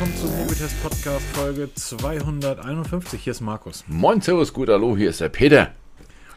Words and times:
willkommen 0.00 0.18
zum 0.18 0.34
Mobitest 0.38 0.82
Podcast 0.82 1.26
Folge 1.34 1.68
251. 1.74 3.22
Hier 3.22 3.32
ist 3.32 3.42
Markus. 3.42 3.84
Moin, 3.86 4.22
Servus, 4.22 4.54
gut, 4.54 4.70
hallo, 4.70 4.96
hier 4.96 5.10
ist 5.10 5.20
der 5.20 5.28
Peter. 5.28 5.72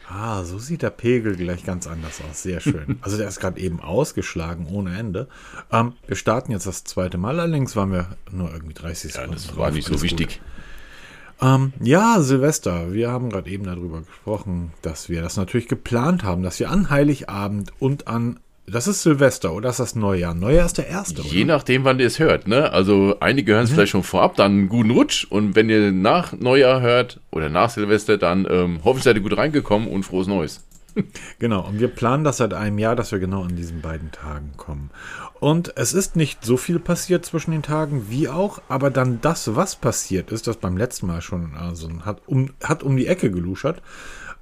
Ah, 0.06 0.44
so 0.44 0.58
sieht 0.58 0.82
der 0.82 0.90
Pegel 0.90 1.34
gleich 1.34 1.64
ganz 1.64 1.86
anders 1.86 2.20
aus. 2.28 2.42
Sehr 2.42 2.60
schön. 2.60 2.98
Also 3.00 3.16
der 3.16 3.26
ist 3.26 3.40
gerade 3.40 3.58
eben 3.58 3.80
ausgeschlagen 3.80 4.66
ohne 4.66 4.98
Ende. 4.98 5.28
Ähm, 5.72 5.94
wir 6.06 6.14
starten 6.14 6.52
jetzt 6.52 6.66
das 6.66 6.84
zweite 6.84 7.16
Mal. 7.16 7.40
Allerdings 7.40 7.74
waren 7.74 7.90
wir 7.90 8.18
nur 8.30 8.52
irgendwie 8.52 8.74
30 8.74 9.12
Ja, 9.14 9.20
Sekunden. 9.22 9.32
das 9.36 9.56
war 9.56 9.68
drauf. 9.68 9.74
nicht 9.76 9.88
so 9.88 10.02
wichtig. 10.02 10.42
Ähm, 11.40 11.72
ja, 11.80 12.20
Silvester. 12.20 12.92
Wir 12.92 13.10
haben 13.10 13.30
gerade 13.30 13.48
eben 13.48 13.64
darüber 13.64 14.02
gesprochen, 14.02 14.74
dass 14.82 15.08
wir 15.08 15.22
das 15.22 15.38
natürlich 15.38 15.68
geplant 15.68 16.22
haben, 16.22 16.42
dass 16.42 16.60
wir 16.60 16.70
an 16.70 16.90
Heiligabend 16.90 17.72
und 17.78 18.08
an 18.08 18.40
das 18.66 18.86
ist 18.86 19.02
Silvester 19.02 19.52
oder 19.52 19.70
ist 19.70 19.80
das 19.80 19.94
Neujahr? 19.94 20.34
Neujahr 20.34 20.66
ist 20.66 20.78
der 20.78 20.88
erste, 20.88 21.20
oder? 21.20 21.30
Je 21.30 21.44
nachdem, 21.44 21.84
wann 21.84 22.00
ihr 22.00 22.06
es 22.06 22.18
hört, 22.18 22.48
ne? 22.48 22.72
Also 22.72 23.16
einige 23.20 23.52
hören 23.52 23.64
es 23.64 23.70
vielleicht 23.70 23.92
schon 23.92 24.02
vorab, 24.02 24.36
dann 24.36 24.52
einen 24.52 24.68
guten 24.68 24.90
Rutsch. 24.90 25.26
Und 25.28 25.54
wenn 25.54 25.68
ihr 25.68 25.92
nach 25.92 26.32
Neujahr 26.32 26.80
hört 26.80 27.20
oder 27.30 27.48
nach 27.48 27.70
Silvester, 27.70 28.16
dann 28.16 28.46
ähm, 28.50 28.80
hoffe 28.84 28.98
ich, 28.98 29.04
seid 29.04 29.16
ihr 29.16 29.22
gut 29.22 29.36
reingekommen 29.36 29.88
und 29.88 30.04
frohes 30.04 30.26
Neues. 30.26 30.64
Genau, 31.40 31.66
und 31.66 31.80
wir 31.80 31.88
planen 31.88 32.22
das 32.22 32.36
seit 32.36 32.54
einem 32.54 32.78
Jahr, 32.78 32.94
dass 32.94 33.10
wir 33.10 33.18
genau 33.18 33.42
an 33.42 33.56
diesen 33.56 33.80
beiden 33.80 34.12
Tagen 34.12 34.52
kommen. 34.56 34.90
Und 35.40 35.76
es 35.76 35.92
ist 35.92 36.14
nicht 36.14 36.44
so 36.44 36.56
viel 36.56 36.78
passiert 36.78 37.26
zwischen 37.26 37.50
den 37.50 37.62
Tagen 37.62 38.08
wie 38.08 38.28
auch, 38.28 38.62
aber 38.68 38.90
dann 38.90 39.20
das, 39.20 39.56
was 39.56 39.74
passiert 39.76 40.30
ist, 40.30 40.46
das 40.46 40.56
beim 40.56 40.76
letzten 40.76 41.08
Mal 41.08 41.20
schon 41.20 41.56
also 41.56 41.90
hat, 42.04 42.22
um, 42.26 42.50
hat 42.62 42.82
um 42.84 42.96
die 42.96 43.08
Ecke 43.08 43.30
geluschert. 43.30 43.82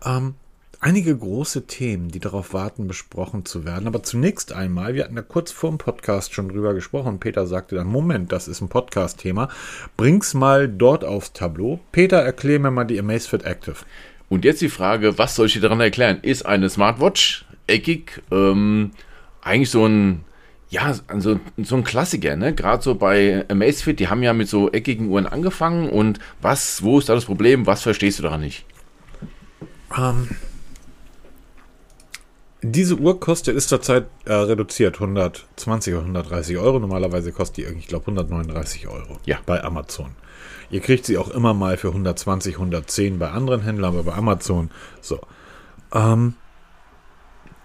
Ähm, 0.05 0.35
einige 0.83 1.17
große 1.17 1.67
Themen, 1.67 2.09
die 2.09 2.19
darauf 2.19 2.53
warten, 2.53 2.89
besprochen 2.89 3.45
zu 3.45 3.65
werden. 3.65 3.87
Aber 3.87 4.03
zunächst 4.03 4.53
einmal, 4.53 4.95
wir 4.95 5.05
hatten 5.05 5.15
da 5.15 5.23
kurz 5.23 5.53
vor 5.53 5.71
dem 5.71 5.79
Podcast 5.79 6.35
schon 6.35 6.49
drüber 6.49 6.75
gesprochen. 6.75 7.21
Peter 7.21 7.47
sagte 7.47 7.77
dann, 7.77 7.87
Moment, 7.87 8.33
das 8.33 8.49
ist 8.49 8.61
ein 8.61 8.69
Podcast-Thema. 8.69 9.49
Bring's 9.97 10.35
mal 10.35 10.69
dort 10.69 11.05
aufs 11.05 11.33
Tableau. 11.33 11.81
Peter, 11.93 12.19
erklär 12.19 12.59
mir 12.59 12.73
mal 12.73 12.85
die 12.85 12.99
Amazfit 12.99 13.45
Active. 13.45 13.77
Und 14.29 14.45
jetzt 14.45 14.61
die 14.61 14.69
Frage, 14.69 15.19
was 15.19 15.37
soll 15.37 15.47
ich 15.47 15.53
dir 15.53 15.61
daran 15.61 15.81
erklären? 15.81 16.19
Ist 16.21 16.45
eine 16.45 16.69
Smartwatch 16.69 17.47
eckig? 17.69 18.21
Ähm, 18.33 18.91
eigentlich 19.41 19.71
so 19.71 19.87
ein, 19.87 20.25
ja, 20.69 20.97
also 21.07 21.39
so 21.59 21.77
ein 21.77 21.85
Klassiker, 21.85 22.35
ne? 22.35 22.55
Gerade 22.55 22.83
so 22.83 22.97
bei 22.97 23.45
Amazfit, 23.49 24.01
die 24.01 24.09
haben 24.09 24.25
ja 24.25 24.33
mit 24.33 24.49
so 24.49 24.73
eckigen 24.73 25.11
Uhren 25.11 25.27
angefangen. 25.29 25.89
Und 25.89 26.19
was, 26.41 26.83
wo 26.83 26.99
ist 26.99 27.09
da 27.09 27.15
das 27.15 27.27
Problem? 27.27 27.67
Was 27.67 27.83
verstehst 27.83 28.19
du 28.19 28.25
daran 28.25 28.41
nicht? 28.41 28.65
Ähm, 29.97 30.29
diese 32.63 32.97
Uhr 32.97 33.19
kostet, 33.21 33.57
ist 33.57 33.69
zurzeit 33.69 34.07
äh, 34.25 34.33
reduziert 34.33 34.95
120 34.97 35.95
oder 35.95 36.03
130 36.03 36.57
Euro. 36.59 36.79
Normalerweise 36.79 37.33
kostet 37.33 37.57
die, 37.59 37.79
ich 37.79 37.89
glaube, 37.89 38.05
139 38.07 38.87
Euro 38.89 39.19
Ja. 39.25 39.39
bei 39.47 39.63
Amazon. 39.63 40.13
Ihr 40.71 40.81
kriegt 40.81 41.05
sie 41.05 41.19
auch 41.19 41.29
immer 41.31 41.55
mal 41.55 41.77
für 41.77 41.89
120, 41.89 42.55
110 42.55 43.19
bei 43.19 43.31
anderen 43.31 43.63
Händlern, 43.63 43.93
aber 43.95 44.05
bei 44.05 44.15
Amazon 44.15 44.71
so. 45.01 45.21
Ähm, 45.93 46.35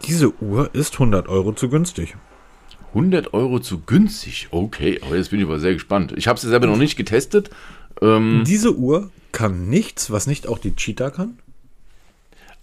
diese 0.06 0.34
Uhr 0.42 0.73
ist 0.73 0.94
100 0.94 1.28
Euro 1.28 1.54
zu 1.54 1.70
günstig. 1.70 2.16
100 2.89 3.34
Euro 3.34 3.59
zu 3.59 3.80
günstig. 3.82 4.48
Okay, 4.52 5.00
aber 5.06 5.16
jetzt 5.16 5.30
bin 5.32 5.39
ich 5.39 5.45
aber 5.45 5.59
sehr 5.59 5.73
gespannt. 5.73 6.14
Ich 6.17 6.28
habe 6.28 6.39
sie 6.39 6.48
selber 6.50 6.67
noch 6.67 6.78
nicht 6.78 6.95
getestet. 6.98 7.50
Ähm, 8.02 8.44
Diese 8.45 8.76
Uhr 8.76 9.11
kann 9.32 9.70
nichts, 9.70 10.11
was 10.11 10.28
nicht 10.28 10.48
auch 10.48 10.58
die 10.59 10.76
Cheetah 10.76 11.09
kann. 11.11 11.38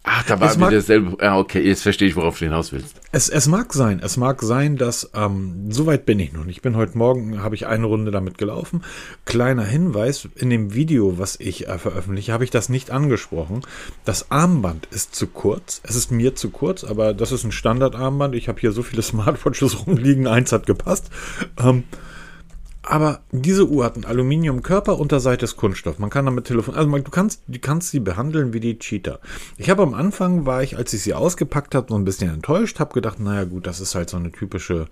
Ach, 0.04 0.24
da 0.26 0.38
war 0.38 0.50
Es 0.50 0.56
wieder 0.56 0.70
dasselbe. 0.70 1.16
Ja, 1.20 1.36
okay, 1.38 1.60
jetzt 1.60 1.82
verstehe 1.82 2.06
ich, 2.06 2.16
worauf 2.16 2.38
du 2.38 2.44
hinaus 2.44 2.72
willst. 2.72 3.00
Es, 3.10 3.28
es 3.28 3.48
mag 3.48 3.72
sein, 3.72 4.00
es 4.02 4.16
mag 4.16 4.42
sein, 4.42 4.76
dass, 4.76 5.10
ähm, 5.14 5.66
so 5.70 5.86
weit 5.86 6.06
bin 6.06 6.20
ich 6.20 6.32
noch 6.32 6.44
nicht. 6.44 6.58
Ich 6.58 6.62
bin 6.62 6.76
heute 6.76 6.96
Morgen, 6.96 7.42
habe 7.42 7.54
ich 7.54 7.66
eine 7.66 7.86
Runde 7.86 8.10
damit 8.10 8.38
gelaufen. 8.38 8.84
Kleiner 9.24 9.64
Hinweis, 9.64 10.28
in 10.36 10.50
dem 10.50 10.74
Video, 10.74 11.18
was 11.18 11.40
ich 11.40 11.68
äh, 11.68 11.78
veröffentliche, 11.78 12.32
habe 12.32 12.44
ich 12.44 12.50
das 12.50 12.68
nicht 12.68 12.90
angesprochen. 12.90 13.62
Das 14.04 14.30
Armband 14.30 14.86
ist 14.90 15.14
zu 15.14 15.26
kurz. 15.26 15.80
Es 15.82 15.96
ist 15.96 16.12
mir 16.12 16.34
zu 16.34 16.50
kurz, 16.50 16.84
aber 16.84 17.14
das 17.14 17.32
ist 17.32 17.44
ein 17.44 17.52
Standardarmband. 17.52 18.34
Ich 18.34 18.48
habe 18.48 18.60
hier 18.60 18.72
so 18.72 18.82
viele 18.82 19.02
Smartwatches 19.14 19.86
rumliegen, 19.86 20.26
eins 20.26 20.52
hat 20.52 20.66
gepasst. 20.66 21.10
Ähm, 21.58 21.84
aber 22.86 23.20
diese 23.32 23.66
Uhr 23.68 23.84
hat 23.84 23.94
einen 23.94 24.04
Aluminiumkörper, 24.04 24.98
Unterseite 24.98 25.44
ist 25.44 25.56
Kunststoff. 25.56 25.98
Man 25.98 26.10
kann 26.10 26.26
damit 26.26 26.44
telefonieren. 26.44 26.78
Also 26.78 26.90
man, 26.90 27.02
du 27.02 27.10
kannst, 27.10 27.42
du 27.48 27.58
kannst 27.58 27.90
sie 27.90 28.00
behandeln 28.00 28.52
wie 28.52 28.60
die 28.60 28.78
Cheetah. 28.78 29.20
Ich 29.56 29.70
habe 29.70 29.82
am 29.82 29.94
Anfang 29.94 30.44
war 30.44 30.62
ich, 30.62 30.76
als 30.76 30.92
ich 30.92 31.02
sie 31.02 31.14
ausgepackt 31.14 31.74
habe, 31.74 31.86
so 31.88 31.96
ein 31.96 32.04
bisschen 32.04 32.30
enttäuscht. 32.30 32.80
Habe 32.80 32.94
gedacht, 32.94 33.20
naja 33.20 33.44
gut, 33.44 33.66
das 33.66 33.80
ist 33.80 33.94
halt 33.94 34.10
so 34.10 34.16
eine 34.16 34.32
typische. 34.32 34.86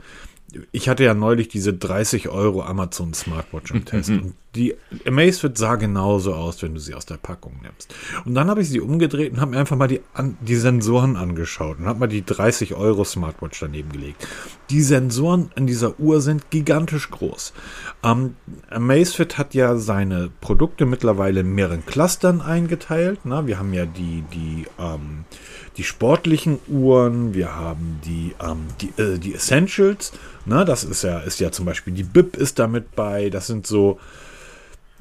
Ich 0.73 0.89
hatte 0.89 1.05
ja 1.05 1.15
neulich 1.15 1.49
diese 1.49 1.73
30 1.73 2.29
Euro 2.29 2.63
Amazon 2.63 3.15
Smartwatch 3.15 3.71
im 3.71 3.85
Test. 3.85 4.11
Und 4.11 4.35
die 4.55 4.75
Amazfit 5.07 5.57
sah 5.57 5.77
genauso 5.77 6.35
aus, 6.35 6.63
wenn 6.63 6.75
du 6.75 6.81
sie 6.81 6.95
aus 6.95 7.07
der 7.07 7.17
Packung 7.17 7.61
nimmst. 7.63 7.95
Und 8.27 8.35
dann 8.35 8.51
habe 8.51 8.61
ich 8.61 8.69
sie 8.69 8.81
umgedreht 8.81 9.33
und 9.33 9.41
habe 9.41 9.53
mir 9.53 9.59
einfach 9.59 9.77
mal 9.77 9.89
die, 9.89 10.01
an, 10.13 10.37
die 10.41 10.57
Sensoren 10.57 11.17
angeschaut 11.17 11.79
und 11.79 11.87
habe 11.87 12.01
mal 12.01 12.07
die 12.07 12.25
30 12.25 12.75
Euro 12.75 13.05
Smartwatch 13.05 13.61
daneben 13.61 13.91
gelegt. 13.91 14.27
Die 14.69 14.83
Sensoren 14.83 15.51
in 15.57 15.67
dieser 15.67 15.99
Uhr 15.99 16.21
sind 16.21 16.51
gigantisch 16.51 17.11
groß. 17.11 17.55
Ähm, 18.03 18.37
Amazfit 18.69 19.39
hat 19.39 19.55
ja 19.55 19.77
seine 19.77 20.31
Produkte 20.41 20.85
mittlerweile 20.85 21.41
in 21.41 21.55
mehreren 21.55 21.87
Clustern 21.87 22.43
eingeteilt. 22.43 23.21
Na, 23.25 23.47
wir 23.47 23.59
haben 23.59 23.73
ja 23.73 23.87
die, 23.87 24.23
die, 24.35 24.67
ähm, 24.79 25.25
die 25.77 25.85
sportlichen 25.85 26.59
Uhren, 26.69 27.35
wir 27.35 27.55
haben 27.55 28.01
die, 28.05 28.35
ähm, 28.43 28.67
die, 28.81 29.03
äh, 29.03 29.19
die 29.19 29.35
Essentials. 29.35 30.13
Na, 30.45 30.65
das 30.65 30.85
ist 30.85 31.03
ja, 31.03 31.21
ist 31.21 31.41
ja 31.41 31.51
zum 31.51 31.65
Beispiel 31.65 31.95
die 31.95 32.03
BIP 32.03 32.37
ist 32.37 32.59
damit 32.59 32.95
bei. 32.95 33.31
Das 33.31 33.47
sind 33.47 33.67
so, 33.67 33.99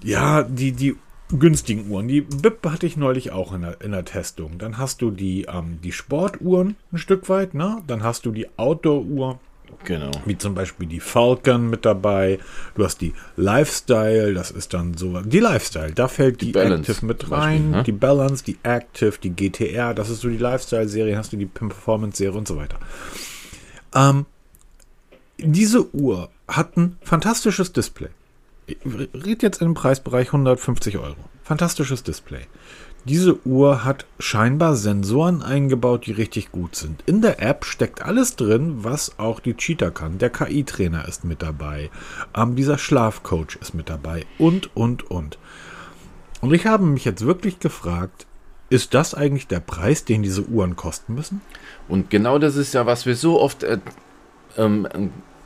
ja, 0.03 0.43
die, 0.43 0.71
die 0.71 0.95
günstigen 1.29 1.89
Uhren. 1.89 2.07
Die 2.07 2.21
BIP 2.21 2.65
hatte 2.65 2.85
ich 2.85 2.97
neulich 2.97 3.31
auch 3.31 3.53
in 3.53 3.61
der, 3.61 3.81
in 3.81 3.91
der 3.91 4.05
Testung. 4.05 4.57
Dann 4.57 4.77
hast 4.77 5.01
du 5.01 5.11
die, 5.11 5.43
ähm, 5.43 5.79
die 5.83 5.91
Sportuhren 5.91 6.75
ein 6.91 6.97
Stück 6.97 7.29
weit, 7.29 7.53
ne? 7.53 7.81
Dann 7.87 8.03
hast 8.03 8.25
du 8.25 8.31
die 8.31 8.47
Outdoor-Uhr, 8.57 9.39
Genau. 9.85 10.11
wie 10.25 10.37
zum 10.37 10.53
Beispiel 10.55 10.87
die 10.87 10.99
Falcon 10.99 11.69
mit 11.69 11.85
dabei. 11.85 12.39
Du 12.75 12.83
hast 12.85 13.01
die 13.01 13.13
Lifestyle, 13.35 14.33
das 14.33 14.51
ist 14.51 14.73
dann 14.73 14.95
so. 14.95 15.19
Die 15.21 15.39
Lifestyle, 15.39 15.91
da 15.93 16.07
fällt 16.07 16.41
die, 16.41 16.47
Die 16.47 16.51
Balance 16.51 16.91
Active 16.91 17.05
mit 17.05 17.21
zum 17.21 17.29
Beispiel, 17.29 17.43
rein. 17.47 17.71
ne? 17.71 17.83
Die 17.83 17.91
Balance, 17.91 18.43
die 18.43 18.57
Active, 18.63 19.13
die 19.21 19.31
GTR, 19.31 19.93
das 19.93 20.09
ist 20.09 20.21
so 20.21 20.29
die 20.29 20.37
Lifestyle-Serie, 20.37 21.17
hast 21.17 21.33
du 21.33 21.37
die 21.37 21.45
Performance-Serie 21.45 22.37
und 22.37 22.47
so 22.47 22.57
weiter. 22.57 22.77
Ähm, 23.95 24.25
diese 25.37 25.93
Uhr 25.95 26.29
hat 26.47 26.77
ein 26.77 26.97
fantastisches 27.01 27.73
Display. 27.73 28.09
Ich 28.67 28.77
rede 28.85 29.45
jetzt 29.45 29.61
im 29.61 29.73
Preisbereich 29.73 30.27
150 30.27 30.97
Euro. 30.97 31.15
Fantastisches 31.43 32.03
Display. 32.03 32.41
Diese 33.05 33.45
Uhr 33.47 33.83
hat 33.83 34.05
scheinbar 34.19 34.75
Sensoren 34.75 35.41
eingebaut, 35.41 36.05
die 36.05 36.11
richtig 36.11 36.51
gut 36.51 36.75
sind. 36.75 37.03
In 37.07 37.21
der 37.21 37.41
App 37.41 37.65
steckt 37.65 38.03
alles 38.03 38.35
drin, 38.35 38.83
was 38.83 39.17
auch 39.17 39.39
die 39.39 39.55
Cheetah 39.55 39.89
kann. 39.89 40.19
Der 40.19 40.29
KI-Trainer 40.29 41.07
ist 41.07 41.23
mit 41.23 41.41
dabei. 41.41 41.89
Ähm, 42.35 42.55
dieser 42.55 42.77
Schlafcoach 42.77 43.57
ist 43.59 43.73
mit 43.73 43.89
dabei. 43.89 44.25
Und, 44.37 44.75
und, 44.75 45.09
und. 45.09 45.39
Und 46.41 46.53
ich 46.53 46.67
habe 46.67 46.85
mich 46.85 47.03
jetzt 47.03 47.25
wirklich 47.25 47.59
gefragt, 47.59 48.27
ist 48.69 48.93
das 48.93 49.15
eigentlich 49.15 49.47
der 49.47 49.59
Preis, 49.59 50.05
den 50.05 50.21
diese 50.21 50.43
Uhren 50.43 50.75
kosten 50.75 51.15
müssen? 51.15 51.41
Und 51.87 52.09
genau 52.11 52.37
das 52.37 52.55
ist 52.55 52.73
ja, 52.73 52.85
was 52.85 53.07
wir 53.07 53.15
so 53.15 53.41
oft 53.41 53.63
äh, 53.63 53.79
ähm, 54.57 54.87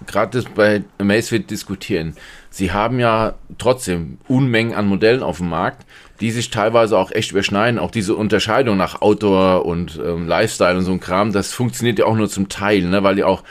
gerade 0.07 0.43
bei 0.55 0.83
Amazfit 0.97 1.49
diskutieren. 1.49 2.15
Sie 2.49 2.71
haben 2.71 2.99
ja 2.99 3.33
trotzdem 3.57 4.17
Unmengen 4.27 4.73
an 4.73 4.87
Modellen 4.87 5.23
auf 5.23 5.37
dem 5.37 5.49
Markt, 5.49 5.85
die 6.21 6.31
sich 6.31 6.49
teilweise 6.49 6.97
auch 6.97 7.11
echt 7.11 7.31
überschneiden. 7.31 7.79
Auch 7.79 7.91
diese 7.91 8.15
Unterscheidung 8.15 8.77
nach 8.77 9.01
Outdoor 9.01 9.65
und 9.65 9.99
ähm, 10.03 10.27
Lifestyle 10.27 10.77
und 10.77 10.85
so 10.85 10.91
ein 10.91 10.99
Kram, 10.99 11.33
das 11.33 11.51
funktioniert 11.53 11.99
ja 11.99 12.05
auch 12.05 12.15
nur 12.15 12.29
zum 12.29 12.47
Teil, 12.47 12.83
ne? 12.83 13.03
weil 13.03 13.19
ja 13.19 13.25
auch 13.25 13.43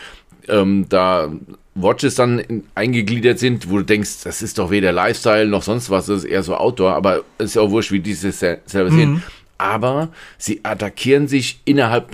ähm, 0.49 0.87
da 0.89 1.31
Watches 1.75 2.15
dann 2.15 2.39
in, 2.39 2.65
eingegliedert 2.75 3.39
sind, 3.39 3.69
wo 3.69 3.79
du 3.79 3.85
denkst, 3.85 4.23
das 4.23 4.43
ist 4.43 4.59
doch 4.59 4.71
weder 4.71 4.93
Lifestyle 4.93 5.47
noch 5.47 5.63
sonst 5.63 5.91
was, 5.91 6.07
das 6.07 6.19
ist 6.19 6.25
eher 6.31 6.43
so 6.43 6.57
Outdoor, 6.57 6.95
aber 6.95 7.23
es 7.37 7.47
ist 7.47 7.55
ja 7.57 7.63
auch 7.63 7.71
wurscht, 7.71 7.91
wie 7.93 8.01
die 8.01 8.13
es 8.13 8.21
se- 8.21 8.61
selber 8.65 8.91
sehen. 8.91 9.23
Aber 9.59 10.09
sie 10.39 10.61
attackieren 10.63 11.27
sich 11.29 11.61
innerhalb 11.65 12.09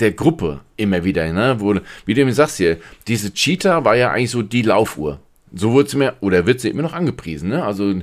der 0.00 0.12
Gruppe 0.12 0.60
immer 0.76 1.04
wieder, 1.04 1.32
ne? 1.32 1.56
Wo, 1.58 1.74
wie 2.04 2.14
du 2.14 2.24
mir 2.24 2.32
sagst 2.32 2.58
hier, 2.58 2.78
diese 3.06 3.32
Cheetah 3.32 3.84
war 3.84 3.96
ja 3.96 4.10
eigentlich 4.10 4.30
so 4.30 4.42
die 4.42 4.62
Laufuhr. 4.62 5.20
So 5.54 5.72
wurde 5.72 5.88
sie 5.88 5.96
mir, 5.96 6.14
oder 6.20 6.46
wird 6.46 6.60
sie 6.60 6.68
immer 6.68 6.82
noch 6.82 6.92
angepriesen, 6.92 7.48
ne? 7.48 7.64
Also 7.64 7.94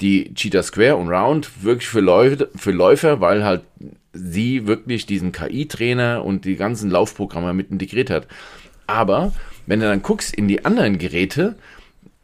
die 0.00 0.32
Cheetah 0.34 0.62
Square 0.62 0.96
und 0.96 1.08
Round 1.08 1.62
wirklich 1.62 1.88
für, 1.88 2.00
Läufe, 2.00 2.48
für 2.54 2.70
Läufer, 2.70 3.20
weil 3.20 3.44
halt 3.44 3.62
sie 4.12 4.66
wirklich 4.66 5.06
diesen 5.06 5.32
KI-Trainer 5.32 6.24
und 6.24 6.44
die 6.44 6.56
ganzen 6.56 6.90
Laufprogramme 6.90 7.52
mit 7.52 7.70
integriert 7.70 8.10
hat. 8.10 8.26
Aber 8.86 9.32
wenn 9.66 9.80
du 9.80 9.86
dann 9.86 10.02
guckst 10.02 10.34
in 10.34 10.48
die 10.48 10.64
anderen 10.64 10.98
Geräte, 10.98 11.56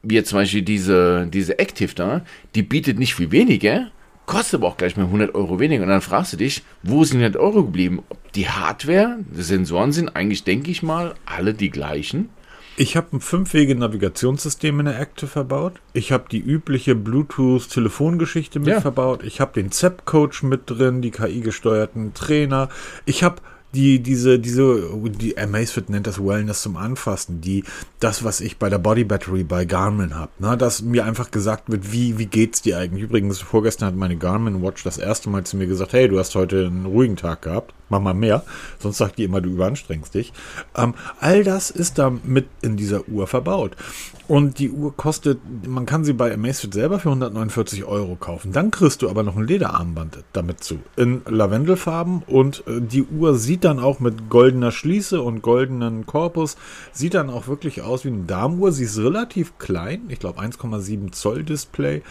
wie 0.02 0.14
jetzt 0.14 0.30
zum 0.30 0.38
Beispiel 0.38 0.62
diese, 0.62 1.26
diese 1.26 1.58
Active 1.58 1.94
da, 1.94 2.22
die 2.54 2.62
bietet 2.62 2.98
nicht 2.98 3.14
viel 3.14 3.30
weniger, 3.30 3.90
kostet 4.26 4.54
aber 4.60 4.68
auch 4.68 4.76
gleich 4.76 4.96
mal 4.96 5.04
100 5.04 5.34
Euro 5.34 5.58
weniger. 5.60 5.82
Und 5.82 5.88
dann 5.90 6.00
fragst 6.00 6.32
du 6.32 6.36
dich, 6.36 6.62
wo 6.82 7.04
sind 7.04 7.20
100 7.20 7.40
Euro 7.40 7.64
geblieben? 7.64 8.02
Die 8.34 8.48
Hardware, 8.48 9.18
die 9.20 9.42
Sensoren 9.42 9.92
sind 9.92 10.14
eigentlich, 10.16 10.44
denke 10.44 10.70
ich 10.70 10.82
mal, 10.82 11.14
alle 11.26 11.54
die 11.54 11.70
gleichen. 11.70 12.30
Ich 12.76 12.96
habe 12.96 13.16
ein 13.16 13.20
Fünf-Wege-Navigationssystem 13.20 14.80
in 14.80 14.86
der 14.86 14.98
Active 15.00 15.28
verbaut. 15.28 15.74
Ich 15.92 16.10
habe 16.10 16.24
die 16.28 16.40
übliche 16.40 16.96
Bluetooth-Telefongeschichte 16.96 18.58
mit 18.58 18.68
Ja. 18.68 18.80
verbaut. 18.80 19.22
Ich 19.22 19.40
habe 19.40 19.52
den 19.52 19.70
ZEP-Coach 19.70 20.42
mit 20.42 20.62
drin, 20.66 21.00
die 21.00 21.12
KI-gesteuerten 21.12 22.14
Trainer. 22.14 22.68
Ich 23.04 23.22
habe 23.22 23.36
die, 23.74 24.00
diese, 24.00 24.38
diese, 24.38 24.90
die 25.18 25.36
Amazfit 25.36 25.90
nennt 25.90 26.06
das 26.06 26.24
Wellness 26.24 26.62
zum 26.62 26.76
Anfassen, 26.76 27.40
die, 27.40 27.64
das, 28.00 28.24
was 28.24 28.40
ich 28.40 28.58
bei 28.58 28.68
der 28.68 28.78
Body 28.78 29.04
Battery 29.04 29.44
bei 29.44 29.64
Garmin 29.64 30.14
habe, 30.14 30.30
ne, 30.38 30.56
dass 30.56 30.82
mir 30.82 31.04
einfach 31.04 31.30
gesagt 31.30 31.70
wird, 31.70 31.92
wie, 31.92 32.18
wie 32.18 32.26
geht's 32.26 32.62
dir 32.62 32.78
eigentlich? 32.78 33.02
Übrigens, 33.02 33.40
vorgestern 33.40 33.88
hat 33.88 33.96
meine 33.96 34.16
Garmin 34.16 34.62
Watch 34.62 34.84
das 34.84 34.98
erste 34.98 35.28
Mal 35.28 35.44
zu 35.44 35.56
mir 35.56 35.66
gesagt, 35.66 35.92
hey, 35.92 36.08
du 36.08 36.18
hast 36.18 36.34
heute 36.34 36.66
einen 36.66 36.86
ruhigen 36.86 37.16
Tag 37.16 37.42
gehabt, 37.42 37.74
mach 37.88 38.00
mal 38.00 38.14
mehr, 38.14 38.44
sonst 38.78 38.98
sagt 38.98 39.18
die 39.18 39.24
immer, 39.24 39.40
du 39.40 39.50
überanstrengst 39.50 40.14
dich. 40.14 40.32
Ähm, 40.76 40.94
all 41.20 41.44
das 41.44 41.70
ist 41.70 41.98
da 41.98 42.12
mit 42.22 42.46
in 42.62 42.76
dieser 42.76 43.08
Uhr 43.08 43.26
verbaut. 43.26 43.76
Und 44.26 44.58
die 44.58 44.70
Uhr 44.70 44.96
kostet, 44.96 45.38
man 45.66 45.84
kann 45.84 46.04
sie 46.04 46.14
bei 46.14 46.32
Amazfit 46.32 46.72
selber 46.72 46.98
für 46.98 47.10
149 47.10 47.84
Euro 47.84 48.16
kaufen. 48.16 48.52
Dann 48.52 48.70
kriegst 48.70 49.02
du 49.02 49.10
aber 49.10 49.22
noch 49.22 49.36
ein 49.36 49.46
Lederarmband 49.46 50.24
damit 50.32 50.64
zu. 50.64 50.78
In 50.96 51.20
Lavendelfarben 51.26 52.22
und 52.26 52.64
äh, 52.66 52.80
die 52.80 53.02
Uhr 53.02 53.36
sieht 53.36 53.63
dann 53.64 53.78
auch 53.78 54.00
mit 54.00 54.28
goldener 54.28 54.72
Schließe 54.72 55.20
und 55.20 55.42
goldenen 55.42 56.06
Korpus, 56.06 56.56
sieht 56.92 57.14
dann 57.14 57.30
auch 57.30 57.46
wirklich 57.46 57.82
aus 57.82 58.04
wie 58.04 58.08
eine 58.08 58.24
Damenuhr. 58.24 58.72
Sie 58.72 58.84
ist 58.84 58.98
relativ 58.98 59.58
klein, 59.58 60.02
ich 60.08 60.18
glaube 60.18 60.40
1,7 60.40 61.12
Zoll 61.12 61.44
Display. 61.44 62.02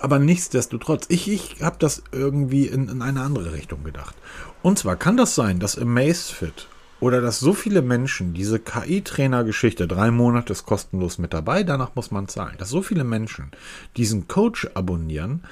Aber 0.00 0.18
nichtsdestotrotz, 0.18 1.06
ich, 1.08 1.30
ich 1.30 1.62
habe 1.62 1.76
das 1.78 2.02
irgendwie 2.12 2.66
in, 2.66 2.88
in 2.88 3.02
eine 3.02 3.22
andere 3.22 3.52
Richtung 3.52 3.84
gedacht. 3.84 4.14
Und 4.62 4.78
zwar 4.78 4.96
kann 4.96 5.16
das 5.16 5.34
sein, 5.34 5.60
dass 5.60 5.78
Amazfit 5.78 6.68
oder 7.00 7.20
dass 7.20 7.38
so 7.38 7.52
viele 7.52 7.82
Menschen 7.82 8.34
diese 8.34 8.58
KI-Trainer-Geschichte, 8.58 9.86
drei 9.86 10.10
Monate 10.10 10.52
ist 10.52 10.64
kostenlos 10.64 11.18
mit 11.18 11.34
dabei, 11.34 11.62
danach 11.62 11.94
muss 11.94 12.10
man 12.10 12.28
zahlen, 12.28 12.56
dass 12.58 12.70
so 12.70 12.82
viele 12.82 13.04
Menschen 13.04 13.50
diesen 13.96 14.26
Coach 14.28 14.68
abonnieren, 14.74 15.44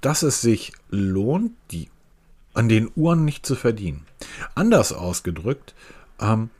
dass 0.00 0.22
es 0.22 0.40
sich 0.40 0.72
lohnt, 0.88 1.52
die 1.70 1.88
an 2.54 2.68
den 2.68 2.90
Uhren 2.96 3.24
nicht 3.24 3.46
zu 3.46 3.54
verdienen. 3.54 4.06
Anders 4.54 4.92
ausgedrückt, 4.92 5.74
ähm, 6.20 6.50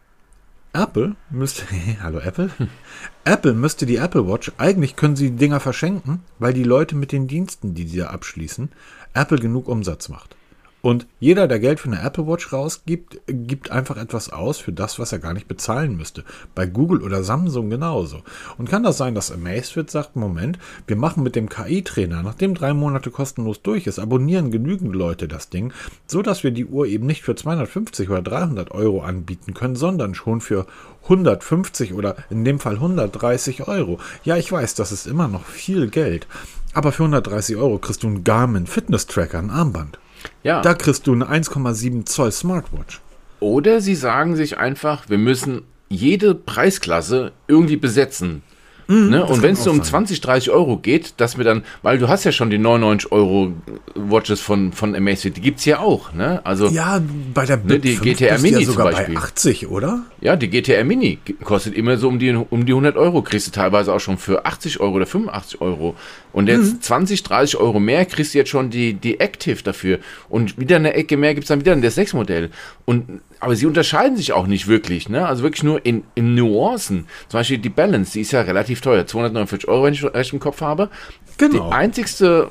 Apple 0.72 1.16
müsste, 1.30 1.64
hallo 2.02 2.18
Apple, 2.18 2.50
Apple 3.24 3.54
müsste 3.54 3.86
die 3.86 3.96
Apple 3.96 4.26
Watch, 4.28 4.52
eigentlich 4.58 4.96
können 4.96 5.16
sie 5.16 5.30
die 5.30 5.36
Dinger 5.36 5.60
verschenken, 5.60 6.22
weil 6.38 6.52
die 6.52 6.64
Leute 6.64 6.96
mit 6.96 7.12
den 7.12 7.28
Diensten, 7.28 7.74
die 7.74 7.86
sie 7.86 7.98
da 7.98 8.06
abschließen, 8.08 8.70
Apple 9.14 9.38
genug 9.38 9.68
Umsatz 9.68 10.08
macht. 10.08 10.36
Und 10.82 11.06
jeder, 11.18 11.46
der 11.46 11.58
Geld 11.58 11.78
für 11.78 11.88
eine 11.88 12.02
Apple 12.02 12.26
Watch 12.26 12.52
rausgibt, 12.52 13.20
gibt 13.26 13.70
einfach 13.70 13.96
etwas 13.98 14.30
aus 14.30 14.58
für 14.58 14.72
das, 14.72 14.98
was 14.98 15.12
er 15.12 15.18
gar 15.18 15.34
nicht 15.34 15.48
bezahlen 15.48 15.96
müsste. 15.96 16.24
Bei 16.54 16.66
Google 16.66 17.02
oder 17.02 17.22
Samsung 17.22 17.68
genauso. 17.68 18.22
Und 18.56 18.70
kann 18.70 18.82
das 18.82 18.96
sein, 18.96 19.14
dass 19.14 19.30
Amazfit 19.30 19.90
sagt, 19.90 20.16
Moment, 20.16 20.58
wir 20.86 20.96
machen 20.96 21.22
mit 21.22 21.36
dem 21.36 21.48
KI-Trainer, 21.48 22.22
nachdem 22.22 22.54
drei 22.54 22.72
Monate 22.72 23.10
kostenlos 23.10 23.60
durch 23.62 23.86
ist, 23.86 23.98
abonnieren 23.98 24.50
genügend 24.50 24.94
Leute 24.94 25.28
das 25.28 25.50
Ding, 25.50 25.72
so 26.06 26.22
dass 26.22 26.44
wir 26.44 26.50
die 26.50 26.66
Uhr 26.66 26.86
eben 26.86 27.06
nicht 27.06 27.22
für 27.22 27.34
250 27.34 28.08
oder 28.08 28.22
300 28.22 28.70
Euro 28.70 29.02
anbieten 29.02 29.52
können, 29.52 29.76
sondern 29.76 30.14
schon 30.14 30.40
für 30.40 30.66
150 31.04 31.92
oder 31.92 32.16
in 32.30 32.44
dem 32.44 32.58
Fall 32.58 32.74
130 32.74 33.68
Euro. 33.68 33.98
Ja, 34.24 34.36
ich 34.36 34.50
weiß, 34.50 34.74
das 34.74 34.92
ist 34.92 35.06
immer 35.06 35.28
noch 35.28 35.44
viel 35.44 35.88
Geld. 35.88 36.26
Aber 36.72 36.92
für 36.92 37.02
130 37.02 37.56
Euro 37.56 37.78
kriegst 37.78 38.02
du 38.02 38.06
einen 38.06 38.24
Garmin 38.24 38.66
Fitness 38.66 39.06
Tracker, 39.06 39.38
ein 39.38 39.50
Armband. 39.50 39.98
Ja. 40.42 40.62
Da 40.62 40.74
kriegst 40.74 41.06
du 41.06 41.12
eine 41.12 41.26
1,7 41.26 42.06
Zoll 42.06 42.32
Smartwatch. 42.32 43.00
Oder 43.40 43.80
sie 43.80 43.94
sagen 43.94 44.36
sich 44.36 44.58
einfach, 44.58 45.08
wir 45.08 45.18
müssen 45.18 45.62
jede 45.88 46.34
Preisklasse 46.34 47.32
irgendwie 47.48 47.76
besetzen. 47.76 48.42
Ne? 48.90 49.24
Und 49.24 49.42
wenn 49.42 49.52
es 49.52 49.64
so 49.64 49.70
um 49.70 49.76
sein. 49.78 49.84
20, 49.84 50.20
30 50.20 50.50
Euro 50.50 50.76
geht, 50.76 51.14
dass 51.18 51.38
wir 51.38 51.44
dann, 51.44 51.62
weil 51.82 51.98
du 51.98 52.08
hast 52.08 52.24
ja 52.24 52.32
schon 52.32 52.50
die 52.50 52.58
99 52.58 53.12
Euro 53.12 53.52
Watches 53.94 54.40
von, 54.40 54.72
von 54.72 54.94
Amazfit, 54.94 55.36
die 55.36 55.40
gibt's 55.40 55.64
ja 55.64 55.78
auch, 55.78 56.12
ne? 56.12 56.40
Also 56.44 56.66
Ja, 56.68 57.00
bei 57.32 57.46
der 57.46 57.58
Ne, 57.58 57.78
die 57.78 57.96
5 57.96 58.02
GTR 58.02 58.16
du 58.16 58.34
ja 58.34 58.38
Mini 58.40 58.64
zum 58.64 58.72
sogar 58.74 58.90
Beispiel. 58.90 59.14
bei 59.14 59.20
80, 59.20 59.68
oder? 59.68 60.02
Ja, 60.20 60.36
die 60.36 60.48
GTR 60.50 60.84
Mini 60.84 61.18
kostet 61.44 61.74
immer 61.74 61.96
so 61.96 62.08
um 62.08 62.18
die, 62.18 62.30
um 62.32 62.66
die 62.66 62.72
100 62.72 62.96
Euro. 62.96 63.22
Kriegst 63.22 63.46
du 63.46 63.50
teilweise 63.52 63.92
auch 63.92 64.00
schon 64.00 64.18
für 64.18 64.44
80 64.44 64.80
Euro 64.80 64.96
oder 64.96 65.06
85 65.06 65.60
Euro. 65.60 65.94
Und 66.32 66.48
jetzt 66.48 66.84
20, 66.84 67.22
30 67.22 67.56
Euro 67.58 67.80
mehr 67.80 68.04
kriegst 68.04 68.34
du 68.34 68.38
jetzt 68.38 68.50
schon 68.50 68.70
die, 68.70 68.94
die 68.94 69.20
Active 69.20 69.62
dafür. 69.62 69.98
Und 70.28 70.58
wieder 70.58 70.76
eine 70.76 70.94
Ecke 70.94 71.16
mehr 71.16 71.34
gibt's 71.34 71.48
dann 71.48 71.60
wieder 71.60 71.72
in 71.72 71.82
das 71.82 71.96
6-Modell. 71.96 72.50
Und, 72.84 73.20
aber 73.40 73.56
sie 73.56 73.66
unterscheiden 73.66 74.16
sich 74.16 74.32
auch 74.32 74.46
nicht 74.46 74.68
wirklich. 74.68 75.08
Ne? 75.08 75.26
Also 75.26 75.42
wirklich 75.42 75.62
nur 75.62 75.84
in, 75.84 76.04
in 76.14 76.34
Nuancen. 76.34 77.06
Zum 77.28 77.40
Beispiel 77.40 77.58
die 77.58 77.70
Balance, 77.70 78.12
die 78.12 78.20
ist 78.20 78.32
ja 78.32 78.42
relativ 78.42 78.82
teuer. 78.82 79.06
249 79.06 79.68
Euro, 79.68 79.84
wenn 79.84 79.94
ich 79.94 80.04
recht 80.04 80.32
im 80.32 80.40
Kopf 80.40 80.60
habe. 80.60 80.90
Genau. 81.38 81.70
Der 81.70 81.78
einzigste 81.78 82.48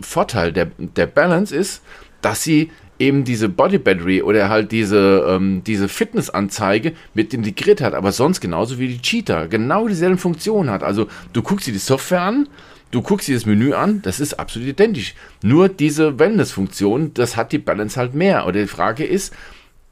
Vorteil 0.00 0.52
der, 0.52 0.70
der 0.78 1.06
Balance 1.06 1.54
ist, 1.54 1.82
dass 2.22 2.42
sie 2.42 2.70
eben 3.00 3.24
diese 3.24 3.48
Body 3.48 3.78
Battery 3.78 4.22
oder 4.22 4.48
halt 4.48 4.72
diese, 4.72 5.24
ähm, 5.26 5.62
diese 5.66 5.88
Fitnessanzeige 5.88 6.92
mit 7.14 7.34
integriert 7.34 7.80
hat, 7.80 7.94
aber 7.94 8.12
sonst 8.12 8.40
genauso 8.40 8.78
wie 8.78 8.88
die 8.88 9.00
Cheetah 9.00 9.46
genau 9.46 9.88
dieselben 9.88 10.18
Funktionen 10.18 10.70
hat. 10.70 10.82
Also 10.82 11.08
du 11.32 11.42
guckst 11.42 11.66
dir 11.66 11.72
die 11.72 11.78
Software 11.78 12.20
an, 12.20 12.48
du 12.90 13.00
guckst 13.00 13.26
dir 13.26 13.34
das 13.34 13.46
Menü 13.46 13.72
an, 13.72 14.02
das 14.02 14.20
ist 14.20 14.38
absolut 14.38 14.68
identisch. 14.68 15.14
Nur 15.42 15.70
diese 15.70 16.18
Wellness-Funktion, 16.18 17.14
das 17.14 17.36
hat 17.36 17.52
die 17.52 17.58
Balance 17.58 17.98
halt 17.98 18.14
mehr. 18.14 18.46
Oder 18.46 18.60
die 18.60 18.66
Frage 18.66 19.04
ist, 19.04 19.34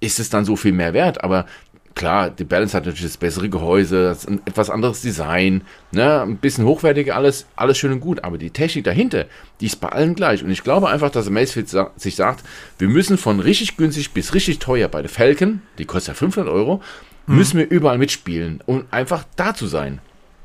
ist 0.01 0.21
es 0.21 0.31
dann 0.31 0.45
so 0.45 0.57
viel 0.57 0.73
mehr 0.73 0.93
wert? 0.93 1.23
Aber 1.25 1.47
klar, 1.95 2.31
die 2.31 2.45
Balance 2.45 2.77
hat 2.77 2.87
natürlich 2.87 3.11
das 3.11 3.17
bessere 3.17 3.49
Gehäuse, 3.49 4.05
das 4.05 4.19
ist 4.19 4.29
ein 4.29 4.41
etwas 4.45 4.71
anderes 4.71 5.03
Design, 5.03 5.63
ne, 5.91 6.23
ein 6.23 6.37
bisschen 6.37 6.65
hochwertiger 6.65 7.17
alles, 7.17 7.47
alles 7.57 7.77
schön 7.77 7.93
und 7.93 8.01
gut, 8.01 8.23
aber 8.23 8.39
die 8.39 8.51
Technik 8.51 8.85
dahinter, 8.85 9.27
die 9.61 9.67
ist 9.67 9.81
bei 9.81 9.89
allen 9.89 10.15
gleich. 10.15 10.45
Und 10.45 10.51
ich 10.51 10.63
glaube 10.63 10.89
einfach, 10.89 11.11
dass 11.11 11.27
Amazfit 11.27 11.69
sa 11.69 11.91
sich 11.97 12.15
sagt, 12.15 12.45
wir 12.79 12.89
müssen 12.89 13.19
von 13.19 13.41
richtig 13.41 13.77
günstig 13.77 14.13
bis 14.13 14.33
richtig 14.33 14.61
teuer 14.61 14.89
bei 14.89 15.03
der 15.03 15.11
Falcon, 15.11 15.61
die 15.79 15.85
kostet 15.85 16.15
ja 16.15 16.19
500 16.19 16.53
Euro, 16.53 16.81
müssen 17.27 17.59
wir 17.59 17.69
überall 17.69 17.99
mitspielen, 17.99 18.63
um 18.65 18.85
einfach 18.91 19.25
da 19.37 19.53
zu 19.55 19.67
sein. 19.67 20.01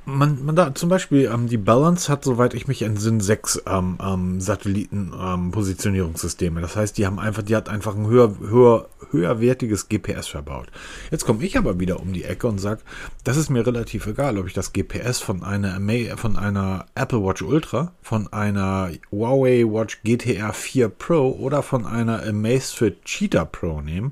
Man, 0.05 0.43
man 0.43 0.57
da, 0.57 0.75
zum 0.75 0.89
Beispiel, 0.89 1.31
ähm, 1.33 1.47
die 1.47 1.55
Balance 1.55 2.11
hat, 2.11 2.25
soweit 2.25 2.53
ich 2.53 2.67
mich 2.67 2.81
entsinne, 2.81 3.23
sechs 3.23 3.63
ähm, 3.65 3.97
ähm, 4.03 4.41
Satelliten-Positionierungssysteme. 4.41 6.59
das 6.59 6.75
heißt, 6.75 6.97
die 6.97 7.05
haben 7.05 7.19
einfach, 7.19 7.41
die 7.41 7.55
hat 7.55 7.69
einfach 7.69 7.95
ein 7.95 8.07
höher, 8.07 8.37
höher, 8.39 8.89
höherwertiges 9.11 9.87
GPS 9.87 10.27
verbaut. 10.27 10.67
Jetzt 11.09 11.25
komme 11.25 11.45
ich 11.45 11.57
aber 11.57 11.79
wieder 11.79 12.01
um 12.01 12.11
die 12.11 12.25
Ecke 12.25 12.47
und 12.47 12.57
sage, 12.57 12.81
das 13.23 13.37
ist 13.37 13.49
mir 13.49 13.65
relativ 13.65 14.05
egal, 14.05 14.37
ob 14.37 14.47
ich 14.47 14.53
das 14.53 14.73
GPS 14.73 15.19
von 15.19 15.41
einer, 15.41 15.79
von 16.17 16.37
einer 16.37 16.85
Apple 16.95 17.23
Watch 17.23 17.41
Ultra, 17.41 17.93
von 18.01 18.27
einer 18.33 18.91
Huawei 19.09 19.63
Watch 19.63 20.01
GTR 20.03 20.51
4 20.51 20.89
Pro 20.89 21.31
oder 21.31 21.63
von 21.63 21.85
einer 21.85 22.23
Amazfit 22.23 23.05
Cheetah 23.05 23.45
Pro 23.45 23.79
nehme. 23.79 24.11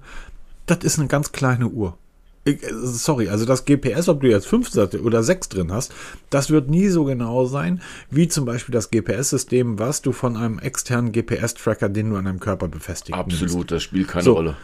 Das 0.67 0.85
ist 0.85 0.99
eine 0.99 1.09
ganz 1.09 1.33
kleine 1.33 1.67
Uhr. 1.67 1.97
Sorry, 2.83 3.29
also 3.29 3.45
das 3.45 3.65
GPS, 3.65 4.09
ob 4.09 4.21
du 4.21 4.29
jetzt 4.29 4.47
fünf 4.47 4.69
Sat- 4.69 4.95
oder 4.95 5.21
sechs 5.21 5.47
drin 5.49 5.71
hast, 5.71 5.93
das 6.29 6.49
wird 6.49 6.69
nie 6.69 6.87
so 6.87 7.03
genau 7.03 7.45
sein, 7.45 7.81
wie 8.09 8.27
zum 8.27 8.45
Beispiel 8.45 8.73
das 8.73 8.89
GPS-System, 8.89 9.77
was 9.77 10.01
du 10.01 10.11
von 10.11 10.35
einem 10.35 10.57
externen 10.57 11.11
GPS-Tracker, 11.11 11.89
den 11.89 12.09
du 12.09 12.15
an 12.15 12.25
deinem 12.25 12.39
Körper 12.39 12.67
befestigt 12.67 13.17
nimmst. 13.17 13.43
Absolut, 13.43 13.71
das 13.71 13.83
spielt 13.83 14.07
keine 14.07 14.23
So. 14.23 14.33
Rolle. 14.33 14.57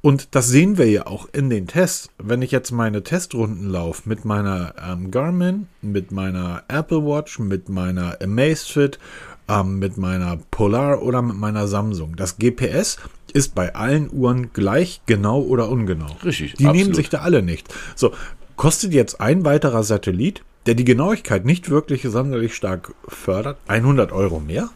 Und 0.00 0.36
das 0.36 0.48
sehen 0.48 0.78
wir 0.78 0.88
ja 0.88 1.06
auch 1.06 1.28
in 1.32 1.50
den 1.50 1.66
Tests. 1.66 2.08
Wenn 2.18 2.40
ich 2.40 2.52
jetzt 2.52 2.70
meine 2.70 3.02
Testrunden 3.02 3.68
laufe 3.68 4.08
mit 4.08 4.24
meiner 4.24 4.74
ähm, 4.80 5.10
Garmin, 5.10 5.66
mit 5.82 6.12
meiner 6.12 6.62
Apple 6.68 7.04
Watch, 7.04 7.40
mit 7.40 7.68
meiner 7.68 8.16
Amazfit, 8.22 9.00
ähm, 9.48 9.80
mit 9.80 9.96
meiner 9.96 10.38
Polar 10.52 11.02
oder 11.02 11.20
mit 11.20 11.36
meiner 11.36 11.66
Samsung. 11.66 12.14
Das 12.14 12.38
GPS 12.38 12.98
ist 13.32 13.54
bei 13.54 13.74
allen 13.74 14.10
Uhren 14.12 14.52
gleich 14.52 15.00
genau 15.06 15.40
oder 15.40 15.68
ungenau. 15.68 16.16
Richtig, 16.24 16.54
Die 16.54 16.64
nehmen 16.64 16.76
absolut. 16.76 16.96
sich 16.96 17.08
da 17.10 17.18
alle 17.20 17.42
nicht. 17.42 17.72
So, 17.94 18.12
kostet 18.56 18.92
jetzt 18.92 19.20
ein 19.20 19.44
weiterer 19.44 19.82
Satellit, 19.82 20.42
der 20.66 20.74
die 20.74 20.84
Genauigkeit 20.84 21.44
nicht 21.44 21.70
wirklich 21.70 22.02
sonderlich 22.02 22.54
stark 22.54 22.94
fördert, 23.06 23.58
100 23.68 24.12
Euro 24.12 24.40
mehr 24.40 24.68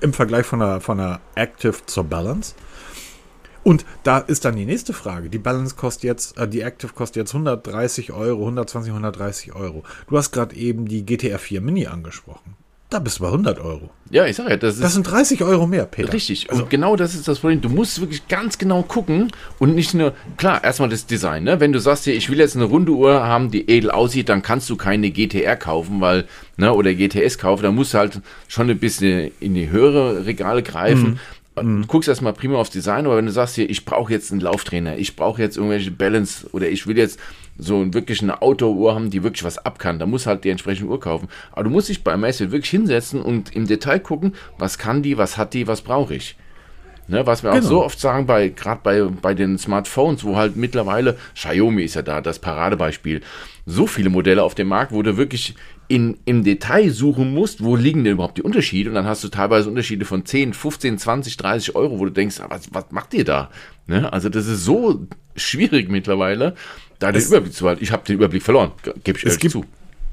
im 0.00 0.12
Vergleich 0.12 0.46
von 0.46 0.60
der, 0.60 0.80
von 0.80 0.98
der 0.98 1.20
Active 1.34 1.74
zur 1.86 2.04
Balance. 2.04 2.54
Und 3.64 3.84
da 4.02 4.18
ist 4.18 4.44
dann 4.44 4.56
die 4.56 4.64
nächste 4.64 4.92
Frage. 4.92 5.30
Die 5.30 5.38
Balance 5.38 5.76
kostet 5.76 6.04
jetzt, 6.04 6.36
äh, 6.36 6.48
die 6.48 6.62
Active 6.62 6.92
kostet 6.94 7.16
jetzt 7.16 7.32
130 7.32 8.12
Euro, 8.12 8.40
120, 8.40 8.90
130 8.90 9.54
Euro. 9.54 9.84
Du 10.08 10.16
hast 10.16 10.32
gerade 10.32 10.56
eben 10.56 10.86
die 10.86 11.06
GTR 11.06 11.38
4 11.38 11.60
Mini 11.60 11.86
angesprochen. 11.86 12.56
Da 12.92 12.98
bist 12.98 13.20
du 13.20 13.22
bei 13.22 13.28
100 13.28 13.58
Euro. 13.58 13.88
Ja, 14.10 14.26
ich 14.26 14.36
sage 14.36 14.50
ja, 14.50 14.56
das 14.58 14.74
ist 14.74 14.82
Das 14.84 14.92
sind 14.92 15.04
30 15.04 15.42
Euro 15.42 15.66
mehr, 15.66 15.86
Peter. 15.86 16.12
Richtig, 16.12 16.50
Also, 16.50 16.64
und 16.64 16.68
genau 16.68 16.94
das 16.94 17.14
ist 17.14 17.26
das 17.26 17.38
Problem. 17.38 17.62
Du 17.62 17.70
musst 17.70 17.98
wirklich 18.02 18.28
ganz 18.28 18.58
genau 18.58 18.82
gucken 18.82 19.32
und 19.58 19.74
nicht 19.74 19.94
nur, 19.94 20.12
klar, 20.36 20.62
erstmal 20.62 20.90
das 20.90 21.06
Design. 21.06 21.44
Ne? 21.44 21.58
Wenn 21.58 21.72
du 21.72 21.78
sagst, 21.78 22.04
hier, 22.04 22.14
ich 22.14 22.28
will 22.28 22.38
jetzt 22.38 22.54
eine 22.54 22.66
runde 22.66 22.92
Uhr 22.92 23.22
haben, 23.22 23.50
die 23.50 23.70
edel 23.70 23.90
aussieht, 23.90 24.28
dann 24.28 24.42
kannst 24.42 24.68
du 24.68 24.76
keine 24.76 25.10
GTR 25.10 25.56
kaufen, 25.56 26.02
weil, 26.02 26.26
ne, 26.58 26.74
oder 26.74 26.92
GTS 26.92 27.38
kaufen, 27.38 27.62
dann 27.62 27.74
musst 27.74 27.94
du 27.94 27.98
halt 27.98 28.20
schon 28.46 28.68
ein 28.68 28.78
bisschen 28.78 29.30
in 29.40 29.54
die 29.54 29.70
höhere 29.70 30.26
Regale 30.26 30.62
greifen. 30.62 31.18
Du 31.54 31.86
guckst 31.86 32.08
erstmal 32.08 32.32
prima 32.32 32.56
aufs 32.56 32.70
Design, 32.70 33.04
aber 33.04 33.16
wenn 33.18 33.26
du 33.26 33.32
sagst, 33.32 33.56
hier, 33.56 33.68
ich 33.68 33.84
brauche 33.84 34.10
jetzt 34.10 34.32
einen 34.32 34.40
Lauftrainer, 34.40 34.96
ich 34.96 35.16
brauche 35.16 35.40
jetzt 35.40 35.56
irgendwelche 35.58 35.90
Balance 35.90 36.46
oder 36.52 36.68
ich 36.68 36.86
will 36.86 36.96
jetzt 36.96 37.18
so 37.58 37.92
wirklich 37.92 38.22
eine 38.22 38.42
Outdoor-Uhr 38.42 38.94
haben, 38.94 39.10
die 39.10 39.22
wirklich 39.22 39.44
was 39.44 39.58
ab 39.58 39.78
kann, 39.78 39.98
da 39.98 40.06
muss 40.06 40.26
halt 40.26 40.44
die 40.44 40.50
entsprechende 40.50 40.90
Uhr 40.90 41.00
kaufen. 41.00 41.28
Aber 41.52 41.64
du 41.64 41.70
musst 41.70 41.88
dich 41.88 42.02
bei 42.02 42.12
Amazfit 42.12 42.50
wirklich 42.50 42.70
hinsetzen 42.70 43.22
und 43.22 43.54
im 43.54 43.66
Detail 43.66 44.00
gucken, 44.00 44.34
was 44.58 44.78
kann 44.78 45.02
die, 45.02 45.18
was 45.18 45.36
hat 45.36 45.54
die, 45.54 45.66
was 45.66 45.82
brauche 45.82 46.14
ich. 46.14 46.36
Ne, 47.08 47.26
was 47.26 47.42
wir 47.42 47.50
genau. 47.50 47.62
auch 47.62 47.68
so 47.68 47.84
oft 47.84 47.98
sagen, 47.98 48.26
bei 48.26 48.48
gerade 48.48 48.80
bei, 48.82 49.02
bei 49.02 49.34
den 49.34 49.58
Smartphones, 49.58 50.22
wo 50.22 50.36
halt 50.36 50.56
mittlerweile, 50.56 51.18
Xiaomi 51.34 51.82
ist 51.82 51.94
ja 51.94 52.02
da 52.02 52.20
das 52.20 52.38
Paradebeispiel, 52.38 53.22
so 53.66 53.88
viele 53.88 54.08
Modelle 54.08 54.42
auf 54.42 54.54
dem 54.54 54.68
Markt, 54.68 54.92
wo 54.92 55.02
du 55.02 55.16
wirklich 55.16 55.56
in, 55.88 56.18
im 56.24 56.44
Detail 56.44 56.90
suchen 56.90 57.34
musst, 57.34 57.62
wo 57.62 57.76
liegen 57.76 58.04
denn 58.04 58.14
überhaupt 58.14 58.38
die 58.38 58.42
Unterschiede? 58.42 58.88
Und 58.88 58.94
dann 58.94 59.04
hast 59.04 59.24
du 59.24 59.28
teilweise 59.28 59.68
Unterschiede 59.68 60.04
von 60.04 60.24
10, 60.24 60.54
15, 60.54 60.96
20, 60.96 61.36
30 61.36 61.76
Euro, 61.76 61.98
wo 61.98 62.04
du 62.04 62.12
denkst, 62.12 62.40
ah, 62.40 62.46
was, 62.48 62.72
was 62.72 62.86
macht 62.90 63.12
ihr 63.14 63.24
da? 63.24 63.50
Ne? 63.86 64.10
Also 64.12 64.28
das 64.28 64.46
ist 64.46 64.64
so 64.64 65.06
schwierig 65.36 65.90
mittlerweile, 65.90 66.54
da 67.02 67.12
den 67.12 67.22
Überblick 67.22 67.52
zu 67.52 67.68
halten. 67.68 67.82
Ich 67.82 67.92
habe 67.92 68.04
den 68.06 68.16
Überblick 68.16 68.42
verloren, 68.42 68.72
gebe 69.04 69.18
ich 69.18 69.24
es 69.24 69.38
gibt, 69.38 69.52
zu. 69.52 69.64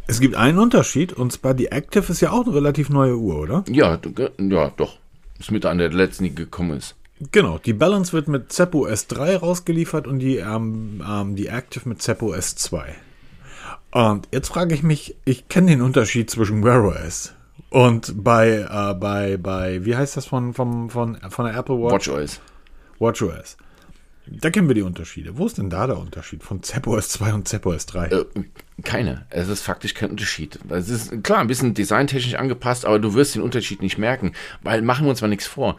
Es 0.08 0.20
gibt 0.20 0.36
einen 0.36 0.58
Unterschied, 0.58 1.14
und 1.14 1.32
zwar 1.32 1.54
die 1.54 1.68
Active 1.68 2.12
ist 2.12 2.22
ja 2.22 2.32
auch 2.32 2.46
eine 2.46 2.56
relativ 2.56 2.90
neue 2.90 3.16
Uhr, 3.16 3.40
oder? 3.40 3.64
Ja, 3.70 4.00
ja, 4.40 4.72
doch 4.76 4.98
ist 5.40 5.52
mit 5.52 5.66
einer 5.66 5.88
der 5.88 5.98
letzten, 5.98 6.26
die 6.26 6.36
gekommen 6.36 6.78
ist. 6.78 6.96
Genau, 7.32 7.58
die 7.58 7.74
Balance 7.74 8.14
wird 8.14 8.28
mit 8.28 8.52
Zeppo 8.52 8.86
S3 8.88 9.38
rausgeliefert 9.38 10.08
und 10.08 10.20
die, 10.20 10.38
ähm, 10.38 11.04
ähm, 11.08 11.36
die 11.36 11.48
Active 11.48 11.88
mit 11.88 12.02
Zeppo 12.02 12.34
S2. 12.34 12.84
Und 13.92 14.28
jetzt 14.32 14.50
frage 14.50 14.76
ich 14.76 14.84
mich, 14.84 15.16
ich 15.26 15.48
kenne 15.48 15.72
den 15.72 15.82
Unterschied 15.82 16.30
zwischen 16.30 16.64
Wear 16.64 16.84
OS 16.84 17.34
und 17.70 18.24
bei, 18.24 18.68
äh, 18.70 18.94
bei, 18.94 19.38
bei, 19.38 19.84
wie 19.86 19.96
heißt 19.96 20.18
das 20.18 20.26
von, 20.26 20.54
von, 20.54 20.90
von, 20.90 21.18
von 21.30 21.46
der 21.46 21.56
Apple 21.56 21.76
Watch? 21.76 22.08
WatchOS. 22.08 22.42
WatchOS. 23.00 23.58
Da 24.32 24.50
kennen 24.50 24.68
wir 24.68 24.76
die 24.76 24.82
Unterschiede. 24.82 25.38
Wo 25.38 25.46
ist 25.46 25.58
denn 25.58 25.70
da 25.70 25.88
der 25.88 25.98
Unterschied 25.98 26.44
von 26.44 26.62
ZepOS 26.62 27.10
2 27.10 27.34
und 27.34 27.48
ZepOS 27.48 27.86
3? 27.88 28.08
Äh, 28.08 28.26
keine. 28.84 29.26
Es 29.30 29.48
ist 29.48 29.62
faktisch 29.62 29.94
kein 29.94 30.12
Unterschied. 30.12 30.60
Es 30.70 30.90
ist 30.90 31.24
klar 31.24 31.40
ein 31.40 31.48
bisschen 31.48 31.74
designtechnisch 31.74 32.36
angepasst, 32.36 32.86
aber 32.86 33.00
du 33.00 33.14
wirst 33.14 33.36
den 33.36 33.42
Unterschied 33.42 33.82
nicht 33.82 33.98
merken, 33.98 34.34
weil 34.62 34.82
machen 34.82 35.06
wir 35.06 35.10
uns 35.10 35.22
mal 35.22 35.28
nichts 35.28 35.48
vor. 35.48 35.78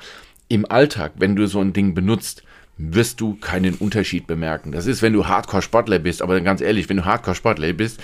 Im 0.49 0.71
Alltag, 0.71 1.12
wenn 1.16 1.37
du 1.37 1.47
so 1.47 1.61
ein 1.61 1.73
Ding 1.73 1.95
benutzt, 1.95 2.42
wirst 2.76 3.21
du 3.21 3.37
keinen 3.37 3.75
Unterschied 3.75 4.26
bemerken. 4.26 4.73
Das 4.73 4.87
ist, 4.87 5.02
wenn 5.02 5.12
du 5.12 5.26
Hardcore-Sportler 5.26 5.99
bist, 5.99 6.23
aber 6.23 6.40
ganz 6.40 6.61
ehrlich, 6.61 6.88
wenn 6.88 6.97
du 6.97 7.04
Hardcore-Sportler 7.04 7.73
bist, 7.75 8.00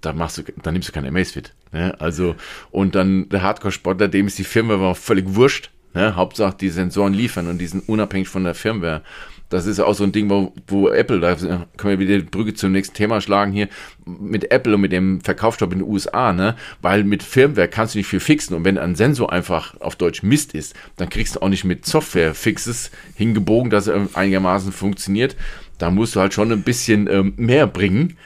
dann 0.00 0.16
machst 0.16 0.38
du, 0.38 0.42
dann 0.62 0.72
nimmst 0.72 0.88
du 0.88 0.92
keine 0.92 1.08
Amazfit. 1.08 1.52
Ne? 1.72 2.00
Also, 2.00 2.36
und 2.70 2.94
dann 2.94 3.28
der 3.28 3.42
Hardcore-Sportler, 3.42 4.08
dem 4.08 4.28
ist 4.28 4.38
die 4.38 4.44
Firmware 4.44 4.94
völlig 4.94 5.34
wurscht. 5.34 5.70
Ne? 5.92 6.14
Hauptsache 6.14 6.56
die 6.56 6.70
Sensoren 6.70 7.12
liefern 7.12 7.48
und 7.48 7.58
die 7.58 7.66
sind 7.66 7.88
unabhängig 7.88 8.28
von 8.28 8.44
der 8.44 8.54
Firmware. 8.54 9.02
Das 9.50 9.66
ist 9.66 9.80
auch 9.80 9.94
so 9.94 10.04
ein 10.04 10.12
Ding, 10.12 10.30
wo, 10.30 10.54
wo 10.68 10.88
Apple, 10.88 11.18
da 11.18 11.34
können 11.76 11.98
wir 11.98 11.98
wieder 11.98 12.18
die 12.18 12.24
Brücke 12.24 12.54
zum 12.54 12.70
nächsten 12.70 12.94
Thema 12.94 13.20
schlagen 13.20 13.52
hier, 13.52 13.68
mit 14.06 14.52
Apple 14.52 14.76
und 14.76 14.80
mit 14.80 14.92
dem 14.92 15.20
Verkaufsstopp 15.20 15.72
in 15.72 15.80
den 15.80 15.88
USA, 15.88 16.32
ne? 16.32 16.54
Weil 16.80 17.02
mit 17.02 17.24
Firmware 17.24 17.66
kannst 17.66 17.94
du 17.94 17.98
nicht 17.98 18.06
viel 18.06 18.20
fixen 18.20 18.54
und 18.54 18.64
wenn 18.64 18.78
ein 18.78 18.94
Sensor 18.94 19.32
einfach 19.32 19.78
auf 19.80 19.96
Deutsch 19.96 20.22
Mist 20.22 20.54
ist, 20.54 20.74
dann 20.96 21.10
kriegst 21.10 21.34
du 21.34 21.42
auch 21.42 21.48
nicht 21.48 21.64
mit 21.64 21.84
Software-Fixes 21.84 22.92
hingebogen, 23.16 23.70
dass 23.70 23.88
er 23.88 24.06
einigermaßen 24.14 24.70
funktioniert. 24.70 25.34
Da 25.78 25.90
musst 25.90 26.14
du 26.14 26.20
halt 26.20 26.32
schon 26.32 26.52
ein 26.52 26.62
bisschen 26.62 27.08
ähm, 27.10 27.34
mehr 27.36 27.66
bringen. 27.66 28.16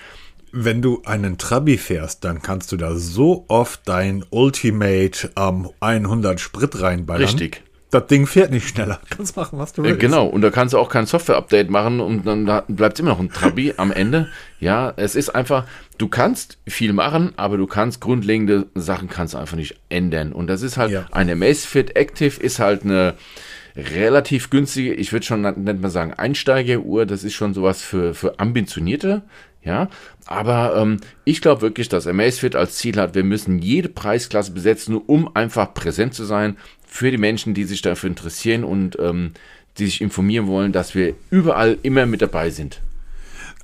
Wenn 0.52 0.82
du 0.82 1.02
einen 1.06 1.38
Trabi 1.38 1.78
fährst, 1.78 2.22
dann 2.24 2.42
kannst 2.42 2.70
du 2.70 2.76
da 2.76 2.96
so 2.96 3.46
oft 3.48 3.80
dein 3.88 4.24
Ultimate 4.28 5.30
ähm, 5.36 5.70
100 5.80 6.38
Sprit 6.38 6.80
reinballern. 6.80 7.22
Richtig 7.22 7.63
das 7.94 8.06
Ding 8.08 8.26
fährt 8.26 8.50
nicht 8.50 8.68
schneller. 8.68 9.00
Du 9.08 9.16
kannst 9.16 9.36
machen, 9.36 9.58
was 9.58 9.72
du 9.72 9.82
willst. 9.82 10.00
Genau, 10.00 10.26
und 10.26 10.42
da 10.42 10.50
kannst 10.50 10.74
du 10.74 10.78
auch 10.78 10.88
kein 10.88 11.06
Software-Update 11.06 11.70
machen 11.70 12.00
und 12.00 12.26
dann 12.26 12.44
bleibt 12.68 12.94
es 12.94 13.00
immer 13.00 13.10
noch 13.10 13.20
ein 13.20 13.30
Trabi 13.30 13.74
am 13.76 13.92
Ende. 13.92 14.28
Ja, 14.60 14.92
es 14.96 15.14
ist 15.14 15.30
einfach, 15.30 15.64
du 15.98 16.08
kannst 16.08 16.58
viel 16.66 16.92
machen, 16.92 17.32
aber 17.36 17.56
du 17.56 17.66
kannst 17.66 18.00
grundlegende 18.00 18.66
Sachen 18.74 19.08
kannst 19.08 19.34
du 19.34 19.38
einfach 19.38 19.56
nicht 19.56 19.76
ändern. 19.88 20.32
Und 20.32 20.48
das 20.48 20.62
ist 20.62 20.76
halt, 20.76 20.90
ja. 20.90 21.06
eine 21.12 21.32
Amazfit 21.32 21.96
Active 21.96 22.40
ist 22.40 22.58
halt 22.58 22.84
eine 22.84 23.14
relativ 23.76 24.50
günstige, 24.50 24.94
ich 24.94 25.12
würde 25.12 25.26
schon 25.26 25.42
nennt 25.42 25.80
man 25.80 25.90
sagen, 25.90 26.12
Einsteigeruhr. 26.14 27.06
Das 27.06 27.24
ist 27.24 27.34
schon 27.34 27.54
sowas 27.54 27.82
für, 27.82 28.14
für 28.14 28.38
ambitionierte. 28.38 29.22
Ja, 29.62 29.88
aber 30.26 30.76
ähm, 30.76 30.98
ich 31.24 31.40
glaube 31.40 31.62
wirklich, 31.62 31.88
dass 31.88 32.06
Amazfit 32.06 32.54
als 32.54 32.76
Ziel 32.76 32.96
hat, 32.98 33.14
wir 33.14 33.24
müssen 33.24 33.58
jede 33.60 33.88
Preisklasse 33.88 34.52
besetzen, 34.52 34.94
um 34.94 35.34
einfach 35.34 35.72
präsent 35.72 36.12
zu 36.12 36.24
sein 36.24 36.58
für 36.94 37.10
die 37.10 37.18
Menschen, 37.18 37.54
die 37.54 37.64
sich 37.64 37.82
dafür 37.82 38.08
interessieren 38.08 38.62
und 38.62 38.96
ähm, 39.00 39.32
die 39.78 39.86
sich 39.86 40.00
informieren 40.00 40.46
wollen, 40.46 40.70
dass 40.70 40.94
wir 40.94 41.16
überall 41.28 41.76
immer 41.82 42.06
mit 42.06 42.22
dabei 42.22 42.50
sind. 42.50 42.82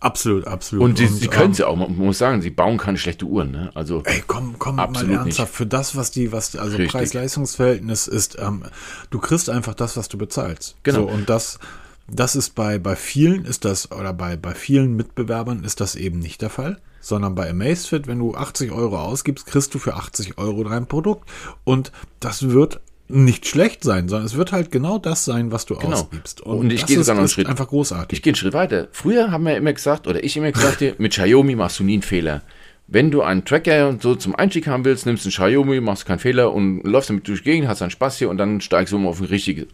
Absolut, 0.01 0.49
absolut. 0.49 0.83
Und, 0.83 0.99
sie 0.99 1.29
können 1.29 1.53
es 1.53 1.61
ähm, 1.61 1.67
auch, 1.67 1.77
man 1.77 1.95
muss 1.95 2.19
sagen, 2.19 2.43
sie 2.43 2.51
bauen 2.51 2.77
keine 2.77 2.99
schlechte 2.99 3.27
Uhren. 3.27 3.53
Ne? 3.53 3.71
Also, 3.75 4.03
ey, 4.05 4.25
komm, 4.27 4.57
komm, 4.59 4.81
absolut 4.81 5.13
mal 5.13 5.19
ernsthaft. 5.21 5.53
Nicht. 5.53 5.59
Für 5.59 5.67
das, 5.67 5.95
was 5.95 6.11
die, 6.11 6.33
was, 6.33 6.57
also 6.57 6.77
Preis-Leistungs-Verhältnis 6.77 8.09
ist, 8.09 8.37
ähm, 8.41 8.65
du 9.11 9.21
kriegst 9.21 9.49
einfach 9.49 9.75
das, 9.75 9.97
was 9.97 10.09
du 10.09 10.19
bezahlst. 10.19 10.75
Genau. 10.83 11.03
So, 11.03 11.09
und 11.09 11.31
das, 11.31 11.61
das 12.09 12.35
ist 12.35 12.57
bei, 12.57 12.81
bei 12.81 12.97
vielen 12.97 13.45
ist 13.45 13.65
das, 13.65 13.93
oder 13.93 14.13
bei, 14.13 14.37
bei 14.37 14.57
vielen 14.57 14.97
Mitbewerbern 14.97 15.63
ist 15.63 15.81
das 15.81 15.95
eben 15.95 16.19
nicht 16.19 16.43
der 16.43 16.51
Fall 16.51 16.81
sondern 17.03 17.35
bei 17.35 17.49
Amazfit, 17.49 18.07
wenn 18.07 18.19
du 18.19 18.35
80 18.35 18.73
Euro 18.73 18.99
ausgibst, 18.99 19.47
kriegst 19.47 19.75
du 19.75 19.79
für 19.79 19.95
80 19.95 20.37
Euro 20.37 20.65
dein 20.65 20.87
Produkt 20.87 21.27
und 21.65 21.93
das 22.21 22.51
wird 22.51 22.83
nicht 23.11 23.47
schlecht 23.47 23.85
sein, 23.85 24.09
sondern 24.09 24.27
es 24.27 24.37
wird 24.37 24.53
halt 24.53 24.71
genau 24.71 24.99
das 24.99 25.25
sein, 25.25 25.53
was 25.53 25.67
du 25.67 25.77
genau. 25.77 25.97
ausgibst. 25.97 26.41
Und, 26.41 26.59
und 26.59 26.73
ich 26.73 26.87
gehe 26.87 26.99
sogar 26.99 27.15
noch 27.15 27.21
einen 27.21 27.29
Schritt. 27.29 27.49
Einfach 27.49 27.69
großartig. 27.69 28.19
Ich 28.19 28.23
gehe 28.23 28.33
einen 28.33 28.37
Schritt 28.37 28.53
weiter. 28.53 28.89
Früher 28.93 29.31
haben 29.31 29.45
wir 29.45 29.57
immer 29.57 29.73
gesagt, 29.73 30.07
oder 30.07 30.23
ich 30.23 30.37
immer 30.37 30.53
gesagt, 30.53 30.81
mit 30.99 31.13
Xiaomi 31.13 31.57
machst 31.57 31.79
du 31.79 31.85
nie 31.85 31.95
einen 31.95 32.03
Fehler. 32.03 32.43
Wenn 32.93 33.13
du 33.13 33.23
einen 33.23 33.45
Tracker 33.45 33.89
und 33.89 34.03
so 34.03 34.17
zum 34.17 34.35
Einstieg 34.35 34.67
haben 34.67 34.85
willst, 34.85 35.07
nimmst 35.07 35.25
du 35.25 35.29
einen 35.29 35.53
Xiaomi, 35.53 35.81
machst 35.81 36.07
keinen 36.07 36.19
Fehler 36.19 36.53
und 36.53 36.83
läufst 36.83 37.11
damit 37.11 37.29
durch 37.29 37.43
die 37.43 37.51
Gegend, 37.51 37.69
hast 37.69 37.83
einen 37.83 37.93
Spaß 37.93 38.19
hier 38.19 38.29
und 38.29 38.37
dann 38.37 38.61
steigst 38.61 38.93
du 38.93 38.97
um 38.97 39.07
auf 39.07 39.21
ein 39.21 39.27
richtiges, 39.27 39.67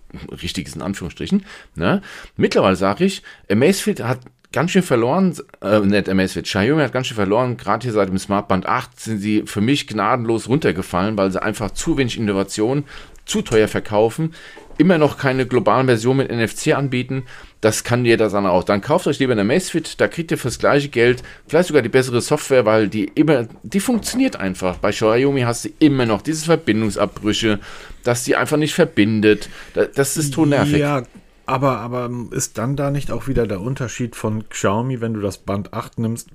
richtiges 0.43 0.75
in 0.75 0.83
Anführungsstrichen. 0.83 1.45
Ne? 1.76 2.02
Mittlerweile 2.37 2.76
sage 2.76 3.07
ich, 3.07 3.23
Amazfit 3.50 4.02
hat 4.02 4.21
ganz 4.52 4.71
schön 4.71 4.83
verloren, 4.83 5.35
äh, 5.62 5.81
nicht 5.81 6.09
Amazfit, 6.09 6.45
Xiaomi 6.45 6.83
hat 6.83 6.93
ganz 6.93 7.07
schön 7.07 7.14
verloren, 7.14 7.57
gerade 7.57 7.85
hier 7.85 7.93
seit 7.93 8.09
dem 8.09 8.19
Smartband 8.19 8.66
8 8.66 9.00
sind 9.00 9.19
sie 9.19 9.45
für 9.47 9.62
mich 9.62 9.87
gnadenlos 9.87 10.49
runtergefallen, 10.49 11.16
weil 11.16 11.31
sie 11.31 11.43
einfach 11.43 11.71
zu 11.71 11.97
wenig 11.97 12.19
Innovation 12.19 12.85
zu 13.26 13.42
teuer 13.42 13.68
verkaufen, 13.68 14.33
immer 14.78 14.99
noch 14.99 15.18
keine 15.18 15.47
globalen 15.47 15.87
Version 15.87 16.16
mit 16.16 16.30
NFC 16.30 16.75
anbieten. 16.75 17.25
Das 17.61 17.85
kann 17.85 18.04
jeder 18.04 18.28
dann 18.28 18.47
auch. 18.47 18.64
Dann 18.64 18.80
kauft 18.80 19.06
euch 19.06 19.18
lieber 19.18 19.33
eine 19.33 19.45
Macefit, 19.45 20.00
da 20.00 20.09
kriegt 20.09 20.30
ihr 20.30 20.38
fürs 20.38 20.59
gleiche 20.59 20.88
Geld 20.88 21.23
vielleicht 21.49 21.68
sogar 21.68 21.83
die 21.83 21.88
bessere 21.88 22.21
Software, 22.21 22.64
weil 22.64 22.88
die 22.88 23.04
immer, 23.14 23.49
die 23.62 23.80
funktioniert 23.80 24.37
einfach. 24.37 24.76
Bei 24.76 24.90
Xiaomi 24.90 25.42
hast 25.42 25.64
du 25.64 25.71
immer 25.78 26.06
noch 26.06 26.23
diese 26.23 26.45
Verbindungsabbrüche, 26.45 27.59
dass 28.04 28.25
die 28.25 28.37
einfach 28.37 28.56
nicht 28.56 28.75
verbindet. 28.75 29.49
Das 29.95 30.16
ist 30.16 30.35
tonervig. 30.35 30.78
Ja, 30.78 31.02
aber, 31.47 31.78
aber 31.78 32.11
ist 32.33 32.59
dann 32.59 32.76
da 32.76 32.90
nicht 32.90 33.11
auch 33.11 33.28
wieder 33.28 33.47
der 33.47 33.61
Unterschied 33.61 34.16
von 34.16 34.49
Xiaomi, 34.49 35.00
wenn 35.00 35.14
du 35.14 35.21
das 35.21 35.38
Band 35.38 35.73
8 35.73 35.99
nimmst? 35.99 36.28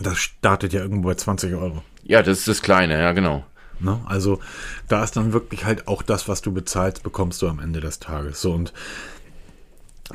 Das 0.00 0.18
startet 0.18 0.72
ja 0.72 0.80
irgendwo 0.80 1.08
bei 1.08 1.14
20 1.14 1.54
Euro. 1.54 1.82
Ja, 2.04 2.22
das 2.22 2.40
ist 2.40 2.48
das 2.48 2.62
Kleine, 2.62 3.00
ja, 3.00 3.12
genau. 3.12 3.44
Ne? 3.80 4.00
Also 4.06 4.40
da 4.88 5.04
ist 5.04 5.16
dann 5.16 5.32
wirklich 5.32 5.64
halt 5.64 5.88
auch 5.88 6.02
das, 6.02 6.28
was 6.28 6.42
du 6.42 6.52
bezahlst, 6.52 7.02
bekommst 7.02 7.42
du 7.42 7.48
am 7.48 7.58
Ende 7.58 7.80
des 7.80 7.98
Tages. 7.98 8.40
So 8.40 8.52
und 8.52 8.72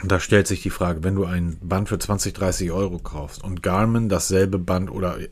da 0.04 0.20
stellt 0.20 0.48
sich 0.48 0.62
die 0.64 0.72
Frage, 0.72 1.04
wenn 1.04 1.16
du 1.16 1.26
ein 1.26 1.58
Band 1.62 1.90
für 1.90 2.00
20, 2.00 2.34
30 2.34 2.72
Euro 2.72 2.98
kaufst 2.98 3.44
und 3.44 3.62
Garmin 3.62 4.10
dasselbe 4.10 4.58
Band 4.58 4.90
oder 4.90 5.20
äh, 5.20 5.28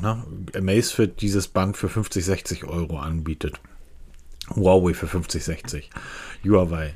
na, 0.00 0.24
Amazfit 0.54 1.20
dieses 1.20 1.48
Band 1.48 1.76
für 1.76 1.88
50, 1.88 2.24
60 2.24 2.64
Euro 2.64 2.98
anbietet, 2.98 3.60
Huawei 4.54 4.94
für 4.94 5.08
50, 5.08 5.42
60, 5.42 5.90
Huawei 6.44 6.94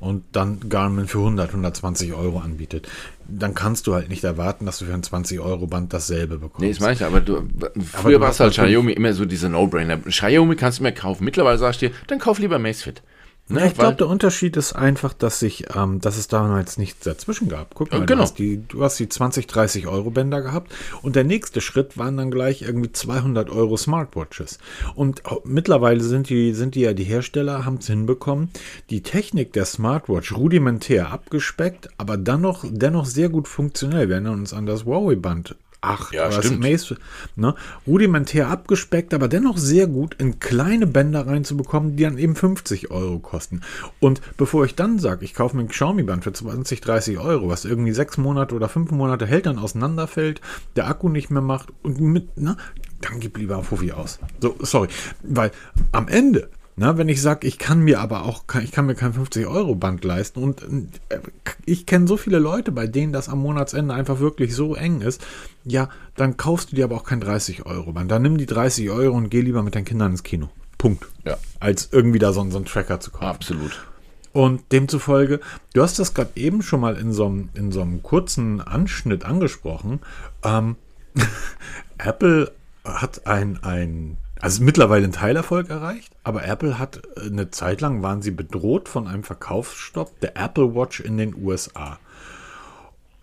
und 0.00 0.24
dann 0.32 0.68
Garmin 0.68 1.06
für 1.06 1.18
100, 1.18 1.48
120 1.48 2.12
Euro 2.12 2.38
anbietet, 2.40 2.88
dann 3.28 3.54
kannst 3.54 3.86
du 3.86 3.94
halt 3.94 4.08
nicht 4.08 4.24
erwarten, 4.24 4.66
dass 4.66 4.78
du 4.78 4.84
für 4.84 4.94
ein 4.94 5.02
20-Euro-Band 5.02 5.92
dasselbe 5.92 6.38
bekommst. 6.38 6.60
Nee, 6.60 6.70
das 6.70 6.80
meine 6.80 6.94
ich, 6.94 7.04
aber 7.04 7.20
du, 7.20 7.48
früher 7.92 8.20
war 8.20 8.30
es 8.30 8.40
halt 8.40 8.52
Xiaomi 8.52 8.92
immer 8.92 9.12
so 9.12 9.24
diese 9.24 9.48
No-Brainer. 9.48 9.98
Xiaomi 9.98 10.56
kannst 10.56 10.78
du 10.78 10.82
mehr 10.82 10.92
kaufen. 10.92 11.24
Mittlerweile 11.24 11.58
sagst 11.58 11.82
du 11.82 11.88
dir, 11.88 11.94
dann 12.06 12.18
kauf 12.18 12.38
lieber 12.38 12.58
Macefit. 12.58 13.02
Ne, 13.48 13.60
ja, 13.60 13.66
ich 13.66 13.74
glaube, 13.74 13.96
der 13.96 14.06
Unterschied 14.06 14.56
ist 14.56 14.72
einfach, 14.72 15.12
dass 15.12 15.40
sich, 15.40 15.66
ähm, 15.76 16.00
dass 16.00 16.16
es 16.16 16.28
damals 16.28 16.78
nichts 16.78 17.04
dazwischen 17.04 17.48
gab. 17.48 17.74
Guck 17.74 17.90
mal, 17.90 18.06
genau. 18.06 18.20
du, 18.20 18.22
hast 18.22 18.38
die, 18.38 18.62
du 18.66 18.82
hast 18.82 18.98
die 18.98 19.08
20, 19.08 19.46
30 19.46 19.88
Euro 19.88 20.10
Bänder 20.10 20.40
gehabt 20.40 20.72
und 21.02 21.16
der 21.16 21.24
nächste 21.24 21.60
Schritt 21.60 21.98
waren 21.98 22.16
dann 22.16 22.30
gleich 22.30 22.62
irgendwie 22.62 22.92
200 22.92 23.50
Euro 23.50 23.76
Smartwatches. 23.76 24.58
Und 24.94 25.22
mittlerweile 25.44 26.00
sind 26.00 26.28
die, 26.28 26.54
sind 26.54 26.76
die 26.76 26.82
ja, 26.82 26.94
die 26.94 27.04
Hersteller 27.04 27.64
haben 27.64 27.76
es 27.76 27.88
hinbekommen, 27.88 28.50
die 28.90 29.02
Technik 29.02 29.52
der 29.52 29.64
Smartwatch 29.64 30.32
rudimentär 30.32 31.10
abgespeckt, 31.10 31.88
aber 31.98 32.16
dann 32.16 32.40
noch, 32.40 32.64
dennoch 32.68 33.06
sehr 33.06 33.28
gut 33.28 33.48
funktionell. 33.48 34.08
Wir 34.08 34.14
erinnern 34.14 34.38
uns 34.38 34.54
an 34.54 34.66
das 34.66 34.84
Huawei-Band 34.84 35.56
8 35.82 36.14
Ja, 36.14 36.30
stimmt. 36.30 36.60
Mace, 36.60 36.94
ne, 37.36 37.54
rudimentär 37.86 38.48
abgespeckt, 38.48 39.12
aber 39.12 39.28
dennoch 39.28 39.58
sehr 39.58 39.86
gut 39.86 40.14
in 40.14 40.38
kleine 40.38 40.86
Bänder 40.86 41.26
reinzubekommen, 41.26 41.96
die 41.96 42.04
dann 42.04 42.18
eben 42.18 42.36
50 42.36 42.90
Euro 42.90 43.18
kosten. 43.18 43.60
Und 44.00 44.20
bevor 44.36 44.64
ich 44.64 44.74
dann 44.74 44.98
sage, 44.98 45.24
ich 45.24 45.34
kaufe 45.34 45.56
mir 45.56 45.64
ein 45.64 45.68
Xiaomi-Band 45.68 46.24
für 46.24 46.32
20, 46.32 46.80
30 46.80 47.18
Euro, 47.18 47.48
was 47.48 47.64
irgendwie 47.64 47.92
sechs 47.92 48.16
Monate 48.16 48.54
oder 48.54 48.68
fünf 48.68 48.90
Monate 48.92 49.26
hält, 49.26 49.46
dann 49.46 49.58
auseinanderfällt, 49.58 50.40
der 50.76 50.86
Akku 50.86 51.08
nicht 51.08 51.30
mehr 51.30 51.42
macht 51.42 51.72
und 51.82 52.00
mit, 52.00 52.38
ne, 52.38 52.56
dann 53.00 53.20
gib 53.20 53.36
lieber 53.36 53.62
Fuffi 53.62 53.92
aus. 53.92 54.20
So, 54.40 54.54
sorry. 54.60 54.88
Weil 55.22 55.50
am 55.90 56.08
Ende, 56.08 56.48
na, 56.76 56.96
wenn 56.96 57.08
ich 57.08 57.20
sage, 57.20 57.46
ich 57.46 57.58
kann 57.58 57.80
mir 57.80 58.00
aber 58.00 58.24
auch, 58.24 58.46
kein- 58.46 58.64
ich 58.64 58.72
kann 58.72 58.86
mir 58.86 58.94
kein 58.94 59.12
50-Euro-Band 59.12 60.04
leisten 60.04 60.42
und 60.42 60.62
äh, 61.10 61.18
ich 61.66 61.84
kenne 61.86 62.06
so 62.06 62.16
viele 62.16 62.38
Leute, 62.38 62.72
bei 62.72 62.86
denen 62.86 63.12
das 63.12 63.28
am 63.28 63.40
Monatsende 63.40 63.92
einfach 63.94 64.20
wirklich 64.20 64.54
so 64.54 64.74
eng 64.74 65.00
ist, 65.02 65.20
ja, 65.64 65.88
dann 66.16 66.36
kaufst 66.36 66.72
du 66.72 66.76
dir 66.76 66.84
aber 66.84 66.96
auch 66.96 67.04
kein 67.04 67.22
30-Euro-Band. 67.22 68.10
Dann 68.10 68.22
nimm 68.22 68.38
die 68.38 68.46
30 68.46 68.90
Euro 68.90 69.16
und 69.16 69.28
geh 69.30 69.40
lieber 69.42 69.62
mit 69.62 69.74
deinen 69.74 69.84
Kindern 69.84 70.12
ins 70.12 70.22
Kino. 70.22 70.48
Punkt. 70.78 71.06
Ja. 71.24 71.36
Als 71.60 71.90
irgendwie 71.92 72.18
da 72.18 72.32
so, 72.32 72.48
so 72.50 72.56
einen 72.56 72.64
Tracker 72.66 72.98
zu 73.00 73.10
kaufen. 73.10 73.26
Absolut. 73.26 73.86
Und 74.32 74.72
demzufolge, 74.72 75.40
du 75.74 75.82
hast 75.82 75.98
das 75.98 76.14
gerade 76.14 76.30
eben 76.36 76.62
schon 76.62 76.80
mal 76.80 76.96
in 76.96 77.12
so 77.12 77.26
einem, 77.26 77.50
in 77.54 77.70
so 77.70 77.82
einem 77.82 78.02
kurzen 78.02 78.60
Anschnitt 78.62 79.24
angesprochen. 79.26 80.00
Ähm, 80.42 80.76
Apple 81.98 82.50
hat 82.84 83.26
ein, 83.26 83.62
ein, 83.62 84.16
also 84.42 84.62
mittlerweile 84.64 85.04
einen 85.04 85.12
Teilerfolg 85.12 85.70
erreicht, 85.70 86.12
aber 86.24 86.44
Apple 86.44 86.78
hat 86.78 87.00
äh, 87.16 87.26
eine 87.26 87.50
Zeit 87.50 87.80
lang 87.80 88.02
waren 88.02 88.20
sie 88.20 88.32
bedroht 88.32 88.88
von 88.88 89.06
einem 89.06 89.22
Verkaufsstopp 89.22 90.20
der 90.20 90.36
Apple 90.36 90.74
Watch 90.74 91.00
in 91.00 91.16
den 91.16 91.34
USA. 91.34 91.98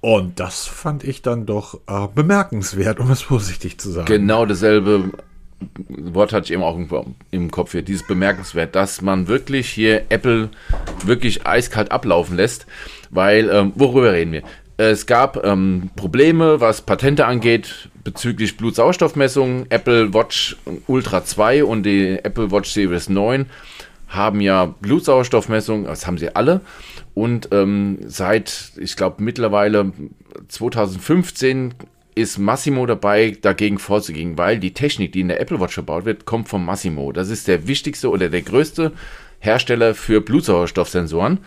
Und 0.02 0.40
das 0.40 0.66
fand 0.66 1.04
ich 1.04 1.22
dann 1.22 1.46
doch 1.46 1.82
äh, 1.88 2.08
bemerkenswert, 2.16 3.02
um 3.02 3.12
es 3.12 3.22
vorsichtig 3.22 3.80
zu 3.80 3.92
sagen. 3.92 4.06
Genau 4.06 4.46
dasselbe 4.46 5.12
Wort 5.90 6.32
hatte 6.32 6.46
ich 6.46 6.54
eben 6.54 6.64
auch 6.64 6.78
im, 6.78 6.88
im 7.32 7.52
Kopf 7.52 7.74
hier, 7.74 7.82
dieses 7.82 8.08
bemerkenswert, 8.08 8.76
dass 8.76 9.02
man 9.02 9.28
wirklich 9.28 9.70
hier 9.70 10.06
Apple 10.10 10.50
wirklich 11.04 11.46
eiskalt 11.46 11.92
ablaufen 11.92 12.38
lässt, 12.38 12.66
weil, 13.10 13.50
ähm, 13.50 13.74
worüber 13.76 14.14
reden 14.14 14.32
wir? 14.32 14.44
Es 14.80 15.08
gab 15.08 15.44
ähm, 15.44 15.90
Probleme, 15.98 16.62
was 16.62 16.80
Patente 16.80 17.26
angeht, 17.26 17.90
bezüglich 18.06 18.56
Blutsauerstoffmessungen. 18.56 19.66
Apple 19.70 20.14
Watch 20.14 20.56
Ultra 20.88 21.26
2 21.26 21.66
und 21.66 21.84
die 21.84 22.18
Apple 22.24 22.50
Watch 22.50 22.72
Series 22.72 23.10
9 23.10 23.48
haben 24.08 24.40
ja 24.40 24.68
Blutsauerstoffmessungen, 24.80 25.84
das 25.84 26.08
haben 26.08 26.18
sie 26.18 26.34
alle. 26.34 26.62
Und 27.14 27.50
ähm, 27.52 27.98
seit, 28.06 28.72
ich 28.78 28.96
glaube, 28.96 29.22
mittlerweile 29.22 29.92
2015 30.48 31.74
ist 32.16 32.38
Massimo 32.38 32.86
dabei, 32.86 33.36
dagegen 33.42 33.80
vorzugehen, 33.80 34.38
weil 34.38 34.60
die 34.60 34.74
Technik, 34.74 35.12
die 35.12 35.20
in 35.20 35.28
der 35.28 35.42
Apple 35.42 35.60
Watch 35.60 35.74
verbaut 35.74 36.06
wird, 36.06 36.24
kommt 36.24 36.48
von 36.48 36.64
Massimo. 36.64 37.12
Das 37.12 37.28
ist 37.28 37.50
der 37.50 37.68
wichtigste 37.68 38.10
oder 38.10 38.30
der 38.30 38.44
größte 38.44 38.94
Hersteller 39.40 39.94
für 39.94 40.22
Blutsauerstoffsensoren. 40.22 41.40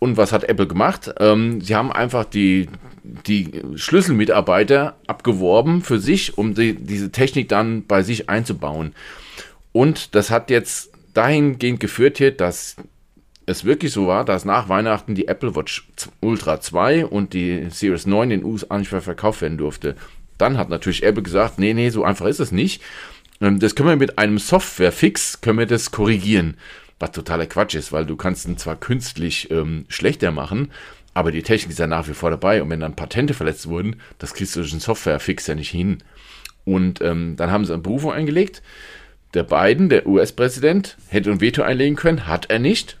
Und 0.00 0.16
was 0.16 0.32
hat 0.32 0.44
Apple 0.44 0.66
gemacht? 0.66 1.14
Ähm, 1.20 1.60
sie 1.60 1.76
haben 1.76 1.92
einfach 1.92 2.24
die, 2.24 2.68
die 3.04 3.62
Schlüsselmitarbeiter 3.76 4.96
abgeworben 5.06 5.82
für 5.82 6.00
sich, 6.00 6.36
um 6.38 6.54
die, 6.54 6.74
diese 6.74 7.12
Technik 7.12 7.48
dann 7.50 7.86
bei 7.86 8.02
sich 8.02 8.28
einzubauen. 8.28 8.94
Und 9.72 10.14
das 10.14 10.30
hat 10.30 10.50
jetzt 10.50 10.90
dahingehend 11.14 11.80
geführt 11.80 12.18
hier, 12.18 12.30
dass 12.32 12.76
es 13.46 13.64
wirklich 13.64 13.92
so 13.92 14.06
war, 14.06 14.24
dass 14.24 14.44
nach 14.44 14.68
Weihnachten 14.68 15.14
die 15.14 15.28
Apple 15.28 15.54
Watch 15.54 15.88
Ultra 16.20 16.60
2 16.60 17.04
und 17.04 17.34
die 17.34 17.66
Series 17.70 18.06
9 18.06 18.30
in 18.30 18.40
den 18.40 18.46
USA 18.48 18.78
nicht 18.78 18.92
mehr 18.92 19.02
verkauft 19.02 19.42
werden 19.42 19.58
durfte. 19.58 19.96
Dann 20.38 20.56
hat 20.56 20.70
natürlich 20.70 21.02
Apple 21.02 21.22
gesagt, 21.22 21.58
nee, 21.58 21.74
nee, 21.74 21.90
so 21.90 22.04
einfach 22.04 22.26
ist 22.26 22.40
es 22.40 22.52
nicht. 22.52 22.82
Ähm, 23.42 23.58
Das 23.58 23.74
können 23.74 23.90
wir 23.90 23.96
mit 23.96 24.18
einem 24.18 24.38
Software-Fix, 24.38 25.42
können 25.42 25.58
wir 25.58 25.66
das 25.66 25.90
korrigieren. 25.90 26.56
Was 27.00 27.12
totaler 27.12 27.46
Quatsch 27.46 27.74
ist, 27.74 27.92
weil 27.92 28.06
du 28.06 28.14
kannst 28.14 28.46
ihn 28.46 28.58
zwar 28.58 28.76
künstlich 28.76 29.50
ähm, 29.50 29.86
schlechter 29.88 30.30
machen, 30.30 30.70
aber 31.14 31.32
die 31.32 31.42
Technik 31.42 31.72
ist 31.72 31.78
ja 31.78 31.86
nach 31.86 32.06
wie 32.08 32.14
vor 32.14 32.30
dabei. 32.30 32.62
Und 32.62 32.70
wenn 32.70 32.80
dann 32.80 32.94
Patente 32.94 33.34
verletzt 33.34 33.68
wurden, 33.68 33.96
das 34.18 34.34
kriegst 34.34 34.54
du 34.54 34.60
durch 34.60 34.72
einen 34.72 34.80
Software-Fix 34.80 35.46
ja 35.48 35.54
nicht 35.54 35.70
hin. 35.70 35.98
Und 36.64 37.00
ähm, 37.00 37.34
dann 37.36 37.50
haben 37.50 37.64
sie 37.64 37.72
eine 37.72 37.82
Berufung 37.82 38.12
eingelegt. 38.12 38.62
Der 39.34 39.42
Biden, 39.42 39.88
der 39.88 40.06
US-Präsident, 40.06 40.96
hätte 41.08 41.30
ein 41.30 41.40
Veto 41.40 41.62
einlegen 41.62 41.96
können, 41.96 42.26
hat 42.26 42.50
er 42.50 42.58
nicht. 42.58 42.98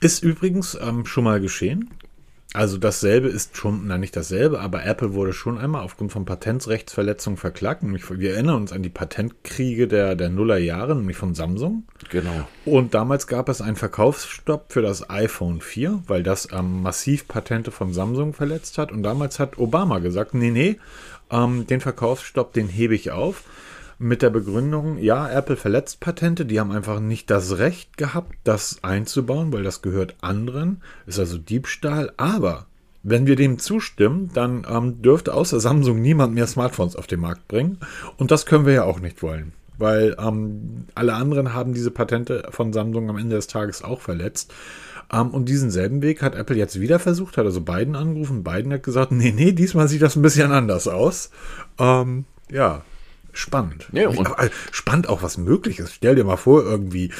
Ist 0.00 0.22
übrigens 0.22 0.78
ähm, 0.80 1.06
schon 1.06 1.24
mal 1.24 1.40
geschehen. 1.40 1.90
Also 2.54 2.76
dasselbe 2.76 3.28
ist 3.28 3.56
schon, 3.56 3.86
na 3.86 3.96
nicht 3.96 4.14
dasselbe, 4.14 4.60
aber 4.60 4.84
Apple 4.84 5.14
wurde 5.14 5.32
schon 5.32 5.56
einmal 5.56 5.82
aufgrund 5.82 6.12
von 6.12 6.26
Patentrechtsverletzungen 6.26 7.38
verklagt. 7.38 7.82
Nämlich, 7.82 8.10
wir 8.10 8.34
erinnern 8.34 8.56
uns 8.56 8.72
an 8.72 8.82
die 8.82 8.90
Patentkriege 8.90 9.88
der, 9.88 10.16
der 10.16 10.28
Nullerjahre, 10.28 10.94
nämlich 10.94 11.16
von 11.16 11.34
Samsung. 11.34 11.84
Genau. 12.10 12.46
Und 12.66 12.92
damals 12.92 13.26
gab 13.26 13.48
es 13.48 13.62
einen 13.62 13.76
Verkaufsstopp 13.76 14.72
für 14.72 14.82
das 14.82 15.08
iPhone 15.08 15.62
4, 15.62 16.02
weil 16.06 16.22
das 16.22 16.48
ähm, 16.52 16.82
massiv 16.82 17.26
Patente 17.26 17.70
von 17.70 17.94
Samsung 17.94 18.34
verletzt 18.34 18.76
hat. 18.76 18.92
Und 18.92 19.02
damals 19.02 19.38
hat 19.38 19.56
Obama 19.56 20.00
gesagt, 20.00 20.34
nee, 20.34 20.50
nee, 20.50 20.78
ähm, 21.30 21.66
den 21.66 21.80
Verkaufsstopp, 21.80 22.52
den 22.52 22.68
hebe 22.68 22.94
ich 22.94 23.10
auf. 23.10 23.44
Mit 24.02 24.20
der 24.20 24.30
Begründung, 24.30 24.98
ja, 24.98 25.30
Apple 25.30 25.56
verletzt 25.56 26.00
Patente, 26.00 26.44
die 26.44 26.58
haben 26.58 26.72
einfach 26.72 26.98
nicht 26.98 27.30
das 27.30 27.58
Recht 27.58 27.96
gehabt, 27.96 28.34
das 28.42 28.82
einzubauen, 28.82 29.52
weil 29.52 29.62
das 29.62 29.80
gehört 29.80 30.16
anderen, 30.20 30.82
ist 31.06 31.20
also 31.20 31.38
Diebstahl. 31.38 32.12
Aber 32.16 32.66
wenn 33.04 33.26
wir 33.26 33.36
dem 33.36 33.60
zustimmen, 33.60 34.30
dann 34.34 34.66
ähm, 34.68 35.02
dürfte 35.02 35.32
außer 35.32 35.60
Samsung 35.60 36.00
niemand 36.00 36.34
mehr 36.34 36.48
Smartphones 36.48 36.96
auf 36.96 37.06
den 37.06 37.20
Markt 37.20 37.46
bringen. 37.46 37.78
Und 38.16 38.32
das 38.32 38.44
können 38.44 38.66
wir 38.66 38.72
ja 38.72 38.84
auch 38.84 38.98
nicht 38.98 39.22
wollen 39.22 39.52
weil 39.78 40.16
ähm, 40.18 40.84
alle 40.94 41.14
anderen 41.14 41.54
haben 41.54 41.74
diese 41.74 41.90
Patente 41.90 42.46
von 42.50 42.72
Samsung 42.72 43.10
am 43.10 43.18
Ende 43.18 43.34
des 43.34 43.48
Tages 43.48 43.82
auch 43.82 44.00
verletzt. 44.00 44.54
Ähm, 45.12 45.30
und 45.30 45.48
diesen 45.48 45.70
selben 45.70 46.02
Weg 46.02 46.22
hat 46.22 46.36
Apple 46.36 46.56
jetzt 46.56 46.80
wieder 46.80 46.98
versucht, 46.98 47.36
hat 47.36 47.46
also 47.46 47.60
Biden 47.60 47.96
angerufen. 47.96 48.44
Biden 48.44 48.72
hat 48.72 48.84
gesagt, 48.84 49.10
nee, 49.10 49.32
nee, 49.34 49.52
diesmal 49.52 49.88
sieht 49.88 50.02
das 50.02 50.14
ein 50.14 50.22
bisschen 50.22 50.52
anders 50.52 50.86
aus. 50.86 51.30
Ähm, 51.78 52.26
ja, 52.50 52.82
spannend. 53.32 53.88
Ja, 53.92 54.08
und- 54.08 54.26
Aber, 54.26 54.50
spannend 54.70 55.08
auch, 55.08 55.22
was 55.22 55.38
möglich 55.38 55.78
ist. 55.78 55.94
Stell 55.94 56.14
dir 56.14 56.24
mal 56.24 56.36
vor, 56.36 56.62
irgendwie 56.64 57.10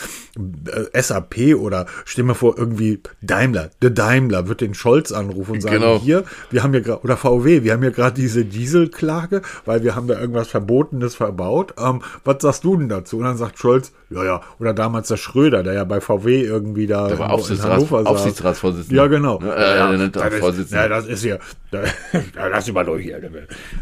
äh, 0.93 1.03
SAP 1.03 1.55
oder 1.57 1.87
stell 2.05 2.25
dir 2.25 2.29
mal 2.29 2.35
vor, 2.35 2.57
irgendwie 2.59 3.01
Daimler, 3.23 3.71
der 3.81 3.91
Daimler 3.91 4.49
wird 4.49 4.61
den 4.61 4.75
Scholz 4.75 5.13
anrufen 5.13 5.53
und 5.53 5.61
sagen, 5.63 5.77
Genau. 5.77 5.99
hier, 6.01 6.25
wir 6.51 6.63
haben 6.63 6.73
hier 6.73 6.83
gerade, 6.83 7.03
oder 7.03 7.17
VW, 7.17 7.63
wir 7.65 7.73
haben 7.73 7.83
hier 7.83 7.91
gerade 7.93 8.15
diese 8.21 8.45
Dieselklage, 8.45 9.43
weil 9.65 9.83
wir 9.83 9.95
haben 9.95 10.07
da 10.07 10.19
irgendwas 10.21 10.49
Verbotenes 10.49 11.15
verbaut. 11.15 11.75
Ähm, 11.79 12.03
was 12.25 12.37
sagst 12.43 12.65
du 12.65 12.77
denn 12.77 12.89
dazu? 12.89 13.19
Und 13.19 13.25
dann 13.25 13.37
sagt 13.37 13.59
Scholz, 13.59 13.93
ja, 14.15 14.25
ja, 14.25 14.41
oder 14.59 14.73
damals 14.75 15.09
der 15.09 15.17
Schröder, 15.17 15.63
der 15.63 15.75
ja 15.75 15.85
bei 15.85 16.01
VW 16.01 16.43
irgendwie 16.43 16.87
da 16.87 17.09
Der 17.09 17.19
war 17.19 17.27
in- 17.27 17.33
Aufsichtsrats- 17.41 17.89
saß. 17.89 18.07
Aufsichtsratsvorsitzender. 18.07 19.03
Ja, 19.03 19.09
genau. 19.09 19.41
Ja, 19.43 19.93
äh, 19.93 19.97
nicht 19.99 20.17
das, 20.17 20.33
ist, 20.33 20.39
Vorsitzender. 20.41 20.83
ja, 20.83 20.89
das 20.89 21.07
ist 21.07 21.23
hier, 21.23 21.39
ja, 21.73 22.47
lass 22.49 22.69
ihn 22.69 22.75
mal 22.75 22.85
durch 22.85 23.03
hier. 23.05 23.21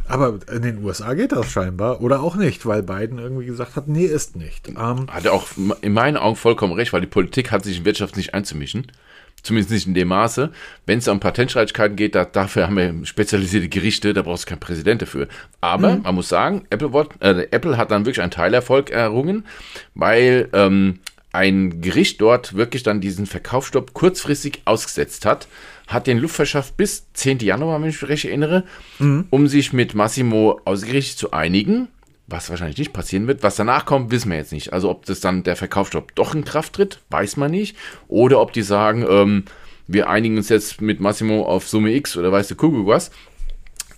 Aber 0.08 0.38
in 0.52 0.62
den 0.62 0.84
USA 0.84 1.14
geht 1.14 1.32
das 1.32 1.46
scheinbar 1.50 2.00
oder 2.00 2.20
auch 2.22 2.36
nicht, 2.36 2.66
weil 2.66 2.82
Biden 2.82 3.18
irgendwie 3.18 3.46
gesagt 3.46 3.76
hat, 3.76 3.88
nee, 3.88 4.04
ist 4.04 4.36
nicht. 4.36 4.68
Ähm, 4.68 5.06
Hat 5.10 5.24
er 5.24 5.32
auch 5.32 5.46
in 5.80 5.92
meinen 5.92 6.16
Augen 6.16 6.36
vollkommen 6.36 6.72
recht, 6.74 6.92
weil 6.92 7.00
die 7.00 7.06
Politik 7.06 7.50
hat 7.50 7.64
sich 7.64 7.78
in 7.78 7.84
Wirtschaft 7.84 8.16
nicht 8.16 8.34
einzumischen. 8.34 8.90
Zumindest 9.42 9.72
nicht 9.72 9.86
in 9.86 9.94
dem 9.94 10.08
Maße. 10.08 10.50
Wenn 10.86 10.98
es 10.98 11.08
um 11.08 11.20
Patentstreitigkeiten 11.20 11.96
geht, 11.96 12.14
da, 12.14 12.24
dafür 12.24 12.66
haben 12.66 12.76
wir 12.76 12.94
spezialisierte 13.06 13.68
Gerichte, 13.68 14.12
da 14.12 14.22
brauchst 14.22 14.44
du 14.44 14.50
keinen 14.50 14.60
Präsident 14.60 15.02
dafür. 15.02 15.28
Aber 15.60 15.96
man 15.96 16.14
muss 16.14 16.28
sagen, 16.28 16.66
Apple, 16.70 17.08
äh, 17.20 17.46
Apple 17.50 17.76
hat 17.76 17.90
dann 17.90 18.04
wirklich 18.04 18.22
einen 18.22 18.30
Teilerfolg 18.30 18.90
errungen, 18.90 19.46
weil 19.94 20.48
ähm, 20.52 21.00
ein 21.32 21.80
Gericht 21.80 22.20
dort 22.20 22.54
wirklich 22.54 22.82
dann 22.82 23.00
diesen 23.00 23.26
Verkaufsstopp 23.26 23.94
kurzfristig 23.94 24.62
ausgesetzt 24.64 25.24
hat, 25.26 25.46
hat 25.86 26.06
den 26.06 26.18
Luft 26.18 26.36
verschafft 26.36 26.76
bis 26.76 27.06
10. 27.14 27.38
Januar, 27.38 27.80
wenn 27.80 27.88
ich 27.88 28.00
mich 28.00 28.10
recht 28.10 28.24
erinnere, 28.24 28.64
um 29.30 29.46
sich 29.48 29.72
mit 29.72 29.94
Massimo 29.94 30.60
ausgerichtet 30.64 31.18
zu 31.18 31.32
einigen 31.32 31.88
was 32.30 32.50
wahrscheinlich 32.50 32.78
nicht 32.78 32.92
passieren 32.92 33.26
wird. 33.26 33.42
Was 33.42 33.56
danach 33.56 33.84
kommt, 33.84 34.10
wissen 34.10 34.30
wir 34.30 34.38
jetzt 34.38 34.52
nicht. 34.52 34.72
Also 34.72 34.90
ob 34.90 35.04
das 35.06 35.20
dann 35.20 35.42
der 35.42 35.56
Verkaufsstopp 35.56 36.14
doch 36.14 36.34
in 36.34 36.44
Kraft 36.44 36.74
tritt, 36.74 37.00
weiß 37.10 37.36
man 37.36 37.50
nicht. 37.50 37.76
Oder 38.08 38.40
ob 38.40 38.52
die 38.52 38.62
sagen, 38.62 39.04
ähm, 39.08 39.44
wir 39.86 40.08
einigen 40.08 40.36
uns 40.36 40.48
jetzt 40.48 40.80
mit 40.80 41.00
Massimo 41.00 41.44
auf 41.44 41.68
Summe 41.68 41.92
X 41.94 42.16
oder 42.16 42.30
weißt 42.30 42.50
du 42.52 42.54
Kuckuck 42.54 42.86
was. 42.86 43.10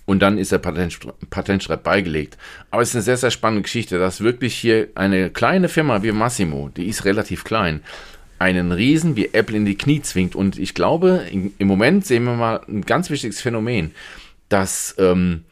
Und 0.05 0.19
dann 0.19 0.37
ist 0.37 0.51
der 0.51 0.57
Patentstreit 0.57 1.83
beigelegt. 1.83 2.37
Aber 2.71 2.81
es 2.81 2.89
ist 2.89 2.95
eine 2.95 3.03
sehr, 3.03 3.15
sehr 3.15 3.31
spannende 3.31 3.61
Geschichte, 3.61 3.99
dass 3.99 4.19
wirklich 4.19 4.53
hier 4.55 4.89
eine 4.95 5.29
kleine 5.29 5.69
Firma 5.69 6.03
wie 6.03 6.11
Massimo, 6.11 6.69
die 6.75 6.87
ist 6.87 7.05
relativ 7.05 7.45
klein, 7.45 7.81
einen 8.37 8.73
Riesen 8.73 9.15
wie 9.15 9.33
Apple 9.33 9.55
in 9.55 9.65
die 9.65 9.77
Knie 9.77 10.01
zwingt. 10.01 10.35
Und 10.35 10.59
ich 10.59 10.73
glaube, 10.73 11.23
im 11.31 11.67
Moment 11.67 12.05
sehen 12.05 12.25
wir 12.25 12.33
mal 12.33 12.59
ein 12.67 12.81
ganz 12.81 13.09
wichtiges 13.09 13.39
Phänomen, 13.39 13.91
dass 14.49 14.95
ähm, 14.97 15.45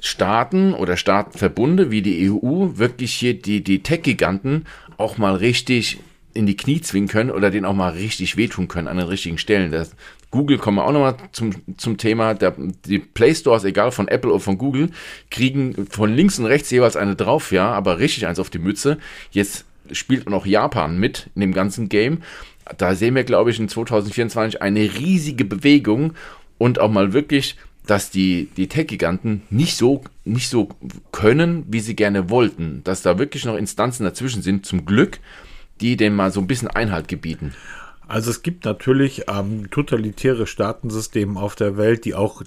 Staaten 0.00 0.74
oder 0.74 0.96
Staatenverbunde 0.96 1.90
wie 1.90 2.02
die 2.02 2.30
EU 2.30 2.78
wirklich 2.78 3.14
hier 3.14 3.34
die, 3.34 3.62
die 3.62 3.82
Tech-Giganten 3.82 4.66
auch 4.96 5.18
mal 5.18 5.34
richtig 5.34 5.98
in 6.32 6.46
die 6.46 6.56
Knie 6.56 6.80
zwingen 6.80 7.08
können 7.08 7.30
oder 7.30 7.50
den 7.50 7.64
auch 7.64 7.74
mal 7.74 7.92
richtig 7.92 8.36
wehtun 8.36 8.68
können 8.68 8.88
an 8.88 8.96
den 8.96 9.06
richtigen 9.06 9.38
Stellen. 9.38 9.72
Das, 9.72 9.94
Google 10.30 10.58
kommen 10.58 10.76
wir 10.76 10.84
auch 10.84 10.92
nochmal 10.92 11.16
zum, 11.32 11.52
zum 11.76 11.96
Thema. 11.96 12.34
Der, 12.34 12.54
die 12.86 13.00
Play 13.00 13.34
Stores, 13.34 13.64
egal 13.64 13.90
von 13.90 14.08
Apple 14.08 14.30
oder 14.30 14.40
von 14.40 14.58
Google, 14.58 14.90
kriegen 15.30 15.86
von 15.90 16.14
links 16.14 16.38
und 16.38 16.46
rechts 16.46 16.70
jeweils 16.70 16.96
eine 16.96 17.16
drauf, 17.16 17.50
ja, 17.52 17.70
aber 17.72 17.98
richtig 17.98 18.26
eins 18.26 18.38
auf 18.38 18.50
die 18.50 18.60
Mütze. 18.60 18.98
Jetzt 19.32 19.64
spielt 19.90 20.28
auch 20.28 20.46
Japan 20.46 20.98
mit 20.98 21.30
in 21.34 21.40
dem 21.40 21.52
ganzen 21.52 21.88
Game. 21.88 22.22
Da 22.78 22.94
sehen 22.94 23.16
wir, 23.16 23.24
glaube 23.24 23.50
ich, 23.50 23.58
in 23.58 23.68
2024 23.68 24.62
eine 24.62 24.80
riesige 24.80 25.44
Bewegung 25.44 26.12
und 26.58 26.78
auch 26.78 26.90
mal 26.90 27.12
wirklich, 27.12 27.56
dass 27.86 28.10
die, 28.10 28.48
die 28.56 28.68
Tech-Giganten 28.68 29.42
nicht 29.50 29.76
so, 29.76 30.02
nicht 30.24 30.48
so 30.48 30.68
können, 31.12 31.64
wie 31.68 31.80
sie 31.80 31.96
gerne 31.96 32.30
wollten. 32.30 32.82
Dass 32.84 33.02
da 33.02 33.18
wirklich 33.18 33.44
noch 33.44 33.56
Instanzen 33.56 34.04
dazwischen 34.04 34.42
sind, 34.42 34.66
zum 34.66 34.84
Glück, 34.84 35.18
die 35.80 35.96
dem 35.96 36.14
mal 36.14 36.30
so 36.32 36.40
ein 36.40 36.46
bisschen 36.46 36.68
Einhalt 36.68 37.08
gebieten. 37.08 37.54
Also 38.06 38.30
es 38.30 38.42
gibt 38.42 38.64
natürlich 38.64 39.24
ähm, 39.28 39.70
totalitäre 39.70 40.46
Staatensysteme 40.46 41.38
auf 41.38 41.54
der 41.54 41.76
Welt, 41.76 42.04
die 42.04 42.14
auch 42.14 42.42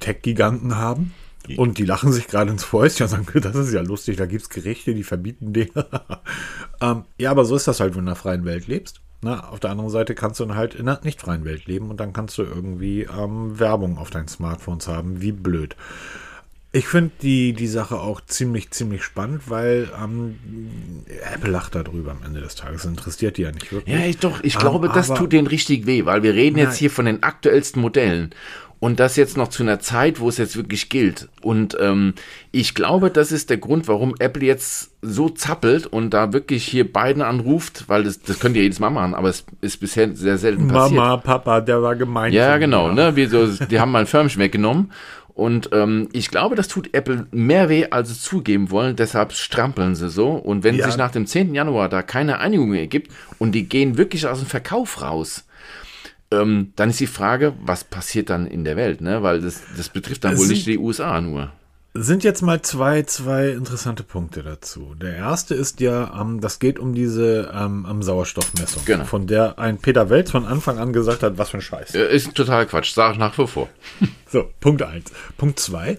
Tech-Giganten 0.00 0.76
haben. 0.76 1.12
Und 1.56 1.78
die 1.78 1.84
lachen 1.84 2.10
sich 2.10 2.26
gerade 2.26 2.50
ins 2.50 2.64
Fäustchen 2.64 3.04
und 3.04 3.10
sagen, 3.10 3.26
das 3.42 3.54
ist 3.54 3.72
ja 3.72 3.82
lustig, 3.82 4.16
da 4.16 4.26
gibt 4.26 4.42
es 4.42 4.48
Gerichte, 4.48 4.94
die 4.94 5.02
verbieten 5.02 5.52
Dinge. 5.52 5.86
ähm, 6.80 7.04
ja, 7.18 7.30
aber 7.30 7.44
so 7.44 7.54
ist 7.54 7.68
das 7.68 7.80
halt, 7.80 7.90
wenn 7.90 8.00
du 8.00 8.02
in 8.04 8.08
einer 8.08 8.16
freien 8.16 8.44
Welt 8.44 8.66
lebst. 8.66 9.00
Na, 9.24 9.48
auf 9.48 9.58
der 9.58 9.70
anderen 9.70 9.88
Seite 9.88 10.14
kannst 10.14 10.38
du 10.38 10.44
dann 10.44 10.54
halt 10.54 10.74
in 10.74 10.86
einer 10.86 11.00
nicht 11.02 11.18
freien 11.18 11.46
Welt 11.46 11.64
leben 11.64 11.88
und 11.88 11.98
dann 11.98 12.12
kannst 12.12 12.36
du 12.36 12.42
irgendwie 12.42 13.04
ähm, 13.04 13.58
Werbung 13.58 13.96
auf 13.96 14.10
deinen 14.10 14.28
Smartphones 14.28 14.86
haben. 14.86 15.22
Wie 15.22 15.32
blöd. 15.32 15.76
Ich 16.74 16.88
finde 16.88 17.12
die, 17.22 17.52
die 17.52 17.68
Sache 17.68 18.00
auch 18.00 18.20
ziemlich, 18.20 18.72
ziemlich 18.72 19.04
spannend, 19.04 19.42
weil 19.46 19.88
ähm, 20.02 20.34
Apple 21.32 21.52
lacht 21.52 21.76
darüber 21.76 22.10
am 22.10 22.24
Ende 22.26 22.40
des 22.40 22.56
Tages. 22.56 22.82
Das 22.82 22.90
interessiert 22.90 23.36
die 23.36 23.42
ja 23.42 23.52
nicht 23.52 23.72
wirklich. 23.72 23.94
Ja, 23.94 24.04
ich, 24.04 24.18
doch, 24.18 24.42
ich 24.42 24.56
um, 24.56 24.60
glaube, 24.60 24.90
das 24.92 25.06
tut 25.06 25.32
denen 25.32 25.46
richtig 25.46 25.86
weh, 25.86 26.04
weil 26.04 26.24
wir 26.24 26.34
reden 26.34 26.58
jetzt 26.58 26.76
hier 26.76 26.90
von 26.90 27.04
den 27.04 27.22
aktuellsten 27.22 27.80
Modellen. 27.80 28.34
Und 28.80 28.98
das 28.98 29.14
jetzt 29.14 29.36
noch 29.36 29.48
zu 29.48 29.62
einer 29.62 29.78
Zeit, 29.78 30.18
wo 30.18 30.28
es 30.28 30.36
jetzt 30.36 30.56
wirklich 30.56 30.88
gilt. 30.88 31.28
Und 31.40 31.76
ähm, 31.80 32.12
ich 32.50 32.74
glaube, 32.74 33.10
das 33.10 33.30
ist 33.30 33.50
der 33.50 33.56
Grund, 33.56 33.86
warum 33.86 34.14
Apple 34.18 34.44
jetzt 34.44 34.90
so 35.00 35.28
zappelt 35.28 35.86
und 35.86 36.10
da 36.10 36.32
wirklich 36.32 36.64
hier 36.66 36.92
beiden 36.92 37.22
anruft, 37.22 37.84
weil 37.86 38.02
das, 38.02 38.20
das 38.20 38.40
könnt 38.40 38.56
ihr 38.56 38.62
jedes 38.62 38.80
Mal 38.80 38.90
machen, 38.90 39.14
aber 39.14 39.28
es 39.28 39.46
ist 39.60 39.78
bisher 39.78 40.14
sehr 40.14 40.38
selten 40.38 40.68
passiert. 40.68 40.98
Mama, 40.98 41.16
Papa, 41.18 41.60
der 41.60 41.82
war 41.82 41.94
gemeint. 41.94 42.34
Ja, 42.34 42.58
genau. 42.58 42.90
Ne? 42.90 43.14
Wie 43.14 43.26
so, 43.26 43.46
die 43.46 43.78
haben 43.78 43.92
mal 43.92 44.00
ein 44.00 44.06
Förmchen 44.06 44.42
weggenommen. 44.42 44.90
Und 45.34 45.70
ähm, 45.72 46.08
ich 46.12 46.30
glaube, 46.30 46.54
das 46.54 46.68
tut 46.68 46.94
Apple 46.94 47.26
mehr 47.32 47.68
weh, 47.68 47.86
als 47.90 48.08
sie 48.08 48.20
zugeben 48.20 48.70
wollen. 48.70 48.94
Deshalb 48.94 49.32
strampeln 49.32 49.96
sie 49.96 50.08
so. 50.08 50.30
Und 50.30 50.62
wenn 50.62 50.76
ja. 50.76 50.86
sich 50.86 50.96
nach 50.96 51.10
dem 51.10 51.26
10. 51.26 51.54
Januar 51.54 51.88
da 51.88 52.02
keine 52.02 52.38
Einigung 52.38 52.70
mehr 52.70 52.86
gibt 52.86 53.12
und 53.38 53.52
die 53.52 53.68
gehen 53.68 53.98
wirklich 53.98 54.28
aus 54.28 54.38
dem 54.38 54.46
Verkauf 54.46 55.02
raus, 55.02 55.44
ähm, 56.30 56.72
dann 56.76 56.90
ist 56.90 57.00
die 57.00 57.08
Frage, 57.08 57.54
was 57.60 57.82
passiert 57.82 58.30
dann 58.30 58.46
in 58.46 58.64
der 58.64 58.76
Welt, 58.76 59.00
ne? 59.00 59.22
Weil 59.22 59.40
das, 59.40 59.62
das 59.76 59.88
betrifft 59.88 60.24
dann 60.24 60.38
wohl 60.38 60.46
nicht 60.46 60.66
die 60.66 60.78
USA 60.78 61.20
nur. 61.20 61.52
Sind 61.96 62.24
jetzt 62.24 62.42
mal 62.42 62.60
zwei, 62.60 63.04
zwei 63.04 63.50
interessante 63.50 64.02
Punkte 64.02 64.42
dazu. 64.42 64.96
Der 65.00 65.14
erste 65.14 65.54
ist 65.54 65.78
ja, 65.78 66.20
ähm, 66.20 66.40
das 66.40 66.58
geht 66.58 66.80
um 66.80 66.92
diese 66.92 67.52
ähm, 67.54 67.86
Sauerstoffmessung, 68.02 68.84
genau. 68.84 69.04
von 69.04 69.28
der 69.28 69.60
ein 69.60 69.78
Peter 69.78 70.10
Welz 70.10 70.32
von 70.32 70.44
Anfang 70.44 70.78
an 70.78 70.92
gesagt 70.92 71.22
hat, 71.22 71.38
was 71.38 71.50
für 71.50 71.58
ein 71.58 71.60
Scheiß. 71.60 71.94
Ist 71.94 72.34
total 72.34 72.66
Quatsch, 72.66 72.94
sag 72.94 73.12
ich 73.12 73.18
nach 73.18 73.38
wie 73.38 73.46
vor. 73.46 73.68
so, 74.28 74.50
Punkt 74.58 74.82
eins. 74.82 75.12
Punkt 75.36 75.60
zwei. 75.60 75.96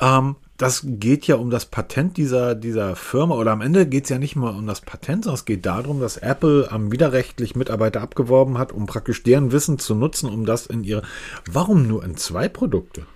Ähm, 0.00 0.36
das 0.58 0.84
geht 0.86 1.26
ja 1.26 1.34
um 1.34 1.50
das 1.50 1.66
Patent 1.66 2.18
dieser, 2.18 2.54
dieser 2.54 2.94
Firma 2.94 3.34
oder 3.34 3.50
am 3.50 3.62
Ende 3.62 3.84
geht 3.84 4.04
es 4.04 4.10
ja 4.10 4.18
nicht 4.18 4.36
mal 4.36 4.54
um 4.54 4.68
das 4.68 4.80
Patent, 4.80 5.24
sondern 5.24 5.40
es 5.40 5.44
geht 5.44 5.66
darum, 5.66 6.00
dass 6.00 6.18
Apple 6.18 6.70
am 6.70 6.92
widerrechtlich 6.92 7.56
Mitarbeiter 7.56 8.00
abgeworben 8.00 8.58
hat, 8.58 8.70
um 8.70 8.86
praktisch 8.86 9.24
deren 9.24 9.50
Wissen 9.50 9.80
zu 9.80 9.96
nutzen, 9.96 10.30
um 10.30 10.46
das 10.46 10.66
in 10.66 10.84
ihre. 10.84 11.02
Warum 11.50 11.88
nur 11.88 12.04
in 12.04 12.16
zwei 12.16 12.48
Produkte? 12.48 13.06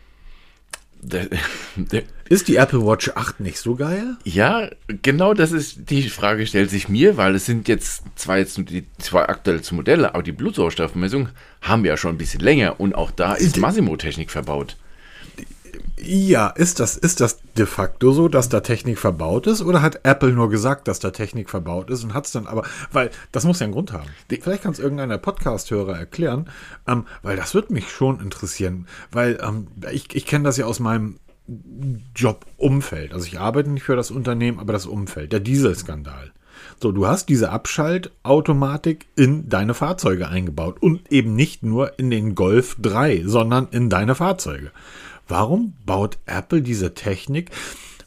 Der, 1.06 1.28
der, 1.76 2.02
ist 2.28 2.48
die 2.48 2.56
Apple 2.56 2.84
Watch 2.84 3.10
8 3.14 3.40
nicht 3.40 3.58
so 3.58 3.76
geil? 3.76 4.16
Ja, 4.24 4.68
genau 5.02 5.34
das 5.34 5.52
ist 5.52 5.90
die 5.90 6.08
Frage, 6.08 6.46
stellt 6.46 6.70
sich 6.70 6.88
mir, 6.88 7.16
weil 7.16 7.34
es 7.34 7.46
sind 7.46 7.68
jetzt 7.68 8.02
zwar 8.16 8.38
jetzt 8.38 8.58
die 8.58 8.86
zwei 8.98 9.28
aktuelle 9.28 9.62
Modelle, 9.70 10.14
aber 10.14 10.22
die 10.22 10.32
Blutsauerstoffmessung 10.32 11.28
haben 11.62 11.84
wir 11.84 11.90
ja 11.90 11.96
schon 11.96 12.14
ein 12.14 12.18
bisschen 12.18 12.40
länger 12.40 12.80
und 12.80 12.94
auch 12.94 13.10
da 13.10 13.34
ist 13.34 13.58
Massimo-Technik 13.58 14.30
verbaut. 14.30 14.76
Ja, 15.98 16.48
ist 16.48 16.78
das, 16.78 16.96
ist 16.96 17.20
das 17.20 17.40
de 17.56 17.64
facto 17.64 18.12
so, 18.12 18.28
dass 18.28 18.50
da 18.50 18.60
Technik 18.60 18.98
verbaut 18.98 19.46
ist? 19.46 19.62
Oder 19.62 19.80
hat 19.80 20.00
Apple 20.02 20.32
nur 20.32 20.50
gesagt, 20.50 20.88
dass 20.88 20.98
da 20.98 21.10
Technik 21.10 21.48
verbaut 21.48 21.88
ist 21.88 22.04
und 22.04 22.12
hat 22.12 22.26
es 22.26 22.32
dann 22.32 22.46
aber, 22.46 22.64
weil 22.92 23.10
das 23.32 23.44
muss 23.44 23.60
ja 23.60 23.64
einen 23.64 23.72
Grund 23.72 23.92
haben. 23.92 24.08
Vielleicht 24.28 24.62
kann 24.62 24.72
es 24.72 24.78
irgendeiner 24.78 25.16
Podcast-Hörer 25.16 25.98
erklären, 25.98 26.50
ähm, 26.86 27.06
weil 27.22 27.36
das 27.36 27.54
würde 27.54 27.72
mich 27.72 27.90
schon 27.90 28.20
interessieren, 28.20 28.86
weil 29.10 29.38
ähm, 29.42 29.68
ich, 29.90 30.14
ich 30.14 30.26
kenne 30.26 30.44
das 30.44 30.58
ja 30.58 30.66
aus 30.66 30.80
meinem 30.80 31.18
Jobumfeld. 32.14 33.14
Also 33.14 33.26
ich 33.26 33.40
arbeite 33.40 33.70
nicht 33.70 33.84
für 33.84 33.96
das 33.96 34.10
Unternehmen, 34.10 34.58
aber 34.58 34.74
das 34.74 34.84
Umfeld, 34.84 35.32
der 35.32 35.40
Dieselskandal. 35.40 36.32
So, 36.82 36.92
du 36.92 37.06
hast 37.06 37.28
diese 37.30 37.50
Abschaltautomatik 37.50 39.06
in 39.16 39.48
deine 39.48 39.72
Fahrzeuge 39.72 40.28
eingebaut 40.28 40.76
und 40.80 41.10
eben 41.10 41.34
nicht 41.34 41.62
nur 41.62 41.98
in 41.98 42.10
den 42.10 42.34
Golf 42.34 42.76
3, 42.80 43.22
sondern 43.24 43.68
in 43.70 43.88
deine 43.88 44.14
Fahrzeuge. 44.14 44.72
Warum 45.28 45.74
baut 45.84 46.18
Apple 46.26 46.62
diese 46.62 46.94
Technik? 46.94 47.50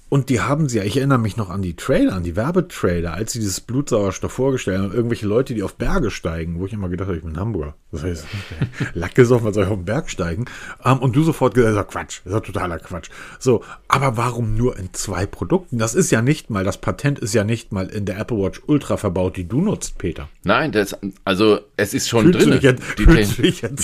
Und 0.09 0.29
die 0.29 0.41
haben 0.41 0.67
sie 0.67 0.79
ja, 0.79 0.83
ich 0.83 0.97
erinnere 0.97 1.19
mich 1.19 1.37
noch 1.37 1.49
an 1.49 1.61
die 1.61 1.75
Trailer, 1.75 2.13
an 2.13 2.23
die 2.23 2.35
Werbetrailer, 2.35 3.13
als 3.13 3.33
sie 3.33 3.39
dieses 3.39 3.61
Blutsauerstoff 3.61 4.31
vorgestellt 4.31 4.79
haben, 4.79 4.91
irgendwelche 4.91 5.27
Leute, 5.27 5.53
die 5.53 5.63
auf 5.63 5.75
Berge 5.75 6.09
steigen, 6.09 6.59
wo 6.59 6.65
ich 6.65 6.73
immer 6.73 6.89
gedacht 6.89 7.07
habe, 7.07 7.17
ich 7.17 7.23
bin 7.23 7.37
Hamburger. 7.37 7.75
Das 7.91 8.03
heißt, 8.03 8.25
ist 9.15 9.31
auf, 9.31 9.43
was 9.43 9.53
soll 9.53 9.63
ich 9.63 9.69
auf 9.69 9.77
den 9.77 9.85
Berg 9.85 10.09
steigen? 10.09 10.45
Ähm, 10.83 10.99
und 10.99 11.15
du 11.15 11.23
sofort 11.23 11.53
gesagt, 11.53 11.75
das 11.75 11.85
ist 11.85 11.91
Quatsch, 11.91 12.21
das 12.25 12.33
ist 12.33 12.45
totaler 12.45 12.79
Quatsch. 12.79 13.09
So, 13.37 13.63
aber 13.87 14.17
warum 14.17 14.55
nur 14.55 14.77
in 14.77 14.93
zwei 14.93 15.25
Produkten? 15.25 15.77
Das 15.77 15.95
ist 15.95 16.11
ja 16.11 16.21
nicht 16.21 16.49
mal, 16.49 16.63
das 16.63 16.79
Patent 16.79 17.19
ist 17.19 17.33
ja 17.33 17.43
nicht 17.43 17.71
mal 17.71 17.87
in 17.87 18.05
der 18.05 18.19
Apple 18.19 18.37
Watch 18.37 18.61
Ultra 18.65 18.97
verbaut, 18.97 19.37
die 19.37 19.47
du 19.47 19.61
nutzt, 19.61 19.97
Peter. 19.97 20.29
Nein, 20.43 20.71
das, 20.71 20.95
also 21.23 21.59
es 21.77 21.93
ist 21.93 22.09
schon 22.09 22.31
drin. 22.31 22.53
Ich 22.53 22.61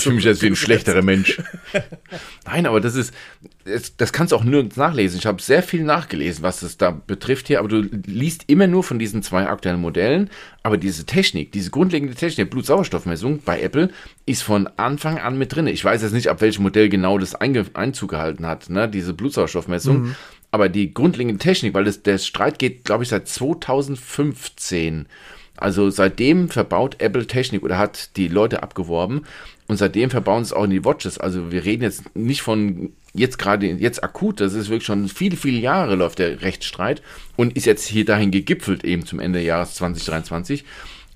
fühle 0.00 0.14
mich 0.14 0.24
jetzt 0.24 0.42
wie 0.42 0.46
ein 0.46 0.56
schlechterer 0.56 1.02
Mensch. 1.02 1.40
Nein, 2.44 2.66
aber 2.66 2.80
das 2.80 2.94
ist, 2.94 3.12
das, 3.64 3.96
das 3.96 4.12
kannst 4.12 4.32
du 4.32 4.36
auch 4.36 4.44
nirgends 4.44 4.76
nachlesen. 4.76 5.18
Ich 5.18 5.26
habe 5.26 5.42
sehr 5.42 5.62
viel 5.62 5.84
nachgelesen, 5.84 6.15
was 6.42 6.62
es 6.62 6.76
da 6.76 6.90
betrifft 6.90 7.48
hier, 7.48 7.58
aber 7.58 7.68
du 7.68 7.80
liest 8.06 8.44
immer 8.46 8.66
nur 8.66 8.82
von 8.82 8.98
diesen 8.98 9.22
zwei 9.22 9.46
aktuellen 9.46 9.80
Modellen. 9.80 10.30
Aber 10.62 10.78
diese 10.78 11.06
Technik, 11.06 11.52
diese 11.52 11.70
grundlegende 11.70 12.14
Technik, 12.14 12.50
Blutsauerstoffmessung 12.50 13.40
bei 13.44 13.60
Apple, 13.60 13.90
ist 14.26 14.42
von 14.42 14.68
Anfang 14.76 15.18
an 15.18 15.38
mit 15.38 15.54
drin. 15.54 15.66
Ich 15.66 15.84
weiß 15.84 16.02
jetzt 16.02 16.12
nicht, 16.12 16.28
ab 16.28 16.40
welchem 16.40 16.62
Modell 16.62 16.88
genau 16.88 17.18
das 17.18 17.34
Einzug 17.34 18.10
gehalten 18.10 18.46
hat, 18.46 18.68
ne, 18.70 18.88
diese 18.88 19.14
Blutsauerstoffmessung. 19.14 20.02
Mhm. 20.02 20.16
Aber 20.50 20.68
die 20.68 20.94
grundlegende 20.94 21.38
Technik, 21.38 21.74
weil 21.74 21.84
das, 21.84 22.02
der 22.02 22.18
Streit 22.18 22.58
geht, 22.58 22.84
glaube 22.84 23.04
ich, 23.04 23.10
seit 23.10 23.28
2015. 23.28 25.06
Also 25.56 25.90
seitdem 25.90 26.48
verbaut 26.48 26.96
Apple 27.00 27.26
Technik 27.26 27.62
oder 27.62 27.78
hat 27.78 28.16
die 28.16 28.28
Leute 28.28 28.62
abgeworben 28.62 29.22
und 29.68 29.76
seitdem 29.76 30.10
verbauen 30.10 30.44
sie 30.44 30.48
es 30.48 30.52
auch 30.52 30.64
in 30.64 30.70
die 30.70 30.84
Watches. 30.84 31.18
Also 31.18 31.50
wir 31.50 31.64
reden 31.64 31.82
jetzt 31.82 32.14
nicht 32.14 32.42
von 32.42 32.92
jetzt 33.16 33.38
gerade, 33.38 33.66
jetzt 33.66 34.02
akut, 34.02 34.40
das 34.40 34.54
ist 34.54 34.68
wirklich 34.68 34.86
schon 34.86 35.08
viele, 35.08 35.36
viele 35.36 35.58
Jahre 35.58 35.94
läuft 35.94 36.18
der 36.18 36.42
Rechtsstreit 36.42 37.02
und 37.36 37.56
ist 37.56 37.66
jetzt 37.66 37.86
hier 37.86 38.04
dahin 38.04 38.30
gegipfelt 38.30 38.84
eben 38.84 39.06
zum 39.06 39.20
Ende 39.20 39.40
Jahres 39.40 39.74
2023. 39.74 40.64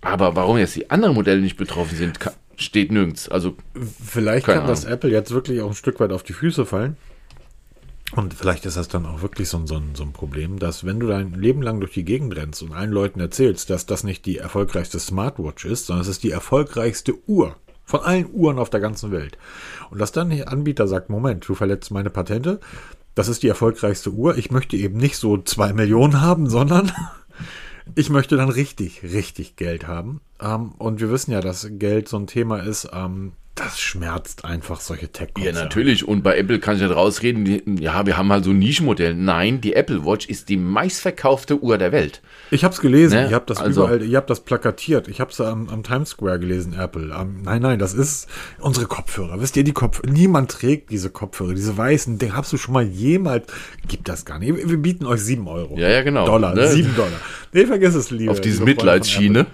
Aber 0.00 0.36
warum 0.36 0.58
jetzt 0.58 0.76
die 0.76 0.90
anderen 0.90 1.14
Modelle 1.14 1.40
nicht 1.40 1.56
betroffen 1.56 1.96
sind, 1.96 2.18
steht 2.56 2.92
nirgends. 2.92 3.28
Also 3.28 3.56
vielleicht 4.02 4.46
kann 4.46 4.58
Ahnung. 4.58 4.68
das 4.68 4.84
Apple 4.84 5.10
jetzt 5.10 5.30
wirklich 5.30 5.60
auch 5.60 5.68
ein 5.68 5.74
Stück 5.74 6.00
weit 6.00 6.12
auf 6.12 6.22
die 6.22 6.32
Füße 6.32 6.66
fallen. 6.66 6.96
Und 8.12 8.34
vielleicht 8.34 8.66
ist 8.66 8.76
das 8.76 8.88
dann 8.88 9.06
auch 9.06 9.22
wirklich 9.22 9.48
so 9.48 9.58
ein, 9.58 9.66
so, 9.68 9.76
ein, 9.76 9.94
so 9.94 10.02
ein 10.02 10.12
Problem, 10.12 10.58
dass 10.58 10.84
wenn 10.84 10.98
du 10.98 11.06
dein 11.06 11.32
Leben 11.32 11.62
lang 11.62 11.78
durch 11.78 11.92
die 11.92 12.04
Gegend 12.04 12.34
rennst 12.34 12.60
und 12.62 12.72
allen 12.72 12.90
Leuten 12.90 13.20
erzählst, 13.20 13.70
dass 13.70 13.86
das 13.86 14.02
nicht 14.02 14.26
die 14.26 14.38
erfolgreichste 14.38 14.98
Smartwatch 14.98 15.64
ist, 15.64 15.86
sondern 15.86 16.02
es 16.02 16.08
ist 16.08 16.24
die 16.24 16.32
erfolgreichste 16.32 17.14
Uhr 17.28 17.54
von 17.90 18.00
allen 18.00 18.32
Uhren 18.32 18.58
auf 18.58 18.70
der 18.70 18.80
ganzen 18.80 19.10
Welt. 19.10 19.36
Und 19.90 20.00
dass 20.00 20.12
dann 20.12 20.30
der 20.30 20.50
Anbieter 20.50 20.86
sagt, 20.86 21.10
Moment, 21.10 21.46
du 21.46 21.54
verletzt 21.54 21.90
meine 21.90 22.10
Patente, 22.10 22.60
das 23.14 23.28
ist 23.28 23.42
die 23.42 23.48
erfolgreichste 23.48 24.10
Uhr, 24.10 24.38
ich 24.38 24.50
möchte 24.50 24.76
eben 24.76 24.96
nicht 24.96 25.16
so 25.16 25.36
zwei 25.38 25.72
Millionen 25.72 26.20
haben, 26.20 26.48
sondern 26.48 26.92
ich 27.94 28.08
möchte 28.08 28.36
dann 28.36 28.48
richtig, 28.48 29.02
richtig 29.02 29.56
Geld 29.56 29.86
haben. 29.86 30.20
Ähm, 30.40 30.72
und 30.78 31.00
wir 31.00 31.10
wissen 31.10 31.32
ja, 31.32 31.40
dass 31.40 31.68
Geld 31.72 32.08
so 32.08 32.16
ein 32.16 32.26
Thema 32.26 32.58
ist, 32.60 32.88
ähm, 32.92 33.32
das 33.60 33.78
schmerzt 33.78 34.46
einfach 34.46 34.80
solche 34.80 35.08
tech 35.08 35.28
Ja, 35.36 35.52
natürlich. 35.52 36.08
Und 36.08 36.22
bei 36.22 36.38
Apple 36.38 36.60
kann 36.60 36.76
ich 36.76 36.82
nicht 36.82 36.94
rausreden, 36.94 37.44
die, 37.44 37.62
ja, 37.78 38.06
wir 38.06 38.16
haben 38.16 38.32
halt 38.32 38.44
so 38.44 38.52
ein 38.52 38.58
Nischenmodell. 38.58 39.14
Nein, 39.14 39.60
die 39.60 39.74
Apple 39.74 40.06
Watch 40.06 40.26
ist 40.26 40.48
die 40.48 40.56
meistverkaufte 40.56 41.62
Uhr 41.62 41.76
der 41.76 41.92
Welt. 41.92 42.22
Ich 42.50 42.64
habe 42.64 42.72
es 42.72 42.80
gelesen. 42.80 43.16
Ne? 43.16 43.26
Ich 43.26 43.34
habe 43.34 43.44
das 43.46 43.58
also, 43.58 43.84
überall, 43.84 44.02
ihr 44.02 44.16
habt 44.16 44.30
das 44.30 44.40
plakatiert. 44.40 45.08
Ich 45.08 45.20
habe 45.20 45.30
es 45.30 45.40
am, 45.42 45.68
am, 45.68 45.82
Times 45.82 46.10
Square 46.10 46.38
gelesen, 46.38 46.72
Apple. 46.72 47.14
Um, 47.14 47.42
nein, 47.42 47.60
nein, 47.60 47.78
das 47.78 47.92
ist 47.92 48.28
unsere 48.60 48.86
Kopfhörer. 48.86 49.42
Wisst 49.42 49.58
ihr, 49.58 49.64
die 49.64 49.72
Kopfhörer, 49.72 50.10
niemand 50.10 50.50
trägt 50.50 50.90
diese 50.90 51.10
Kopfhörer, 51.10 51.52
diese 51.52 51.76
weißen. 51.76 52.18
Den 52.18 52.34
hast 52.34 52.50
du 52.54 52.56
schon 52.56 52.72
mal 52.72 52.84
jemals, 52.84 53.46
gibt 53.86 54.08
das 54.08 54.24
gar 54.24 54.38
nicht. 54.38 54.56
Wir 54.56 54.78
bieten 54.78 55.04
euch 55.04 55.20
sieben 55.20 55.46
Euro. 55.48 55.76
Ja, 55.76 55.90
ja, 55.90 56.02
genau. 56.02 56.24
Dollar, 56.24 56.54
ne? 56.54 56.66
sieben 56.68 56.96
Dollar. 56.96 57.20
Nee, 57.52 57.66
vergiss 57.66 57.94
es 57.94 58.10
lieber. 58.10 58.32
Auf 58.32 58.40
diese 58.40 58.64
Mitleidsschiene. 58.64 59.46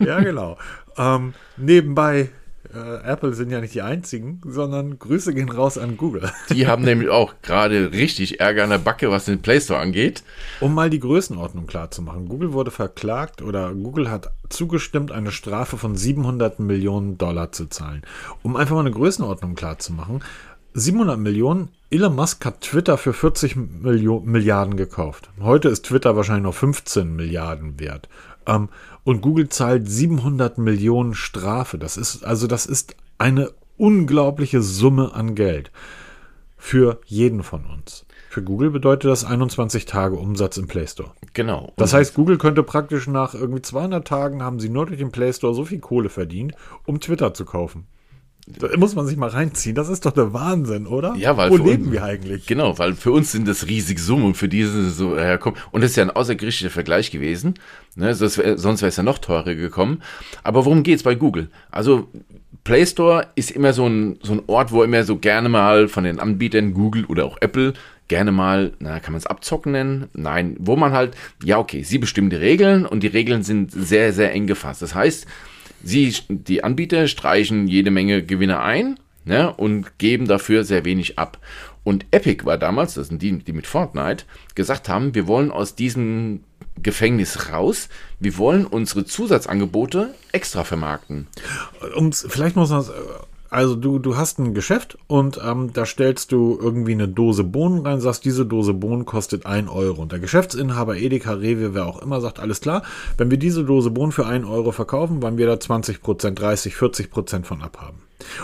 Ja, 0.00 0.20
genau. 0.20 0.58
ähm, 0.98 1.32
nebenbei, 1.56 2.28
äh, 2.74 3.06
Apple 3.06 3.34
sind 3.34 3.50
ja 3.50 3.60
nicht 3.60 3.74
die 3.74 3.82
einzigen, 3.82 4.40
sondern 4.44 4.98
Grüße 4.98 5.32
gehen 5.34 5.48
raus 5.48 5.78
an 5.78 5.96
Google. 5.96 6.30
Die 6.50 6.66
haben 6.66 6.82
nämlich 6.82 7.08
auch 7.08 7.34
gerade 7.42 7.92
richtig 7.92 8.40
Ärger 8.40 8.64
an 8.64 8.70
der 8.70 8.78
Backe, 8.78 9.10
was 9.10 9.26
den 9.26 9.40
Play 9.40 9.60
Store 9.60 9.80
angeht. 9.80 10.22
Um 10.60 10.74
mal 10.74 10.90
die 10.90 11.00
Größenordnung 11.00 11.66
klar 11.66 11.90
zu 11.90 12.02
machen. 12.02 12.28
Google 12.28 12.52
wurde 12.52 12.70
verklagt 12.70 13.42
oder 13.42 13.72
Google 13.72 14.10
hat 14.10 14.32
zugestimmt, 14.48 15.12
eine 15.12 15.30
Strafe 15.30 15.76
von 15.76 15.96
700 15.96 16.58
Millionen 16.60 17.18
Dollar 17.18 17.52
zu 17.52 17.66
zahlen. 17.66 18.02
Um 18.42 18.56
einfach 18.56 18.74
mal 18.74 18.80
eine 18.80 18.90
Größenordnung 18.90 19.54
klar 19.54 19.78
zu 19.78 19.92
machen. 19.92 20.20
700 20.74 21.18
Millionen. 21.18 21.68
Elon 21.90 22.16
Musk 22.16 22.44
hat 22.44 22.62
Twitter 22.62 22.98
für 22.98 23.12
40 23.12 23.54
Millio 23.54 24.20
Milliarden 24.20 24.76
gekauft. 24.76 25.30
Heute 25.40 25.68
ist 25.68 25.84
Twitter 25.84 26.16
wahrscheinlich 26.16 26.42
noch 26.42 26.54
15 26.54 27.14
Milliarden 27.14 27.78
wert. 27.78 28.08
Ähm, 28.46 28.68
und 29.04 29.20
Google 29.20 29.48
zahlt 29.48 29.88
700 29.88 30.58
Millionen 30.58 31.14
Strafe. 31.14 31.78
Das 31.78 31.96
ist, 31.96 32.24
also 32.24 32.46
das 32.46 32.66
ist 32.66 32.96
eine 33.18 33.50
unglaubliche 33.76 34.62
Summe 34.62 35.14
an 35.14 35.34
Geld. 35.34 35.70
Für 36.56 37.00
jeden 37.04 37.42
von 37.42 37.66
uns. 37.66 38.06
Für 38.30 38.42
Google 38.42 38.70
bedeutet 38.70 39.10
das 39.10 39.24
21 39.24 39.84
Tage 39.84 40.16
Umsatz 40.16 40.56
im 40.56 40.66
Play 40.66 40.86
Store. 40.86 41.12
Genau. 41.34 41.72
Das 41.76 41.92
heißt, 41.92 42.14
Google 42.14 42.38
könnte 42.38 42.62
praktisch 42.62 43.06
nach 43.06 43.34
irgendwie 43.34 43.62
200 43.62 44.06
Tagen 44.06 44.42
haben 44.42 44.58
sie 44.58 44.70
nur 44.70 44.86
durch 44.86 44.98
den 44.98 45.12
Play 45.12 45.32
Store 45.32 45.54
so 45.54 45.64
viel 45.64 45.78
Kohle 45.78 46.08
verdient, 46.08 46.54
um 46.84 47.00
Twitter 47.00 47.34
zu 47.34 47.44
kaufen. 47.44 47.86
Da 48.46 48.76
muss 48.76 48.94
man 48.94 49.06
sich 49.06 49.16
mal 49.16 49.30
reinziehen. 49.30 49.74
Das 49.74 49.88
ist 49.88 50.04
doch 50.04 50.12
der 50.12 50.32
Wahnsinn, 50.34 50.86
oder? 50.86 51.14
Ja, 51.16 51.36
weil 51.36 51.50
Wo 51.50 51.56
leben 51.56 51.84
uns- 51.84 51.92
wir 51.92 52.04
eigentlich? 52.04 52.46
Genau, 52.46 52.78
weil 52.78 52.94
für 52.94 53.10
uns 53.10 53.32
sind 53.32 53.48
das 53.48 53.66
riesige 53.66 54.00
Summen, 54.00 54.34
für 54.34 54.48
diese 54.48 54.90
so 54.90 55.16
herkommen. 55.18 55.58
Und 55.70 55.82
das 55.82 55.92
ist 55.92 55.96
ja 55.96 56.02
ein 56.02 56.10
außergerichtlicher 56.10 56.70
Vergleich 56.70 57.10
gewesen. 57.10 57.54
Ne? 57.96 58.14
Sonst 58.14 58.36
wäre 58.38 58.54
es 58.88 58.96
ja 58.96 59.02
noch 59.02 59.18
teurer 59.18 59.54
gekommen. 59.54 60.02
Aber 60.42 60.64
worum 60.66 60.82
geht's 60.82 61.02
bei 61.02 61.14
Google? 61.14 61.48
Also 61.70 62.08
Play 62.64 62.84
Store 62.86 63.28
ist 63.34 63.50
immer 63.50 63.72
so 63.72 63.86
ein, 63.86 64.18
so 64.22 64.32
ein 64.32 64.42
Ort, 64.46 64.72
wo 64.72 64.82
immer 64.82 65.04
so 65.04 65.16
gerne 65.16 65.48
mal 65.48 65.88
von 65.88 66.04
den 66.04 66.20
Anbietern, 66.20 66.74
Google 66.74 67.04
oder 67.06 67.24
auch 67.24 67.38
Apple, 67.40 67.72
gerne 68.08 68.32
mal, 68.32 68.72
na, 68.78 69.00
kann 69.00 69.12
man 69.12 69.18
es 69.18 69.26
abzocken 69.26 69.72
nennen? 69.72 70.08
Nein, 70.12 70.56
wo 70.58 70.76
man 70.76 70.92
halt, 70.92 71.14
ja, 71.42 71.58
okay, 71.58 71.82
sie 71.82 71.96
bestimmen 71.98 72.28
die 72.28 72.36
Regeln 72.36 72.84
und 72.84 73.02
die 73.02 73.06
Regeln 73.08 73.42
sind 73.42 73.72
sehr, 73.72 74.12
sehr 74.12 74.32
eng 74.32 74.46
gefasst. 74.46 74.82
Das 74.82 74.94
heißt, 74.94 75.26
sie, 75.84 76.14
die 76.28 76.64
Anbieter 76.64 77.08
streichen 77.08 77.68
jede 77.68 77.90
Menge 77.90 78.22
Gewinne 78.22 78.60
ein 78.60 78.98
ne, 79.24 79.52
und 79.54 79.98
geben 79.98 80.26
dafür 80.26 80.64
sehr 80.64 80.84
wenig 80.84 81.18
ab. 81.18 81.38
Und 81.82 82.06
Epic 82.10 82.44
war 82.44 82.58
damals, 82.58 82.94
das 82.94 83.08
sind 83.08 83.20
die, 83.22 83.38
die 83.38 83.52
mit 83.52 83.66
Fortnite, 83.66 84.24
gesagt 84.54 84.88
haben, 84.88 85.14
wir 85.14 85.26
wollen 85.26 85.50
aus 85.50 85.74
diesem 85.74 86.44
Gefängnis 86.82 87.52
raus, 87.52 87.88
wir 88.18 88.38
wollen 88.38 88.66
unsere 88.66 89.04
Zusatzangebote 89.04 90.14
extra 90.32 90.64
vermarkten. 90.64 91.28
Um's, 91.94 92.26
vielleicht 92.28 92.56
muss 92.56 92.70
man 92.70 92.80
es. 92.80 92.90
Also 93.54 93.76
du, 93.76 94.00
du 94.00 94.16
hast 94.16 94.40
ein 94.40 94.52
Geschäft 94.52 94.98
und 95.06 95.40
ähm, 95.40 95.70
da 95.72 95.86
stellst 95.86 96.32
du 96.32 96.58
irgendwie 96.60 96.90
eine 96.90 97.06
Dose 97.06 97.44
Bohnen 97.44 97.86
rein, 97.86 98.00
sagst, 98.00 98.24
diese 98.24 98.44
Dose 98.44 98.74
Bohnen 98.74 99.04
kostet 99.04 99.46
1 99.46 99.70
Euro. 99.70 100.02
Und 100.02 100.10
der 100.10 100.18
Geschäftsinhaber 100.18 100.96
Edeka, 100.96 101.34
Rewe, 101.34 101.72
wer 101.72 101.86
auch 101.86 102.02
immer, 102.02 102.20
sagt, 102.20 102.40
alles 102.40 102.60
klar, 102.60 102.82
wenn 103.16 103.30
wir 103.30 103.38
diese 103.38 103.62
Dose 103.62 103.92
Bohnen 103.92 104.10
für 104.10 104.26
1 104.26 104.44
Euro 104.44 104.72
verkaufen, 104.72 105.22
wollen 105.22 105.38
wir 105.38 105.46
da 105.46 105.52
20%, 105.52 106.30
30, 106.32 106.74
40% 106.74 107.44
von 107.44 107.62
abhaben. 107.62 107.98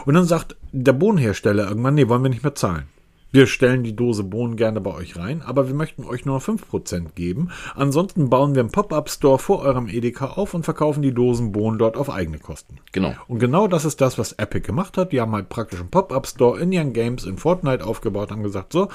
Und 0.07 0.15
dann 0.15 0.27
sagt 0.27 0.55
der 0.71 0.93
Bohnenhersteller 0.93 1.69
irgendwann, 1.69 1.97
nee, 1.97 2.07
wollen 2.07 2.23
wir 2.23 2.31
nicht 2.31 2.45
mehr 2.45 2.55
zahlen. 2.55 2.85
Wir 3.33 3.47
stellen 3.47 3.85
die 3.85 3.95
Dose 3.95 4.25
Bohnen 4.25 4.57
gerne 4.57 4.81
bei 4.81 4.93
euch 4.93 5.17
rein, 5.17 5.43
aber 5.43 5.69
wir 5.69 5.75
möchten 5.75 6.05
euch 6.05 6.25
nur 6.25 6.39
5% 6.41 7.13
geben. 7.15 7.51
Ansonsten 7.77 8.29
bauen 8.29 8.55
wir 8.55 8.61
einen 8.61 8.73
Pop-Up-Store 8.73 9.39
vor 9.39 9.61
eurem 9.61 9.89
Edeka 9.89 10.27
auf 10.27 10.53
und 10.55 10.65
verkaufen 10.65 11.03
die 11.03 11.15
Dosen 11.15 11.53
Bohnen 11.53 11.79
dort 11.79 11.97
auf 11.97 12.11
eigene 12.11 12.39
Kosten. 12.39 12.79
Genau. 12.93 13.15
Und 13.29 13.39
genau 13.39 13.69
das 13.69 13.85
ist 13.85 14.01
das, 14.01 14.19
was 14.19 14.33
Epic 14.33 14.67
gemacht 14.67 14.99
hat. 14.99 15.13
Die 15.13 15.21
haben 15.21 15.33
halt 15.33 15.49
praktisch 15.49 15.81
einen 15.81 15.91
Pop-Up-Store 15.91 16.61
in 16.61 16.73
ihren 16.73 16.93
Games 16.93 17.25
in 17.25 17.39
Fortnite 17.39 17.87
aufgebaut, 17.87 18.33
haben 18.33 18.43
gesagt, 18.43 18.73
so, 18.73 18.89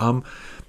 ähm, 0.00 0.22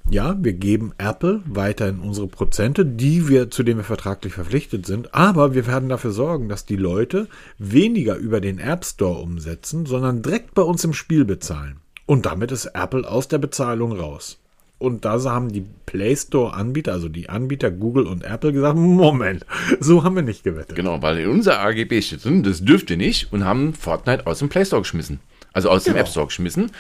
ja, 0.10 0.36
wir 0.38 0.54
geben 0.54 0.92
Apple 0.98 1.42
weiterhin 1.46 2.00
unsere 2.02 2.28
Prozente, 2.28 2.86
die 2.86 3.30
wir, 3.30 3.50
zu 3.50 3.64
denen 3.64 3.80
wir 3.80 3.86
vertraglich 3.86 4.34
verpflichtet 4.34 4.86
sind, 4.86 5.16
aber 5.16 5.54
wir 5.54 5.66
werden 5.66 5.88
dafür 5.88 6.12
sorgen, 6.12 6.50
dass 6.50 6.66
die 6.66 6.76
Leute 6.76 7.30
weniger 7.58 8.18
über 8.18 8.42
den 8.42 8.60
App 8.60 8.84
Store 8.84 9.22
umsetzen, 9.22 9.86
sondern 9.86 10.22
direkt 10.22 10.56
bei 10.56 10.62
uns 10.62 10.84
im 10.84 10.92
Spiel 10.92 11.24
bezahlen. 11.24 11.80
Und 12.06 12.26
damit 12.26 12.52
ist 12.52 12.66
Apple 12.68 13.10
aus 13.10 13.28
der 13.28 13.38
Bezahlung 13.38 13.94
raus. 13.94 14.38
Und 14.80 15.06
da 15.06 15.22
haben 15.24 15.54
die 15.54 15.66
Play 15.86 16.16
Store 16.16 16.54
Anbieter, 16.54 16.92
also 16.92 17.08
die 17.08 17.30
Anbieter 17.30 17.72
Google 17.72 18.06
und 18.06 18.26
Apple 18.26 18.52
gesagt, 18.52 18.78
Moment, 18.78 19.46
so 19.80 20.04
haben 20.04 20.16
wir 20.16 20.24
nicht 20.24 20.44
gewettet. 20.44 20.76
Genau, 20.76 21.02
weil 21.02 21.20
in 21.20 21.30
unser 21.30 21.62
AGB 21.62 22.02
steht 22.02 22.26
drin, 22.26 22.44
das 22.44 22.66
dürft 22.66 22.90
ihr 22.90 22.98
nicht 22.98 23.32
und 23.32 23.46
haben 23.46 23.74
Fortnite 23.74 24.28
aus 24.28 24.40
dem 24.40 24.50
Play 24.50 24.66
Store 24.66 24.82
geschmissen. 24.82 25.22
Also 25.54 25.70
aus 25.70 25.86
dem 25.86 25.94
Genau. 25.94 26.02
App 26.04 26.10
Store 26.10 26.26
geschmissen. 26.26 26.72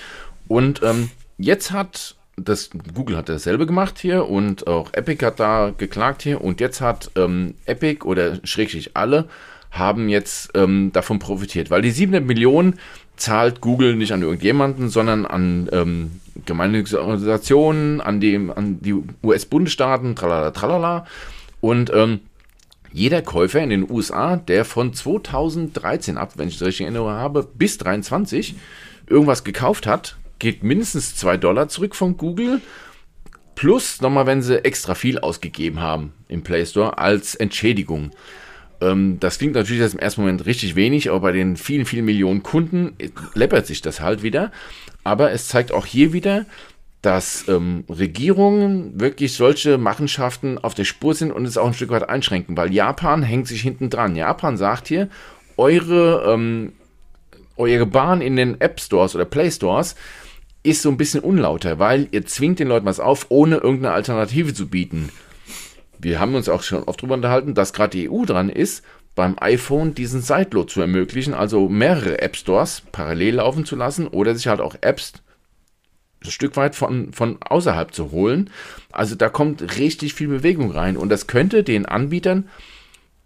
Und 0.49 0.81
ähm, 0.83 1.11
jetzt 1.37 1.71
hat 1.71 2.15
das, 2.35 2.71
Google 2.93 3.15
hat 3.15 3.29
dasselbe 3.29 3.65
gemacht 3.65 3.99
hier 3.99 4.27
und 4.27 4.67
auch 4.67 4.91
Epic 4.93 5.23
hat 5.25 5.39
da 5.39 5.71
geklagt 5.77 6.23
hier 6.23 6.41
und 6.41 6.59
jetzt 6.59 6.81
hat 6.81 7.11
ähm, 7.15 7.53
Epic 7.65 8.03
oder 8.05 8.39
schrägstrich 8.43 8.97
alle 8.97 9.29
haben 9.71 10.09
jetzt 10.09 10.51
ähm, 10.55 10.91
davon 10.93 11.19
profitiert, 11.19 11.71
weil 11.71 11.81
die 11.81 11.91
700 11.91 12.25
Millionen 12.25 12.79
zahlt 13.15 13.61
Google 13.61 13.95
nicht 13.95 14.11
an 14.11 14.21
irgendjemanden, 14.21 14.89
sondern 14.89 15.25
an 15.25 15.69
ähm, 15.71 16.19
gemeinnützige 16.45 17.01
Organisationen, 17.01 18.01
an 18.01 18.19
die, 18.19 18.35
an 18.35 18.79
die 18.81 18.95
US-Bundesstaaten, 19.23 20.15
tralala, 20.15 20.51
tralala. 20.51 21.05
Und 21.61 21.91
ähm, 21.93 22.21
jeder 22.91 23.21
Käufer 23.21 23.61
in 23.61 23.69
den 23.69 23.89
USA, 23.89 24.35
der 24.35 24.65
von 24.65 24.93
2013 24.93 26.17
ab, 26.17 26.33
wenn 26.35 26.47
ich 26.47 26.57
das 26.57 26.67
richtig 26.67 26.81
in 26.81 26.93
Erinnerung 26.93 27.11
habe, 27.11 27.47
bis 27.55 27.77
23 27.77 28.55
irgendwas 29.07 29.43
gekauft 29.43 29.87
hat, 29.87 30.17
geht 30.39 30.63
mindestens 30.63 31.15
2 31.15 31.37
Dollar 31.37 31.69
zurück 31.69 31.95
von 31.95 32.17
Google. 32.17 32.61
Plus 33.55 34.01
nochmal, 34.01 34.25
wenn 34.25 34.41
sie 34.41 34.63
extra 34.63 34.95
viel 34.95 35.19
ausgegeben 35.19 35.79
haben 35.79 36.13
im 36.27 36.43
Play 36.43 36.65
Store 36.65 36.97
als 36.97 37.35
Entschädigung. 37.35 38.11
Ähm, 38.83 39.17
das 39.19 39.37
klingt 39.37 39.55
natürlich 39.55 39.81
jetzt 39.81 39.93
im 39.93 39.99
ersten 39.99 40.21
Moment 40.21 40.45
richtig 40.45 40.75
wenig, 40.75 41.09
aber 41.09 41.21
bei 41.21 41.31
den 41.31 41.57
vielen, 41.57 41.85
vielen 41.85 42.05
Millionen 42.05 42.43
Kunden 42.43 42.93
äh, 42.97 43.09
läppert 43.33 43.65
sich 43.65 43.81
das 43.81 44.01
halt 44.01 44.23
wieder. 44.23 44.51
Aber 45.03 45.31
es 45.31 45.47
zeigt 45.47 45.71
auch 45.71 45.85
hier 45.85 46.13
wieder, 46.13 46.45
dass 47.01 47.47
ähm, 47.49 47.83
Regierungen 47.89 48.99
wirklich 48.99 49.33
solche 49.33 49.77
Machenschaften 49.77 50.57
auf 50.57 50.73
der 50.73 50.85
Spur 50.85 51.13
sind 51.13 51.31
und 51.31 51.45
es 51.45 51.57
auch 51.57 51.67
ein 51.67 51.73
Stück 51.73 51.89
weit 51.89 52.07
einschränken, 52.07 52.55
weil 52.55 52.73
Japan 52.73 53.23
hängt 53.23 53.47
sich 53.47 53.61
hinten 53.61 53.89
dran. 53.89 54.15
Japan 54.15 54.55
sagt 54.55 54.87
hier, 54.87 55.09
eure, 55.57 56.23
ähm, 56.33 56.71
eure 57.57 57.85
Bahn 57.85 58.21
in 58.21 58.37
den 58.37 58.59
App 58.61 58.79
Stores 58.79 59.15
oder 59.15 59.25
Play 59.25 59.51
Stores 59.51 59.95
ist 60.63 60.81
so 60.81 60.89
ein 60.89 60.97
bisschen 60.97 61.19
unlauter, 61.19 61.77
weil 61.77 62.07
ihr 62.11 62.25
zwingt 62.25 62.59
den 62.59 62.69
Leuten 62.69 62.85
was 62.85 63.01
auf, 63.01 63.25
ohne 63.27 63.57
irgendeine 63.57 63.93
Alternative 63.93 64.53
zu 64.53 64.69
bieten. 64.69 65.09
Wir 66.03 66.19
haben 66.19 66.35
uns 66.35 66.49
auch 66.49 66.63
schon 66.63 66.83
oft 66.83 66.99
darüber 66.99 67.15
unterhalten, 67.15 67.55
dass 67.55 67.73
gerade 67.73 67.97
die 67.97 68.09
EU 68.09 68.25
dran 68.25 68.49
ist, 68.49 68.83
beim 69.15 69.35
iPhone 69.39 69.93
diesen 69.93 70.21
Sideload 70.21 70.71
zu 70.71 70.81
ermöglichen, 70.81 71.33
also 71.33 71.69
mehrere 71.69 72.21
App 72.21 72.35
Stores 72.35 72.83
parallel 72.91 73.35
laufen 73.35 73.65
zu 73.65 73.75
lassen 73.75 74.07
oder 74.07 74.35
sich 74.35 74.47
halt 74.47 74.59
auch 74.59 74.75
Apps 74.81 75.13
ein 76.23 76.31
Stück 76.31 76.55
weit 76.55 76.75
von, 76.75 77.13
von 77.13 77.37
außerhalb 77.41 77.93
zu 77.93 78.11
holen. 78.11 78.49
Also 78.91 79.15
da 79.15 79.29
kommt 79.29 79.77
richtig 79.77 80.13
viel 80.13 80.27
Bewegung 80.27 80.71
rein 80.71 80.97
und 80.97 81.09
das 81.09 81.27
könnte 81.27 81.63
den 81.63 81.85
Anbietern 81.85 82.49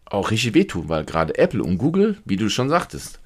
auch 0.06 0.32
richtig 0.32 0.54
wehtun, 0.54 0.90
weil 0.90 1.06
gerade 1.06 1.38
Apple 1.38 1.64
und 1.64 1.78
Google, 1.78 2.18
wie 2.26 2.38
du 2.38 2.50
schon 2.50 2.70
sagtest, 2.70 3.20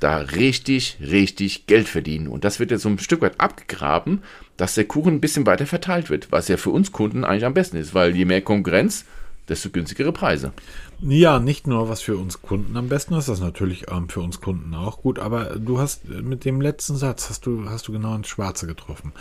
da 0.00 0.18
richtig, 0.18 0.98
richtig 1.00 1.66
Geld 1.66 1.88
verdienen. 1.88 2.28
Und 2.28 2.44
das 2.44 2.60
wird 2.60 2.70
jetzt 2.70 2.82
so 2.82 2.88
ein 2.88 2.98
Stück 2.98 3.22
weit 3.22 3.40
abgegraben, 3.40 4.22
dass 4.56 4.74
der 4.74 4.84
Kuchen 4.84 5.14
ein 5.14 5.20
bisschen 5.20 5.46
weiter 5.46 5.66
verteilt 5.66 6.10
wird, 6.10 6.30
was 6.30 6.48
ja 6.48 6.56
für 6.56 6.70
uns 6.70 6.92
Kunden 6.92 7.24
eigentlich 7.24 7.44
am 7.44 7.54
besten 7.54 7.76
ist, 7.76 7.94
weil 7.94 8.14
je 8.14 8.24
mehr 8.24 8.42
Konkurrenz, 8.42 9.04
desto 9.48 9.70
günstigere 9.70 10.12
Preise. 10.12 10.52
Ja, 11.00 11.38
nicht 11.38 11.66
nur 11.66 11.88
was 11.88 12.00
für 12.00 12.16
uns 12.16 12.40
Kunden 12.40 12.76
am 12.76 12.88
besten 12.88 13.14
ist, 13.14 13.28
das 13.28 13.38
ist 13.38 13.44
natürlich 13.44 13.90
ähm, 13.90 14.08
für 14.08 14.20
uns 14.20 14.40
Kunden 14.40 14.74
auch 14.74 15.02
gut, 15.02 15.18
aber 15.18 15.56
du 15.56 15.78
hast 15.78 16.08
äh, 16.08 16.22
mit 16.22 16.44
dem 16.44 16.60
letzten 16.60 16.96
Satz 16.96 17.28
hast 17.28 17.44
du, 17.46 17.68
hast 17.68 17.88
du 17.88 17.92
genau 17.92 18.14
ins 18.14 18.28
Schwarze 18.28 18.66
getroffen. 18.66 19.12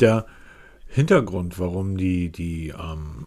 Der 0.00 0.26
Hintergrund, 0.86 1.58
warum 1.58 1.96
die, 1.96 2.30
die 2.30 2.70
ähm, 2.70 3.26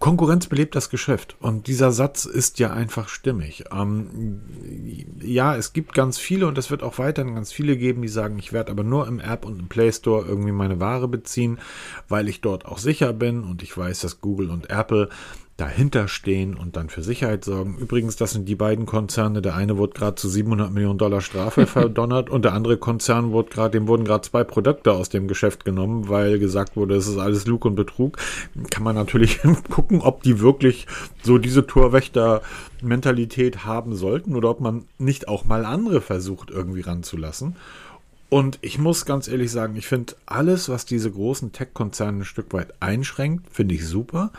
Konkurrenz 0.00 0.46
belebt 0.46 0.74
das 0.74 0.90
Geschäft. 0.90 1.36
Und 1.40 1.66
dieser 1.66 1.92
Satz 1.92 2.24
ist 2.24 2.58
ja 2.58 2.72
einfach 2.72 3.08
stimmig. 3.08 3.64
Ähm, 3.72 4.40
ja, 5.20 5.54
es 5.56 5.72
gibt 5.72 5.94
ganz 5.94 6.18
viele 6.18 6.46
und 6.46 6.58
es 6.58 6.70
wird 6.70 6.82
auch 6.82 6.98
weiterhin 6.98 7.34
ganz 7.34 7.52
viele 7.52 7.76
geben, 7.76 8.02
die 8.02 8.08
sagen, 8.08 8.38
ich 8.38 8.52
werde 8.52 8.72
aber 8.72 8.82
nur 8.82 9.06
im 9.06 9.20
App 9.20 9.44
und 9.44 9.60
im 9.60 9.68
Play 9.68 9.92
Store 9.92 10.26
irgendwie 10.26 10.52
meine 10.52 10.80
Ware 10.80 11.06
beziehen, 11.06 11.58
weil 12.08 12.28
ich 12.28 12.40
dort 12.40 12.66
auch 12.66 12.78
sicher 12.78 13.12
bin 13.12 13.44
und 13.44 13.62
ich 13.62 13.76
weiß, 13.76 14.00
dass 14.00 14.20
Google 14.20 14.50
und 14.50 14.70
Apple 14.70 15.08
dahinter 15.58 16.06
stehen 16.06 16.54
und 16.54 16.76
dann 16.76 16.88
für 16.88 17.02
Sicherheit 17.02 17.44
sorgen. 17.44 17.78
Übrigens, 17.78 18.14
das 18.14 18.30
sind 18.30 18.48
die 18.48 18.54
beiden 18.54 18.86
Konzerne. 18.86 19.42
Der 19.42 19.56
eine 19.56 19.76
wurde 19.76 19.92
gerade 19.92 20.14
zu 20.14 20.28
700 20.28 20.72
Millionen 20.72 20.98
Dollar 20.98 21.20
Strafe 21.20 21.66
verdonnert 21.66 22.30
und 22.30 22.44
der 22.44 22.52
andere 22.52 22.76
Konzern 22.76 23.32
wurde 23.32 23.50
gerade, 23.50 23.72
dem 23.72 23.88
wurden 23.88 24.04
gerade 24.04 24.22
zwei 24.22 24.44
Produkte 24.44 24.92
aus 24.92 25.08
dem 25.08 25.26
Geschäft 25.26 25.64
genommen, 25.64 26.08
weil 26.08 26.38
gesagt 26.38 26.76
wurde, 26.76 26.94
es 26.94 27.08
ist 27.08 27.18
alles 27.18 27.46
Lug 27.48 27.64
und 27.64 27.74
Betrug. 27.74 28.18
Kann 28.70 28.84
man 28.84 28.94
natürlich 28.94 29.40
gucken, 29.68 30.00
ob 30.00 30.22
die 30.22 30.38
wirklich 30.38 30.86
so 31.24 31.38
diese 31.38 31.66
Torwächter-Mentalität 31.66 33.64
haben 33.64 33.96
sollten 33.96 34.36
oder 34.36 34.50
ob 34.50 34.60
man 34.60 34.84
nicht 34.98 35.26
auch 35.26 35.44
mal 35.44 35.64
andere 35.64 36.00
versucht, 36.00 36.50
irgendwie 36.50 36.82
ranzulassen. 36.82 37.56
Und 38.30 38.58
ich 38.60 38.78
muss 38.78 39.06
ganz 39.06 39.26
ehrlich 39.26 39.50
sagen, 39.50 39.76
ich 39.76 39.86
finde 39.86 40.14
alles, 40.26 40.68
was 40.68 40.84
diese 40.84 41.10
großen 41.10 41.52
Tech-Konzerne 41.52 42.18
ein 42.20 42.24
Stück 42.24 42.52
weit 42.52 42.74
einschränkt, 42.80 43.46
finde 43.50 43.74
ich 43.74 43.86
super, 43.86 44.32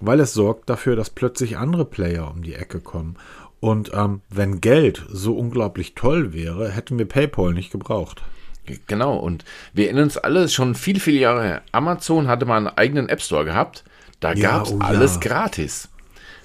weil 0.00 0.20
es 0.20 0.34
sorgt 0.34 0.70
dafür, 0.70 0.94
dass 0.94 1.10
plötzlich 1.10 1.56
andere 1.56 1.84
Player 1.84 2.30
um 2.30 2.42
die 2.42 2.54
Ecke 2.54 2.80
kommen. 2.80 3.16
Und 3.58 3.90
ähm, 3.92 4.20
wenn 4.30 4.60
Geld 4.60 5.04
so 5.08 5.36
unglaublich 5.36 5.94
toll 5.94 6.32
wäre, 6.32 6.70
hätten 6.70 6.98
wir 6.98 7.08
PayPal 7.08 7.54
nicht 7.54 7.72
gebraucht. 7.72 8.22
Genau, 8.86 9.16
und 9.16 9.44
wir 9.72 9.86
erinnern 9.86 10.04
uns 10.04 10.16
alle 10.16 10.48
schon 10.48 10.74
viele, 10.74 11.00
viele 11.00 11.18
Jahre 11.18 11.42
her. 11.42 11.62
Amazon 11.72 12.28
hatte 12.28 12.46
mal 12.46 12.58
einen 12.58 12.68
eigenen 12.68 13.08
App 13.08 13.20
Store 13.20 13.44
gehabt. 13.44 13.84
Da 14.20 14.32
ja, 14.32 14.50
gab 14.50 14.66
es 14.66 14.72
oh 14.72 14.78
alles 14.80 15.14
ja. 15.14 15.20
gratis. 15.20 15.88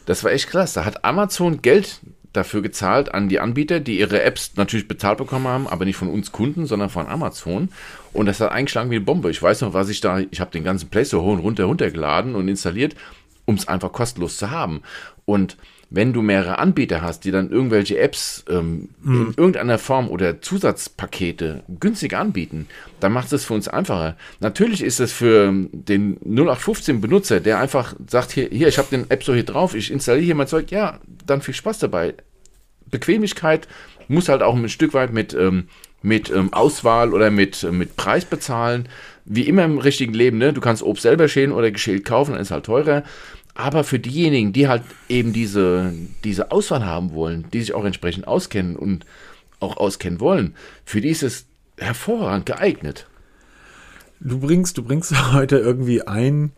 Das 0.06 0.24
war 0.24 0.32
echt 0.32 0.50
krass. 0.50 0.74
Da 0.74 0.86
hat 0.86 1.06
Amazon 1.06 1.62
Geld 1.62 2.02
dafür 2.34 2.62
gezahlt 2.62 3.14
an 3.14 3.30
die 3.30 3.40
Anbieter, 3.40 3.80
die 3.80 4.00
ihre 4.00 4.22
Apps 4.22 4.52
natürlich 4.56 4.88
bezahlt 4.88 5.18
bekommen 5.18 5.48
haben, 5.48 5.68
aber 5.68 5.86
nicht 5.86 5.98
von 5.98 6.10
uns 6.10 6.32
Kunden, 6.32 6.66
sondern 6.66 6.90
von 6.90 7.08
Amazon. 7.08 7.70
Und 8.14 8.26
das 8.28 8.40
hat 8.40 8.52
eingeschlagen 8.52 8.92
wie 8.92 8.96
eine 8.96 9.06
Bombe. 9.06 9.32
Ich 9.32 9.42
weiß 9.42 9.62
noch, 9.62 9.74
was 9.74 9.90
ich 9.90 10.02
da, 10.02 10.20
ich 10.20 10.40
habe 10.40 10.52
den 10.52 10.64
ganzen 10.64 10.90
Play 10.90 11.06
Store 11.06 11.24
hoch 11.24 11.34
und 11.34 11.40
runter 11.40 11.66
runtergeladen 11.66 12.36
und 12.36 12.48
installiert, 12.48 12.96
um 13.46 13.56
es 13.56 13.68
einfach 13.68 13.92
kostenlos 13.92 14.38
zu 14.38 14.52
haben. 14.52 14.82
Und 15.26 15.58
wenn 15.92 16.14
du 16.14 16.22
mehrere 16.22 16.60
Anbieter 16.60 17.02
hast, 17.02 17.22
die 17.26 17.32
dann 17.32 17.50
irgendwelche 17.50 17.98
Apps 17.98 18.46
ähm, 18.48 18.90
mhm. 19.02 19.22
in 19.22 19.34
irgendeiner 19.38 19.80
Form 19.80 20.08
oder 20.10 20.40
Zusatzpakete 20.40 21.64
günstig 21.80 22.16
anbieten, 22.16 22.68
dann 23.00 23.12
macht 23.12 23.34
es 23.34 23.46
für 23.46 23.56
uns 23.56 23.68
einfacher. 23.68 24.16
Natürlich 24.40 24.84
ist 24.84 25.00
es 25.00 25.12
für 25.12 25.52
den 25.72 26.18
0815 26.24 27.02
Benutzer, 27.02 27.40
der 27.40 27.60
einfach 27.60 27.96
sagt, 28.08 28.32
hier, 28.32 28.50
hier 28.52 28.68
ich 28.68 28.78
habe 28.78 28.90
den 28.92 29.10
App 29.10 29.24
so 29.24 29.34
hier 29.34 29.46
drauf, 29.46 29.74
ich 29.74 29.92
installiere 29.92 30.26
hier 30.26 30.36
mein 30.36 30.48
Zeug, 30.48 30.70
ja, 30.70 31.00
dann 31.30 31.42
viel 31.42 31.54
Spaß 31.54 31.80
dabei. 31.80 32.16
Bequemlichkeit 32.90 33.68
muss 34.08 34.30
halt 34.30 34.42
auch 34.42 34.56
ein 34.56 34.70
Stück 34.70 34.94
weit 34.94 35.14
mit, 35.14 35.34
ähm, 35.34 35.68
mit 36.02 36.30
ähm, 36.32 36.54
Auswahl 36.54 37.14
oder 37.14 37.30
mit, 37.30 37.64
äh, 37.64 37.72
mit 37.72 37.96
Preis 37.96 38.26
bezahlen. 38.26 38.90
Wie 39.26 39.48
immer 39.48 39.64
im 39.64 39.78
richtigen 39.78 40.14
Leben, 40.14 40.38
ne? 40.38 40.54
Du 40.54 40.62
kannst 40.62 40.82
Obst 40.82 41.04
selber 41.04 41.28
schälen 41.28 41.52
oder 41.52 41.72
geschält 41.72 42.06
kaufen, 42.06 42.32
dann 42.32 42.42
ist 42.42 42.52
halt 42.52 42.66
teurer. 42.66 43.04
Aber 43.54 43.84
für 43.84 44.00
diejenigen, 44.00 44.54
die 44.54 44.68
halt 44.68 44.84
eben 45.10 45.34
diese, 45.34 45.94
diese 46.24 46.52
Auswahl 46.52 46.86
haben 46.86 47.14
wollen, 47.14 47.46
die 47.52 47.60
sich 47.60 47.74
auch 47.74 47.84
entsprechend 47.84 48.28
auskennen 48.28 48.76
und 48.76 49.06
auch 49.60 49.78
auskennen 49.78 50.20
wollen, 50.20 50.56
für 50.86 51.02
die 51.02 51.10
ist 51.10 51.24
es 51.24 51.46
hervorragend 51.78 52.46
geeignet. 52.46 53.08
Du 54.20 54.40
bringst, 54.40 54.78
du 54.78 54.84
bringst 54.84 55.34
heute 55.34 55.58
irgendwie 55.58 56.02
ein, 56.02 56.52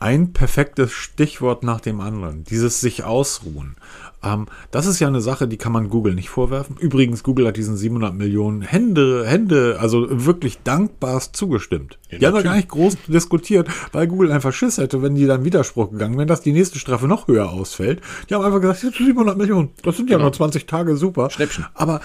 ein 0.00 0.32
perfektes 0.32 0.92
Stichwort 0.92 1.62
nach 1.62 1.80
dem 1.80 2.00
anderen. 2.00 2.44
Dieses 2.44 2.80
sich 2.80 3.04
ausruhen. 3.04 3.76
Ähm, 4.22 4.46
das 4.70 4.86
ist 4.86 4.98
ja 4.98 5.08
eine 5.08 5.20
Sache, 5.20 5.46
die 5.46 5.58
kann 5.58 5.72
man 5.72 5.88
Google 5.88 6.14
nicht 6.14 6.30
vorwerfen. 6.30 6.76
Übrigens, 6.78 7.22
Google 7.22 7.46
hat 7.46 7.56
diesen 7.56 7.76
700 7.76 8.14
Millionen 8.14 8.62
Hände, 8.62 9.24
Hände, 9.26 9.76
also 9.78 10.06
wirklich 10.10 10.62
dankbarst 10.62 11.36
zugestimmt. 11.36 11.98
Ja, 12.10 12.18
die 12.18 12.26
haben 12.26 12.34
da 12.34 12.42
gar 12.42 12.56
nicht 12.56 12.68
groß 12.68 12.96
diskutiert, 13.08 13.68
weil 13.92 14.06
Google 14.06 14.32
einfach 14.32 14.52
Schiss 14.52 14.78
hätte, 14.78 15.02
wenn 15.02 15.14
die 15.14 15.26
dann 15.26 15.44
Widerspruch 15.44 15.90
gegangen 15.90 16.16
wären, 16.16 16.28
dass 16.28 16.40
die 16.40 16.52
nächste 16.52 16.78
Strafe 16.78 17.06
noch 17.06 17.28
höher 17.28 17.50
ausfällt. 17.50 18.00
Die 18.28 18.34
haben 18.34 18.44
einfach 18.44 18.60
gesagt, 18.60 18.80
700 18.96 19.36
Millionen, 19.36 19.70
das 19.82 19.96
sind 19.96 20.10
ja 20.10 20.16
genau. 20.16 20.26
nur 20.26 20.32
20 20.32 20.66
Tage, 20.66 20.96
super. 20.96 21.30
Schnäppchen. 21.30 21.66
Aber 21.74 22.00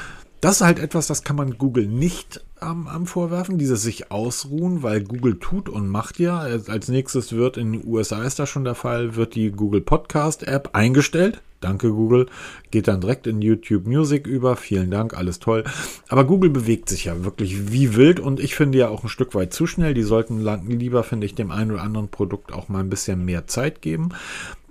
das 0.46 0.58
ist 0.58 0.62
halt 0.62 0.78
etwas, 0.78 1.08
das 1.08 1.24
kann 1.24 1.38
man 1.38 1.58
Google 1.58 1.88
nicht 1.88 2.46
ähm, 2.62 2.86
am 2.88 3.08
Vorwerfen, 3.08 3.58
dieses 3.58 3.82
sich 3.82 4.12
ausruhen, 4.12 4.84
weil 4.84 5.04
Google 5.04 5.40
tut 5.40 5.70
und 5.70 5.88
macht 5.88 6.20
ja. 6.20 6.38
Als 6.38 6.88
nächstes 6.88 7.34
wird 7.34 7.58
in 7.58 7.72
den 7.72 7.88
USA 7.88 8.22
ist 8.22 8.38
das 8.38 8.48
schon 8.48 8.64
der 8.64 8.76
Fall, 8.76 9.16
wird 9.16 9.34
die 9.34 9.50
Google 9.50 9.82
Podcast 9.82 10.44
App 10.44 10.70
eingestellt. 10.74 11.42
Danke 11.62 11.90
Google. 11.90 12.28
Geht 12.70 12.88
dann 12.88 13.02
direkt 13.02 13.26
in 13.26 13.42
YouTube 13.42 13.88
Music 13.88 14.28
über. 14.28 14.56
Vielen 14.56 14.92
Dank, 14.92 15.18
alles 15.18 15.40
toll. 15.40 15.64
Aber 16.10 16.26
Google 16.26 16.52
bewegt 16.52 16.90
sich 16.90 17.06
ja 17.06 17.26
wirklich 17.26 17.72
wie 17.72 17.96
wild 17.96 18.20
und 18.20 18.40
ich 18.40 18.54
finde 18.54 18.78
ja 18.78 18.90
auch 18.90 19.02
ein 19.02 19.10
Stück 19.10 19.34
weit 19.34 19.52
zu 19.52 19.66
schnell. 19.66 19.96
Die 19.96 20.04
sollten 20.04 20.44
lieber, 20.70 21.04
finde 21.04 21.26
ich, 21.26 21.34
dem 21.34 21.50
einen 21.50 21.72
oder 21.72 21.82
anderen 21.82 22.10
Produkt 22.10 22.54
auch 22.54 22.70
mal 22.70 22.82
ein 22.82 22.90
bisschen 22.92 23.26
mehr 23.26 23.48
Zeit 23.48 23.82
geben. 23.82 24.10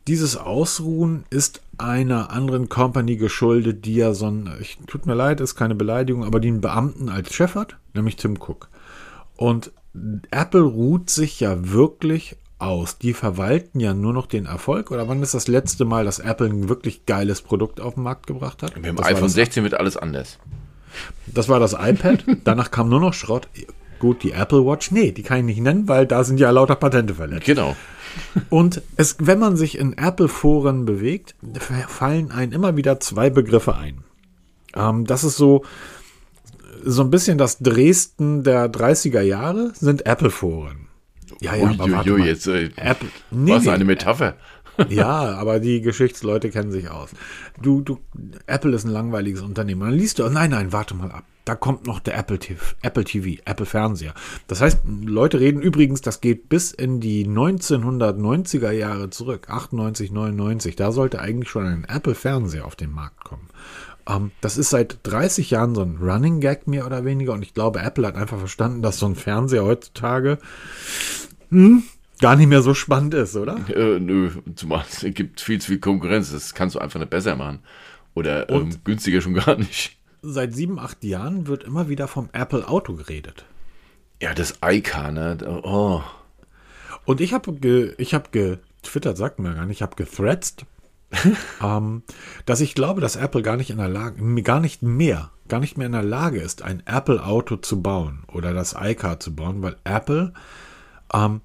Dieses 0.07 0.37
Ausruhen 0.37 1.25
ist 1.31 1.63
einer 1.79 2.31
anderen 2.31 2.69
Company 2.69 3.17
geschuldet, 3.17 3.85
die 3.87 3.95
ja 3.95 4.13
so 4.13 4.27
ein, 4.27 4.51
ich, 4.61 4.79
tut 4.87 5.07
mir 5.07 5.15
leid, 5.15 5.41
ist 5.41 5.55
keine 5.55 5.75
Beleidigung, 5.75 6.25
aber 6.25 6.41
die 6.41 6.49
einen 6.49 6.61
Beamten 6.61 7.09
als 7.09 7.33
Chef 7.33 7.55
hat, 7.55 7.77
nämlich 7.95 8.17
Tim 8.17 8.37
Cook. 8.37 8.69
Und 9.37 9.73
Apple 10.31 10.63
ruht 10.63 11.11
sich 11.11 11.41
ja 11.41 11.71
wirklich 11.71 12.37
aus. 12.59 12.99
Die 12.99 13.15
verwalten 13.15 13.81
ja 13.81 13.95
nur 13.95 14.13
noch 14.13 14.27
den 14.27 14.47
Erfolg. 14.47 14.91
Oder 14.91 15.09
wann 15.09 15.23
ist 15.23 15.35
das 15.35 15.49
letzte 15.49 15.85
Mal, 15.85 16.05
dass 16.05 16.19
Apple 16.19 16.49
ein 16.49 16.69
wirklich 16.69 17.07
geiles 17.07 17.43
Produkt 17.43 17.81
auf 17.81 17.95
den 17.95 18.03
Markt 18.03 18.27
gebracht 18.27 18.63
hat? 18.63 18.77
Mit 18.77 18.85
dem 18.85 18.97
das 18.97 19.07
iPhone 19.07 19.29
16 19.29 19.65
wird 19.65 19.75
alles 19.75 19.97
anders. 19.97 20.39
Das 21.27 21.49
war 21.49 21.61
das 21.61 21.73
iPad. 21.73 22.25
Danach 22.45 22.71
kam 22.71 22.89
nur 22.89 23.01
noch 23.01 23.15
Schrott. 23.15 23.49
Gut, 23.99 24.23
die 24.23 24.33
Apple 24.33 24.65
Watch, 24.67 24.91
nee, 24.91 25.13
die 25.13 25.23
kann 25.23 25.39
ich 25.39 25.45
nicht 25.45 25.61
nennen, 25.61 25.89
weil 25.89 26.07
da 26.07 26.25
sind 26.25 26.39
ja 26.39 26.51
lauter 26.51 26.77
Patente 26.77 27.15
verletzt. 27.15 27.47
Genau. 27.47 27.77
Und 28.51 28.83
es, 28.97 29.17
wenn 29.19 29.39
man 29.39 29.57
sich 29.57 29.79
in 29.79 29.93
Apple-Foren 29.95 30.85
bewegt, 30.85 31.35
fallen 31.89 32.31
einem 32.31 32.53
immer 32.53 32.77
wieder 32.77 33.01
zwei 33.01 33.31
Begriffe 33.31 33.77
ein. 33.77 34.05
Ähm, 34.75 35.05
das 35.05 35.25
ist 35.25 35.37
so, 35.37 35.65
so 36.85 37.03
ein 37.03 37.11
bisschen 37.11 37.39
das 37.39 37.59
Dresden 37.59 38.43
der 38.43 38.71
30er 38.71 39.23
Jahre, 39.23 39.73
sind 39.75 40.07
Apple-Foren. 40.07 40.89
Ja, 41.41 41.55
ja, 41.55 41.69
aber 41.71 41.91
warte 41.91 42.11
mal. 42.11 42.27
jetzt, 42.27 42.47
äh, 42.47 42.71
Apple, 42.77 43.09
nee, 43.31 43.53
was 43.53 43.69
eine 43.69 43.85
Metapher. 43.85 44.37
ja, 44.89 45.35
aber 45.37 45.61
die 45.61 45.81
Geschichtsleute 45.81 46.51
kennen 46.51 46.73
sich 46.73 46.91
aus. 46.91 47.11
Du, 47.61 47.81
du, 47.81 47.99
Apple 48.47 48.75
ist 48.75 48.85
ein 48.85 48.91
langweiliges 48.91 49.41
Unternehmen. 49.41 49.83
dann 49.83 49.93
liest 49.93 50.19
du, 50.19 50.29
nein, 50.29 50.51
nein, 50.51 50.73
warte 50.73 50.95
mal 50.95 51.11
ab. 51.11 51.25
Da 51.45 51.55
kommt 51.55 51.87
noch 51.87 52.01
der 52.01 52.17
Apple 52.17 52.39
TV, 52.39 52.63
Apple 52.81 53.05
TV, 53.05 53.43
Apple 53.45 53.67
Fernseher. 53.67 54.15
Das 54.47 54.63
heißt, 54.63 54.81
Leute 55.05 55.41
reden 55.41 55.61
übrigens, 55.61 56.01
das 56.01 56.23
geht 56.23 56.49
bis 56.49 56.73
in 56.73 57.01
die 57.01 57.27
1990er 57.27 58.71
Jahre 58.71 59.11
zurück, 59.11 59.51
98, 59.51 60.11
99. 60.11 60.75
Da 60.75 60.91
sollte 60.91 61.21
eigentlich 61.21 61.51
schon 61.51 61.67
ein 61.67 61.85
Apple 61.85 62.15
Fernseher 62.15 62.65
auf 62.65 62.77
den 62.77 62.93
Markt 62.93 63.25
kommen. 63.25 63.49
Ähm, 64.09 64.31
das 64.41 64.57
ist 64.57 64.71
seit 64.71 64.99
30 65.03 65.51
Jahren 65.51 65.75
so 65.75 65.83
ein 65.83 65.99
Running 66.01 66.41
Gag 66.41 66.67
mehr 66.67 66.87
oder 66.87 67.05
weniger 67.05 67.35
und 67.35 67.43
ich 67.43 67.53
glaube, 67.53 67.81
Apple 67.81 68.07
hat 68.07 68.17
einfach 68.17 68.39
verstanden, 68.39 68.81
dass 68.81 68.99
so 68.99 69.07
ein 69.07 69.15
Fernseher 69.15 69.65
heutzutage 69.65 70.39
hm, 71.51 71.83
gar 72.21 72.37
nicht 72.37 72.49
mehr 72.49 72.63
so 72.63 72.73
spannend 72.73 73.15
ist, 73.15 73.37
oder? 73.37 73.59
Äh, 73.69 74.01
nö, 74.01 74.31
zumal 74.57 74.85
es 74.91 75.05
gibt 75.15 75.43
viel 75.43 75.61
zu 75.61 75.69
viel 75.69 75.79
Konkurrenz. 75.79 76.33
Das 76.33 76.55
kannst 76.55 76.75
du 76.75 76.79
einfach 76.79 77.01
nicht 77.01 77.11
besser 77.11 77.37
machen. 77.37 77.61
Oder 78.15 78.49
ähm, 78.49 78.71
günstiger 78.85 79.21
schon 79.21 79.35
gar 79.35 79.57
nicht 79.57 79.99
seit 80.25 80.55
sieben, 80.55 80.79
acht 80.79 81.05
Jahren 81.05 81.47
wird 81.47 81.65
immer 81.65 81.89
wieder 81.89 82.09
vom 82.09 82.29
Apple 82.33 82.67
Auto 82.67 82.95
geredet. 82.95 83.45
Ja, 84.23 84.35
das 84.35 84.55
iCar, 84.65 85.13
ne? 85.13 85.63
Oh. 85.65 86.03
Und 87.05 87.21
ich 87.21 87.33
habe 87.33 87.53
ge, 87.53 87.95
ich 87.99 88.15
habe 88.15 88.31
getwittert, 88.31 89.17
sagt 89.17 89.39
mir 89.39 89.55
gar 89.55 89.67
nicht, 89.67 89.79
ich 89.79 89.83
habe 89.83 89.97
gethreads, 89.97 90.57
ähm, 91.63 92.03
dass 92.47 92.61
ich 92.61 92.75
glaube, 92.75 93.01
dass 93.01 93.17
Apple 93.17 93.43
gar 93.43 93.57
nicht 93.57 93.71
in 93.71 93.79
der 93.79 93.89
Lage, 93.89 94.43
gar 94.43 94.61
nicht 94.61 94.83
mehr, 94.83 95.31
gar 95.49 95.61
nicht 95.61 95.77
mehr 95.77 95.87
in 95.87 95.93
der 95.93 96.03
Lage 96.03 96.41
ist, 96.41 96.63
ein 96.63 96.83
Apple 96.87 97.25
Auto 97.25 97.57
zu 97.57 97.83
bauen 97.83 98.25
oder 98.33 98.53
das 98.55 98.75
iCar 98.79 99.21
zu 99.21 99.35
bauen, 99.35 99.63
weil 99.63 99.77
Apple 99.85 100.33
ähm, 101.13 101.41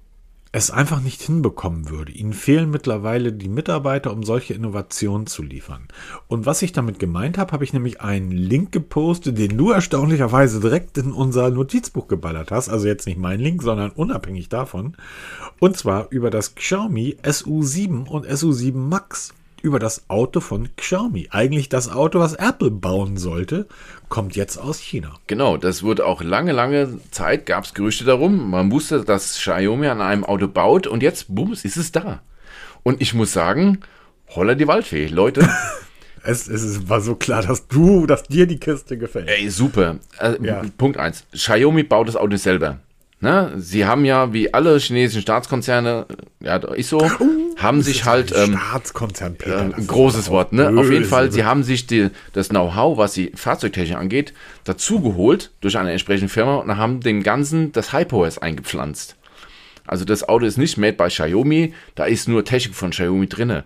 es 0.51 0.71
einfach 0.71 0.99
nicht 1.01 1.21
hinbekommen 1.21 1.89
würde. 1.89 2.11
Ihnen 2.11 2.33
fehlen 2.33 2.71
mittlerweile 2.71 3.31
die 3.31 3.49
Mitarbeiter, 3.49 4.11
um 4.11 4.23
solche 4.23 4.55
Innovationen 4.55 5.27
zu 5.27 5.43
liefern. 5.43 5.87
Und 6.27 6.47
was 6.47 6.63
ich 6.63 6.71
damit 6.71 6.97
gemeint 6.97 7.37
habe, 7.37 7.51
habe 7.51 7.63
ich 7.63 7.73
nämlich 7.73 8.01
einen 8.01 8.31
Link 8.31 8.71
gepostet, 8.71 9.37
den 9.37 9.57
du 9.57 9.69
erstaunlicherweise 9.69 10.59
direkt 10.59 10.97
in 10.97 11.11
unser 11.11 11.51
Notizbuch 11.51 12.07
geballert 12.07 12.49
hast. 12.49 12.69
Also 12.69 12.87
jetzt 12.87 13.05
nicht 13.05 13.19
mein 13.19 13.39
Link, 13.39 13.61
sondern 13.61 13.91
unabhängig 13.91 14.49
davon. 14.49 14.97
Und 15.59 15.77
zwar 15.77 16.07
über 16.09 16.31
das 16.31 16.55
Xiaomi 16.55 17.17
SU7 17.21 18.07
und 18.07 18.25
SU7 18.25 18.73
Max 18.73 19.33
über 19.61 19.79
das 19.79 20.09
Auto 20.09 20.39
von 20.39 20.69
Xiaomi. 20.75 21.27
Eigentlich 21.31 21.69
das 21.69 21.89
Auto, 21.89 22.19
was 22.19 22.33
Apple 22.33 22.71
bauen 22.71 23.17
sollte, 23.17 23.67
kommt 24.07 24.35
jetzt 24.35 24.57
aus 24.57 24.79
China. 24.79 25.15
Genau, 25.27 25.57
das 25.57 25.83
wurde 25.83 26.05
auch 26.05 26.21
lange, 26.21 26.51
lange 26.51 26.99
Zeit, 27.11 27.45
gab 27.45 27.65
es 27.65 27.73
Gerüchte 27.73 28.03
darum. 28.03 28.49
Man 28.49 28.71
wusste, 28.71 29.03
dass 29.03 29.37
Xiaomi 29.37 29.87
an 29.87 30.01
einem 30.01 30.23
Auto 30.23 30.47
baut 30.47 30.87
und 30.87 31.03
jetzt, 31.03 31.33
bums, 31.33 31.65
ist 31.65 31.77
es 31.77 31.91
da. 31.91 32.21
Und 32.83 33.01
ich 33.01 33.13
muss 33.13 33.33
sagen, 33.33 33.79
holla 34.35 34.55
die 34.55 34.67
Waldfee, 34.67 35.07
Leute. 35.07 35.47
es, 36.23 36.47
es 36.47 36.89
war 36.89 37.01
so 37.01 37.15
klar, 37.15 37.41
dass 37.41 37.67
du, 37.67 38.05
dass 38.05 38.23
dir 38.23 38.47
die 38.47 38.59
Kiste 38.59 38.97
gefällt. 38.97 39.29
Ey, 39.29 39.49
super. 39.49 39.99
Äh, 40.19 40.35
ja. 40.41 40.61
Punkt 40.77 40.97
1. 40.97 41.25
Xiaomi 41.33 41.83
baut 41.83 42.07
das 42.07 42.15
Auto 42.15 42.35
selber. 42.37 42.79
Ne? 43.21 43.53
Sie 43.57 43.85
haben 43.85 44.05
ja, 44.05 44.31
wie 44.31 44.53
alle 44.53 44.77
chinesischen 44.77 45.21
Staatskonzerne, 45.21 46.05
ja, 46.39 46.55
ist 46.55 46.89
so, 46.89 47.01
haben 47.57 47.81
sich 47.81 48.05
halt 48.05 48.33
ähm, 48.33 48.57
Staatskonzern, 48.57 49.35
Peter. 49.35 49.71
äh, 49.77 49.81
großes 49.85 50.29
Wort, 50.29 50.53
ne? 50.53 50.69
Auf 50.77 50.89
jeden. 50.89 51.03
Fall, 51.03 51.29
sie 51.31 51.43
haben 51.43 51.63
sich 51.63 51.85
die, 51.85 52.09
das 52.31 52.49
Know-how, 52.49 52.97
was 52.97 53.13
die 53.13 53.31
Fahrzeugtechnik 53.35 53.97
angeht, 53.97 54.33
dazugeholt 54.63 55.51
durch 55.59 55.77
eine 55.77 55.91
entsprechende 55.91 56.29
Firma 56.29 56.57
und 56.57 56.77
haben 56.77 57.01
dem 57.01 57.21
Ganzen 57.21 57.73
das 57.73 57.91
HyperOS 57.91 58.37
eingepflanzt. 58.37 59.17
Also 59.85 60.05
das 60.05 60.29
Auto 60.29 60.45
ist 60.45 60.57
nicht 60.57 60.77
made 60.77 60.93
by 60.93 61.07
Xiaomi, 61.07 61.73
da 61.95 62.05
ist 62.05 62.29
nur 62.29 62.45
Technik 62.45 62.75
von 62.75 62.91
Xiaomi 62.91 63.27
drinne. 63.27 63.65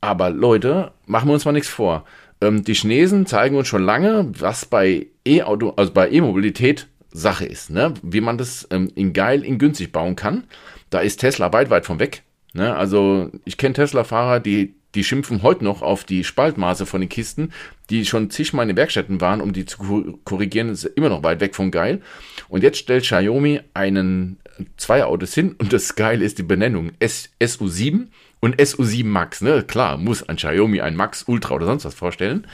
Aber 0.00 0.30
Leute, 0.30 0.90
machen 1.06 1.28
wir 1.28 1.34
uns 1.34 1.44
mal 1.44 1.52
nichts 1.52 1.68
vor. 1.68 2.04
Ähm, 2.40 2.64
die 2.64 2.74
Chinesen 2.74 3.26
zeigen 3.26 3.56
uns 3.56 3.68
schon 3.68 3.84
lange, 3.84 4.32
was 4.38 4.66
bei 4.66 5.06
E-Auto, 5.24 5.74
also 5.76 5.92
bei 5.92 6.10
E-Mobilität 6.10 6.88
Sache 7.12 7.44
ist, 7.44 7.70
ne? 7.70 7.94
Wie 8.02 8.20
man 8.20 8.38
das 8.38 8.66
ähm, 8.70 8.90
in 8.94 9.12
geil, 9.12 9.44
in 9.44 9.58
günstig 9.58 9.92
bauen 9.92 10.16
kann. 10.16 10.44
Da 10.90 11.00
ist 11.00 11.18
Tesla 11.20 11.52
weit, 11.52 11.70
weit 11.70 11.86
von 11.86 11.98
weg. 12.00 12.22
Ne? 12.54 12.74
Also 12.74 13.30
ich 13.44 13.56
kenne 13.56 13.74
Tesla-Fahrer, 13.74 14.40
die, 14.40 14.74
die 14.94 15.04
schimpfen 15.04 15.42
heute 15.42 15.64
noch 15.64 15.80
auf 15.82 16.04
die 16.04 16.22
Spaltmaße 16.24 16.84
von 16.86 17.00
den 17.00 17.08
Kisten, 17.08 17.52
die 17.90 18.04
schon 18.04 18.28
zigmal 18.30 18.64
in 18.64 18.68
den 18.68 18.76
Werkstätten 18.76 19.20
waren, 19.20 19.40
um 19.40 19.52
die 19.52 19.64
zu 19.64 19.78
ko- 19.78 20.18
korrigieren, 20.24 20.68
ist 20.68 20.84
immer 20.84 21.08
noch 21.08 21.22
weit 21.22 21.40
weg 21.40 21.54
von 21.54 21.70
geil. 21.70 22.02
Und 22.48 22.62
jetzt 22.62 22.78
stellt 22.78 23.04
Xiaomi 23.04 23.60
einen 23.74 24.38
zwei 24.76 25.04
Autos 25.04 25.32
hin 25.34 25.54
und 25.58 25.72
das 25.72 25.94
Geile 25.96 26.24
ist 26.24 26.38
die 26.38 26.42
Benennung 26.42 26.92
S, 26.98 27.30
SU7 27.40 28.08
und 28.42 28.56
SU7 28.60 29.06
Max. 29.06 29.40
Ne? 29.40 29.62
Klar, 29.62 29.96
muss 29.96 30.28
ein 30.28 30.36
Xiaomi 30.36 30.80
ein 30.80 30.96
Max 30.96 31.24
Ultra 31.28 31.54
oder 31.54 31.66
sonst 31.66 31.84
was 31.84 31.94
vorstellen. 31.94 32.46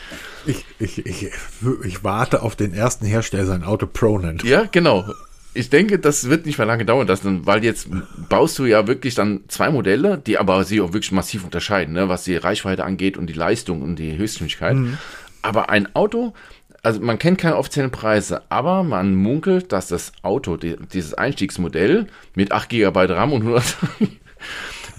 Ich, 0.47 0.65
ich, 0.79 1.05
ich, 1.05 1.31
ich 1.83 2.05
warte 2.05 2.43
auf 2.43 2.55
den 2.55 2.75
ersten 2.75 3.07
Hersteller, 3.07 3.47
sein 3.47 3.65
Auto 3.65 3.87
Pro 3.87 4.19
nennt. 4.19 4.45
Ja, 4.45 4.69
genau. 4.71 5.11
Ich 5.55 5.71
denke, 5.71 5.99
das 5.99 6.29
wird 6.29 6.45
nicht 6.45 6.59
mehr 6.59 6.67
lange 6.67 6.85
dauern, 6.85 7.07
dass 7.07 7.23
dann, 7.23 7.47
weil 7.47 7.65
jetzt 7.65 7.89
baust 8.29 8.59
du 8.59 8.67
ja 8.67 8.87
wirklich 8.87 9.15
dann 9.15 9.41
zwei 9.49 9.71
Modelle, 9.71 10.19
die 10.19 10.39
aber 10.39 10.63
sich 10.65 10.83
auch 10.83 10.93
wirklich 10.93 11.11
massiv 11.11 11.43
unterscheiden, 11.43 11.95
ne, 11.95 12.09
was 12.09 12.25
die 12.25 12.37
Reichweite 12.37 12.85
angeht 12.85 13.17
und 13.17 13.27
die 13.27 13.33
Leistung 13.33 13.81
und 13.81 13.97
die 13.97 14.17
Höchstgeschwindigkeit. 14.17 14.77
Aber 15.41 15.71
ein 15.71 15.95
Auto, 15.97 16.35
also 16.83 17.01
man 17.01 17.19
kennt 17.19 17.39
keine 17.39 17.57
offiziellen 17.57 17.91
Preise, 17.91 18.43
aber 18.51 18.83
man 18.83 19.15
munkelt, 19.15 19.73
dass 19.73 19.89
das 19.89 20.13
Auto, 20.21 20.59
die, 20.59 20.77
dieses 20.93 21.15
Einstiegsmodell 21.15 22.09
mit 22.35 22.53
8 22.53 22.69
GB 22.69 23.07
RAM 23.07 23.33
und 23.33 23.43
100 23.43 23.77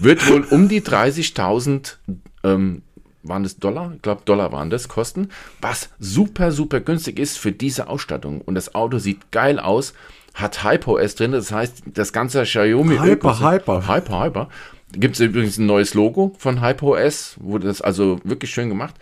wird 0.02 0.28
wohl 0.28 0.44
um 0.44 0.68
die 0.68 0.80
30.000 0.80 1.96
ähm, 2.44 2.82
waren 3.22 3.42
das 3.42 3.58
Dollar? 3.58 3.92
Ich 3.94 4.02
glaube, 4.02 4.22
Dollar 4.24 4.52
waren 4.52 4.70
das, 4.70 4.88
kosten. 4.88 5.28
Was 5.60 5.90
super, 5.98 6.52
super 6.52 6.80
günstig 6.80 7.18
ist 7.18 7.38
für 7.38 7.52
diese 7.52 7.88
Ausstattung. 7.88 8.40
Und 8.40 8.54
das 8.54 8.74
Auto 8.74 8.98
sieht 8.98 9.30
geil 9.30 9.58
aus, 9.58 9.94
hat 10.34 10.64
HyperOS 10.64 11.16
drin, 11.16 11.32
das 11.32 11.52
heißt, 11.52 11.82
das 11.86 12.12
ganze 12.12 12.42
Xiaomi 12.44 12.96
Hyper, 12.96 13.40
Hyper. 13.40 13.88
Hyper, 13.88 14.24
Hyper. 14.24 14.48
Gibt 14.92 15.16
es 15.16 15.20
übrigens 15.20 15.58
ein 15.58 15.66
neues 15.66 15.94
Logo 15.94 16.34
von 16.38 16.62
HyperOS, 16.62 17.36
wurde 17.40 17.68
das 17.68 17.80
also 17.80 18.20
wirklich 18.24 18.50
schön 18.50 18.68
gemacht. 18.68 18.94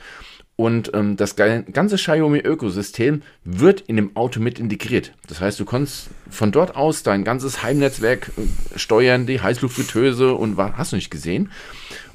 Und 0.61 0.91
ähm, 0.93 1.17
das 1.17 1.37
ganze 1.37 1.95
Xiaomi-Ökosystem 1.95 3.23
wird 3.45 3.83
in 3.83 3.95
dem 3.95 4.17
Auto 4.17 4.41
mit 4.41 4.59
integriert. 4.59 5.13
Das 5.29 5.41
heißt, 5.41 5.61
du 5.61 5.65
kannst 5.65 6.09
von 6.31 6.51
dort 6.51 6.75
aus 6.75 7.05
dein 7.05 7.23
ganzes 7.23 7.63
Heimnetzwerk 7.63 8.33
äh, 8.37 8.77
steuern, 8.77 9.25
die 9.25 9.41
Heißluftfritteuse 9.41 10.35
und 10.35 10.57
was 10.57 10.73
hast 10.73 10.91
du 10.91 10.97
nicht 10.97 11.13
gesehen. 11.13 11.53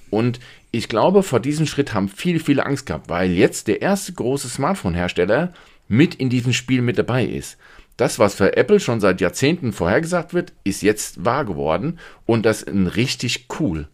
Und 0.10 0.42
ich 0.72 0.90
glaube, 0.90 1.24
vor 1.24 1.40
diesem 1.40 1.66
Schritt 1.66 1.94
haben 1.94 2.10
viele, 2.10 2.42
viele 2.42 2.66
Angst 2.66 2.86
gehabt, 2.86 3.08
weil 3.08 3.32
jetzt 3.32 3.70
der 3.70 3.82
erste 3.82 4.12
große 4.12 4.50
Smartphone-Hersteller 4.50 5.54
mit 5.88 6.14
in 6.16 6.30
diesem 6.30 6.52
Spiel 6.52 6.82
mit 6.82 6.98
dabei 6.98 7.24
ist. 7.24 7.58
Das, 7.96 8.20
was 8.20 8.36
für 8.36 8.58
Apple 8.58 8.82
schon 8.82 9.00
seit 9.00 9.22
Jahrzehnten 9.22 9.72
vorhergesagt 9.72 10.34
wird, 10.34 10.52
ist 10.66 10.82
jetzt 10.82 11.24
wahr 11.24 11.46
geworden 11.46 11.98
und 12.26 12.46
das 12.46 12.64
ist 12.64 12.96
richtig 12.98 13.48
cool. 13.62 13.88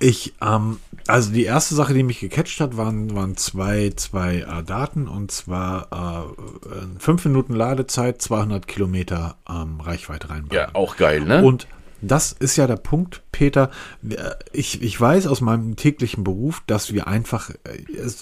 Ich, 0.00 0.34
ähm, 0.40 0.78
also 1.06 1.32
die 1.32 1.44
erste 1.44 1.74
Sache, 1.74 1.94
die 1.94 2.02
mich 2.02 2.20
gecatcht 2.20 2.60
hat, 2.60 2.76
waren, 2.76 3.14
waren 3.14 3.36
zwei, 3.36 3.90
zwei 3.96 4.36
äh, 4.40 4.62
Daten 4.62 5.08
und 5.08 5.30
zwar 5.32 6.36
äh, 6.70 6.98
5 7.00 7.24
Minuten 7.24 7.54
Ladezeit, 7.54 8.22
200 8.22 8.66
Kilometer 8.68 9.36
ähm, 9.48 9.80
Reichweite 9.80 10.30
reinbringen. 10.30 10.54
Ja, 10.68 10.74
auch 10.74 10.96
geil, 10.96 11.22
ne? 11.22 11.42
Und 11.44 11.66
das 12.00 12.30
ist 12.30 12.54
ja 12.56 12.68
der 12.68 12.76
Punkt, 12.76 13.22
Peter. 13.32 13.70
Wir- 14.02 14.38
Ich, 14.52 14.82
ich 14.82 15.00
weiß 15.00 15.26
aus 15.26 15.40
meinem 15.40 15.74
täglichen 15.74 16.22
Beruf, 16.22 16.62
dass 16.68 16.92
wir 16.92 17.08
einfach, 17.08 17.50
äh, 17.50 17.56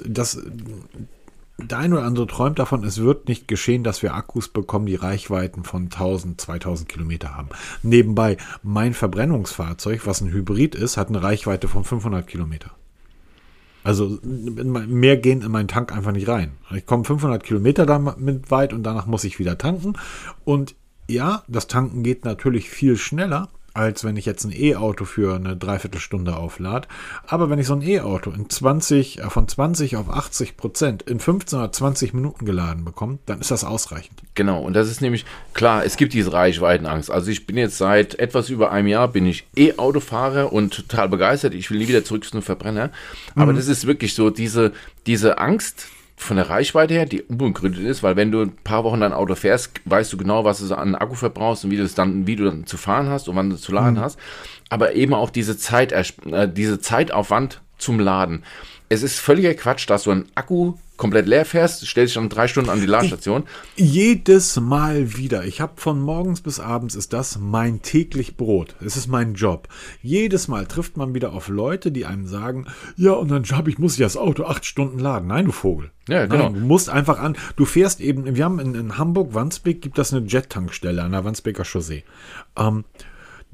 dass 0.06 0.40
der 1.58 1.78
eine 1.78 1.96
oder 1.96 2.04
andere 2.04 2.26
träumt 2.26 2.58
davon, 2.58 2.84
es 2.84 2.98
wird 2.98 3.28
nicht 3.28 3.48
geschehen, 3.48 3.82
dass 3.82 4.02
wir 4.02 4.14
Akkus 4.14 4.48
bekommen, 4.48 4.86
die 4.86 4.94
Reichweiten 4.94 5.64
von 5.64 5.84
1000, 5.84 6.40
2000 6.40 6.88
Kilometer 6.88 7.34
haben. 7.34 7.48
Nebenbei, 7.82 8.36
mein 8.62 8.92
Verbrennungsfahrzeug, 8.92 10.06
was 10.06 10.20
ein 10.20 10.32
Hybrid 10.32 10.74
ist, 10.74 10.96
hat 10.96 11.08
eine 11.08 11.22
Reichweite 11.22 11.68
von 11.68 11.84
500 11.84 12.26
Kilometer. 12.26 12.72
Also 13.84 14.18
mehr 14.22 15.16
gehen 15.16 15.42
in 15.42 15.50
meinen 15.52 15.68
Tank 15.68 15.96
einfach 15.96 16.12
nicht 16.12 16.28
rein. 16.28 16.52
Ich 16.74 16.86
komme 16.86 17.04
500 17.04 17.42
Kilometer 17.44 17.86
damit 17.86 18.50
weit 18.50 18.72
und 18.72 18.82
danach 18.82 19.06
muss 19.06 19.24
ich 19.24 19.38
wieder 19.38 19.56
tanken. 19.58 19.94
Und 20.44 20.74
ja, 21.08 21.44
das 21.46 21.68
Tanken 21.68 22.02
geht 22.02 22.24
natürlich 22.24 22.68
viel 22.68 22.96
schneller, 22.96 23.48
als 23.76 24.04
wenn 24.04 24.16
ich 24.16 24.24
jetzt 24.24 24.44
ein 24.44 24.52
E-Auto 24.52 25.04
für 25.04 25.34
eine 25.34 25.54
Dreiviertelstunde 25.54 26.36
auflade. 26.36 26.88
Aber 27.26 27.50
wenn 27.50 27.58
ich 27.58 27.66
so 27.66 27.74
ein 27.74 27.82
E-Auto 27.82 28.30
in 28.30 28.48
20, 28.48 29.18
äh, 29.18 29.30
von 29.30 29.46
20 29.46 29.96
auf 29.96 30.08
80 30.08 30.56
Prozent 30.56 31.02
in 31.02 31.20
15 31.20 31.58
oder 31.58 31.70
20 31.70 32.14
Minuten 32.14 32.46
geladen 32.46 32.84
bekomme, 32.84 33.18
dann 33.26 33.40
ist 33.40 33.50
das 33.50 33.64
ausreichend. 33.64 34.22
Genau, 34.34 34.62
und 34.62 34.72
das 34.72 34.88
ist 34.88 35.02
nämlich, 35.02 35.26
klar, 35.52 35.84
es 35.84 35.98
gibt 35.98 36.14
diese 36.14 36.32
Reichweitenangst. 36.32 37.10
Also 37.10 37.30
ich 37.30 37.46
bin 37.46 37.58
jetzt 37.58 37.76
seit 37.76 38.18
etwas 38.18 38.48
über 38.48 38.72
einem 38.72 38.88
Jahr, 38.88 39.08
bin 39.08 39.26
ich 39.26 39.46
E-Autofahrer 39.54 40.52
und 40.52 40.74
total 40.74 41.10
begeistert. 41.10 41.52
Ich 41.52 41.70
will 41.70 41.78
nie 41.78 41.88
wieder 41.88 42.04
zurück 42.04 42.24
zu 42.24 42.32
einem 42.32 42.42
Verbrenner. 42.42 42.90
Aber 43.34 43.52
das 43.52 43.68
ist 43.68 43.86
wirklich 43.86 44.14
so, 44.14 44.30
diese, 44.30 44.72
diese 45.06 45.38
Angst 45.38 45.88
von 46.16 46.36
der 46.36 46.48
Reichweite 46.48 46.94
her, 46.94 47.06
die 47.06 47.22
unbegründet 47.22 47.84
ist, 47.84 48.02
weil 48.02 48.16
wenn 48.16 48.32
du 48.32 48.40
ein 48.40 48.56
paar 48.56 48.84
Wochen 48.84 49.00
dein 49.00 49.12
Auto 49.12 49.34
fährst, 49.34 49.80
weißt 49.84 50.12
du 50.12 50.16
genau, 50.16 50.44
was 50.44 50.66
du 50.66 50.74
an 50.74 50.94
Akku 50.94 51.14
verbrauchst 51.14 51.64
und 51.64 51.70
wie 51.70 51.76
du 51.76 51.82
es 51.82 51.94
dann, 51.94 52.26
wie 52.26 52.36
du 52.36 52.44
dann 52.46 52.66
zu 52.66 52.76
fahren 52.78 53.08
hast 53.08 53.28
und 53.28 53.36
wann 53.36 53.50
du 53.50 53.56
zu 53.56 53.72
laden 53.72 54.00
hast. 54.00 54.18
Aber 54.70 54.94
eben 54.94 55.14
auch 55.14 55.30
diese 55.30 55.58
Zeit, 55.58 55.92
äh, 55.92 56.48
diese 56.50 56.80
Zeitaufwand 56.80 57.60
zum 57.78 58.00
Laden. 58.00 58.44
Es 58.88 59.02
ist 59.02 59.18
völliger 59.18 59.54
Quatsch, 59.54 59.88
dass 59.90 60.04
du 60.04 60.12
einen 60.12 60.26
Akku 60.34 60.74
komplett 60.96 61.26
leer 61.26 61.44
fährst, 61.44 61.86
stellst 61.86 62.14
dich 62.14 62.20
dann 62.20 62.28
drei 62.28 62.48
Stunden 62.48 62.70
an 62.70 62.80
die 62.80 62.86
Ladestation. 62.86 63.44
Jedes 63.76 64.58
Mal 64.58 65.16
wieder. 65.16 65.44
Ich 65.44 65.60
habe 65.60 65.74
von 65.76 66.00
morgens 66.00 66.40
bis 66.40 66.60
abends 66.60 66.94
ist 66.94 67.12
das 67.12 67.38
mein 67.38 67.82
täglich 67.82 68.36
Brot. 68.36 68.74
Es 68.84 68.96
ist 68.96 69.06
mein 69.06 69.34
Job. 69.34 69.68
Jedes 70.02 70.48
Mal 70.48 70.66
trifft 70.66 70.96
man 70.96 71.14
wieder 71.14 71.32
auf 71.32 71.48
Leute, 71.48 71.92
die 71.92 72.06
einem 72.06 72.26
sagen, 72.26 72.66
ja, 72.96 73.12
und 73.12 73.30
dann 73.30 73.44
habe 73.44 73.70
ich, 73.70 73.78
muss 73.78 73.94
ich 73.94 73.98
das 73.98 74.16
Auto 74.16 74.44
acht 74.44 74.64
Stunden 74.64 74.98
laden. 74.98 75.28
Nein, 75.28 75.46
du 75.46 75.52
Vogel. 75.52 75.90
Ja, 76.08 76.26
genau. 76.26 76.44
Nein, 76.44 76.54
du 76.54 76.60
musst 76.60 76.88
einfach 76.88 77.18
an. 77.18 77.36
Du 77.56 77.64
fährst 77.64 78.00
eben, 78.00 78.36
wir 78.36 78.44
haben 78.44 78.58
in, 78.58 78.74
in 78.74 78.98
Hamburg, 78.98 79.34
Wandsbek, 79.34 79.82
gibt 79.82 79.98
das 79.98 80.14
eine 80.14 80.26
Jet-Tankstelle 80.26 81.02
an 81.02 81.12
der 81.12 81.24
Wandsbeker 81.24 81.64
Chaussee. 81.64 82.04
Ähm, 82.56 82.84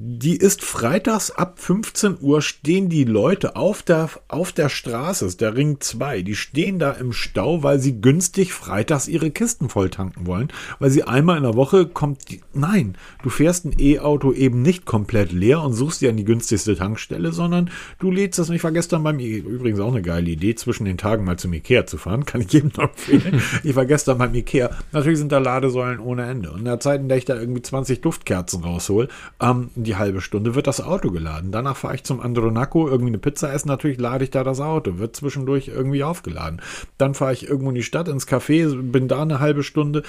die 0.05 0.35
ist 0.35 0.65
freitags 0.65 1.31
ab 1.31 1.59
15 1.59 2.17
Uhr 2.19 2.41
stehen 2.41 2.89
die 2.89 3.05
Leute 3.05 3.55
auf 3.55 3.83
der, 3.83 4.09
auf 4.27 4.51
der 4.51 4.67
Straße, 4.67 5.25
ist 5.25 5.39
der 5.39 5.55
Ring 5.55 5.77
2, 5.79 6.23
die 6.23 6.35
stehen 6.35 6.77
da 6.77 6.91
im 6.91 7.13
Stau, 7.13 7.63
weil 7.63 7.79
sie 7.79 8.01
günstig 8.01 8.51
freitags 8.51 9.07
ihre 9.07 9.31
Kisten 9.31 9.69
voll 9.69 9.89
tanken 9.89 10.27
wollen, 10.27 10.49
weil 10.79 10.89
sie 10.89 11.03
einmal 11.03 11.37
in 11.37 11.43
der 11.43 11.55
Woche 11.55 11.85
kommt, 11.85 12.29
die, 12.29 12.41
nein, 12.53 12.97
du 13.23 13.29
fährst 13.29 13.63
ein 13.63 13.75
E-Auto 13.79 14.33
eben 14.33 14.61
nicht 14.61 14.85
komplett 14.85 15.31
leer 15.31 15.61
und 15.61 15.71
suchst 15.71 16.01
dir 16.01 16.09
an 16.09 16.17
die 16.17 16.25
günstigste 16.25 16.75
Tankstelle, 16.75 17.31
sondern 17.31 17.69
du 17.99 18.11
lädst 18.11 18.39
das, 18.39 18.49
ich 18.49 18.63
war 18.63 18.73
gestern 18.73 19.03
beim, 19.03 19.19
übrigens 19.19 19.79
auch 19.79 19.91
eine 19.93 20.01
geile 20.01 20.29
Idee, 20.29 20.55
zwischen 20.55 20.83
den 20.83 20.97
Tagen 20.97 21.23
mal 21.23 21.39
zum 21.39 21.53
Ikea 21.53 21.85
zu 21.85 21.97
fahren, 21.97 22.25
kann 22.25 22.41
ich 22.41 22.51
jedem 22.51 22.73
nur 22.75 22.89
empfehlen. 22.89 23.41
ich 23.63 23.75
war 23.75 23.85
gestern 23.85 24.17
beim 24.17 24.33
Ikea, 24.33 24.69
natürlich 24.91 25.19
sind 25.19 25.31
da 25.31 25.37
Ladesäulen 25.37 25.99
ohne 25.99 26.25
Ende. 26.25 26.51
Und 26.51 26.59
in 26.59 26.65
der 26.65 26.81
Zeit, 26.81 26.99
in 26.99 27.07
der 27.07 27.17
ich 27.17 27.25
da 27.25 27.39
irgendwie 27.39 27.61
20 27.61 28.01
Duftkerzen 28.01 28.63
raushol, 28.63 29.07
ähm, 29.39 29.69
die 29.75 29.92
halbe 29.95 30.21
Stunde 30.21 30.55
wird 30.55 30.67
das 30.67 30.81
Auto 30.81 31.11
geladen. 31.11 31.51
Danach 31.51 31.77
fahre 31.77 31.95
ich 31.95 32.03
zum 32.03 32.19
Andronaco, 32.19 32.87
irgendwie 32.87 33.09
eine 33.09 33.17
Pizza 33.17 33.51
essen, 33.53 33.67
natürlich 33.67 33.99
lade 33.99 34.23
ich 34.23 34.31
da 34.31 34.43
das 34.43 34.59
Auto, 34.59 34.97
wird 34.97 35.15
zwischendurch 35.15 35.67
irgendwie 35.67 36.03
aufgeladen. 36.03 36.61
Dann 36.97 37.13
fahre 37.13 37.33
ich 37.33 37.47
irgendwo 37.47 37.69
in 37.69 37.75
die 37.75 37.83
Stadt, 37.83 38.07
ins 38.07 38.27
Café, 38.27 38.81
bin 38.81 39.07
da 39.07 39.21
eine 39.21 39.39
halbe 39.39 39.63
Stunde. 39.63 40.03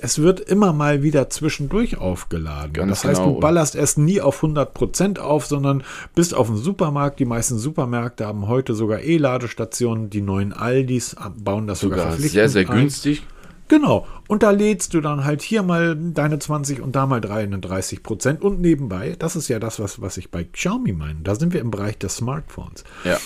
Es 0.00 0.20
wird 0.20 0.40
immer 0.40 0.72
mal 0.72 1.02
wieder 1.02 1.30
zwischendurch 1.30 1.98
aufgeladen. 1.98 2.72
Ganz 2.72 2.90
das 2.90 3.04
heißt, 3.04 3.20
genau. 3.20 3.34
du 3.34 3.40
ballerst 3.40 3.74
erst 3.74 3.98
nie 3.98 4.20
auf 4.20 4.42
100% 4.42 5.18
auf, 5.18 5.46
sondern 5.46 5.82
bist 6.14 6.34
auf 6.34 6.46
dem 6.46 6.56
Supermarkt. 6.56 7.18
Die 7.20 7.24
meisten 7.24 7.58
Supermärkte 7.58 8.26
haben 8.26 8.48
heute 8.48 8.74
sogar 8.74 9.00
E-Ladestationen. 9.00 10.10
Die 10.10 10.22
neuen 10.22 10.52
Aldis 10.52 11.16
bauen 11.36 11.66
das 11.66 11.80
sogar, 11.80 11.98
Sogar 11.98 12.12
verpflichtend 12.12 12.32
sehr, 12.32 12.48
sehr 12.48 12.70
ein. 12.70 13.37
Genau. 13.68 14.06
Und 14.26 14.42
da 14.42 14.50
lädst 14.50 14.94
du 14.94 15.00
dann 15.00 15.24
halt 15.24 15.42
hier 15.42 15.62
mal 15.62 15.96
deine 15.96 16.38
20 16.38 16.80
und 16.80 16.96
da 16.96 17.06
mal 17.06 17.20
33 17.20 18.02
Prozent. 18.02 18.42
Und 18.42 18.60
nebenbei, 18.60 19.14
das 19.18 19.36
ist 19.36 19.48
ja 19.48 19.58
das, 19.58 19.78
was, 19.78 20.00
was 20.00 20.16
ich 20.16 20.30
bei 20.30 20.44
Xiaomi 20.44 20.92
meine. 20.92 21.20
Da 21.20 21.34
sind 21.34 21.52
wir 21.52 21.60
im 21.60 21.70
Bereich 21.70 21.98
der 21.98 22.08
Smartphones. 22.08 22.84
Ja. 23.04 23.18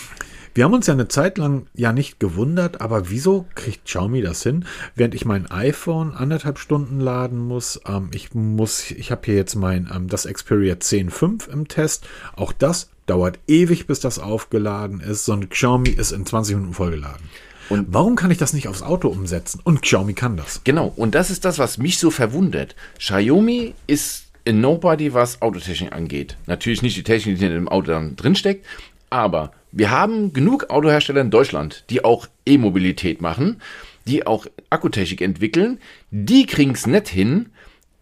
Wir 0.55 0.64
haben 0.64 0.74
uns 0.74 0.86
ja 0.86 0.93
eine 0.93 1.09
Zeit 1.09 1.38
lang 1.38 1.66
ja 1.72 1.95
nicht 1.95 2.20
gewundert, 2.20 2.82
aber 2.82 3.09
wieso 3.09 3.47
kriegt 3.55 3.86
Xiaomi 3.86 4.20
das 4.20 4.43
hin, 4.43 4.66
während 4.95 5.14
ich 5.14 5.24
mein 5.24 5.51
iPhone 5.51 6.12
anderthalb 6.12 6.59
Stunden 6.59 7.01
laden 7.01 7.38
muss? 7.38 7.80
Ähm, 7.86 8.11
ich 8.12 8.34
muss, 8.34 8.90
ich 8.90 9.11
habe 9.11 9.22
hier 9.24 9.36
jetzt 9.36 9.55
mein 9.55 9.90
ähm, 9.95 10.09
das 10.09 10.26
Xperia 10.26 10.74
10.5 10.74 11.49
im 11.49 11.68
Test. 11.68 12.07
Auch 12.36 12.53
das 12.53 12.90
dauert 13.07 13.38
ewig, 13.47 13.86
bis 13.86 14.01
das 14.01 14.18
aufgeladen 14.18 15.01
ist. 15.01 15.24
So 15.24 15.32
ein 15.32 15.49
Xiaomi 15.49 15.88
ist 15.88 16.12
in 16.12 16.26
20 16.26 16.57
Minuten 16.57 16.74
vollgeladen. 16.74 17.30
Und 17.73 17.87
warum 17.89 18.16
kann 18.16 18.31
ich 18.31 18.37
das 18.37 18.53
nicht 18.53 18.68
aufs 18.68 18.83
Auto 18.83 19.09
umsetzen? 19.09 19.61
Und 19.64 19.81
Xiaomi 19.81 20.12
kann 20.12 20.37
das. 20.37 20.61
Genau, 20.62 20.93
und 20.95 21.14
das 21.14 21.31
ist 21.31 21.47
das, 21.47 21.59
was 21.59 21.79
mich 21.79 21.99
so 21.99 22.11
verwundert. 22.11 22.77
Xiaomi 22.99 23.73
ist 23.87 24.27
in 24.45 24.61
Nobody, 24.61 25.14
was 25.14 25.41
Autotechnik 25.41 25.91
angeht. 25.93 26.37
Natürlich 26.47 26.83
nicht 26.83 26.99
die 26.99 27.03
Technik, 27.03 27.39
die 27.39 27.47
in 27.47 27.53
dem 27.53 27.68
Auto 27.68 27.93
dann 27.93 28.14
drinsteckt, 28.16 28.66
aber 29.09 29.53
wir 29.70 29.91
haben 29.91 30.35
genug 30.35 30.68
Autohersteller 30.68 31.23
in 31.23 31.31
Deutschland, 31.31 31.85
die 31.89 32.05
auch 32.05 32.27
E-Mobilität 32.45 33.23
machen, 33.23 33.62
die 34.07 34.27
auch 34.27 34.47
Akkutechnik 34.68 35.23
entwickeln. 35.23 35.79
Die 36.11 36.45
kriegen 36.45 36.73
es 36.73 36.87
nicht 36.87 37.09
hin, 37.09 37.47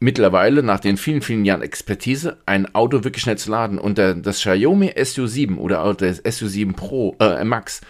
mittlerweile 0.01 0.65
nach 0.65 0.81
den 0.81 0.97
vielen, 0.97 1.23
vielen 1.23 1.45
Jahren 1.45 1.63
Expertise 1.63 2.39
ein 2.45 2.75
Auto 2.75 3.05
wirklich 3.05 3.23
schnell 3.23 3.39
zu 3.39 3.53
laden. 3.53 3.79
Und 3.79 3.99
der, 3.99 4.15
das 4.15 4.41
Xiaomi 4.41 4.89
SU7 4.97 5.59
oder 5.59 5.95
das 5.95 6.25
SU7 6.25 6.75
Pro 6.75 7.15
äh, 7.21 7.45
Max 7.45 7.83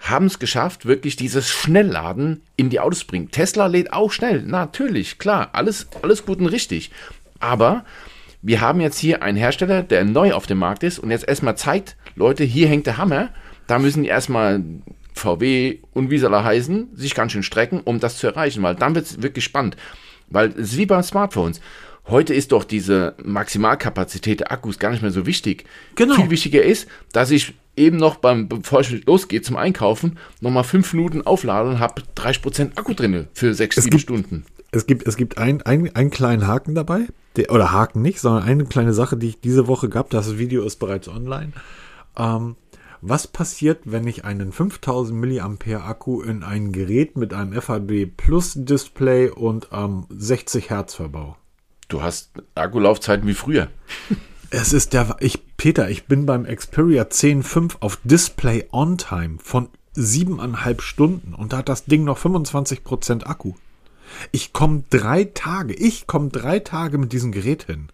haben 0.00 0.26
es 0.26 0.38
geschafft, 0.38 0.86
wirklich 0.86 1.16
dieses 1.16 1.48
Schnellladen 1.48 2.42
in 2.56 2.70
die 2.70 2.80
Autos 2.80 3.00
zu 3.00 3.06
bringen. 3.06 3.30
Tesla 3.30 3.66
lädt 3.66 3.92
auch 3.92 4.10
schnell, 4.10 4.42
natürlich, 4.42 5.18
klar, 5.18 5.50
alles, 5.52 5.88
alles 6.02 6.24
gut 6.24 6.40
und 6.40 6.46
richtig. 6.46 6.90
Aber 7.38 7.84
wir 8.42 8.60
haben 8.60 8.80
jetzt 8.80 8.98
hier 8.98 9.22
einen 9.22 9.36
Hersteller, 9.36 9.82
der 9.82 10.04
neu 10.04 10.32
auf 10.32 10.46
dem 10.46 10.58
Markt 10.58 10.82
ist 10.82 10.98
und 10.98 11.10
jetzt 11.10 11.28
erstmal 11.28 11.56
zeigt, 11.56 11.96
Leute, 12.16 12.44
hier 12.44 12.68
hängt 12.68 12.86
der 12.86 12.96
Hammer. 12.96 13.28
Da 13.66 13.78
müssen 13.78 14.02
die 14.02 14.08
erstmal 14.08 14.62
VW 15.14 15.78
und 15.92 16.10
wie 16.10 16.18
soll 16.18 16.32
er 16.32 16.44
heißen, 16.44 16.96
sich 16.96 17.14
ganz 17.14 17.32
schön 17.32 17.42
strecken, 17.42 17.80
um 17.84 18.00
das 18.00 18.16
zu 18.16 18.26
erreichen, 18.26 18.62
weil 18.62 18.74
dann 18.74 18.94
wird 18.94 19.06
es 19.06 19.22
wirklich 19.22 19.44
spannend. 19.44 19.76
Weil 20.28 20.48
es 20.50 20.72
ist 20.72 20.76
wie 20.78 20.86
bei 20.86 21.02
Smartphones. 21.02 21.60
Heute 22.06 22.34
ist 22.34 22.52
doch 22.52 22.64
diese 22.64 23.14
Maximalkapazität 23.22 24.40
der 24.40 24.52
Akkus 24.52 24.78
gar 24.78 24.90
nicht 24.90 25.02
mehr 25.02 25.10
so 25.10 25.26
wichtig. 25.26 25.64
Genau. 25.94 26.14
Viel 26.14 26.30
wichtiger 26.30 26.62
ist, 26.62 26.88
dass 27.12 27.30
ich 27.30 27.54
eben 27.76 27.96
noch 27.96 28.16
beim, 28.16 28.48
bevor 28.48 28.80
ich 28.80 29.06
losgehe 29.06 29.42
zum 29.42 29.56
Einkaufen, 29.56 30.18
nochmal 30.40 30.64
fünf 30.64 30.92
Minuten 30.92 31.22
auflade 31.22 31.70
und 31.70 31.78
habe 31.78 32.02
30% 32.16 32.76
Akku 32.76 32.94
drin 32.94 33.28
für 33.32 33.54
sechs, 33.54 33.76
sieben 33.76 33.98
Stunden. 33.98 34.44
Es 34.72 34.86
gibt, 34.86 35.06
es 35.06 35.16
gibt 35.16 35.38
ein, 35.38 35.62
ein, 35.62 35.94
einen 35.94 36.10
kleinen 36.10 36.46
Haken 36.46 36.74
dabei, 36.74 37.06
der, 37.36 37.50
oder 37.50 37.72
Haken 37.72 38.02
nicht, 38.02 38.20
sondern 38.20 38.44
eine 38.44 38.64
kleine 38.64 38.92
Sache, 38.92 39.16
die 39.16 39.28
ich 39.28 39.40
diese 39.40 39.66
Woche 39.66 39.88
gab. 39.88 40.10
Das 40.10 40.38
Video 40.38 40.64
ist 40.64 40.76
bereits 40.76 41.08
online. 41.08 41.52
Ähm, 42.16 42.56
was 43.02 43.26
passiert, 43.26 43.80
wenn 43.84 44.06
ich 44.06 44.24
einen 44.24 44.52
5000 44.52 45.18
mAh 45.18 45.88
Akku 45.88 46.20
in 46.20 46.42
ein 46.42 46.70
Gerät 46.70 47.16
mit 47.16 47.32
einem 47.32 47.52
FHD 47.60 48.14
Plus 48.16 48.52
Display 48.56 49.30
und 49.30 49.68
ähm, 49.72 50.06
60 50.10 50.70
Hertz 50.70 50.94
verbau? 50.94 51.36
Du 51.90 52.02
hast 52.02 52.30
Akkulaufzeiten 52.54 53.26
wie 53.26 53.34
früher. 53.34 53.68
Es 54.50 54.72
ist 54.72 54.92
der, 54.92 55.16
ich, 55.18 55.56
Peter, 55.56 55.90
ich 55.90 56.06
bin 56.06 56.24
beim 56.24 56.44
Xperia 56.44 57.02
10.5 57.02 57.78
auf 57.80 57.98
Display 58.04 58.68
On 58.70 58.96
Time 58.96 59.38
von 59.42 59.68
siebeneinhalb 59.92 60.82
Stunden 60.82 61.34
und 61.34 61.52
da 61.52 61.58
hat 61.58 61.68
das 61.68 61.86
Ding 61.86 62.04
noch 62.04 62.16
25% 62.16 63.24
Akku. 63.24 63.54
Ich 64.30 64.52
komme 64.52 64.84
drei 64.90 65.24
Tage, 65.24 65.74
ich 65.74 66.06
komme 66.06 66.28
drei 66.28 66.60
Tage 66.60 66.96
mit 66.96 67.12
diesem 67.12 67.32
Gerät 67.32 67.64
hin. 67.64 67.88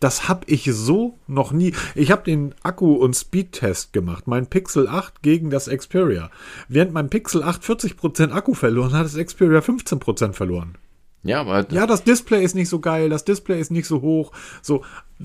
Das 0.00 0.28
habe 0.28 0.46
ich 0.46 0.64
so 0.72 1.18
noch 1.26 1.52
nie. 1.52 1.74
Ich 1.94 2.10
habe 2.10 2.24
den 2.24 2.54
Akku- 2.62 2.96
und 2.96 3.14
Speedtest 3.14 3.92
gemacht. 3.92 4.26
Mein 4.26 4.46
Pixel 4.46 4.88
8 4.88 5.22
gegen 5.22 5.50
das 5.50 5.68
Xperia. 5.68 6.30
Während 6.68 6.94
mein 6.94 7.10
Pixel 7.10 7.42
8 7.42 7.62
40% 7.62 8.32
Akku 8.32 8.54
verloren 8.54 8.94
hat, 8.94 9.04
das 9.04 9.16
Xperia 9.16 9.60
15% 9.60 10.32
verloren. 10.32 10.78
Ja, 11.24 11.40
aber 11.40 11.66
ja, 11.72 11.86
das 11.86 12.04
Display 12.04 12.44
ist 12.44 12.54
nicht 12.54 12.68
so 12.68 12.78
geil, 12.78 13.08
das 13.08 13.24
Display 13.24 13.60
ist 13.60 13.70
nicht 13.70 13.86
so 13.86 14.02
hoch. 14.02 14.32
So, 14.62 14.84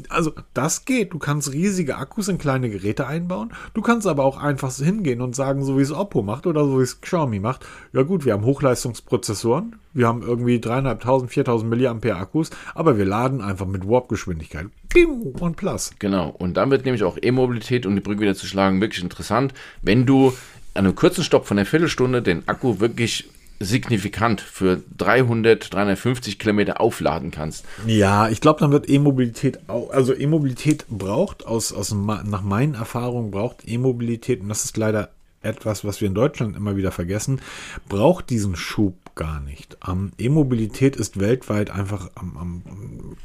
also 0.10 0.32
das 0.54 0.86
geht. 0.86 1.14
Du 1.14 1.20
kannst 1.20 1.54
riesige 1.54 1.98
Akkus 1.98 2.28
in 2.28 2.40
kleine 2.40 2.70
Geräte 2.70 3.06
einbauen. 3.06 3.54
Du 3.76 3.82
kannst 3.82 4.08
aber 4.08 4.24
auch 4.26 4.38
einfach 4.38 4.74
hingehen 4.76 5.22
und 5.22 5.36
sagen, 5.36 5.64
so 5.64 5.78
wie 5.78 5.84
es 5.84 5.92
Oppo 5.92 6.24
macht 6.24 6.48
oder 6.48 6.66
so 6.66 6.80
wie 6.80 6.84
es 6.84 7.00
Xiaomi 7.00 7.40
macht. 7.40 7.66
Ja 7.94 8.02
gut, 8.02 8.26
wir 8.26 8.34
haben 8.34 8.44
Hochleistungsprozessoren, 8.44 9.76
wir 9.94 10.08
haben 10.08 10.24
irgendwie 10.24 10.58
3.500, 10.58 11.30
4.000 11.30 11.64
Milliampere 11.66 12.16
Akkus, 12.16 12.50
aber 12.74 12.98
wir 12.98 13.06
laden 13.06 13.42
einfach 13.42 13.68
mit 13.68 13.88
Warp-Geschwindigkeit. 13.88 14.68
Bim, 14.92 15.22
und 15.40 15.58
plus. 15.58 15.92
Genau. 16.00 16.30
Und 16.30 16.58
dann 16.58 16.72
wird 16.72 16.86
nämlich 16.86 17.04
auch 17.04 17.18
E-Mobilität, 17.22 17.86
um 17.86 17.94
die 17.94 18.02
Brücke 18.02 18.22
wieder 18.22 18.36
zu 18.36 18.48
schlagen, 18.48 18.82
wirklich 18.82 19.04
interessant, 19.04 19.54
wenn 19.84 20.08
du 20.08 20.34
an 20.74 20.86
einem 20.86 20.96
kurzen 20.96 21.24
Stopp 21.24 21.46
von 21.46 21.60
einer 21.60 21.68
Viertelstunde 21.68 22.24
den 22.24 22.48
Akku 22.48 22.80
wirklich 22.80 23.30
signifikant 23.64 24.42
für 24.42 24.82
300, 24.98 25.74
350 25.74 26.40
Kilometer 26.40 26.82
aufladen 26.82 27.32
kannst. 27.32 27.66
Ja, 27.88 28.30
ich 28.30 28.42
glaube, 28.42 28.60
dann 28.60 28.72
wird 28.72 28.90
E-Mobilität 28.90 29.60
auch, 29.68 29.90
also 29.92 30.14
E-Mobilität 30.14 30.86
braucht 30.90 31.46
aus, 31.46 31.74
aus, 31.74 31.94
nach 31.94 32.42
meinen 32.42 32.76
Erfahrungen 32.76 33.32
braucht 33.32 33.68
E-Mobilität, 33.68 34.42
und 34.42 34.50
das 34.50 34.66
ist 34.66 34.78
leider 34.78 35.10
etwas, 35.42 35.84
was 35.84 36.02
wir 36.02 36.08
in 36.08 36.16
Deutschland 36.16 36.56
immer 36.56 36.76
wieder 36.76 36.92
vergessen, 36.92 37.42
braucht 37.90 38.30
diesen 38.30 38.56
Schub 38.56 38.96
gar 39.16 39.40
nicht. 39.40 39.78
Ähm, 39.88 40.12
E-Mobilität 40.18 40.96
ist 40.96 41.20
weltweit 41.20 41.70
einfach 41.70 42.10
am, 42.16 42.38
am, 42.38 43.18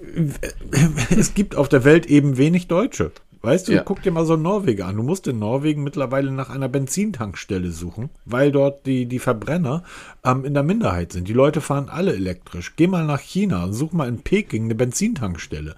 es 1.10 1.34
gibt 1.34 1.56
auf 1.56 1.68
der 1.68 1.84
Welt 1.84 2.06
eben 2.06 2.36
wenig 2.36 2.68
Deutsche. 2.68 3.12
Weißt 3.42 3.68
du, 3.68 3.72
ja. 3.72 3.82
guck 3.82 4.02
dir 4.02 4.12
mal 4.12 4.26
so 4.26 4.36
Norwegen 4.36 4.82
an. 4.82 4.96
Du 4.96 5.02
musst 5.02 5.26
in 5.26 5.38
Norwegen 5.38 5.82
mittlerweile 5.82 6.30
nach 6.30 6.50
einer 6.50 6.68
Benzintankstelle 6.68 7.70
suchen, 7.70 8.10
weil 8.26 8.52
dort 8.52 8.84
die, 8.84 9.06
die 9.06 9.18
Verbrenner 9.18 9.82
ähm, 10.24 10.44
in 10.44 10.52
der 10.52 10.62
Minderheit 10.62 11.12
sind. 11.12 11.26
Die 11.26 11.32
Leute 11.32 11.62
fahren 11.62 11.88
alle 11.88 12.12
elektrisch. 12.14 12.74
Geh 12.76 12.86
mal 12.86 13.06
nach 13.06 13.20
China 13.20 13.64
und 13.64 13.72
such 13.72 13.92
mal 13.92 14.08
in 14.08 14.20
Peking 14.20 14.64
eine 14.64 14.74
Benzintankstelle. 14.74 15.74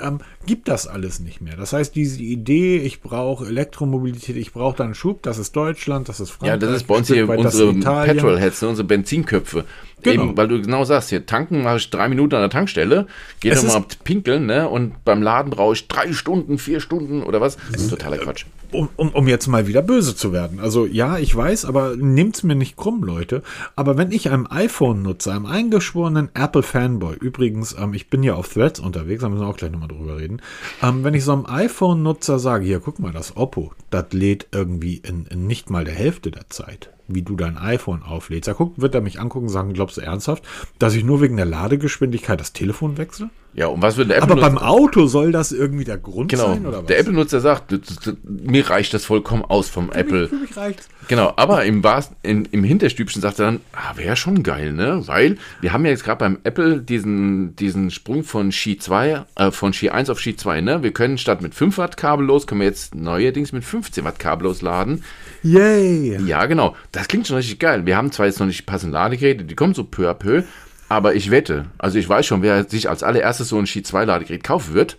Ähm, 0.00 0.20
gibt 0.46 0.68
das 0.68 0.86
alles 0.86 1.18
nicht 1.18 1.40
mehr. 1.40 1.56
Das 1.56 1.72
heißt, 1.72 1.96
diese 1.96 2.22
Idee, 2.22 2.78
ich 2.78 3.00
brauche 3.00 3.44
Elektromobilität, 3.44 4.36
ich 4.36 4.52
brauche 4.52 4.76
da 4.76 4.84
einen 4.84 4.94
Schub, 4.94 5.22
das 5.22 5.38
ist 5.38 5.56
Deutschland, 5.56 6.08
das 6.08 6.20
ist 6.20 6.30
Frankreich. 6.30 6.48
Ja, 6.48 6.56
das 6.58 6.76
ist 6.76 6.86
bei 6.86 6.96
uns 6.96 7.08
hier 7.08 7.28
unsere 7.28 7.74
Petrolheads, 7.74 8.62
unsere 8.62 8.86
Benzinköpfe. 8.86 9.64
Genau. 10.02 10.24
Eben, 10.24 10.36
weil 10.36 10.48
du 10.48 10.60
genau 10.60 10.84
sagst, 10.84 11.10
hier 11.10 11.26
tanken 11.26 11.62
mache 11.62 11.76
ich 11.76 11.90
drei 11.90 12.08
Minuten 12.08 12.34
an 12.34 12.42
der 12.42 12.50
Tankstelle, 12.50 13.06
gehe 13.40 13.54
nochmal 13.54 13.84
pinkeln, 14.04 14.46
ne? 14.46 14.68
Und 14.68 15.04
beim 15.04 15.22
Laden 15.22 15.50
brauche 15.50 15.74
ich 15.74 15.88
drei 15.88 16.12
Stunden, 16.12 16.58
vier 16.58 16.80
Stunden 16.80 17.22
oder 17.22 17.40
was. 17.40 17.56
Das 17.72 17.82
ist 17.82 17.90
totaler 17.90 18.18
Quatsch. 18.18 18.46
Um, 18.72 18.88
um, 18.96 19.08
um 19.10 19.26
jetzt 19.26 19.48
mal 19.48 19.66
wieder 19.66 19.82
böse 19.82 20.14
zu 20.14 20.32
werden. 20.32 20.60
Also 20.60 20.86
ja, 20.86 21.18
ich 21.18 21.34
weiß, 21.34 21.64
aber 21.64 21.96
nehmt's 21.96 22.44
mir 22.44 22.54
nicht 22.54 22.76
krumm, 22.76 23.02
Leute. 23.02 23.42
Aber 23.74 23.98
wenn 23.98 24.12
ich 24.12 24.30
einem 24.30 24.46
iPhone 24.48 25.02
nutze, 25.02 25.32
einem 25.32 25.46
eingeschworenen 25.46 26.30
Apple-Fanboy, 26.34 27.16
übrigens, 27.16 27.74
ähm, 27.78 27.94
ich 27.94 28.08
bin 28.08 28.22
ja 28.22 28.34
auf 28.34 28.48
Threads 28.52 28.78
unterwegs, 28.78 29.22
da 29.22 29.28
müssen 29.28 29.42
wir 29.42 29.48
auch 29.48 29.56
gleich 29.56 29.72
nochmal 29.72 29.88
drüber 29.88 30.18
reden. 30.18 30.40
Ähm, 30.82 31.02
wenn 31.02 31.14
ich 31.14 31.24
so 31.24 31.32
einem 31.32 31.46
iPhone-Nutzer 31.46 32.38
sage, 32.38 32.64
hier, 32.64 32.78
guck 32.78 33.00
mal, 33.00 33.12
das 33.12 33.36
Oppo, 33.36 33.72
das 33.90 34.06
lädt 34.12 34.46
irgendwie 34.52 34.98
in, 34.98 35.26
in 35.26 35.48
nicht 35.48 35.68
mal 35.68 35.84
der 35.84 35.94
Hälfte 35.94 36.30
der 36.30 36.48
Zeit 36.48 36.90
wie 37.14 37.22
du 37.22 37.36
dein 37.36 37.56
iPhone 37.56 38.02
auflädst. 38.02 38.48
Da 38.48 38.52
guckt, 38.52 38.80
wird 38.80 38.94
er 38.94 39.00
mich 39.00 39.20
angucken 39.20 39.46
und 39.46 39.52
sagen, 39.52 39.72
glaubst 39.72 39.96
du 39.96 40.00
ernsthaft, 40.00 40.44
dass 40.78 40.94
ich 40.94 41.04
nur 41.04 41.20
wegen 41.20 41.36
der 41.36 41.46
Ladegeschwindigkeit 41.46 42.40
das 42.40 42.52
Telefon 42.52 42.98
wechsle? 42.98 43.30
Ja, 43.52 43.66
und 43.66 43.82
was 43.82 43.96
will 43.96 44.06
der 44.06 44.18
Apple 44.18 44.30
Aber 44.30 44.40
beim 44.40 44.58
Auto 44.58 45.06
soll 45.06 45.32
das 45.32 45.50
irgendwie 45.50 45.82
der 45.82 45.98
Grund 45.98 46.30
genau, 46.30 46.46
sein, 46.48 46.66
oder 46.66 46.78
was? 46.78 46.86
Der 46.86 47.00
Apple-Nutzer 47.00 47.40
sagt, 47.40 47.74
mir 48.22 48.70
reicht 48.70 48.94
das 48.94 49.04
vollkommen 49.04 49.44
aus 49.44 49.68
vom 49.68 49.90
für 49.90 49.98
Apple. 49.98 50.20
Mich, 50.20 50.30
für 50.30 50.36
mich 50.36 50.56
reicht's. 50.56 50.88
Genau, 51.08 51.32
aber 51.34 51.64
im, 51.64 51.82
in, 52.22 52.44
im 52.44 52.62
Hinterstübchen 52.62 53.20
sagt 53.20 53.40
er 53.40 53.46
dann, 53.46 53.60
ah, 53.72 53.96
wäre 53.96 54.14
schon 54.14 54.44
geil, 54.44 54.72
ne? 54.72 55.02
Weil 55.06 55.36
wir 55.60 55.72
haben 55.72 55.84
ja 55.84 55.90
jetzt 55.90 56.04
gerade 56.04 56.20
beim 56.20 56.38
Apple 56.44 56.80
diesen, 56.80 57.56
diesen 57.56 57.90
Sprung 57.90 58.22
von 58.22 58.52
Ski 58.52 58.78
2, 58.78 59.24
äh, 59.34 59.50
von 59.50 59.72
Ski 59.72 59.90
1 59.90 60.10
auf 60.10 60.20
Ski 60.20 60.36
2, 60.36 60.60
ne? 60.60 60.84
Wir 60.84 60.92
können 60.92 61.18
statt 61.18 61.42
mit 61.42 61.52
5 61.52 61.78
Watt 61.78 61.96
kabellos, 61.96 62.46
können 62.46 62.60
wir 62.60 62.68
jetzt 62.68 62.94
neuerdings 62.94 63.50
mit 63.50 63.64
15 63.64 64.04
Watt 64.04 64.20
kabellos 64.20 64.62
laden. 64.62 65.02
Yay! 65.42 66.18
Ja, 66.24 66.46
genau. 66.46 66.76
Das 66.92 66.99
klingt 67.08 67.26
schon 67.26 67.36
richtig 67.36 67.58
geil. 67.58 67.86
Wir 67.86 67.96
haben 67.96 68.12
zwar 68.12 68.26
jetzt 68.26 68.40
noch 68.40 68.46
nicht 68.46 68.66
passende 68.66 68.94
Ladegeräte, 68.94 69.44
die 69.44 69.54
kommen 69.54 69.74
so 69.74 69.84
peu 69.84 70.08
à 70.10 70.14
peu, 70.14 70.44
aber 70.88 71.14
ich 71.14 71.30
wette, 71.30 71.66
also 71.78 71.98
ich 71.98 72.08
weiß 72.08 72.26
schon, 72.26 72.42
wer 72.42 72.68
sich 72.68 72.88
als 72.88 73.02
allererstes 73.02 73.48
so 73.48 73.58
ein 73.58 73.66
Ski 73.66 73.82
2 73.82 74.04
Ladegerät 74.04 74.42
kaufen 74.42 74.74
wird, 74.74 74.96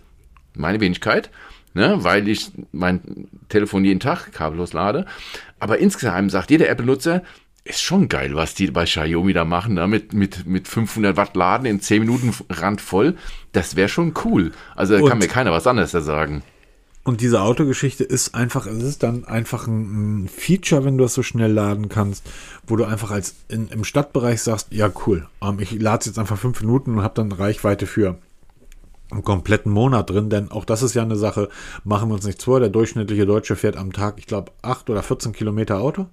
meine 0.54 0.80
Wenigkeit, 0.80 1.30
ne, 1.74 1.96
weil 1.98 2.28
ich 2.28 2.50
mein 2.72 3.28
Telefon 3.48 3.84
jeden 3.84 4.00
Tag 4.00 4.32
kabellos 4.32 4.72
lade. 4.72 5.06
Aber 5.58 5.78
insgesamt 5.78 6.30
sagt 6.30 6.50
jeder 6.50 6.68
Apple-Nutzer, 6.68 7.22
ist 7.64 7.82
schon 7.82 8.08
geil, 8.08 8.34
was 8.34 8.54
die 8.54 8.70
bei 8.70 8.84
Xiaomi 8.84 9.32
da 9.32 9.44
machen, 9.44 9.74
ne? 9.74 9.86
mit, 9.86 10.12
mit, 10.12 10.46
mit 10.46 10.66
500 10.66 11.16
Watt 11.16 11.36
Laden 11.36 11.66
in 11.66 11.80
10 11.80 12.00
Minuten 12.00 12.34
randvoll. 12.50 13.16
Das 13.52 13.76
wäre 13.76 13.88
schon 13.88 14.14
cool. 14.24 14.52
Also 14.74 14.98
da 14.98 15.08
kann 15.08 15.18
mir 15.18 15.28
keiner 15.28 15.52
was 15.52 15.66
anderes 15.66 15.92
da 15.92 16.00
sagen. 16.00 16.42
Und 17.04 17.20
diese 17.20 17.40
Autogeschichte 17.40 18.04
ist 18.04 18.34
einfach, 18.34 18.66
es 18.66 18.82
ist 18.82 19.02
dann 19.02 19.24
einfach 19.24 19.66
ein, 19.66 20.28
Feature, 20.28 20.84
wenn 20.84 20.98
du 20.98 21.04
das 21.04 21.14
so 21.14 21.22
schnell 21.24 21.50
laden 21.52 21.88
kannst, 21.88 22.24
wo 22.66 22.76
du 22.76 22.84
einfach 22.84 23.10
als 23.10 23.34
in, 23.48 23.68
im 23.68 23.82
Stadtbereich 23.82 24.40
sagst, 24.40 24.68
ja 24.70 24.90
cool, 25.06 25.26
ähm, 25.42 25.58
ich 25.58 25.72
lade 25.72 26.06
jetzt 26.06 26.18
einfach 26.18 26.38
fünf 26.38 26.60
Minuten 26.60 26.94
und 26.94 27.02
habe 27.02 27.14
dann 27.14 27.32
Reichweite 27.32 27.86
für 27.86 28.18
einen 29.10 29.24
kompletten 29.24 29.72
Monat 29.72 30.10
drin, 30.10 30.30
denn 30.30 30.50
auch 30.50 30.64
das 30.64 30.82
ist 30.82 30.94
ja 30.94 31.02
eine 31.02 31.16
Sache, 31.16 31.48
machen 31.84 32.08
wir 32.08 32.14
uns 32.14 32.24
nichts 32.24 32.44
vor, 32.44 32.60
der 32.60 32.68
durchschnittliche 32.68 33.26
Deutsche 33.26 33.56
fährt 33.56 33.76
am 33.76 33.92
Tag, 33.92 34.14
ich 34.18 34.26
glaube, 34.26 34.52
8 34.62 34.88
oder 34.88 35.02
14 35.02 35.32
Kilometer 35.32 35.80
Auto. 35.80 36.06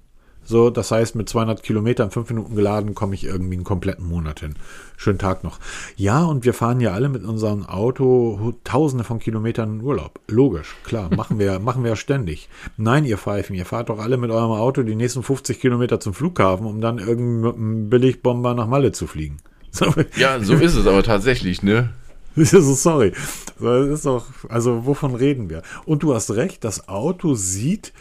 So, 0.49 0.71
das 0.71 0.89
heißt, 0.89 1.13
mit 1.13 1.29
200 1.29 1.61
Kilometern, 1.61 2.09
5 2.09 2.27
Minuten 2.29 2.55
geladen, 2.55 2.95
komme 2.95 3.13
ich 3.13 3.23
irgendwie 3.23 3.53
einen 3.53 3.63
kompletten 3.63 4.07
Monat 4.07 4.39
hin. 4.39 4.55
Schönen 4.97 5.19
Tag 5.19 5.43
noch. 5.43 5.59
Ja, 5.95 6.23
und 6.23 6.43
wir 6.43 6.55
fahren 6.55 6.81
ja 6.81 6.91
alle 6.91 7.07
mit 7.07 7.23
unserem 7.23 7.67
Auto 7.67 8.55
tausende 8.63 9.03
von 9.03 9.19
Kilometern 9.19 9.75
in 9.75 9.85
Urlaub. 9.85 10.19
Logisch, 10.27 10.75
klar, 10.83 11.11
machen 11.15 11.37
wir, 11.37 11.59
machen 11.59 11.83
wir 11.83 11.95
ständig. 11.95 12.49
Nein, 12.77 13.05
ihr 13.05 13.19
Pfeifen, 13.19 13.55
ihr 13.55 13.67
fahrt 13.67 13.89
doch 13.89 13.99
alle 13.99 14.17
mit 14.17 14.31
eurem 14.31 14.49
Auto 14.49 14.81
die 14.81 14.95
nächsten 14.95 15.21
50 15.21 15.59
Kilometer 15.59 15.99
zum 15.99 16.15
Flughafen, 16.15 16.65
um 16.65 16.81
dann 16.81 16.97
irgendwie 16.97 17.45
mit 17.45 17.55
einem 17.55 17.89
Billigbomber 17.91 18.55
nach 18.55 18.65
Malle 18.65 18.91
zu 18.91 19.05
fliegen. 19.05 19.37
So. 19.71 19.85
Ja, 20.17 20.39
so 20.39 20.55
ist 20.55 20.73
es 20.73 20.87
aber 20.87 21.03
tatsächlich, 21.03 21.61
ne? 21.61 21.93
so, 22.35 22.59
sorry. 22.73 23.13
Das 23.59 23.87
ist 23.87 24.07
doch, 24.07 24.25
also 24.49 24.87
wovon 24.87 25.13
reden 25.13 25.51
wir? 25.51 25.61
Und 25.85 26.01
du 26.01 26.15
hast 26.15 26.31
recht, 26.31 26.63
das 26.63 26.89
Auto 26.89 27.35
sieht, 27.35 27.93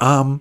ähm, 0.00 0.40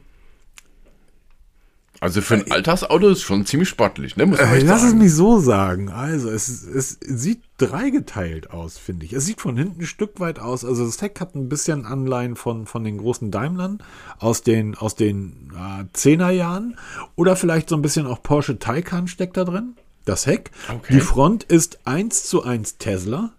also 2.03 2.19
für 2.19 2.33
ein 2.33 2.47
äh, 2.47 2.51
Alltagsauto 2.51 3.07
ist 3.07 3.21
schon 3.21 3.45
ziemlich 3.45 3.69
sportlich, 3.69 4.17
ne? 4.17 4.25
Muss 4.25 4.37
man 4.37 4.49
äh, 4.49 4.59
lass 4.59 4.81
sagen. 4.81 4.97
es 4.97 5.01
mich 5.01 5.13
so 5.13 5.39
sagen. 5.39 5.87
Also 5.87 6.29
es, 6.29 6.49
es 6.49 6.97
sieht 6.99 7.39
dreigeteilt 7.57 8.51
aus, 8.51 8.77
finde 8.77 9.05
ich. 9.05 9.13
Es 9.13 9.25
sieht 9.25 9.39
von 9.39 9.55
hinten 9.55 9.79
ein 9.79 9.85
Stück 9.85 10.19
weit 10.19 10.37
aus. 10.37 10.65
Also 10.65 10.85
das 10.85 11.01
Heck 11.01 11.21
hat 11.21 11.33
ein 11.33 11.47
bisschen 11.47 11.85
Anleihen 11.85 12.35
von, 12.35 12.65
von 12.65 12.83
den 12.83 12.97
großen 12.97 13.31
Daimlern 13.31 13.77
aus 14.19 14.41
den, 14.41 14.75
aus 14.75 14.95
den 14.95 15.53
äh, 15.55 15.85
10er 15.97 16.31
Jahren. 16.31 16.77
Oder 17.15 17.37
vielleicht 17.37 17.69
so 17.69 17.77
ein 17.77 17.81
bisschen 17.81 18.05
auch 18.05 18.21
Porsche 18.21 18.59
Taycan 18.59 19.07
steckt 19.07 19.37
da 19.37 19.45
drin. 19.45 19.77
Das 20.03 20.27
Heck. 20.27 20.51
Okay. 20.67 20.95
Die 20.95 20.99
Front 20.99 21.45
ist 21.45 21.79
1 21.85 22.25
zu 22.25 22.43
1 22.43 22.79
Tesla. 22.79 23.31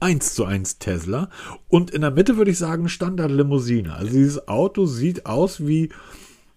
1 0.00 0.32
zu 0.32 0.46
1 0.46 0.78
Tesla. 0.78 1.28
Und 1.68 1.90
in 1.90 2.00
der 2.00 2.10
Mitte 2.10 2.38
würde 2.38 2.52
ich 2.52 2.58
sagen 2.58 2.88
Standard 2.88 3.30
Limousine. 3.30 3.92
Also 3.92 4.12
dieses 4.12 4.48
Auto 4.48 4.86
sieht 4.86 5.26
aus 5.26 5.66
wie 5.66 5.90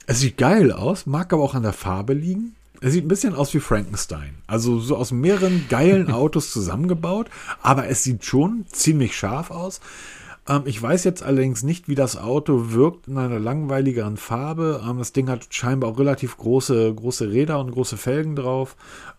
es 0.10 0.22
sieht 0.22 0.38
geil 0.38 0.72
aus, 0.72 1.06
mag 1.06 1.32
aber 1.32 1.44
auch 1.44 1.54
an 1.54 1.62
der 1.62 1.72
Farbe 1.72 2.14
liegen. 2.14 2.56
Es 2.82 2.94
sieht 2.94 3.06
ein 3.06 3.10
bisschen 3.10 3.36
aus 3.36 3.54
wie 3.54 3.60
Frankenstein. 3.60 4.34
Also 4.48 4.80
so 4.80 4.98
aus 4.98 5.12
mehreren 5.12 5.68
geilen 5.70 6.10
Autos 6.12 6.52
zusammengebaut, 6.52 7.30
aber 7.62 7.90
es 7.90 8.04
sieht 8.04 8.26
schon 8.26 8.66
ziemlich 8.72 9.16
scharf 9.16 9.52
aus. 9.52 9.82
Ähm, 10.48 10.64
ich 10.66 10.82
weiß 10.82 11.04
jetzt 11.04 11.22
allerdings 11.22 11.62
nicht, 11.62 11.88
wie 11.88 11.94
das 11.94 12.18
Auto 12.18 12.72
wirkt 12.72 13.08
in 13.08 13.20
einer 13.20 13.40
langweiligeren 13.40 14.18
Farbe. 14.18 14.82
Ähm, 14.84 14.98
das 14.98 15.14
Ding 15.14 15.30
hat 15.30 15.46
scheinbar 15.52 15.92
auch 15.92 16.00
relativ 16.00 16.38
große, 16.38 16.92
große 16.92 17.30
Räder 17.30 17.60
und 17.60 17.70
große 17.70 17.98
Felgen 17.98 18.36
drauf. 18.36 18.78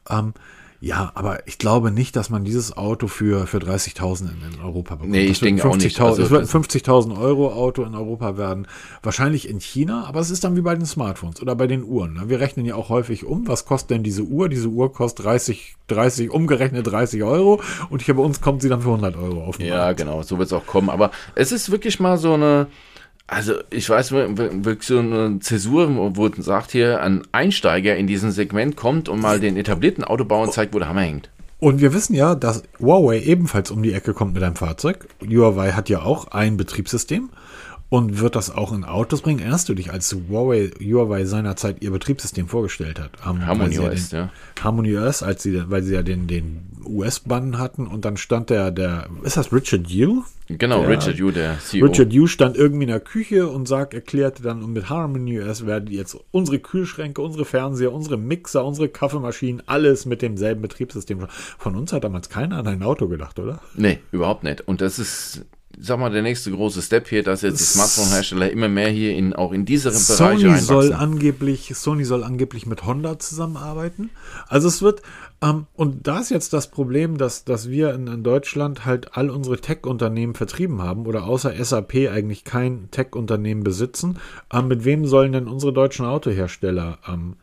Ähm, 0.09 0.35
ja, 0.83 1.13
aber 1.15 1.47
ich 1.47 1.59
glaube 1.59 1.91
nicht, 1.91 2.17
dass 2.17 2.31
man 2.31 2.43
dieses 2.43 2.75
Auto 2.75 3.07
für, 3.07 3.47
für 3.47 3.59
30.000 3.59 4.31
in, 4.31 4.61
Europa 4.61 4.95
bekommt. 4.95 5.11
Nee, 5.11 5.27
ich 5.27 5.39
denke 5.39 5.69
auch 5.69 5.77
nicht. 5.77 6.01
Also, 6.01 6.23
es 6.23 6.31
wird 6.31 6.43
ein 6.43 6.63
50.000 6.63 7.21
Euro 7.21 7.53
Auto 7.53 7.83
in 7.85 7.95
Europa 7.95 8.39
werden. 8.39 8.67
Wahrscheinlich 9.03 9.47
in 9.47 9.61
China, 9.61 10.07
aber 10.07 10.21
es 10.21 10.31
ist 10.31 10.43
dann 10.43 10.57
wie 10.57 10.63
bei 10.63 10.75
den 10.75 10.87
Smartphones 10.87 11.43
oder 11.43 11.55
bei 11.55 11.67
den 11.67 11.85
Uhren. 11.85 12.15
Ne? 12.15 12.29
Wir 12.29 12.41
rechnen 12.41 12.65
ja 12.65 12.77
auch 12.77 12.89
häufig 12.89 13.27
um, 13.27 13.47
was 13.47 13.67
kostet 13.67 13.91
denn 13.91 14.03
diese 14.03 14.23
Uhr? 14.23 14.49
Diese 14.49 14.69
Uhr 14.69 14.91
kostet 14.91 15.27
30, 15.27 15.77
30, 15.89 16.31
umgerechnet 16.31 16.87
30 16.87 17.23
Euro 17.25 17.61
und 17.91 18.01
hier 18.01 18.15
bei 18.15 18.23
uns 18.23 18.41
kommt 18.41 18.63
sie 18.63 18.71
dann 18.71 18.81
für 18.81 18.89
100 18.89 19.17
Euro 19.17 19.45
auf. 19.45 19.61
Ja, 19.61 19.77
Markt. 19.77 19.99
genau, 19.99 20.23
so 20.23 20.39
wird 20.39 20.47
es 20.47 20.53
auch 20.55 20.65
kommen. 20.65 20.89
Aber 20.89 21.11
es 21.35 21.53
ist 21.53 21.71
wirklich 21.71 22.01
mal 22.01 22.17
so 22.17 22.33
eine, 22.33 22.69
also 23.31 23.55
ich 23.71 23.89
weiß 23.89 24.11
wirklich 24.11 24.87
so 24.87 24.99
eine 24.99 25.39
Zäsur, 25.39 26.17
wo 26.17 26.27
es 26.27 26.45
sagt 26.45 26.73
hier, 26.73 27.01
ein 27.01 27.23
Einsteiger 27.31 27.97
in 27.97 28.09
diesem 28.09 28.33
Segment 28.33 28.77
kommt 28.77 29.09
und 29.09 29.21
mal 29.21 29.39
den 29.39 29.57
etablierten 29.57 30.03
Autobauern 30.03 30.51
zeigt, 30.51 30.75
wo 30.75 30.81
der 30.81 30.89
Hammer 30.89 31.03
hängt. 31.03 31.31
Und 31.61 31.81
wir 31.81 31.95
wissen 31.95 32.15
ja, 32.15 32.35
dass 32.35 32.65
Huawei 32.81 33.21
ebenfalls 33.21 33.71
um 33.71 33.83
die 33.83 33.93
Ecke 33.93 34.15
kommt 34.15 34.35
mit 34.35 34.43
einem 34.43 34.57
Fahrzeug. 34.57 35.07
Huawei 35.23 35.73
hat 35.73 35.89
ja 35.89 36.03
auch 36.03 36.29
ein 36.29 36.57
Betriebssystem 36.57 37.31
und 37.91 38.21
wird 38.21 38.37
das 38.37 38.55
auch 38.55 38.73
in 38.73 38.85
Autos 38.85 39.21
bringen. 39.21 39.41
Erinnerst 39.41 39.69
du 39.69 39.75
dich, 39.75 39.93
als 39.93 40.15
Huawei, 40.15 40.71
Huawei 40.81 41.25
seinerzeit 41.25 41.83
ihr 41.83 41.91
Betriebssystem 41.91 42.49
vorgestellt 42.49 43.01
hat? 43.01 43.11
Harmony 43.23 43.79
OS, 43.81 44.13
ja. 44.13 44.31
Harmony 44.63 44.97
OS, 44.97 45.23
als 45.23 45.43
sie, 45.43 45.69
weil 45.69 45.83
sie 45.83 45.95
ja 45.95 46.03
den, 46.03 46.29
den 46.29 46.63
US-Bann 46.87 47.59
hatten 47.59 47.89
und 47.89 48.05
dann 48.05 48.17
stand 48.17 48.49
der, 48.49 48.71
der, 48.71 49.09
ist 49.25 49.37
das 49.37 49.53
Richard 49.53 49.89
Yu? 49.89 50.23
Genau, 50.47 50.81
der, 50.81 50.89
Richard 50.89 51.17
Yu, 51.17 51.33
der 51.33 51.59
CEO. 51.59 51.87
Richard 51.87 52.13
Yu 52.13 52.29
stand 52.29 52.57
irgendwie 52.57 52.85
in 52.85 52.91
der 52.91 53.01
Küche 53.01 53.49
und 53.49 53.67
sagt, 53.67 53.93
erklärte 53.93 54.43
dann, 54.43 54.63
und 54.63 54.73
mit 54.73 54.89
Harmony 54.89 55.41
OS 55.41 55.67
werden 55.67 55.91
jetzt 55.91 56.17
unsere 56.31 56.61
Kühlschränke, 56.61 57.21
unsere 57.21 57.45
Fernseher, 57.45 57.93
unsere 57.93 58.17
Mixer, 58.17 58.65
unsere 58.65 58.89
Kaffeemaschinen, 58.89 59.65
alles 59.67 60.07
mit 60.07 60.23
demselben 60.23 60.63
Betriebssystem. 60.63 61.27
Von 61.59 61.75
uns 61.75 61.93
hat 61.93 62.05
damals 62.05 62.29
keiner 62.29 62.59
an 62.59 62.69
ein 62.69 62.83
Auto 62.85 63.09
gedacht, 63.09 63.41
oder? 63.41 63.61
Nee, 63.75 63.99
überhaupt 64.13 64.45
nicht. 64.45 64.67
Und 64.67 64.81
das 64.81 65.01
ist 65.01 65.45
sag 65.81 65.99
mal, 65.99 66.11
der 66.11 66.23
nächste 66.23 66.51
große 66.51 66.83
Step 66.83 67.09
hier, 67.09 67.23
dass 67.23 67.43
jetzt 67.43 67.61
die 67.61 67.65
Smartphone-Hersteller 67.65 68.51
immer 68.51 68.69
mehr 68.69 68.89
hier 68.89 69.15
in, 69.17 69.33
auch 69.33 69.53
in 69.53 69.65
diese 69.65 69.91
Bereiche 69.91 70.49
Sony 70.49 70.59
soll 70.59 70.93
angeblich, 70.93 71.73
Sony 71.75 72.05
soll 72.05 72.23
angeblich 72.25 72.67
mit 72.67 72.85
Honda 72.85 73.19
zusammenarbeiten. 73.19 74.11
Also 74.49 74.69
es 74.69 74.83
wird, 74.83 75.03
ähm, 75.43 75.67
und 75.75 76.07
da 76.07 76.21
ist 76.21 76.31
jetzt 76.31 76.53
das 76.53 76.71
Problem, 76.71 77.19
dass, 77.19 77.45
dass 77.45 77.71
wir 77.71 77.95
in, 77.95 78.07
in 78.07 78.23
Deutschland 78.23 78.85
halt 78.85 79.17
all 79.17 79.31
unsere 79.31 79.59
Tech-Unternehmen 79.59 80.35
vertrieben 80.35 80.83
haben 80.83 81.07
oder 81.07 81.25
außer 81.25 81.53
SAP 81.63 81.95
eigentlich 82.11 82.45
kein 82.45 82.91
Tech-Unternehmen 82.91 83.65
besitzen. 83.65 84.19
Ähm, 84.53 84.69
mit 84.69 84.85
wem 84.85 85.07
sollen 85.07 85.33
denn 85.33 85.49
unsere 85.49 85.73
deutschen 85.73 86.05
Autohersteller 86.07 86.99
ähm, 87.09 87.37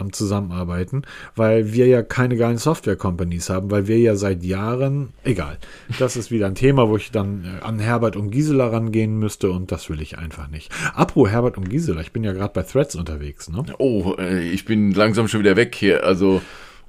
am 0.00 0.12
Zusammenarbeiten, 0.12 1.02
weil 1.36 1.72
wir 1.72 1.86
ja 1.86 2.02
keine 2.02 2.36
geilen 2.36 2.58
Software-Companies 2.58 3.50
haben, 3.50 3.70
weil 3.70 3.86
wir 3.86 3.98
ja 3.98 4.16
seit 4.16 4.42
Jahren, 4.42 5.10
egal, 5.24 5.58
das 5.98 6.16
ist 6.16 6.30
wieder 6.30 6.46
ein 6.46 6.54
Thema, 6.54 6.88
wo 6.88 6.96
ich 6.96 7.10
dann 7.10 7.44
äh, 7.44 7.64
an 7.64 7.78
Herbert 7.78 8.16
und 8.16 8.30
Gisela 8.30 8.68
rangehen 8.68 9.18
müsste 9.18 9.50
und 9.50 9.72
das 9.72 9.88
will 9.90 10.00
ich 10.00 10.18
einfach 10.18 10.48
nicht. 10.48 10.70
Apro 10.94 11.28
Herbert 11.28 11.56
und 11.56 11.68
Gisela, 11.68 12.00
ich 12.00 12.12
bin 12.12 12.24
ja 12.24 12.32
gerade 12.32 12.52
bei 12.52 12.62
Threads 12.62 12.94
unterwegs, 12.94 13.48
ne? 13.48 13.64
Oh, 13.78 14.14
äh, 14.18 14.42
ich 14.48 14.64
bin 14.64 14.92
langsam 14.92 15.28
schon 15.28 15.40
wieder 15.40 15.56
weg 15.56 15.74
hier, 15.74 16.04
also. 16.04 16.42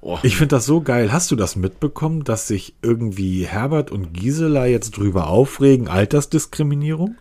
Oh. 0.03 0.17
Ich 0.23 0.35
finde 0.35 0.55
das 0.55 0.65
so 0.65 0.81
geil. 0.81 1.11
Hast 1.11 1.29
du 1.29 1.35
das 1.35 1.55
mitbekommen, 1.55 2.23
dass 2.23 2.47
sich 2.47 2.73
irgendwie 2.81 3.45
Herbert 3.45 3.91
und 3.91 4.13
Gisela 4.13 4.65
jetzt 4.65 4.97
drüber 4.97 5.27
aufregen, 5.27 5.87
Altersdiskriminierung? 5.87 7.17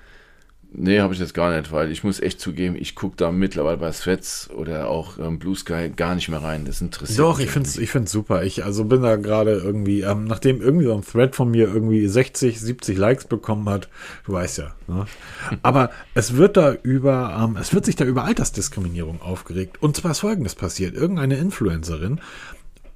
Nee, 0.72 1.00
habe 1.00 1.12
ich 1.12 1.18
jetzt 1.18 1.34
gar 1.34 1.54
nicht, 1.56 1.72
weil 1.72 1.90
ich 1.90 2.04
muss 2.04 2.20
echt 2.20 2.40
zugeben, 2.40 2.76
ich 2.76 2.94
gucke 2.94 3.16
da 3.16 3.32
mittlerweile 3.32 3.76
bei 3.76 3.90
Threads 3.90 4.50
oder 4.54 4.88
auch 4.88 5.18
ähm, 5.18 5.40
Blue 5.40 5.56
Sky 5.56 5.90
gar 5.94 6.14
nicht 6.14 6.28
mehr 6.28 6.42
rein. 6.42 6.64
Das 6.64 6.80
interessiert 6.80 7.18
Doch, 7.18 7.38
mich. 7.38 7.38
Doch, 7.38 7.44
ich 7.44 7.50
finde 7.50 7.68
es 7.68 7.76
ich 7.76 7.90
find's 7.90 8.12
super. 8.12 8.44
Ich 8.44 8.64
also 8.64 8.84
bin 8.84 9.02
da 9.02 9.16
gerade 9.16 9.52
irgendwie, 9.52 10.02
ähm, 10.02 10.24
nachdem 10.24 10.60
irgendwie 10.60 10.86
so 10.86 10.94
ein 10.94 11.02
Thread 11.02 11.34
von 11.34 11.50
mir 11.50 11.66
irgendwie 11.66 12.06
60, 12.06 12.60
70 12.60 12.96
Likes 12.96 13.24
bekommen 13.24 13.68
hat, 13.68 13.88
du 14.24 14.32
weißt 14.32 14.58
ja. 14.58 14.74
Ne? 14.86 15.06
Aber 15.62 15.90
es 16.14 16.36
wird 16.36 16.56
da 16.56 16.72
über, 16.72 17.36
ähm, 17.42 17.56
es 17.60 17.74
wird 17.74 17.84
sich 17.84 17.96
da 17.96 18.04
über 18.04 18.24
Altersdiskriminierung 18.24 19.20
aufgeregt. 19.22 19.82
Und 19.82 19.96
zwar 19.96 20.12
ist 20.12 20.20
folgendes 20.20 20.54
passiert. 20.54 20.94
Irgendeine 20.94 21.36
Influencerin 21.36 22.20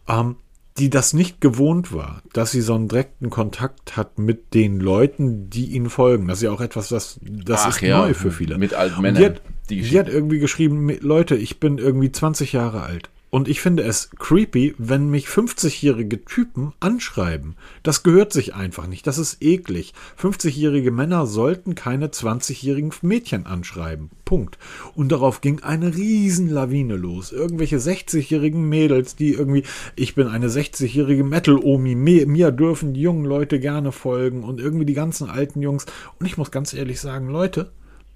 ähm, 0.09 0.37
die 0.79 0.91
das 0.91 1.13
nicht 1.13 1.41
gewohnt 1.41 1.93
war, 1.93 2.23
dass 2.33 2.51
sie 2.51 2.61
so 2.61 2.75
einen 2.75 2.89
direkten 2.89 3.31
Kontakt 3.31 3.97
hat 3.97 4.19
mit 4.19 4.55
den 4.55 4.81
Leuten, 4.81 5.49
die 5.49 5.67
ihnen 5.67 5.89
folgen. 5.89 6.27
Das 6.27 6.39
ist 6.39 6.43
ja 6.43 6.51
auch 6.51 6.61
etwas, 6.61 6.89
das, 6.89 7.21
das 7.23 7.63
Ach 7.63 7.69
ist 7.69 7.81
ja, 7.81 7.99
neu 7.99 8.15
für 8.15 8.33
viele. 8.33 8.59
Mit 8.59 8.75
alten 8.75 9.01
Männern. 9.01 9.21
Die 9.21 9.27
hat, 9.27 9.43
die, 9.71 9.83
die 9.83 9.99
hat 9.99 10.09
irgendwie 10.09 10.41
geschrieben, 10.41 10.89
Leute, 11.01 11.37
ich 11.37 11.61
bin 11.61 11.79
irgendwie 11.79 12.11
20 12.11 12.53
Jahre 12.53 12.83
alt. 12.83 13.09
Und 13.35 13.49
ich 13.49 13.61
finde 13.61 13.83
es 13.83 14.11
creepy, 14.17 14.77
wenn 14.79 15.11
mich 15.11 15.27
50-jährige 15.27 16.25
Typen 16.25 16.73
anschreiben. 16.79 17.57
Das 17.83 18.05
gehört 18.05 18.33
sich 18.33 18.55
einfach 18.55 18.87
nicht. 18.87 19.09
Das 19.09 19.19
ist 19.19 19.43
eklig. 19.43 19.93
50-jährige 20.23 20.93
Männer 20.93 21.27
sollten 21.27 21.75
keine 21.75 22.07
20-jährigen 22.07 22.93
Mädchen 23.03 23.45
anschreiben. 23.45 24.11
Punkt. 24.25 24.57
Und 24.95 25.11
darauf 25.11 25.41
ging 25.41 25.65
eine 25.65 25.97
Riesenlawine 25.97 26.95
los. 26.95 27.33
Irgendwelche 27.33 27.79
60-jährigen 27.79 28.69
Mädels, 28.69 29.17
die 29.17 29.33
irgendwie, 29.33 29.65
ich 29.97 30.15
bin 30.15 30.29
eine 30.29 30.47
60-jährige 30.47 31.25
Metal-Omi, 31.25 31.97
mir, 31.97 32.29
mir 32.29 32.53
dürfen 32.53 32.95
die 32.95 33.01
jungen 33.01 33.25
Leute 33.25 33.59
gerne 33.59 33.91
folgen 33.91 34.45
und 34.45 34.61
irgendwie 34.61 34.87
die 34.87 34.95
ganzen 34.95 35.29
alten 35.29 35.61
Jungs. 35.61 35.87
Und 36.21 36.27
ich 36.27 36.39
muss 36.39 36.53
ganz 36.53 36.73
ehrlich 36.73 37.01
sagen, 37.01 37.31
Leute, 37.31 37.73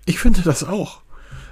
ich 0.07 0.21
finde 0.21 0.43
das 0.43 0.63
auch. 0.63 1.03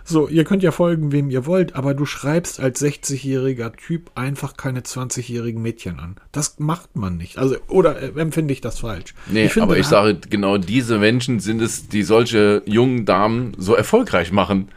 So, 0.08 0.28
ihr 0.28 0.44
könnt 0.44 0.62
ja 0.62 0.70
folgen, 0.70 1.10
wem 1.10 1.30
ihr 1.30 1.46
wollt, 1.46 1.74
aber 1.74 1.92
du 1.92 2.06
schreibst 2.06 2.60
als 2.60 2.80
60-jähriger 2.80 3.74
Typ 3.76 4.12
einfach 4.14 4.56
keine 4.56 4.80
20-jährigen 4.80 5.60
Mädchen 5.60 5.98
an. 5.98 6.14
Das 6.30 6.60
macht 6.60 6.94
man 6.94 7.16
nicht. 7.16 7.38
Also, 7.38 7.56
oder 7.66 8.00
äh, 8.00 8.20
empfinde 8.20 8.52
ich 8.52 8.60
das 8.60 8.78
falsch? 8.78 9.14
Nee, 9.26 9.46
ich 9.46 9.52
finde, 9.52 9.64
aber 9.64 9.78
ich 9.78 9.86
sage, 9.86 10.16
genau 10.30 10.58
diese 10.58 10.98
Menschen 10.98 11.40
sind 11.40 11.60
es, 11.60 11.88
die 11.88 12.04
solche 12.04 12.62
jungen 12.66 13.04
Damen 13.04 13.54
so 13.58 13.74
erfolgreich 13.74 14.30
machen. 14.30 14.68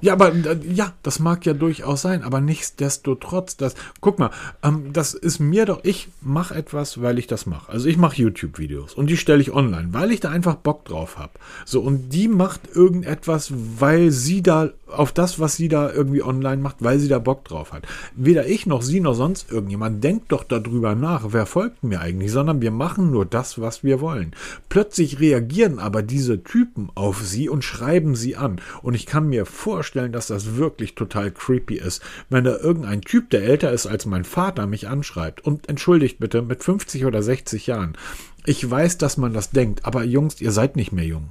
Ja, 0.00 0.12
aber 0.12 0.32
äh, 0.32 0.58
ja, 0.68 0.92
das 1.02 1.18
mag 1.18 1.44
ja 1.46 1.54
durchaus 1.54 2.02
sein, 2.02 2.22
aber 2.22 2.40
nichtsdestotrotz, 2.40 3.56
das, 3.56 3.74
guck 4.00 4.18
mal, 4.18 4.30
ähm, 4.62 4.92
das 4.92 5.14
ist 5.14 5.40
mir 5.40 5.64
doch, 5.64 5.80
ich 5.82 6.08
mache 6.20 6.54
etwas, 6.54 7.02
weil 7.02 7.18
ich 7.18 7.26
das 7.26 7.46
mache. 7.46 7.72
Also 7.72 7.88
ich 7.88 7.96
mache 7.96 8.16
YouTube-Videos 8.16 8.94
und 8.94 9.08
die 9.08 9.16
stelle 9.16 9.40
ich 9.40 9.52
online, 9.52 9.88
weil 9.90 10.12
ich 10.12 10.20
da 10.20 10.30
einfach 10.30 10.54
Bock 10.54 10.84
drauf 10.84 11.18
habe. 11.18 11.32
So, 11.64 11.80
und 11.80 12.10
die 12.10 12.28
macht 12.28 12.60
irgendetwas, 12.74 13.52
weil 13.52 14.10
sie 14.10 14.36
sie 14.36 14.42
da, 14.42 14.70
auf 14.86 15.12
das, 15.12 15.40
was 15.40 15.56
sie 15.56 15.68
da 15.68 15.92
irgendwie 15.92 16.22
online 16.22 16.62
macht, 16.62 16.76
weil 16.80 16.98
sie 16.98 17.08
da 17.08 17.18
Bock 17.18 17.44
drauf 17.44 17.72
hat. 17.72 17.86
Weder 18.14 18.46
ich 18.46 18.66
noch 18.66 18.82
sie 18.82 19.00
noch 19.00 19.14
sonst 19.14 19.50
irgendjemand 19.50 20.02
denkt 20.02 20.32
doch 20.32 20.44
darüber 20.44 20.94
nach, 20.94 21.32
wer 21.32 21.46
folgt 21.46 21.82
mir 21.82 22.00
eigentlich, 22.00 22.30
sondern 22.32 22.62
wir 22.62 22.70
machen 22.70 23.10
nur 23.10 23.26
das, 23.26 23.60
was 23.60 23.82
wir 23.82 24.00
wollen. 24.00 24.34
Plötzlich 24.68 25.20
reagieren 25.20 25.78
aber 25.78 26.02
diese 26.02 26.42
Typen 26.42 26.90
auf 26.94 27.22
sie 27.22 27.48
und 27.48 27.64
schreiben 27.64 28.14
sie 28.14 28.36
an. 28.36 28.60
Und 28.82 28.94
ich 28.94 29.06
kann 29.06 29.28
mir 29.28 29.46
vorstellen, 29.46 30.12
dass 30.12 30.28
das 30.28 30.56
wirklich 30.56 30.94
total 30.94 31.30
creepy 31.30 31.76
ist, 31.76 32.02
wenn 32.30 32.44
da 32.44 32.56
irgendein 32.56 33.00
Typ, 33.00 33.30
der 33.30 33.42
älter 33.42 33.72
ist 33.72 33.86
als 33.86 34.06
mein 34.06 34.24
Vater, 34.24 34.66
mich 34.66 34.88
anschreibt. 34.88 35.44
Und 35.44 35.68
entschuldigt 35.68 36.18
bitte, 36.18 36.42
mit 36.42 36.62
50 36.62 37.04
oder 37.04 37.22
60 37.22 37.66
Jahren. 37.66 37.96
Ich 38.44 38.68
weiß, 38.68 38.98
dass 38.98 39.16
man 39.16 39.32
das 39.32 39.50
denkt, 39.50 39.84
aber 39.84 40.04
Jungs, 40.04 40.40
ihr 40.40 40.52
seid 40.52 40.76
nicht 40.76 40.92
mehr 40.92 41.04
jung. 41.04 41.30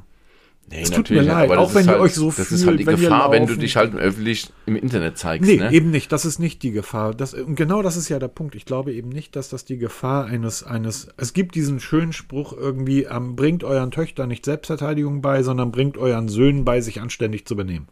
Nee, 0.72 0.82
Es 0.82 0.89
tut 0.89 1.11
mir 1.11 1.22
leid, 1.22 1.51
auch 1.51 1.76
wenn 1.76 1.86
ihr 1.86 1.91
halt, 1.91 2.01
euch 2.01 2.16
so 2.16 2.32
Das 2.32 2.51
ist 2.51 2.63
fühlt, 2.63 2.68
halt 2.68 2.80
die 2.80 2.88
wenn 2.88 2.95
Gefahr, 2.95 3.32
wenn 3.32 3.45
du 3.45 3.55
dich 3.55 3.76
halt 3.76 3.93
öffentlich 3.93 4.51
im 4.66 4.76
Internet 4.76 5.18
zeigst. 5.18 5.47
Nee, 5.47 5.57
ne? 5.57 5.72
eben 5.72 5.91
nicht. 5.91 6.11
Das 6.11 6.26
ist 6.26 6.39
nicht 6.39 6.63
die 6.63 6.72
Gefahr. 6.72 7.13
Das, 7.13 7.36
und 7.36 7.55
genau 7.55 7.84
das 7.84 7.97
ist 7.97 8.09
ja 8.09 8.18
der 8.18 8.30
Punkt. 8.30 8.55
Ich 8.55 8.66
glaube 8.66 8.91
eben 8.91 9.09
nicht, 9.09 9.36
dass 9.36 9.49
das 9.49 9.66
die 9.66 9.78
Gefahr 9.78 10.26
eines, 10.26 10.63
eines, 10.63 11.07
es 11.18 11.34
gibt 11.34 11.53
diesen 11.53 11.80
schönen 11.80 12.13
Spruch 12.13 12.51
irgendwie, 12.53 13.03
ähm, 13.03 13.36
bringt 13.36 13.63
euren 13.63 13.91
Töchtern 13.91 14.30
nicht 14.30 14.43
Selbstverteidigung 14.43 15.22
bei, 15.22 15.43
sondern 15.43 15.72
bringt 15.72 15.97
euren 15.97 16.30
Söhnen 16.30 16.66
bei, 16.66 16.82
sich 16.82 16.99
anständig 16.99 17.45
zu 17.45 17.55
benehmen. 17.55 17.88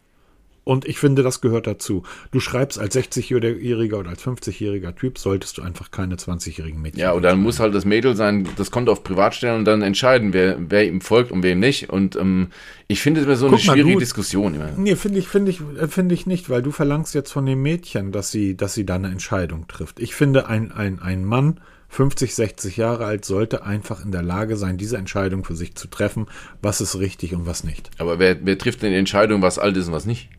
Und 0.64 0.86
ich 0.86 0.98
finde, 0.98 1.22
das 1.22 1.40
gehört 1.42 1.66
dazu. 1.66 2.04
Du 2.30 2.40
schreibst 2.40 2.78
als 2.78 2.96
60-jähriger 2.96 3.96
oder 3.98 4.10
als 4.10 4.22
50-jähriger 4.24 4.94
Typ, 4.96 5.18
solltest 5.18 5.58
du 5.58 5.62
einfach 5.62 5.90
keine 5.90 6.16
20-jährigen 6.16 6.80
Mädchen. 6.80 7.00
Ja, 7.00 7.12
und 7.12 7.22
dann 7.22 7.38
muss 7.40 7.60
halt 7.60 7.74
das 7.74 7.84
Mädel 7.84 8.16
sein, 8.16 8.48
das 8.56 8.70
Konto 8.70 8.90
auf 8.92 9.04
Privat 9.04 9.34
stellen 9.34 9.58
und 9.58 9.64
dann 9.66 9.82
entscheiden, 9.82 10.32
wer, 10.32 10.56
wer 10.58 10.86
ihm 10.86 11.00
folgt 11.02 11.32
und 11.32 11.42
wem 11.42 11.60
nicht. 11.60 11.90
Und 11.90 12.16
ähm, 12.16 12.48
ich 12.88 13.00
finde 13.00 13.20
es 13.20 13.26
immer 13.26 13.36
so 13.36 13.46
eine 13.46 13.56
Guck 13.56 13.66
mal, 13.66 13.72
schwierige 13.74 13.94
du- 13.94 14.00
Diskussion 14.00 14.54
immer. 14.54 14.70
Nee, 14.76 14.96
finde 14.96 15.18
ich, 15.18 15.28
finde 15.28 15.50
ich, 15.50 15.60
finde 15.88 16.14
ich 16.14 16.26
nicht, 16.26 16.48
weil 16.48 16.62
du 16.62 16.70
verlangst 16.70 17.14
jetzt 17.14 17.30
von 17.32 17.44
dem 17.44 17.60
Mädchen, 17.60 18.10
dass 18.10 18.30
sie, 18.30 18.56
dass 18.56 18.72
sie 18.74 18.86
da 18.86 18.94
eine 18.94 19.08
Entscheidung 19.08 19.68
trifft. 19.68 20.00
Ich 20.00 20.14
finde, 20.14 20.48
ein, 20.48 20.72
ein, 20.72 20.98
ein 20.98 21.24
Mann, 21.26 21.60
50, 21.90 22.34
60 22.34 22.76
Jahre 22.78 23.04
alt, 23.04 23.24
sollte 23.26 23.64
einfach 23.64 24.02
in 24.04 24.10
der 24.12 24.22
Lage 24.22 24.56
sein, 24.56 24.78
diese 24.78 24.96
Entscheidung 24.96 25.44
für 25.44 25.54
sich 25.54 25.74
zu 25.76 25.88
treffen, 25.88 26.26
was 26.62 26.80
ist 26.80 26.98
richtig 26.98 27.34
und 27.34 27.44
was 27.46 27.62
nicht. 27.64 27.90
Aber 27.98 28.18
wer, 28.18 28.38
wer 28.46 28.56
trifft 28.58 28.82
denn 28.82 28.90
die 28.92 28.98
Entscheidung, 28.98 29.42
was 29.42 29.58
alt 29.58 29.76
ist 29.76 29.88
und 29.88 29.92
was 29.92 30.06
nicht? 30.06 30.30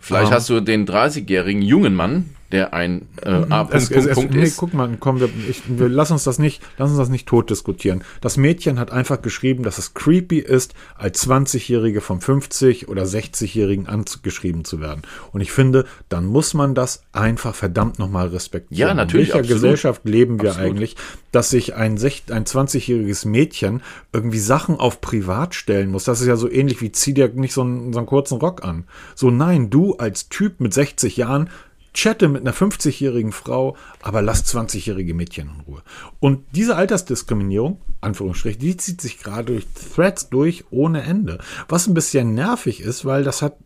Vielleicht 0.00 0.28
Ähm. 0.28 0.34
hast 0.34 0.48
du 0.48 0.60
den 0.60 0.86
30-jährigen 0.86 1.62
jungen 1.62 1.94
Mann, 1.94 2.30
der 2.52 2.74
ein 2.74 3.08
äh, 3.22 3.30
A. 3.30 3.64
Punkt, 3.64 3.74
Es, 3.74 3.84
es, 3.84 3.90
Punkt, 3.90 4.08
es, 4.08 4.14
Punkt 4.14 4.34
nee, 4.34 4.42
ist. 4.42 4.56
guck 4.56 4.74
mal, 4.74 4.96
komm, 4.98 5.20
wir, 5.20 5.28
ich, 5.48 5.62
wir 5.68 5.88
lass 5.88 6.10
uns 6.10 6.24
das 6.24 6.38
nicht, 6.38 6.62
lass 6.78 6.90
uns 6.90 6.98
das 6.98 7.08
nicht 7.08 7.26
tot 7.28 7.50
diskutieren. 7.50 8.02
Das 8.20 8.36
Mädchen 8.36 8.78
hat 8.78 8.90
einfach 8.90 9.22
geschrieben, 9.22 9.62
dass 9.62 9.78
es 9.78 9.94
creepy 9.94 10.38
ist, 10.38 10.74
als 10.96 11.26
20-Jährige 11.26 12.00
vom 12.00 12.20
50 12.20 12.88
oder 12.88 13.04
60-Jährigen 13.04 13.86
angeschrieben 13.86 14.64
zu 14.64 14.80
werden. 14.80 15.02
Und 15.32 15.40
ich 15.40 15.52
finde, 15.52 15.84
dann 16.08 16.26
muss 16.26 16.54
man 16.54 16.74
das 16.74 17.04
einfach 17.12 17.54
verdammt 17.54 17.98
nochmal 17.98 18.28
respektieren. 18.28 18.88
Ja, 18.88 18.94
natürlich, 18.94 19.28
In 19.28 19.34
welcher 19.34 19.40
absolut. 19.40 19.62
Gesellschaft 19.62 20.04
leben 20.04 20.42
wir 20.42 20.50
Absolut. 20.50 20.70
eigentlich, 20.70 20.96
dass 21.32 21.50
sich 21.50 21.74
ein, 21.74 21.92
ein 21.92 22.44
20-jähriges 22.44 23.28
Mädchen 23.28 23.82
irgendwie 24.12 24.38
Sachen 24.40 24.76
auf 24.76 25.00
privat 25.00 25.54
stellen 25.54 25.90
muss? 25.90 26.04
Das 26.04 26.20
ist 26.20 26.26
ja 26.26 26.36
so 26.36 26.50
ähnlich 26.50 26.80
wie 26.80 26.90
zieh 26.90 27.14
dir 27.14 27.28
nicht 27.28 27.54
so 27.54 27.62
einen, 27.62 27.92
so 27.92 27.98
einen 27.98 28.06
kurzen 28.06 28.38
Rock 28.38 28.64
an. 28.64 28.84
So, 29.14 29.30
nein, 29.30 29.70
du 29.70 29.94
als 29.94 30.28
Typ 30.28 30.60
mit 30.60 30.74
60 30.74 31.16
Jahren 31.16 31.50
chatte 31.94 32.28
mit 32.28 32.42
einer 32.42 32.54
50-jährigen 32.54 33.32
Frau, 33.32 33.76
aber 34.02 34.22
lass 34.22 34.44
20-jährige 34.44 35.14
Mädchen 35.14 35.48
in 35.48 35.60
Ruhe. 35.60 35.82
Und 36.20 36.44
diese 36.52 36.76
Altersdiskriminierung, 36.76 37.80
Anführungsstrich, 38.00 38.58
die 38.58 38.76
zieht 38.76 39.00
sich 39.00 39.18
gerade 39.18 39.52
durch 39.52 39.66
Threads 39.94 40.28
durch 40.28 40.64
ohne 40.70 41.02
Ende. 41.02 41.38
Was 41.68 41.86
ein 41.86 41.94
bisschen 41.94 42.34
nervig 42.34 42.80
ist, 42.80 43.04
weil 43.04 43.24
das 43.24 43.42
hat 43.42 43.56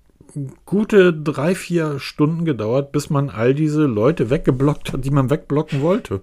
gute 0.66 1.12
drei, 1.12 1.54
vier 1.54 2.00
Stunden 2.00 2.44
gedauert, 2.44 2.92
bis 2.92 3.10
man 3.10 3.30
all 3.30 3.54
diese 3.54 3.82
Leute 3.82 4.30
weggeblockt 4.30 4.92
hat, 4.92 5.04
die 5.04 5.10
man 5.10 5.30
wegblocken 5.30 5.80
wollte. 5.80 6.22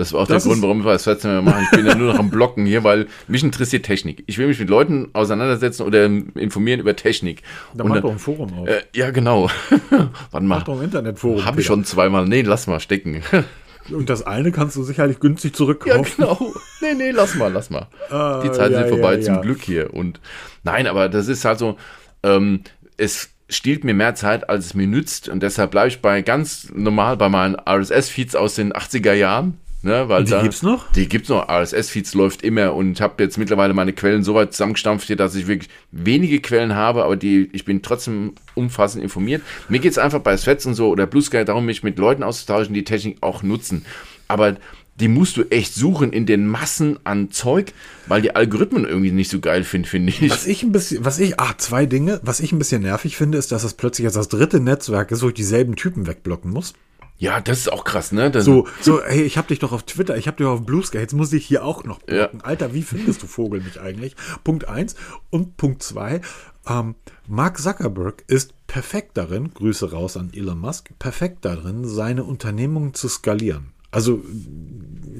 Das 0.00 0.14
war 0.14 0.20
auch 0.22 0.26
Das 0.26 0.44
der 0.44 0.50
Grund, 0.50 0.62
warum 0.62 0.82
wir 0.82 0.92
das 0.92 1.04
letzte 1.04 1.28
Mal 1.28 1.42
machen. 1.42 1.62
Ich 1.64 1.70
bin 1.76 1.84
ja 1.86 1.94
nur 1.94 2.14
noch 2.14 2.18
am 2.18 2.30
Blocken 2.30 2.64
hier, 2.64 2.84
weil 2.84 3.06
mich 3.28 3.44
interessiert 3.44 3.84
Technik. 3.84 4.24
Ich 4.26 4.38
will 4.38 4.46
mich 4.46 4.58
mit 4.58 4.70
Leuten 4.70 5.10
auseinandersetzen 5.12 5.82
oder 5.82 6.06
informieren 6.06 6.80
über 6.80 6.96
Technik. 6.96 7.42
Da 7.74 7.84
macht 7.84 8.02
doch 8.02 8.10
ein 8.10 8.18
Forum 8.18 8.50
auf. 8.60 8.66
äh, 8.66 8.80
ja, 8.94 9.10
genau. 9.10 9.50
Mal. 10.32 10.40
Macht 10.40 10.68
doch 10.68 10.78
ein 10.78 10.84
Internetforum. 10.84 11.44
Habe 11.44 11.60
ich 11.60 11.66
schon 11.66 11.84
zweimal. 11.84 12.26
Nee, 12.26 12.40
lass 12.40 12.66
mal 12.66 12.80
stecken. 12.80 13.22
Und 13.90 14.08
das 14.08 14.22
eine 14.26 14.52
kannst 14.52 14.74
du 14.76 14.82
sicherlich 14.84 15.20
günstig 15.20 15.50
Ja, 15.52 15.56
zurückkaufen. 15.56 16.14
genau. 16.16 16.54
Nee, 16.80 16.94
nee, 16.96 17.10
lass 17.10 17.34
mal, 17.34 17.52
lass 17.52 17.68
mal. 17.68 17.88
Ah, 18.10 18.40
Die 18.42 18.50
Zeiten 18.52 18.72
ja, 18.72 18.80
sind 18.80 18.88
vorbei, 18.88 19.16
ja, 19.16 19.20
zum 19.20 19.34
ja. 19.34 19.40
Glück 19.42 19.60
hier. 19.62 19.92
Und 19.92 20.18
nein, 20.64 20.86
aber 20.86 21.10
das 21.10 21.28
ist 21.28 21.44
halt 21.44 21.58
so, 21.58 21.76
ähm, 22.22 22.62
es 22.96 23.28
stiehlt 23.50 23.84
mir 23.84 23.92
mehr 23.94 24.14
Zeit, 24.14 24.48
als 24.48 24.64
es 24.64 24.74
mir 24.74 24.86
nützt. 24.86 25.28
Und 25.28 25.42
deshalb 25.42 25.72
bleibe 25.72 25.88
ich 25.88 26.00
bei 26.00 26.22
ganz 26.22 26.70
normal 26.74 27.18
bei 27.18 27.28
meinen 27.28 27.56
RSS-Feeds 27.56 28.34
aus 28.34 28.54
den 28.54 28.72
80er 28.72 29.12
Jahren. 29.12 29.58
Ne, 29.82 30.08
weil 30.10 30.24
Die 30.24 30.30
da, 30.30 30.42
gibt's 30.42 30.62
noch? 30.62 30.92
Die 30.92 31.08
gibt's 31.08 31.30
noch. 31.30 31.48
RSS-Feeds 31.48 32.12
läuft 32.12 32.42
immer 32.42 32.74
und 32.74 32.92
ich 32.92 33.00
habe 33.00 33.22
jetzt 33.22 33.38
mittlerweile 33.38 33.72
meine 33.72 33.94
Quellen 33.94 34.22
so 34.22 34.34
weit 34.34 34.52
zusammengestampft 34.52 35.06
hier, 35.06 35.16
dass 35.16 35.34
ich 35.34 35.46
wirklich 35.46 35.70
wenige 35.90 36.40
Quellen 36.40 36.74
habe, 36.74 37.04
aber 37.04 37.16
die, 37.16 37.48
ich 37.52 37.64
bin 37.64 37.80
trotzdem 37.80 38.34
umfassend 38.54 39.02
informiert. 39.02 39.42
Mir 39.70 39.78
geht's 39.78 39.96
einfach 39.96 40.20
bei 40.20 40.36
Threads 40.36 40.66
und 40.66 40.74
so 40.74 40.88
oder 40.90 41.06
Blue 41.06 41.22
Sky 41.22 41.46
darum, 41.46 41.64
mich 41.64 41.82
mit 41.82 41.98
Leuten 41.98 42.22
auszutauschen, 42.22 42.74
die 42.74 42.84
Technik 42.84 43.18
auch 43.22 43.42
nutzen. 43.42 43.86
Aber 44.28 44.56
die 45.00 45.08
musst 45.08 45.38
du 45.38 45.44
echt 45.44 45.74
suchen 45.74 46.12
in 46.12 46.26
den 46.26 46.46
Massen 46.46 46.98
an 47.04 47.30
Zeug, 47.30 47.72
weil 48.06 48.20
die 48.20 48.36
Algorithmen 48.36 48.84
irgendwie 48.84 49.12
nicht 49.12 49.30
so 49.30 49.40
geil 49.40 49.64
finden, 49.64 49.88
finde 49.88 50.12
ich. 50.12 50.30
Was 50.30 50.46
ich 50.46 50.62
ein 50.62 50.72
bisschen, 50.72 51.02
was 51.06 51.18
ich, 51.18 51.40
ah, 51.40 51.54
zwei 51.56 51.86
Dinge. 51.86 52.20
Was 52.22 52.40
ich 52.40 52.52
ein 52.52 52.58
bisschen 52.58 52.82
nervig 52.82 53.16
finde, 53.16 53.38
ist, 53.38 53.50
dass 53.50 53.64
es 53.64 53.72
plötzlich 53.72 54.04
jetzt 54.04 54.16
das 54.16 54.28
dritte 54.28 54.60
Netzwerk 54.60 55.10
ist, 55.10 55.22
wo 55.22 55.28
ich 55.28 55.34
dieselben 55.34 55.74
Typen 55.74 56.06
wegblocken 56.06 56.50
muss. 56.50 56.74
Ja, 57.20 57.38
das 57.38 57.58
ist 57.58 57.70
auch 57.70 57.84
krass, 57.84 58.12
ne? 58.12 58.30
Das, 58.30 58.46
So, 58.46 58.66
so, 58.80 59.02
hey, 59.04 59.22
ich 59.22 59.36
hab 59.36 59.46
dich 59.46 59.58
doch 59.58 59.72
auf 59.72 59.82
Twitter, 59.82 60.16
ich 60.16 60.26
hab 60.26 60.38
dich 60.38 60.46
auf 60.46 60.64
Blue 60.64 60.82
Sky, 60.82 60.98
jetzt 60.98 61.12
muss 61.12 61.30
ich 61.34 61.44
hier 61.44 61.62
auch 61.62 61.84
noch 61.84 62.00
blocken. 62.00 62.40
Alter, 62.40 62.72
wie 62.72 62.82
findest 62.82 63.22
du 63.22 63.26
Vogel 63.26 63.60
mich 63.60 63.78
eigentlich? 63.78 64.16
Punkt 64.42 64.66
eins. 64.68 64.94
Und 65.28 65.58
Punkt 65.58 65.82
zwei, 65.82 66.22
ähm, 66.66 66.94
Mark 67.28 67.58
Zuckerberg 67.58 68.24
ist 68.26 68.54
perfekt 68.66 69.18
darin, 69.18 69.52
Grüße 69.52 69.92
raus 69.92 70.16
an 70.16 70.30
Elon 70.32 70.58
Musk, 70.58 70.88
perfekt 70.98 71.44
darin, 71.44 71.84
seine 71.84 72.24
Unternehmungen 72.24 72.94
zu 72.94 73.06
skalieren. 73.08 73.74
Also, 73.90 74.22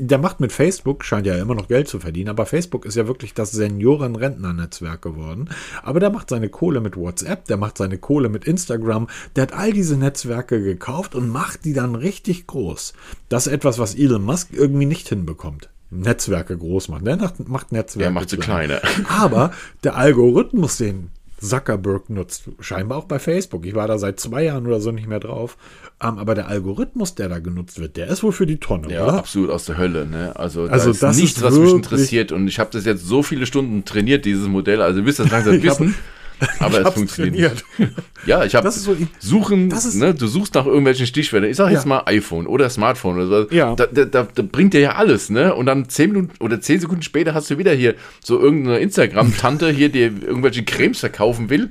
der 0.02 0.18
macht 0.18 0.40
mit 0.40 0.52
Facebook, 0.52 1.04
scheint 1.04 1.26
ja 1.26 1.36
immer 1.36 1.54
noch 1.54 1.68
Geld 1.68 1.88
zu 1.88 1.98
verdienen, 2.00 2.30
aber 2.30 2.46
Facebook 2.46 2.84
ist 2.86 2.94
ja 2.94 3.06
wirklich 3.06 3.34
das 3.34 3.50
Senioren-Rentner-Netzwerk 3.52 5.02
geworden. 5.02 5.48
Aber 5.82 6.00
der 6.00 6.10
macht 6.10 6.30
seine 6.30 6.48
Kohle 6.48 6.80
mit 6.80 6.96
WhatsApp, 6.96 7.44
der 7.46 7.56
macht 7.56 7.76
seine 7.78 7.98
Kohle 7.98 8.28
mit 8.28 8.44
Instagram, 8.44 9.08
der 9.36 9.42
hat 9.42 9.52
all 9.52 9.72
diese 9.72 9.96
Netzwerke 9.96 10.62
gekauft 10.62 11.14
und 11.14 11.28
macht 11.28 11.64
die 11.64 11.72
dann 11.72 11.94
richtig 11.94 12.46
groß. 12.46 12.92
Das 13.28 13.46
ist 13.46 13.52
etwas, 13.52 13.78
was 13.78 13.94
Elon 13.94 14.24
Musk 14.24 14.48
irgendwie 14.52 14.86
nicht 14.86 15.08
hinbekommt. 15.08 15.68
Netzwerke 15.90 16.56
groß 16.56 16.88
machen. 16.88 17.04
Der 17.04 17.16
macht- 17.46 17.72
Netzwerke. 17.72 18.04
Er 18.04 18.12
macht 18.12 18.30
sie 18.30 18.36
kleiner. 18.36 18.80
Aber 19.08 19.50
der 19.82 19.96
Algorithmus, 19.96 20.76
den 20.76 21.10
Zuckerberg 21.40 22.10
nutzt, 22.10 22.44
scheinbar 22.60 22.98
auch 22.98 23.04
bei 23.04 23.18
Facebook. 23.18 23.64
Ich 23.66 23.74
war 23.74 23.88
da 23.88 23.98
seit 23.98 24.20
zwei 24.20 24.44
Jahren 24.44 24.66
oder 24.66 24.80
so 24.80 24.92
nicht 24.92 25.08
mehr 25.08 25.20
drauf. 25.20 25.56
Ähm, 26.02 26.18
aber 26.18 26.34
der 26.34 26.48
Algorithmus, 26.48 27.14
der 27.14 27.28
da 27.28 27.38
genutzt 27.38 27.80
wird, 27.80 27.96
der 27.96 28.08
ist 28.08 28.22
wohl 28.22 28.32
für 28.32 28.46
die 28.46 28.58
Tonne, 28.58 28.92
Ja, 28.92 29.04
oder? 29.04 29.14
absolut 29.14 29.50
aus 29.50 29.64
der 29.64 29.78
Hölle. 29.78 30.06
Ne? 30.06 30.32
Also, 30.36 30.62
Also 30.64 30.86
da 30.86 30.90
ist 30.90 31.02
das 31.02 31.16
nichts, 31.16 31.36
ist 31.38 31.42
was 31.42 31.58
mich 31.58 31.72
interessiert. 31.72 32.32
Und 32.32 32.46
ich 32.48 32.58
habe 32.58 32.70
das 32.72 32.84
jetzt 32.84 33.06
so 33.06 33.22
viele 33.22 33.46
Stunden 33.46 33.84
trainiert, 33.84 34.24
dieses 34.24 34.48
Modell. 34.48 34.82
Also, 34.82 35.00
ihr 35.00 35.04
müsst 35.04 35.18
das 35.18 35.30
langsam 35.30 35.62
wissen. 35.62 35.94
Aber 36.58 36.80
es 36.86 36.94
funktioniert 36.94 37.64
trainiert. 37.78 37.94
Ja, 38.26 38.44
ich 38.44 38.54
habe 38.54 38.64
Das 38.64 38.76
ist 38.76 38.84
so- 38.84 38.96
suchen, 39.18 39.70
das 39.70 39.84
ist- 39.86 39.94
ne, 39.94 40.14
du 40.14 40.26
suchst 40.26 40.54
nach 40.54 40.66
irgendwelchen 40.66 41.06
Stichwörtern. 41.06 41.48
Ich 41.50 41.56
sage 41.56 41.72
jetzt 41.72 41.84
Ja. 41.84 41.88
mal 41.88 42.02
iPhone 42.06 42.46
oder 42.46 42.68
Smartphone 42.68 43.16
oder 43.16 43.26
so. 43.48 43.54
Ja. 43.54 43.74
Da, 43.74 43.86
da, 43.86 44.04
da, 44.04 44.26
bringt 44.42 44.74
dir 44.74 44.80
ja 44.80 44.96
alles, 44.96 45.30
ne? 45.30 45.54
Und 45.54 45.66
dann 45.66 45.88
zehn 45.88 46.12
Minuten 46.12 46.32
oder 46.42 46.60
zehn 46.60 46.80
Sekunden 46.80 47.02
später 47.02 47.32
hast 47.34 47.50
du 47.50 47.56
wieder 47.58 47.72
hier 47.72 47.94
so 48.22 48.38
irgendeine 48.38 48.78
Instagram-Tante 48.80 49.70
hier, 49.72 49.88
die 49.88 50.00
irgendwelche 50.02 50.64
Cremes 50.64 51.00
verkaufen 51.00 51.48
will. 51.50 51.70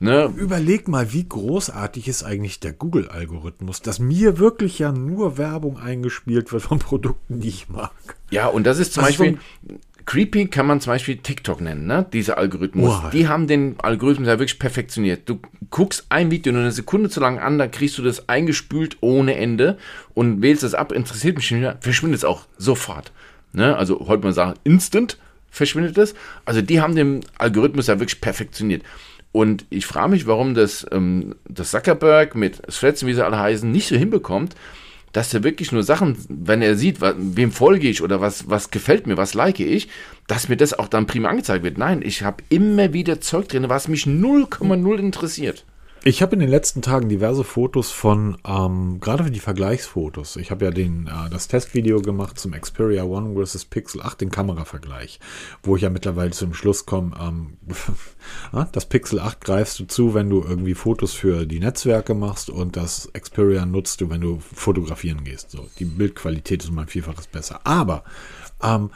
Ne? 0.00 0.32
Überleg 0.36 0.86
mal, 0.86 1.12
wie 1.12 1.28
großartig 1.28 2.06
ist 2.06 2.22
eigentlich 2.22 2.60
der 2.60 2.72
Google-Algorithmus, 2.72 3.82
dass 3.82 3.98
mir 3.98 4.38
wirklich 4.38 4.78
ja 4.78 4.92
nur 4.92 5.38
Werbung 5.38 5.76
eingespielt 5.80 6.52
wird 6.52 6.62
von 6.62 6.78
Produkten, 6.78 7.40
die 7.40 7.48
ich 7.48 7.68
mag. 7.68 7.90
Ja, 8.30 8.46
und 8.46 8.64
das 8.64 8.78
ist 8.78 8.92
zum 8.92 9.02
Also 9.02 9.24
Beispiel, 9.24 9.38
creepy 10.08 10.46
kann 10.46 10.66
man 10.66 10.80
zum 10.80 10.94
Beispiel 10.94 11.18
TikTok 11.18 11.60
nennen, 11.60 11.86
ne? 11.86 12.06
Dieser 12.14 12.38
Algorithmus. 12.38 13.02
Boah. 13.02 13.10
Die 13.10 13.28
haben 13.28 13.46
den 13.46 13.76
Algorithmus 13.78 14.26
ja 14.26 14.38
wirklich 14.38 14.58
perfektioniert. 14.58 15.28
Du 15.28 15.38
guckst 15.68 16.06
ein 16.08 16.30
Video 16.30 16.50
nur 16.50 16.62
eine 16.62 16.72
Sekunde 16.72 17.10
zu 17.10 17.20
lang 17.20 17.38
an, 17.38 17.58
dann 17.58 17.70
kriegst 17.70 17.98
du 17.98 18.02
das 18.02 18.26
eingespült 18.26 18.96
ohne 19.02 19.36
Ende 19.36 19.76
und 20.14 20.40
wählst 20.40 20.62
es 20.62 20.72
ab, 20.72 20.92
interessiert 20.92 21.36
mich 21.36 21.50
nicht 21.50 21.60
mehr, 21.60 21.76
verschwindet 21.80 22.20
es 22.20 22.24
auch 22.24 22.46
sofort. 22.56 23.12
Ne? 23.52 23.76
Also 23.76 24.06
heute 24.08 24.24
mal 24.24 24.32
sagen, 24.32 24.54
instant 24.64 25.18
verschwindet 25.50 25.98
es. 25.98 26.14
Also 26.46 26.62
die 26.62 26.80
haben 26.80 26.96
den 26.96 27.20
Algorithmus 27.36 27.88
ja 27.88 28.00
wirklich 28.00 28.22
perfektioniert. 28.22 28.84
Und 29.32 29.66
ich 29.68 29.84
frage 29.84 30.12
mich, 30.12 30.26
warum 30.26 30.54
das, 30.54 30.86
ähm, 30.90 31.34
das 31.46 31.70
Zuckerberg 31.70 32.34
mit 32.34 32.62
Threads, 32.66 33.04
wie 33.04 33.12
sie 33.12 33.24
alle 33.24 33.38
heißen, 33.38 33.70
nicht 33.70 33.88
so 33.88 33.96
hinbekommt, 33.96 34.56
dass 35.18 35.34
er 35.34 35.42
wirklich 35.42 35.72
nur 35.72 35.82
Sachen, 35.82 36.16
wenn 36.28 36.62
er 36.62 36.76
sieht, 36.76 36.98
wem 37.00 37.50
folge 37.50 37.88
ich 37.88 38.02
oder 38.02 38.20
was, 38.20 38.48
was 38.48 38.70
gefällt 38.70 39.08
mir, 39.08 39.16
was 39.16 39.34
like 39.34 39.58
ich, 39.58 39.88
dass 40.28 40.48
mir 40.48 40.56
das 40.56 40.78
auch 40.78 40.86
dann 40.86 41.08
prima 41.08 41.28
angezeigt 41.28 41.64
wird. 41.64 41.76
Nein, 41.76 42.02
ich 42.04 42.22
habe 42.22 42.44
immer 42.50 42.92
wieder 42.92 43.20
Zeug 43.20 43.48
drin, 43.48 43.68
was 43.68 43.88
mich 43.88 44.04
0,0 44.04 44.96
interessiert. 44.96 45.64
Ich 46.04 46.22
habe 46.22 46.34
in 46.34 46.40
den 46.40 46.48
letzten 46.48 46.80
Tagen 46.80 47.08
diverse 47.08 47.42
Fotos 47.42 47.90
von, 47.90 48.38
ähm, 48.46 49.00
gerade 49.00 49.24
für 49.24 49.30
die 49.32 49.40
Vergleichsfotos. 49.40 50.36
Ich 50.36 50.52
habe 50.52 50.66
ja 50.66 50.70
den, 50.70 51.08
äh, 51.08 51.28
das 51.28 51.48
Testvideo 51.48 52.00
gemacht 52.00 52.38
zum 52.38 52.52
Xperia 52.52 53.02
One 53.02 53.34
vs 53.34 53.64
Pixel 53.64 54.02
8, 54.02 54.20
den 54.20 54.30
Kameravergleich, 54.30 55.18
wo 55.64 55.74
ich 55.74 55.82
ja 55.82 55.90
mittlerweile 55.90 56.30
zum 56.30 56.54
Schluss 56.54 56.86
komme, 56.86 57.16
ähm, 57.20 57.56
das 58.72 58.86
Pixel 58.86 59.18
8 59.18 59.40
greifst 59.40 59.80
du 59.80 59.86
zu, 59.86 60.14
wenn 60.14 60.30
du 60.30 60.42
irgendwie 60.42 60.74
Fotos 60.74 61.14
für 61.14 61.46
die 61.46 61.58
Netzwerke 61.58 62.14
machst 62.14 62.48
und 62.48 62.76
das 62.76 63.10
Xperia 63.12 63.66
nutzt 63.66 64.00
du, 64.00 64.08
wenn 64.08 64.20
du 64.20 64.38
fotografieren 64.38 65.24
gehst. 65.24 65.50
So, 65.50 65.68
die 65.80 65.84
Bildqualität 65.84 66.62
ist 66.62 66.70
um 66.70 66.78
ein 66.78 66.86
Vielfaches 66.86 67.26
besser. 67.26 67.60
Aber, 67.64 68.04
ähm, 68.62 68.90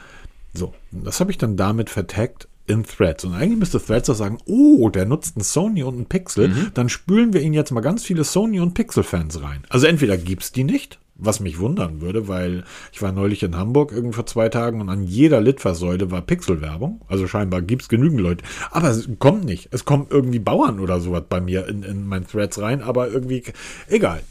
so, 0.55 0.72
das 0.92 1.18
habe 1.18 1.30
ich 1.30 1.38
dann 1.38 1.57
damit 1.57 1.90
vertagt, 1.90 2.46
in 2.66 2.84
Threads. 2.84 3.24
Und 3.24 3.34
eigentlich 3.34 3.58
müsste 3.58 3.84
Threads 3.84 4.08
auch 4.10 4.14
sagen, 4.14 4.38
oh, 4.46 4.88
der 4.88 5.04
nutzt 5.04 5.36
einen 5.36 5.44
Sony 5.44 5.82
und 5.82 5.94
einen 5.94 6.06
Pixel, 6.06 6.48
mhm. 6.48 6.70
dann 6.74 6.88
spülen 6.88 7.32
wir 7.32 7.40
ihn 7.40 7.54
jetzt 7.54 7.72
mal 7.72 7.80
ganz 7.80 8.04
viele 8.04 8.24
Sony 8.24 8.60
und 8.60 8.74
Pixel-Fans 8.74 9.42
rein. 9.42 9.64
Also 9.68 9.86
entweder 9.86 10.16
gibt's 10.16 10.52
die 10.52 10.64
nicht, 10.64 10.98
was 11.14 11.40
mich 11.40 11.58
wundern 11.58 12.00
würde, 12.00 12.28
weil 12.28 12.64
ich 12.92 13.02
war 13.02 13.12
neulich 13.12 13.42
in 13.42 13.56
Hamburg 13.56 13.92
irgendwie 13.92 14.14
vor 14.14 14.26
zwei 14.26 14.48
Tagen 14.48 14.80
und 14.80 14.88
an 14.88 15.02
jeder 15.04 15.40
Litfaßsäule 15.40 16.10
war 16.10 16.22
Pixel-Werbung. 16.22 17.00
Also 17.08 17.26
scheinbar 17.26 17.62
gibt's 17.62 17.88
genügend 17.88 18.20
Leute. 18.20 18.44
Aber 18.70 18.90
es 18.90 19.08
kommt 19.18 19.44
nicht. 19.44 19.68
Es 19.72 19.84
kommen 19.84 20.06
irgendwie 20.10 20.38
Bauern 20.38 20.80
oder 20.80 21.00
sowas 21.00 21.24
bei 21.28 21.40
mir 21.40 21.66
in, 21.68 21.82
in 21.82 22.06
mein 22.06 22.26
Threads 22.26 22.60
rein, 22.60 22.82
aber 22.82 23.08
irgendwie, 23.08 23.42
egal. 23.88 24.22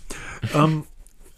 ähm, 0.56 0.84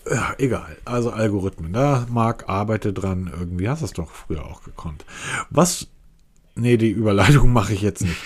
ja, 0.10 0.34
egal. 0.38 0.76
Also 0.86 1.12
Algorithmen. 1.12 1.74
Da 1.74 2.06
Marc 2.10 2.50
arbeitet 2.50 3.02
dran. 3.02 3.32
Irgendwie 3.38 3.70
hast 3.70 3.82
du 3.82 3.86
es 3.86 3.94
doch 3.94 4.12
früher 4.12 4.46
auch 4.46 4.64
gekonnt. 4.64 5.06
Was 5.50 5.88
Nee, 6.56 6.78
die 6.78 6.92
Überleitung 6.92 7.52
mache 7.54 7.74
ich 7.74 7.82
jetzt 7.82 8.02
nicht. 8.02 8.18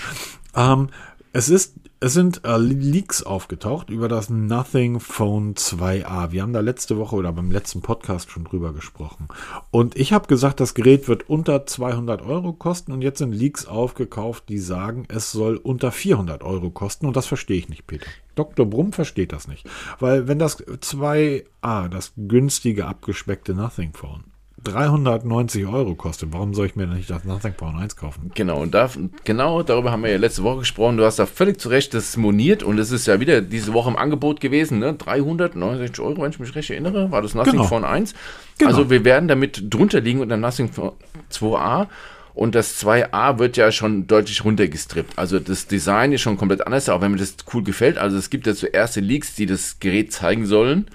ähm, 0.55 0.89
es 1.33 1.49
ist, 1.49 1.75
es 1.99 2.13
sind 2.13 2.45
äh, 2.45 2.57
Leaks 2.57 3.23
aufgetaucht 3.23 3.89
über 3.89 4.07
das 4.07 4.29
Nothing 4.29 4.99
Phone 4.99 5.55
2a. 5.55 6.31
Wir 6.31 6.41
haben 6.41 6.53
da 6.53 6.61
letzte 6.61 6.97
Woche 6.97 7.15
oder 7.15 7.31
beim 7.31 7.51
letzten 7.51 7.81
Podcast 7.81 8.31
schon 8.31 8.43
drüber 8.43 8.73
gesprochen. 8.73 9.27
Und 9.71 9.95
ich 9.97 10.13
habe 10.13 10.27
gesagt, 10.27 10.59
das 10.59 10.73
Gerät 10.73 11.07
wird 11.07 11.29
unter 11.29 11.65
200 11.65 12.21
Euro 12.21 12.53
kosten 12.53 12.91
und 12.91 13.01
jetzt 13.01 13.19
sind 13.19 13.33
Leaks 13.33 13.65
aufgekauft, 13.65 14.49
die 14.49 14.59
sagen, 14.59 15.05
es 15.09 15.31
soll 15.31 15.57
unter 15.57 15.91
400 15.91 16.43
Euro 16.43 16.69
kosten 16.69 17.07
und 17.07 17.15
das 17.15 17.27
verstehe 17.27 17.57
ich 17.57 17.69
nicht, 17.69 17.87
Peter. 17.87 18.07
Dr. 18.35 18.65
Brumm 18.65 18.93
versteht 18.93 19.31
das 19.31 19.47
nicht. 19.47 19.67
Weil 19.99 20.27
wenn 20.27 20.39
das 20.39 20.65
2a, 20.65 21.89
das 21.89 22.13
günstige, 22.15 22.85
abgespeckte 22.85 23.53
Nothing 23.53 23.93
Phone, 23.93 24.23
390 24.63 25.67
Euro 25.67 25.93
kostet, 25.95 26.33
warum 26.33 26.53
soll 26.53 26.65
ich 26.65 26.75
mir 26.75 26.87
nicht 26.87 27.09
das 27.09 27.23
Nothing 27.23 27.53
Phone 27.53 27.77
1 27.77 27.95
kaufen? 27.95 28.31
Genau, 28.33 28.59
und 28.61 28.73
da, 28.73 28.89
genau 29.23 29.61
darüber 29.61 29.91
haben 29.91 30.03
wir 30.03 30.09
ja 30.09 30.17
letzte 30.17 30.43
Woche 30.43 30.59
gesprochen. 30.59 30.97
Du 30.97 31.05
hast 31.05 31.19
da 31.19 31.25
völlig 31.27 31.59
zu 31.59 31.69
Recht 31.69 31.93
das 31.93 32.17
moniert 32.17 32.63
und 32.63 32.79
es 32.79 32.91
ist 32.91 33.05
ja 33.05 33.19
wieder 33.19 33.41
diese 33.41 33.73
Woche 33.73 33.89
im 33.89 33.95
Angebot 33.95 34.39
gewesen, 34.39 34.79
ne? 34.79 34.93
369 34.93 36.03
Euro, 36.03 36.23
wenn 36.23 36.31
ich 36.31 36.39
mich 36.39 36.55
recht 36.55 36.71
erinnere, 36.71 37.11
war 37.11 37.21
das 37.21 37.35
Nothing 37.35 37.53
genau. 37.53 37.65
Phone 37.65 37.85
1. 37.85 38.15
Genau. 38.57 38.71
Also 38.71 38.89
wir 38.89 39.05
werden 39.05 39.27
damit 39.27 39.63
drunter 39.69 40.01
liegen 40.01 40.21
unter 40.21 40.37
Nothing 40.37 40.69
Phone 40.69 40.93
2a. 41.31 41.87
Und 42.33 42.53
das 42.53 42.83
2a 42.83 43.39
wird 43.39 43.57
ja 43.57 43.71
schon 43.71 44.05
deutlich 44.05 44.45
runtergestrippt. 44.45 45.17
Also 45.17 45.39
das 45.39 45.65
Design 45.65 46.11
ist 46.11 46.21
schon 46.21 46.37
komplett 46.37 46.67
anders, 46.67 46.87
auch 46.87 47.01
wenn 47.01 47.11
mir 47.11 47.17
das 47.17 47.35
cool 47.51 47.63
gefällt. 47.63 47.97
Also 47.97 48.15
es 48.17 48.29
gibt 48.29 48.45
ja 48.45 48.53
so 48.53 48.67
erste 48.67 49.01
Leaks, 49.01 49.33
die 49.33 49.47
das 49.47 49.79
Gerät 49.79 50.13
zeigen 50.13 50.45
sollen 50.45 50.87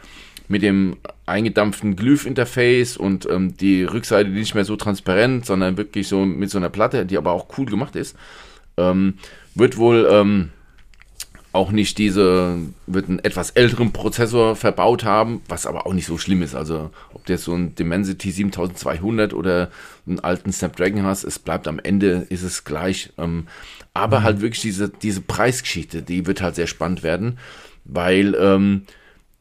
mit 0.52 0.62
dem 0.62 0.98
eingedampften 1.24 1.96
Glyph-Interface 1.96 2.98
und 2.98 3.26
ähm, 3.30 3.56
die 3.56 3.84
Rückseite 3.84 4.28
nicht 4.28 4.54
mehr 4.54 4.66
so 4.66 4.76
transparent, 4.76 5.46
sondern 5.46 5.78
wirklich 5.78 6.08
so 6.08 6.26
mit 6.26 6.50
so 6.50 6.58
einer 6.58 6.68
Platte, 6.68 7.06
die 7.06 7.16
aber 7.16 7.32
auch 7.32 7.46
cool 7.56 7.64
gemacht 7.64 7.96
ist, 7.96 8.16
ähm, 8.76 9.14
wird 9.54 9.78
wohl 9.78 10.06
ähm, 10.10 10.50
auch 11.52 11.72
nicht 11.72 11.96
diese, 11.96 12.58
wird 12.86 13.08
einen 13.08 13.18
etwas 13.20 13.48
älteren 13.50 13.92
Prozessor 13.92 14.54
verbaut 14.54 15.04
haben, 15.04 15.40
was 15.48 15.64
aber 15.64 15.86
auch 15.86 15.94
nicht 15.94 16.06
so 16.06 16.18
schlimm 16.18 16.42
ist. 16.42 16.54
Also 16.54 16.90
ob 17.14 17.24
du 17.24 17.32
jetzt 17.32 17.44
so 17.44 17.54
ein 17.54 17.74
Dimensity 17.74 18.30
7200 18.30 19.32
oder 19.32 19.70
einen 20.06 20.20
alten 20.20 20.52
Snapdragon 20.52 21.04
hast, 21.04 21.24
es 21.24 21.38
bleibt 21.38 21.66
am 21.66 21.78
Ende, 21.78 22.26
ist 22.28 22.42
es 22.42 22.64
gleich. 22.64 23.10
Ähm, 23.16 23.46
aber 23.94 24.20
mhm. 24.20 24.24
halt 24.24 24.40
wirklich 24.42 24.60
diese, 24.60 24.90
diese 24.90 25.22
Preisgeschichte, 25.22 26.02
die 26.02 26.26
wird 26.26 26.42
halt 26.42 26.56
sehr 26.56 26.66
spannend 26.66 27.02
werden, 27.02 27.38
weil 27.86 28.34
ähm, 28.38 28.82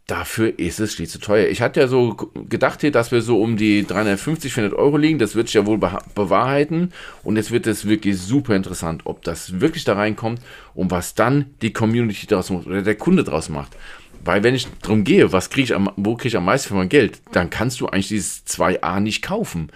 dafür 0.08 0.60
ist 0.60 0.80
es 0.80 0.96
viel 0.96 1.08
zu 1.08 1.20
teuer. 1.20 1.48
Ich 1.48 1.62
hatte 1.62 1.80
ja 1.80 1.88
so 1.88 2.16
gedacht 2.50 2.82
hier, 2.82 2.92
dass 2.92 3.12
wir 3.12 3.22
so 3.22 3.42
um 3.42 3.58
die 3.58 3.86
350, 3.86 4.54
400 4.54 4.78
Euro 4.78 4.98
liegen. 4.98 5.20
Das 5.20 5.36
wird 5.36 5.48
sich 5.48 5.56
ja 5.56 5.66
wohl 5.66 5.78
bewahrheiten. 5.78 6.92
Und 7.24 7.38
jetzt 7.38 7.52
wird 7.52 7.68
es 7.68 7.88
wirklich 7.88 8.18
super 8.18 8.56
interessant, 8.56 9.02
ob 9.06 9.24
das 9.24 9.62
wirklich 9.62 9.84
da 9.84 9.94
reinkommt 9.94 10.42
und 10.74 10.92
was 10.92 11.16
dann 11.16 11.46
die 11.62 11.74
Community 11.74 12.28
daraus 12.28 12.50
macht 12.50 12.68
oder 12.68 12.82
der 12.82 12.96
Kunde 12.96 13.24
daraus 13.24 13.50
macht. 13.50 13.78
Weil 14.24 14.44
wenn 14.44 14.54
ich 14.54 14.68
darum 14.82 15.04
gehe, 15.04 15.32
was 15.32 15.50
kriege 15.50 15.64
ich 15.64 15.76
am, 15.76 15.90
wo 15.96 16.16
kriege 16.16 16.30
ich 16.30 16.38
am 16.38 16.46
meisten 16.46 16.70
für 16.70 16.76
mein 16.76 16.90
Geld, 16.90 17.22
dann 17.32 17.50
kannst 17.50 17.80
du 17.80 17.88
eigentlich 17.88 18.10
dieses 18.10 18.46
2a 18.46 19.00
nicht 19.00 19.22
kaufen. 19.22 19.72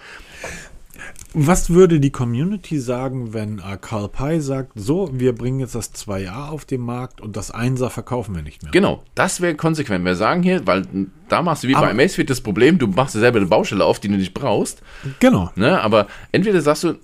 Was 1.38 1.68
würde 1.68 2.00
die 2.00 2.10
Community 2.10 2.80
sagen, 2.80 3.34
wenn 3.34 3.58
äh, 3.58 3.76
Carl 3.78 4.08
Pei 4.08 4.40
sagt, 4.40 4.72
so, 4.74 5.10
wir 5.12 5.34
bringen 5.34 5.60
jetzt 5.60 5.74
das 5.74 5.94
2a 5.94 6.48
auf 6.48 6.64
den 6.64 6.80
Markt 6.80 7.20
und 7.20 7.36
das 7.36 7.52
1er 7.52 7.90
verkaufen 7.90 8.34
wir 8.34 8.42
nicht 8.42 8.62
mehr? 8.62 8.72
Genau, 8.72 9.02
das 9.14 9.42
wäre 9.42 9.54
konsequent. 9.54 10.02
Wir 10.02 10.16
sagen 10.16 10.42
hier, 10.42 10.66
weil 10.66 10.86
da 11.28 11.42
machst 11.42 11.62
du 11.62 11.68
wie 11.68 11.74
aber, 11.74 11.88
bei 11.88 11.92
Amazfit 11.92 12.30
das 12.30 12.40
Problem, 12.40 12.78
du 12.78 12.86
machst 12.86 13.14
dir 13.14 13.20
selber 13.20 13.36
eine 13.36 13.48
Baustelle 13.48 13.84
auf, 13.84 14.00
die 14.00 14.08
du 14.08 14.14
nicht 14.14 14.32
brauchst. 14.32 14.80
Genau. 15.20 15.50
Ne, 15.56 15.78
aber 15.78 16.06
entweder 16.32 16.62
sagst 16.62 16.84
du, 16.84 16.94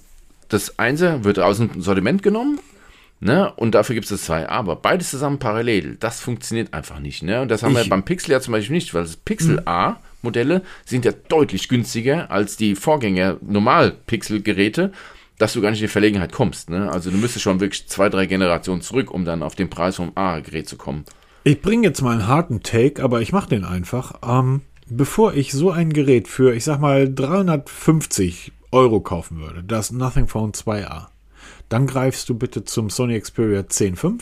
das 0.48 0.78
1er 0.78 1.24
wird 1.24 1.38
aus 1.38 1.58
dem 1.58 1.82
Sortiment 1.82 2.22
genommen 2.22 2.58
Ne? 3.24 3.52
Und 3.52 3.76
dafür 3.76 3.94
gibt 3.94 4.06
es 4.06 4.10
das 4.10 4.22
zwei. 4.22 4.48
Aber 4.48 4.74
beides 4.74 5.10
zusammen 5.10 5.38
parallel, 5.38 5.96
das 6.00 6.18
funktioniert 6.18 6.74
einfach 6.74 6.98
nicht. 6.98 7.22
Ne? 7.22 7.40
Und 7.40 7.52
das 7.52 7.62
haben 7.62 7.70
ich, 7.70 7.84
wir 7.84 7.88
beim 7.88 8.02
Pixel 8.02 8.32
ja 8.32 8.40
zum 8.40 8.50
Beispiel 8.50 8.74
nicht, 8.74 8.92
weil 8.94 9.04
das 9.04 9.16
Pixel 9.16 9.58
hm. 9.58 9.68
A 9.68 10.00
Modelle 10.22 10.62
sind 10.84 11.04
ja 11.04 11.12
deutlich 11.28 11.68
günstiger 11.68 12.30
als 12.30 12.56
die 12.56 12.74
Vorgänger 12.74 13.38
Normal-Pixel-Geräte, 13.40 14.92
dass 15.38 15.54
du 15.54 15.60
gar 15.60 15.70
nicht 15.70 15.80
in 15.80 15.86
die 15.86 15.92
Verlegenheit 15.92 16.32
kommst. 16.32 16.70
Ne? 16.70 16.90
Also 16.90 17.10
du 17.10 17.16
müsstest 17.16 17.42
schon 17.42 17.60
wirklich 17.60 17.88
zwei, 17.88 18.08
drei 18.08 18.26
Generationen 18.26 18.82
zurück, 18.82 19.10
um 19.10 19.24
dann 19.24 19.42
auf 19.42 19.54
den 19.54 19.70
Preis 19.70 19.96
vom 19.96 20.12
A-Gerät 20.14 20.68
zu 20.68 20.76
kommen. 20.76 21.04
Ich 21.44 21.60
bringe 21.60 21.88
jetzt 21.88 22.02
mal 22.02 22.12
einen 22.12 22.28
harten 22.28 22.62
Take, 22.62 23.02
aber 23.02 23.20
ich 23.20 23.32
mache 23.32 23.48
den 23.48 23.64
einfach. 23.64 24.14
Ähm, 24.24 24.62
bevor 24.88 25.34
ich 25.34 25.52
so 25.52 25.70
ein 25.70 25.92
Gerät 25.92 26.28
für, 26.28 26.54
ich 26.54 26.64
sag 26.64 26.78
mal, 26.80 27.12
350 27.12 28.52
Euro 28.70 29.00
kaufen 29.00 29.40
würde, 29.40 29.64
das 29.64 29.90
Nothing 29.90 30.28
Phone 30.28 30.52
2a, 30.52 31.08
dann 31.68 31.86
greifst 31.86 32.28
du 32.28 32.34
bitte 32.34 32.64
zum 32.64 32.90
Sony 32.90 33.18
Xperia 33.20 33.60
10.5 33.60 34.20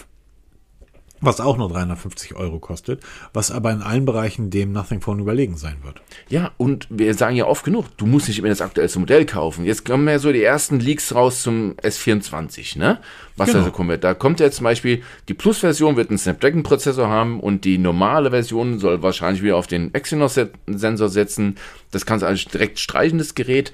was 1.20 1.40
auch 1.40 1.56
nur 1.56 1.68
350 1.68 2.34
Euro 2.36 2.58
kostet, 2.58 3.02
was 3.32 3.50
aber 3.50 3.70
in 3.72 3.82
allen 3.82 4.04
Bereichen 4.04 4.50
dem 4.50 4.72
Nothing 4.72 5.00
Phone 5.00 5.20
überlegen 5.20 5.56
sein 5.56 5.76
wird. 5.82 6.00
Ja, 6.28 6.52
und 6.56 6.86
wir 6.90 7.14
sagen 7.14 7.36
ja 7.36 7.46
oft 7.46 7.64
genug, 7.64 7.86
du 7.96 8.06
musst 8.06 8.28
nicht 8.28 8.38
immer 8.38 8.48
das 8.48 8.62
aktuellste 8.62 8.98
Modell 8.98 9.26
kaufen. 9.26 9.64
Jetzt 9.64 9.84
kommen 9.84 10.08
ja 10.08 10.18
so 10.18 10.32
die 10.32 10.42
ersten 10.42 10.80
Leaks 10.80 11.14
raus 11.14 11.42
zum 11.42 11.74
S24, 11.82 12.78
ne? 12.78 12.98
Was 13.36 13.48
genau. 13.48 13.60
da 13.60 13.64
so 13.66 13.72
kommt. 13.72 14.04
Da 14.04 14.14
kommt 14.14 14.40
ja 14.40 14.50
zum 14.50 14.64
Beispiel, 14.64 15.02
die 15.28 15.34
Plus-Version 15.34 15.96
wird 15.96 16.10
einen 16.10 16.18
Snapdragon-Prozessor 16.18 17.08
haben 17.08 17.40
und 17.40 17.64
die 17.64 17.78
normale 17.78 18.30
Version 18.30 18.78
soll 18.78 19.02
wahrscheinlich 19.02 19.42
wieder 19.42 19.56
auf 19.56 19.66
den 19.66 19.94
Exynos-Sensor 19.94 21.08
setzen. 21.08 21.56
Das 21.90 22.06
kannst 22.06 22.22
du 22.22 22.26
eigentlich 22.26 22.48
direkt 22.48 22.78
streichen, 22.78 23.18
das 23.18 23.34
Gerät. 23.34 23.72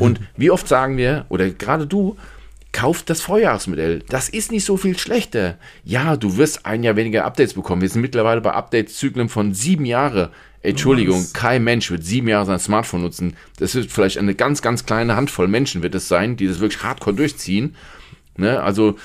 Und 0.00 0.20
wie 0.36 0.50
oft 0.50 0.68
sagen 0.68 0.96
wir, 0.96 1.26
oder 1.28 1.48
gerade 1.50 1.86
du, 1.86 2.16
kauft 2.76 3.08
das 3.08 3.22
Vorjahresmodell. 3.22 4.02
Das 4.10 4.28
ist 4.28 4.52
nicht 4.52 4.66
so 4.66 4.76
viel 4.76 4.98
schlechter. 4.98 5.56
Ja, 5.82 6.18
du 6.18 6.36
wirst 6.36 6.66
ein 6.66 6.82
Jahr 6.82 6.94
weniger 6.94 7.24
Updates 7.24 7.54
bekommen. 7.54 7.80
Wir 7.80 7.88
sind 7.88 8.02
mittlerweile 8.02 8.42
bei 8.42 8.52
Update-Zyklen 8.52 9.30
von 9.30 9.54
sieben 9.54 9.86
Jahre. 9.86 10.30
Entschuldigung, 10.60 11.20
Was? 11.20 11.32
kein 11.32 11.64
Mensch 11.64 11.90
wird 11.90 12.04
sieben 12.04 12.28
Jahre 12.28 12.44
sein 12.44 12.58
Smartphone 12.58 13.00
nutzen. 13.00 13.34
Das 13.58 13.74
wird 13.74 13.90
vielleicht 13.90 14.18
eine 14.18 14.34
ganz, 14.34 14.60
ganz 14.60 14.84
kleine 14.84 15.16
Handvoll 15.16 15.48
Menschen 15.48 15.82
wird 15.82 15.94
es 15.94 16.06
sein, 16.06 16.36
die 16.36 16.46
das 16.46 16.60
wirklich 16.60 16.82
hardcore 16.82 17.16
durchziehen. 17.16 17.74
Ne? 18.36 18.62
Also, 18.62 18.96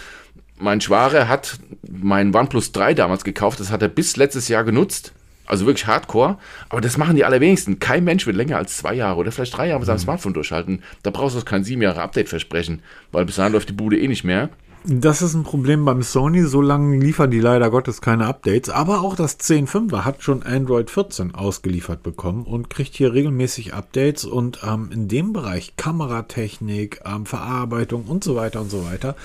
mein 0.59 0.82
Schwager 0.82 1.30
hat 1.30 1.57
mein 1.89 2.36
OnePlus 2.36 2.74
3 2.74 2.93
damals 2.93 3.24
gekauft. 3.24 3.61
Das 3.61 3.72
hat 3.72 3.82
er 3.82 3.88
bis 3.88 4.17
letztes 4.17 4.49
Jahr 4.49 4.65
genutzt. 4.65 5.13
Also 5.52 5.66
wirklich 5.66 5.86
hardcore. 5.86 6.38
Aber 6.70 6.80
das 6.80 6.97
machen 6.97 7.18
die 7.18 7.26
allerwenigsten. 7.26 7.78
Kein 7.78 8.06
Mensch 8.06 8.26
wird 8.26 8.38
länger 8.38 8.56
als 8.56 8.78
zwei 8.78 8.93
Jahre 8.93 9.18
oder 9.18 9.34
vielleicht 9.34 9.58
drei 9.58 9.68
Jahre 9.68 9.80
mit 9.80 9.86
seinem 9.86 9.97
mhm. 9.97 10.04
Smartphone 10.04 10.34
durchhalten. 10.34 10.82
Da 11.04 11.12
brauchst 11.12 11.36
du 11.36 11.41
kein 11.41 11.66
sieben 11.66 11.82
Jahre 11.82 12.02
Update 12.02 12.30
versprechen, 12.30 12.82
weil 13.12 13.26
bis 13.26 13.36
dahin 13.36 13.52
läuft 13.52 13.68
die 13.68 13.74
Bude 13.74 13.99
eh 13.99 14.08
nicht 14.08 14.24
mehr. 14.24 14.49
Das 14.86 15.22
ist 15.22 15.34
ein 15.34 15.43
Problem 15.43 15.84
beim 15.84 16.04
Sony, 16.04 16.43
so 16.43 16.62
lange 16.62 16.97
liefern 16.97 17.32
die 17.32 17.41
leider 17.41 17.70
Gottes 17.70 17.99
keine 17.99 18.28
Updates. 18.28 18.70
Aber 18.70 19.02
auch 19.02 19.18
das 19.18 19.41
10.5er 19.41 20.06
hat 20.06 20.24
schon 20.24 20.41
Android 20.41 20.89
14 20.89 21.36
ausgeliefert 21.36 22.02
bekommen 22.02 22.45
und 22.45 22.70
kriegt 22.70 22.95
hier 22.95 23.14
regelmäßig 23.14 23.74
Updates. 23.74 24.24
Und 24.24 24.62
ähm, 24.66 24.89
in 24.93 25.10
dem 25.10 25.34
Bereich 25.34 25.76
Kameratechnik, 25.76 27.02
ähm, 27.06 27.26
Verarbeitung 27.26 28.06
und 28.06 28.24
so 28.24 28.38
weiter 28.38 28.62
und 28.62 28.72
so 28.72 28.86
weiter 28.86 29.18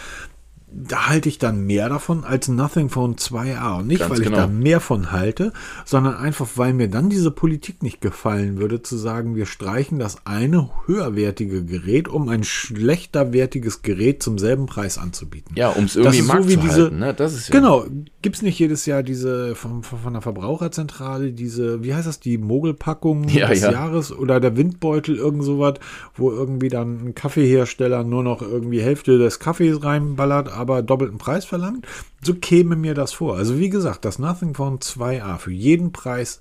da 0.79 1.09
halte 1.09 1.29
ich 1.29 1.39
dann 1.39 1.62
mehr 1.66 1.89
davon 1.89 2.24
als 2.24 2.49
Nothing 2.49 2.89
Phone 2.91 3.16
2a. 3.16 3.79
Und 3.79 3.87
nicht, 3.87 4.01
Ganz 4.01 4.11
weil 4.11 4.18
ich 4.18 4.24
genau. 4.27 4.37
da 4.39 4.47
mehr 4.47 4.81
von 4.81 5.11
halte, 5.12 5.53
sondern 5.85 6.16
einfach, 6.16 6.47
weil 6.57 6.74
mir 6.74 6.89
dann 6.89 7.09
diese 7.09 7.31
Politik 7.31 7.83
nicht 7.83 8.01
gefallen 8.01 8.59
würde, 8.59 8.83
zu 8.83 8.97
sagen, 8.97 9.37
wir 9.37 9.47
streichen 9.47 9.99
das 9.99 10.27
eine 10.27 10.68
höherwertige 10.87 11.64
Gerät, 11.64 12.09
um 12.09 12.29
ein 12.29 12.45
schlechterwertiges 12.45 13.83
Gerät 13.83 14.22
zum 14.22 14.39
selben 14.39 14.66
Preis 14.66 14.99
anzubieten. 14.99 15.55
Ja, 15.57 15.70
um 15.70 15.85
es 15.85 15.97
irgendwie 15.97 16.20
so 16.20 16.27
Markt 16.29 16.49
wie 16.49 16.55
zu 16.55 16.61
diese- 16.61 16.83
halten. 16.85 16.99
Ne? 16.99 17.14
Das 17.14 17.35
ist 17.35 17.49
ja, 17.49 17.55
Genau, 17.55 17.85
gibt's 18.22 18.43
nicht 18.43 18.59
jedes 18.59 18.87
Jahr 18.87 19.03
diese 19.03 19.55
von, 19.55 19.83
von 19.83 19.99
von 19.99 20.12
der 20.12 20.22
Verbraucherzentrale, 20.22 21.33
diese, 21.33 21.83
wie 21.83 21.95
heißt 21.95 22.07
das, 22.07 22.20
die 22.20 22.39
Mogelpackung 22.39 23.29
Ja, 23.29 23.49
des 23.49 23.62
ja. 23.62 23.72
Jahres 23.72 24.12
oder 24.12 24.41
der 24.41 24.57
Windbeutel, 24.57 25.16
irgend 25.16 25.43
sowas, 25.45 25.74
wo 26.14 26.31
irgendwie 26.31 26.68
dann 26.68 27.07
ein 27.09 27.14
Kaffeehersteller 27.14 28.05
nur 28.05 28.22
noch 28.22 28.43
irgendwie 28.43 28.81
Hälfte 28.83 29.18
des 29.18 29.39
Kaffees 29.39 29.83
reinballert, 29.83 30.49
aber 30.53 30.66
doppelten 30.67 31.19
Preis 31.19 31.45
verlangt? 31.45 31.87
So 32.23 32.35
käme 32.35 32.77
mir 32.77 32.95
das 32.95 33.12
vor. 33.12 33.37
Also 33.37 33.59
wie 33.59 33.71
gesagt, 33.71 34.05
das 34.05 34.19
Nothing 34.19 34.55
Phone 34.55 34.79
2a 34.79 35.39
für 35.39 35.53
jeden 35.53 35.93
Preis, 35.93 36.41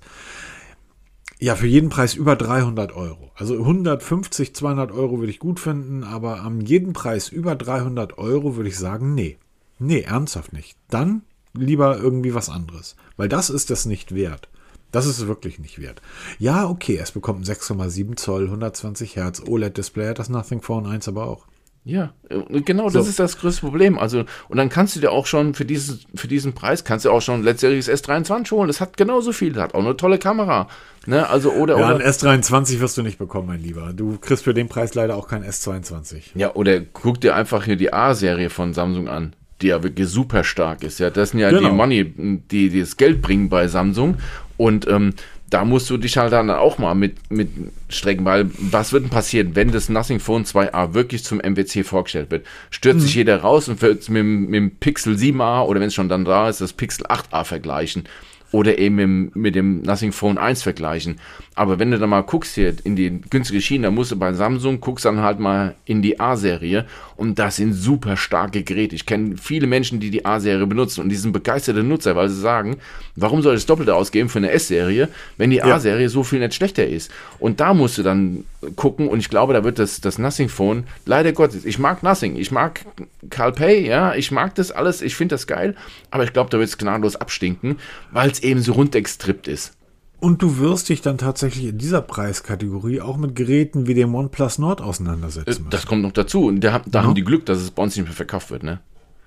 ja, 1.38 1.54
für 1.54 1.66
jeden 1.66 1.88
Preis 1.88 2.14
über 2.14 2.36
300 2.36 2.94
Euro. 2.94 3.30
Also 3.34 3.54
150, 3.54 4.54
200 4.54 4.92
Euro 4.92 5.18
würde 5.18 5.30
ich 5.30 5.38
gut 5.38 5.60
finden, 5.60 6.04
aber 6.04 6.40
am 6.40 6.60
jeden 6.60 6.92
Preis 6.92 7.28
über 7.28 7.54
300 7.54 8.18
Euro 8.18 8.56
würde 8.56 8.68
ich 8.68 8.78
sagen, 8.78 9.14
nee. 9.14 9.38
Nee, 9.78 10.00
ernsthaft 10.00 10.52
nicht. 10.52 10.76
Dann 10.88 11.22
lieber 11.52 11.98
irgendwie 11.98 12.34
was 12.34 12.48
anderes. 12.48 12.96
Weil 13.16 13.28
das 13.28 13.50
ist 13.50 13.70
es 13.70 13.86
nicht 13.86 14.14
wert. 14.14 14.48
Das 14.92 15.06
ist 15.06 15.26
wirklich 15.26 15.58
nicht 15.58 15.78
wert. 15.78 16.00
Ja, 16.38 16.68
okay, 16.68 16.96
es 16.96 17.12
bekommt 17.12 17.40
ein 17.40 17.44
6,7 17.44 18.16
Zoll, 18.16 18.44
120 18.44 19.16
Hertz 19.16 19.42
OLED-Display, 19.46 20.14
das 20.14 20.30
Nothing 20.30 20.62
Phone 20.62 20.86
1 20.86 21.08
aber 21.08 21.26
auch. 21.26 21.46
Ja, 21.88 22.12
äh, 22.28 22.60
genau, 22.62 22.86
das 22.90 23.04
So. 23.04 23.10
ist 23.10 23.18
das 23.20 23.38
größte 23.38 23.60
Problem. 23.60 23.96
Also, 23.96 24.24
und 24.48 24.56
dann 24.56 24.68
kannst 24.68 24.96
du 24.96 25.00
dir 25.00 25.12
auch 25.12 25.24
schon 25.26 25.54
für, 25.54 25.64
dieses, 25.64 26.00
für 26.16 26.26
diesen 26.26 26.52
Preis, 26.52 26.82
kannst 26.82 27.04
du 27.04 27.10
auch 27.12 27.22
schon 27.22 27.44
letztjähriges 27.44 27.88
S23 27.88 28.50
holen. 28.50 28.66
Das 28.66 28.80
hat 28.80 28.96
genauso 28.96 29.30
viel, 29.32 29.52
das 29.52 29.62
hat 29.62 29.74
auch 29.74 29.84
eine 29.84 29.96
tolle 29.96 30.18
Kamera. 30.18 30.66
Ne? 31.06 31.28
Also, 31.28 31.52
oder, 31.52 31.78
Ja, 31.78 31.86
ein 31.90 31.96
oder, 31.96 32.04
S23 32.06 32.80
wirst 32.80 32.98
du 32.98 33.02
nicht 33.02 33.18
bekommen, 33.18 33.46
mein 33.46 33.62
Lieber. 33.62 33.92
Du 33.94 34.18
kriegst 34.18 34.42
für 34.42 34.52
den 34.52 34.68
Preis 34.68 34.94
leider 34.96 35.16
auch 35.16 35.28
kein 35.28 35.44
S22. 35.44 36.22
ja, 36.34 36.52
oder 36.54 36.80
guck 36.80 37.20
dir 37.20 37.36
einfach 37.36 37.64
hier 37.64 37.76
die 37.76 37.92
A-Serie 37.92 38.50
von 38.50 38.74
Samsung 38.74 39.06
an, 39.08 39.34
die 39.62 39.68
ja 39.68 39.82
wirklich 39.84 40.08
super 40.08 40.42
stark 40.42 40.82
ist. 40.82 40.98
Ja, 40.98 41.10
das 41.10 41.30
sind 41.30 41.38
ja 41.38 41.50
Genau. 41.50 41.68
die 41.68 41.74
Money, 41.74 42.04
die, 42.50 42.68
die 42.68 42.80
das 42.80 42.96
Geld 42.96 43.22
bringen 43.22 43.48
bei 43.48 43.68
Samsung. 43.68 44.16
Und 44.56 44.88
ähm, 44.88 45.12
da 45.48 45.64
musst 45.64 45.88
du 45.90 45.96
dich 45.96 46.16
halt 46.16 46.32
dann 46.32 46.50
auch 46.50 46.78
mal 46.78 46.94
mit, 46.94 47.30
mit 47.30 47.48
strecken, 47.88 48.24
weil 48.24 48.50
was 48.58 48.92
wird 48.92 49.04
denn 49.04 49.10
passieren, 49.10 49.54
wenn 49.54 49.70
das 49.70 49.88
Nothing 49.88 50.18
Phone 50.18 50.44
2a 50.44 50.92
wirklich 50.94 51.22
zum 51.24 51.38
MWC 51.38 51.84
vorgestellt 51.84 52.30
wird? 52.32 52.46
Stürzt 52.70 53.02
sich 53.02 53.14
jeder 53.14 53.40
raus 53.42 53.68
und 53.68 53.80
wird 53.80 54.00
es 54.02 54.08
mit, 54.08 54.20
dem- 54.20 54.46
mit 54.46 54.54
dem 54.54 54.70
Pixel 54.72 55.14
7a 55.14 55.64
oder 55.64 55.78
wenn 55.80 55.86
es 55.88 55.94
schon 55.94 56.08
dann 56.08 56.24
da 56.24 56.48
ist, 56.48 56.60
das 56.60 56.72
Pixel 56.72 57.06
8a 57.06 57.44
vergleichen. 57.44 58.04
Oder 58.52 58.78
eben 58.78 58.98
im, 59.00 59.30
mit 59.34 59.56
dem 59.56 59.82
Nothing 59.82 60.12
Phone 60.12 60.38
1 60.38 60.62
vergleichen. 60.62 61.18
Aber 61.56 61.78
wenn 61.80 61.90
du 61.90 61.98
dann 61.98 62.08
mal 62.10 62.22
guckst 62.22 62.54
hier 62.54 62.74
in 62.84 62.94
die 62.94 63.20
günstige 63.28 63.60
Schiene, 63.60 63.88
dann 63.88 63.94
musst 63.94 64.12
du 64.12 64.16
bei 64.16 64.32
Samsung, 64.32 64.80
guckst 64.80 65.04
dann 65.04 65.20
halt 65.20 65.40
mal 65.40 65.74
in 65.84 66.00
die 66.00 66.20
A-Serie 66.20 66.86
und 67.16 67.38
das 67.38 67.56
sind 67.56 67.72
super 67.72 68.16
starke 68.16 68.62
Geräte. 68.62 68.94
Ich 68.94 69.06
kenne 69.06 69.36
viele 69.40 69.66
Menschen, 69.66 70.00
die 70.00 70.10
die 70.10 70.24
A-Serie 70.24 70.66
benutzen 70.66 71.00
und 71.00 71.08
die 71.08 71.16
sind 71.16 71.32
begeisterte 71.32 71.82
Nutzer, 71.82 72.14
weil 72.16 72.28
sie 72.28 72.40
sagen, 72.40 72.76
warum 73.14 73.42
soll 73.42 73.54
ich 73.54 73.60
das 73.60 73.66
Doppelte 73.66 73.94
ausgeben 73.94 74.28
für 74.28 74.38
eine 74.38 74.50
S-Serie, 74.50 75.08
wenn 75.36 75.50
die 75.50 75.56
Ja. 75.56 75.74
A-Serie 75.76 76.08
so 76.08 76.22
viel 76.22 76.40
nicht 76.40 76.54
schlechter 76.54 76.86
ist? 76.86 77.10
Und 77.38 77.60
da 77.60 77.74
musst 77.74 77.98
du 77.98 78.02
dann 78.02 78.44
gucken 78.76 79.08
und 79.08 79.18
ich 79.18 79.30
glaube, 79.30 79.52
da 79.52 79.64
wird 79.64 79.78
das, 79.78 80.00
das 80.00 80.18
Nothing 80.18 80.48
Phone, 80.48 80.84
leider 81.06 81.32
Gottes, 81.32 81.64
ich 81.64 81.78
mag 81.78 82.02
Nothing, 82.02 82.36
ich 82.36 82.50
mag 82.50 82.84
Carl 83.30 83.52
Pay, 83.52 83.86
ja, 83.86 84.14
ich 84.14 84.30
mag 84.30 84.54
das 84.54 84.70
alles, 84.70 85.02
ich 85.02 85.16
finde 85.16 85.34
das 85.34 85.46
geil, 85.46 85.74
aber 86.10 86.24
ich 86.24 86.32
glaube, 86.32 86.50
da 86.50 86.58
wird 86.58 86.68
es 86.68 86.78
gnadenlos 86.78 87.16
abstinken, 87.16 87.78
weil 88.10 88.30
es 88.30 88.40
eben 88.40 88.60
so 88.60 88.72
runtergestrippt 88.72 89.48
ist. 89.48 89.72
Und 90.18 90.40
du 90.42 90.58
wirst 90.58 90.88
dich 90.88 91.02
dann 91.02 91.18
tatsächlich 91.18 91.66
in 91.66 91.78
dieser 91.78 92.00
Preiskategorie 92.00 93.00
auch 93.00 93.16
mit 93.18 93.34
Geräten 93.36 93.86
wie 93.86 93.94
dem 93.94 94.14
OnePlus 94.14 94.58
Nord 94.58 94.80
auseinandersetzen 94.80 95.48
müssen. 95.48 95.70
Das 95.70 95.86
kommt 95.86 96.02
noch 96.02 96.12
dazu. 96.12 96.46
Und 96.46 96.60
da, 96.60 96.80
da 96.86 97.02
haben 97.04 97.14
die 97.14 97.22
Glück, 97.24 97.44
dass 97.46 97.58
es 97.58 97.70
bei 97.70 97.82
uns 97.82 97.94
nicht 97.96 98.06
mehr 98.06 98.14
verkauft 98.14 98.50
wird, 98.50 98.62
ne? 98.62 98.80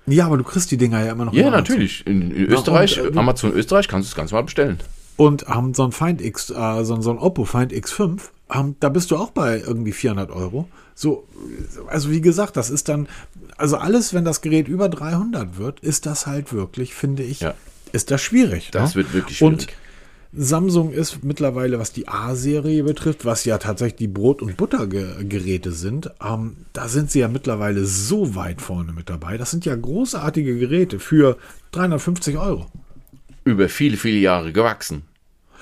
Ja, 0.06 0.26
aber 0.26 0.36
du 0.38 0.44
kriegst 0.44 0.70
die 0.70 0.76
Dinger 0.76 1.04
ja 1.04 1.12
immer 1.12 1.26
noch. 1.26 1.32
Ja, 1.32 1.42
im 1.42 1.46
Amazon. 1.48 1.62
natürlich. 1.74 2.06
In, 2.06 2.30
in 2.32 2.46
Österreich, 2.46 3.00
und, 3.00 3.14
äh, 3.14 3.18
Amazon 3.18 3.52
Österreich, 3.52 3.86
kannst 3.86 4.08
du 4.08 4.10
das 4.10 4.16
ganz 4.16 4.32
mal 4.32 4.42
bestellen. 4.42 4.78
Und 5.16 5.46
haben 5.46 5.74
so 5.74 5.84
ein 5.84 5.92
Find 5.92 6.20
X, 6.20 6.50
äh, 6.50 6.82
so, 6.84 6.94
ein- 6.94 7.02
so 7.02 7.10
ein 7.10 7.18
Oppo 7.18 7.44
Find 7.44 7.72
X5, 7.72 8.20
ähm, 8.52 8.74
da 8.80 8.88
bist 8.88 9.10
du 9.12 9.16
auch 9.16 9.30
bei 9.30 9.60
irgendwie 9.60 9.92
400 9.92 10.30
Euro. 10.30 10.68
So, 10.96 11.28
also 11.86 12.10
wie 12.10 12.20
gesagt, 12.20 12.56
das 12.56 12.68
ist 12.70 12.88
dann, 12.88 13.06
also 13.58 13.76
alles, 13.76 14.12
wenn 14.12 14.24
das 14.24 14.40
Gerät 14.40 14.66
über 14.66 14.88
300 14.88 15.56
wird, 15.58 15.80
ist 15.80 16.06
das 16.06 16.26
halt 16.26 16.52
wirklich, 16.52 16.94
finde 16.94 17.22
ich, 17.22 17.40
Ja. 17.40 17.54
ist 17.92 18.10
das 18.10 18.20
schwierig. 18.22 18.70
Das 18.72 18.90
ne? 18.90 19.02
wird 19.02 19.14
wirklich 19.14 19.40
Und 19.42 19.62
schwierig. 19.62 19.76
Samsung 20.32 20.92
ist 20.92 21.24
mittlerweile, 21.24 21.78
was 21.80 21.92
die 21.92 22.06
A-Serie 22.06 22.84
betrifft, 22.84 23.24
was 23.24 23.44
ja 23.44 23.58
tatsächlich 23.58 23.96
die 23.98 24.06
Brot- 24.08 24.42
und 24.42 24.56
Buttergeräte 24.56 25.72
sind, 25.72 26.10
ähm, 26.24 26.58
da 26.72 26.86
sind 26.88 27.10
sie 27.10 27.18
ja 27.20 27.28
mittlerweile 27.28 27.84
so 27.84 28.36
weit 28.36 28.60
vorne 28.62 28.92
mit 28.92 29.10
dabei. 29.10 29.38
Das 29.38 29.50
sind 29.50 29.64
ja 29.64 29.74
großartige 29.74 30.56
Geräte 30.56 31.00
für 31.00 31.36
350 31.72 32.38
Euro. 32.38 32.66
Über 33.44 33.68
viele, 33.68 33.96
viele 33.96 34.18
Jahre 34.18 34.52
gewachsen. 34.52 35.02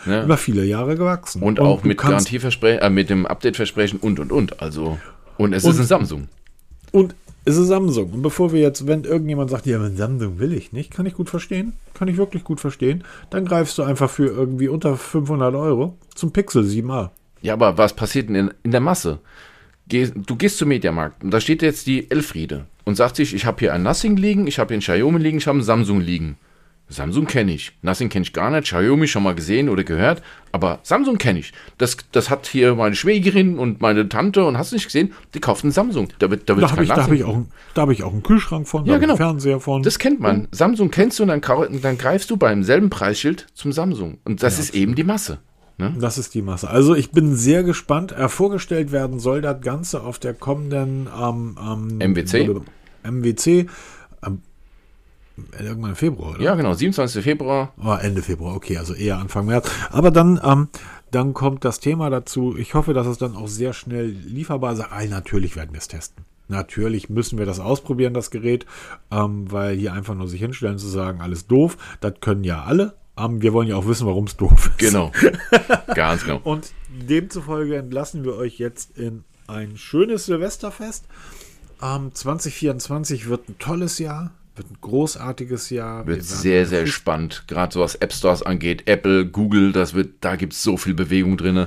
Ne? 0.04 0.24
Über 0.24 0.36
viele 0.36 0.64
Jahre 0.64 0.96
gewachsen. 0.96 1.42
Und, 1.42 1.60
auch 1.60 1.80
du 1.82 1.88
mit 1.88 1.98
Garantieversprechen, 1.98 2.80
äh, 2.82 2.90
mit 2.90 3.08
dem 3.08 3.26
Update-Versprechen 3.26 3.98
und 3.98 4.20
und 4.20 4.32
und. 4.32 4.60
Also, 4.60 4.98
und 5.38 5.54
es 5.54 5.64
Und- 5.64 5.72
ist 5.72 5.80
ein 5.80 5.86
Samsung. 5.86 6.28
Und 6.92 7.14
es 7.48 7.56
ist 7.56 7.68
Samsung. 7.68 8.10
Und 8.12 8.22
bevor 8.22 8.52
wir 8.52 8.60
jetzt, 8.60 8.86
wenn 8.86 9.04
irgendjemand 9.04 9.50
sagt, 9.50 9.64
ja, 9.64 9.78
aber 9.78 9.90
Samsung 9.90 10.38
will 10.38 10.52
ich 10.52 10.72
nicht, 10.72 10.90
kann 10.90 11.06
ich 11.06 11.14
gut 11.14 11.30
verstehen. 11.30 11.72
Kann 11.94 12.06
ich 12.06 12.18
wirklich 12.18 12.44
gut 12.44 12.60
verstehen. 12.60 13.04
Dann 13.30 13.46
greifst 13.46 13.78
du 13.78 13.82
einfach 13.82 14.10
für 14.10 14.26
irgendwie 14.26 14.68
unter 14.68 14.96
500 14.96 15.54
Euro 15.54 15.96
zum 16.14 16.30
Pixel 16.30 16.62
7a. 16.62 17.08
Ja, 17.40 17.54
aber 17.54 17.78
was 17.78 17.94
passiert 17.94 18.28
denn 18.28 18.34
in, 18.34 18.54
in 18.64 18.72
der 18.72 18.80
Masse? 18.80 19.20
Geh, 19.88 20.10
du 20.14 20.36
gehst 20.36 20.58
zum 20.58 20.68
Mediamarkt 20.68 21.24
und 21.24 21.30
da 21.30 21.40
steht 21.40 21.62
jetzt 21.62 21.86
die 21.86 22.10
Elfriede 22.10 22.66
und 22.84 22.96
sagt 22.96 23.16
sich, 23.16 23.34
ich 23.34 23.46
habe 23.46 23.60
hier 23.60 23.72
ein 23.72 23.82
Nothing 23.82 24.16
liegen, 24.16 24.46
ich 24.46 24.58
habe 24.58 24.68
hier 24.68 24.78
ein 24.78 24.82
Xiaomi 24.82 25.18
liegen, 25.18 25.38
ich 25.38 25.46
habe 25.46 25.58
ein 25.58 25.62
Samsung 25.62 26.00
liegen. 26.02 26.36
Samsung 26.88 27.26
kenne 27.26 27.52
ich. 27.52 27.72
Nothing 27.82 28.08
kenne 28.08 28.22
ich 28.22 28.32
gar 28.32 28.50
nicht. 28.50 28.64
Xiaomi 28.64 29.06
schon 29.06 29.22
mal 29.22 29.34
gesehen 29.34 29.68
oder 29.68 29.84
gehört. 29.84 30.22
Aber 30.52 30.78
Samsung 30.82 31.18
kenne 31.18 31.40
ich. 31.40 31.52
Das, 31.76 31.96
das 32.12 32.30
hat 32.30 32.46
hier 32.46 32.74
meine 32.74 32.94
Schwägerin 32.94 33.58
und 33.58 33.80
meine 33.80 34.08
Tante 34.08 34.44
und 34.44 34.56
hast 34.56 34.72
du 34.72 34.76
nicht 34.76 34.86
gesehen? 34.86 35.12
Die 35.34 35.40
kauft 35.40 35.64
einen 35.64 35.72
Samsung. 35.72 36.08
Da 36.18 36.30
wird, 36.30 36.48
da 36.48 36.54
Da 36.54 36.70
habe 36.70 36.82
ich, 36.82 36.88
da 36.88 37.04
hab 37.04 37.12
ich, 37.12 37.24
auch, 37.24 37.42
da 37.74 37.82
hab 37.82 37.90
ich 37.90 38.02
auch 38.02 38.12
einen 38.12 38.22
Kühlschrank 38.22 38.66
von, 38.66 38.86
Ja, 38.86 38.96
genau. 38.96 39.12
einen 39.12 39.18
Fernseher 39.18 39.60
von. 39.60 39.82
Das 39.82 39.98
kennt 39.98 40.20
man. 40.20 40.48
Samsung 40.50 40.90
kennst 40.90 41.18
du 41.18 41.24
und 41.24 41.28
dann, 41.28 41.42
dann 41.82 41.98
greifst 41.98 42.30
du 42.30 42.36
beim 42.36 42.62
selben 42.62 42.88
Preisschild 42.88 43.46
zum 43.54 43.72
Samsung. 43.72 44.18
Und 44.24 44.42
das 44.42 44.58
ist 44.58 44.74
eben 44.74 44.94
die 44.94 45.04
Masse. 45.04 45.38
Ne? 45.78 45.94
Das 46.00 46.18
ist 46.18 46.34
die 46.34 46.42
Masse. 46.42 46.68
Also 46.68 46.94
ich 46.96 47.12
bin 47.12 47.36
sehr 47.36 47.62
gespannt. 47.62 48.10
Äh, 48.12 48.28
vorgestellt 48.28 48.90
werden 48.90 49.20
soll 49.20 49.42
das 49.42 49.60
Ganze 49.60 50.02
auf 50.02 50.18
der 50.18 50.34
kommenden 50.34 51.08
ähm, 51.16 51.56
ähm, 51.62 52.12
MWC? 52.12 52.62
MWC. 53.04 53.66
Irgendwann 55.58 55.90
im 55.90 55.96
Februar, 55.96 56.34
oder? 56.34 56.40
Ja, 56.42 56.54
genau. 56.54 56.74
27. 56.74 57.22
Februar. 57.22 57.72
Oh, 57.82 57.96
Ende 58.00 58.22
Februar, 58.22 58.54
okay, 58.54 58.76
also 58.78 58.94
eher 58.94 59.18
Anfang 59.18 59.46
März. 59.46 59.70
Aber 59.90 60.10
dann, 60.10 60.40
ähm, 60.44 60.68
dann 61.10 61.34
kommt 61.34 61.64
das 61.64 61.80
Thema 61.80 62.10
dazu. 62.10 62.56
Ich 62.56 62.74
hoffe, 62.74 62.94
dass 62.94 63.06
es 63.06 63.18
dann 63.18 63.36
auch 63.36 63.48
sehr 63.48 63.72
schnell 63.72 64.06
lieferbar 64.06 64.72
ist. 64.72 64.80
Ah, 64.80 65.04
natürlich 65.04 65.56
werden 65.56 65.72
wir 65.72 65.78
es 65.78 65.88
testen. 65.88 66.24
Natürlich 66.48 67.10
müssen 67.10 67.38
wir 67.38 67.46
das 67.46 67.60
ausprobieren, 67.60 68.14
das 68.14 68.30
Gerät, 68.30 68.64
ähm, 69.10 69.50
weil 69.52 69.76
hier 69.76 69.92
einfach 69.92 70.14
nur 70.14 70.28
sich 70.28 70.40
hinstellen 70.40 70.78
zu 70.78 70.88
sagen, 70.88 71.20
alles 71.20 71.46
doof, 71.46 71.76
das 72.00 72.14
können 72.20 72.42
ja 72.42 72.64
alle. 72.64 72.94
Ähm, 73.18 73.42
wir 73.42 73.52
wollen 73.52 73.68
ja 73.68 73.76
auch 73.76 73.86
wissen, 73.86 74.06
warum 74.06 74.24
es 74.24 74.36
doof 74.36 74.70
ist. 74.70 74.78
Genau. 74.78 75.12
Ganz 75.94 76.24
genau. 76.24 76.40
Und 76.44 76.72
demzufolge 76.88 77.76
entlassen 77.76 78.24
wir 78.24 78.34
euch 78.34 78.58
jetzt 78.58 78.96
in 78.96 79.24
ein 79.46 79.76
schönes 79.76 80.26
Silvesterfest. 80.26 81.06
Ähm, 81.82 82.14
2024 82.14 83.28
wird 83.28 83.48
ein 83.48 83.58
tolles 83.58 83.98
Jahr, 83.98 84.32
wird 84.58 84.70
ein 84.70 84.76
großartiges 84.80 85.70
Jahr. 85.70 86.00
Wir 86.06 86.16
Wird 86.16 86.18
werden 86.18 86.26
sehr, 86.26 86.66
sehr 86.66 86.86
spannend. 86.86 87.44
Gerade 87.48 87.72
so 87.74 87.80
was 87.80 87.94
App 87.96 88.12
Stores 88.12 88.42
angeht. 88.42 88.82
Apple, 88.86 89.26
Google, 89.26 89.72
das 89.72 89.94
wird, 89.94 90.10
da 90.20 90.36
gibt 90.36 90.52
es 90.52 90.62
so 90.62 90.76
viel 90.76 90.94
Bewegung 90.94 91.36
drin. 91.36 91.66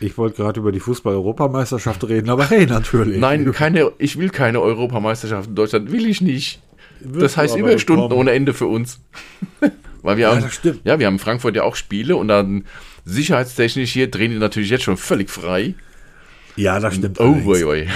Ich 0.00 0.16
wollte 0.16 0.36
gerade 0.36 0.60
über 0.60 0.72
die 0.72 0.80
Fußball-Europameisterschaft 0.80 2.08
reden, 2.08 2.30
aber 2.30 2.48
hey, 2.48 2.66
natürlich. 2.66 3.18
Nein, 3.20 3.50
keine, 3.52 3.92
ich 3.98 4.18
will 4.18 4.30
keine 4.30 4.60
Europameisterschaft 4.60 5.50
in 5.50 5.54
Deutschland. 5.54 5.92
Will 5.92 6.06
ich 6.06 6.20
nicht. 6.22 6.60
Wirst 7.00 7.22
Das 7.22 7.36
heißt 7.36 7.56
Überstunden 7.56 8.04
bekommen. 8.08 8.20
ohne 8.20 8.30
Ende 8.32 8.54
für 8.54 8.66
uns. 8.66 9.00
Weil 10.02 10.16
wir 10.16 10.24
Ja, 10.28 10.34
haben, 10.34 10.42
das 10.42 10.54
stimmt. 10.54 10.80
ja, 10.84 10.98
wir 10.98 11.06
haben 11.06 11.14
in 11.14 11.18
Frankfurt 11.18 11.54
ja 11.56 11.62
auch 11.64 11.76
Spiele 11.76 12.16
und 12.16 12.28
dann 12.28 12.64
sicherheitstechnisch 13.04 13.92
hier 13.92 14.10
drehen 14.10 14.30
die 14.30 14.38
natürlich 14.38 14.70
jetzt 14.70 14.84
schon 14.84 14.96
völlig 14.96 15.28
frei. 15.30 15.74
Ja, 16.56 16.78
das 16.80 16.94
stimmt. 16.96 17.20
Oh, 17.20 17.36
woi, 17.44 17.64
woi. 17.64 17.88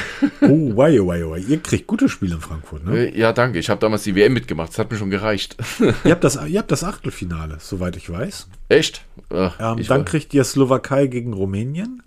Oh, 0.42 0.76
wei, 0.76 0.98
wei, 1.00 1.28
wei. 1.28 1.38
Ihr 1.38 1.58
kriegt 1.60 1.86
gute 1.86 2.08
Spiele 2.08 2.36
in 2.36 2.40
Frankfurt, 2.40 2.84
ne? 2.84 3.08
Äh, 3.08 3.18
Ja, 3.18 3.32
danke. 3.32 3.58
Ich 3.58 3.68
habe 3.68 3.80
damals 3.80 4.04
die 4.04 4.14
WM 4.14 4.32
mitgemacht. 4.32 4.70
Das 4.70 4.78
hat 4.78 4.90
mir 4.90 4.96
schon 4.96 5.10
gereicht. 5.10 5.56
ihr, 6.04 6.12
habt 6.12 6.24
das, 6.24 6.38
ihr 6.46 6.58
habt 6.60 6.70
das 6.70 6.84
Achtelfinale, 6.84 7.56
soweit 7.60 7.96
ich 7.96 8.08
weiß. 8.10 8.48
Echt? 8.68 9.04
Ach, 9.30 9.56
Ähm, 9.60 9.78
ich 9.78 9.88
dann 9.88 9.98
war- 9.98 10.04
kriegt 10.04 10.32
ihr 10.34 10.44
Slowakei 10.44 11.06
gegen 11.08 11.32
Rumänien. 11.32 12.02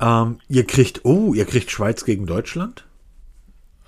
Ähm, 0.00 0.38
ihr 0.48 0.66
kriegt, 0.66 1.04
oh, 1.04 1.34
ihr 1.34 1.44
kriegt 1.44 1.70
Schweiz 1.70 2.04
gegen 2.04 2.26
Deutschland. 2.26 2.84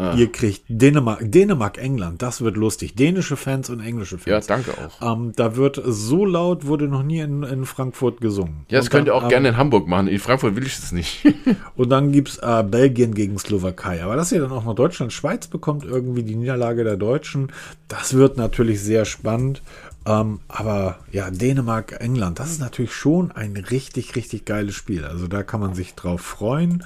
Ah. 0.02 0.14
Ihr 0.16 0.32
kriegt 0.32 0.64
Dänemark, 0.66 1.20
Dänemark, 1.22 1.78
England, 1.78 2.22
das 2.22 2.40
wird 2.40 2.56
lustig. 2.56 2.96
Dänische 2.96 3.36
Fans 3.36 3.70
und 3.70 3.78
englische 3.78 4.18
Fans. 4.18 4.48
Ja, 4.48 4.56
danke 4.56 4.72
auch. 4.72 5.16
Ähm, 5.16 5.32
da 5.36 5.54
wird 5.54 5.80
so 5.84 6.24
laut, 6.24 6.66
wurde 6.66 6.88
noch 6.88 7.04
nie 7.04 7.20
in, 7.20 7.44
in 7.44 7.64
Frankfurt 7.64 8.20
gesungen. 8.20 8.66
Ja, 8.68 8.78
das 8.78 8.86
und 8.86 8.90
könnt 8.90 9.06
ihr 9.06 9.14
auch 9.14 9.22
ähm, 9.22 9.28
gerne 9.28 9.50
in 9.50 9.56
Hamburg 9.56 9.86
machen. 9.86 10.08
In 10.08 10.18
Frankfurt 10.18 10.56
will 10.56 10.66
ich 10.66 10.76
es 10.76 10.90
nicht. 10.90 11.24
und 11.76 11.90
dann 11.90 12.10
gibt's 12.10 12.38
äh, 12.38 12.64
Belgien 12.64 13.14
gegen 13.14 13.38
Slowakei. 13.38 14.02
Aber 14.02 14.16
dass 14.16 14.32
ihr 14.32 14.40
dann 14.40 14.50
auch 14.50 14.64
noch 14.64 14.74
Deutschland, 14.74 15.12
Schweiz 15.12 15.46
bekommt, 15.46 15.84
irgendwie 15.84 16.24
die 16.24 16.34
Niederlage 16.34 16.82
der 16.82 16.96
Deutschen, 16.96 17.52
das 17.86 18.14
wird 18.14 18.36
natürlich 18.36 18.80
sehr 18.80 19.04
spannend. 19.04 19.62
Ähm, 20.04 20.40
aber 20.48 20.98
ja, 21.12 21.30
Dänemark, 21.30 22.00
England, 22.00 22.40
das 22.40 22.50
ist 22.50 22.60
natürlich 22.60 22.92
schon 22.92 23.30
ein 23.30 23.56
richtig, 23.56 24.16
richtig 24.16 24.46
geiles 24.46 24.74
Spiel. 24.74 25.04
Also 25.04 25.28
da 25.28 25.44
kann 25.44 25.60
man 25.60 25.74
sich 25.74 25.94
drauf 25.94 26.22
freuen. 26.22 26.82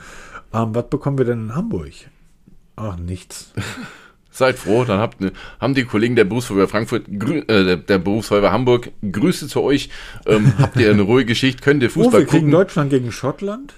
Ähm, 0.53 0.75
was 0.75 0.89
bekommen 0.91 1.17
wir 1.17 1.25
denn 1.25 1.47
in 1.47 1.55
Hamburg? 1.55 1.93
Ach, 2.77 2.97
nichts. 2.97 3.53
Seid 4.31 4.59
froh, 4.59 4.85
dann 4.85 5.01
habt, 5.01 5.23
ne, 5.23 5.33
haben 5.59 5.73
die 5.73 5.85
Kollegen 5.85 6.15
der 6.15 6.25
Berufsfeuerwehr 6.25 6.69
Frankfurt, 6.69 7.09
äh, 7.09 7.79
der, 7.79 7.99
Berufsfeuerwehr 7.99 8.53
Hamburg, 8.53 8.91
Grüße 9.11 9.49
zu 9.49 9.63
euch. 9.63 9.89
Ähm, 10.27 10.53
habt 10.59 10.77
ihr 10.77 10.91
eine 10.91 11.03
ruhige 11.03 11.29
Geschichte? 11.29 11.63
Könnt 11.63 11.83
ihr 11.83 11.89
Fußball 11.89 12.15
oh, 12.15 12.19
wir 12.19 12.27
gucken? 12.27 12.51
Deutschland 12.51 12.91
gegen 12.91 13.13
Schottland, 13.13 13.73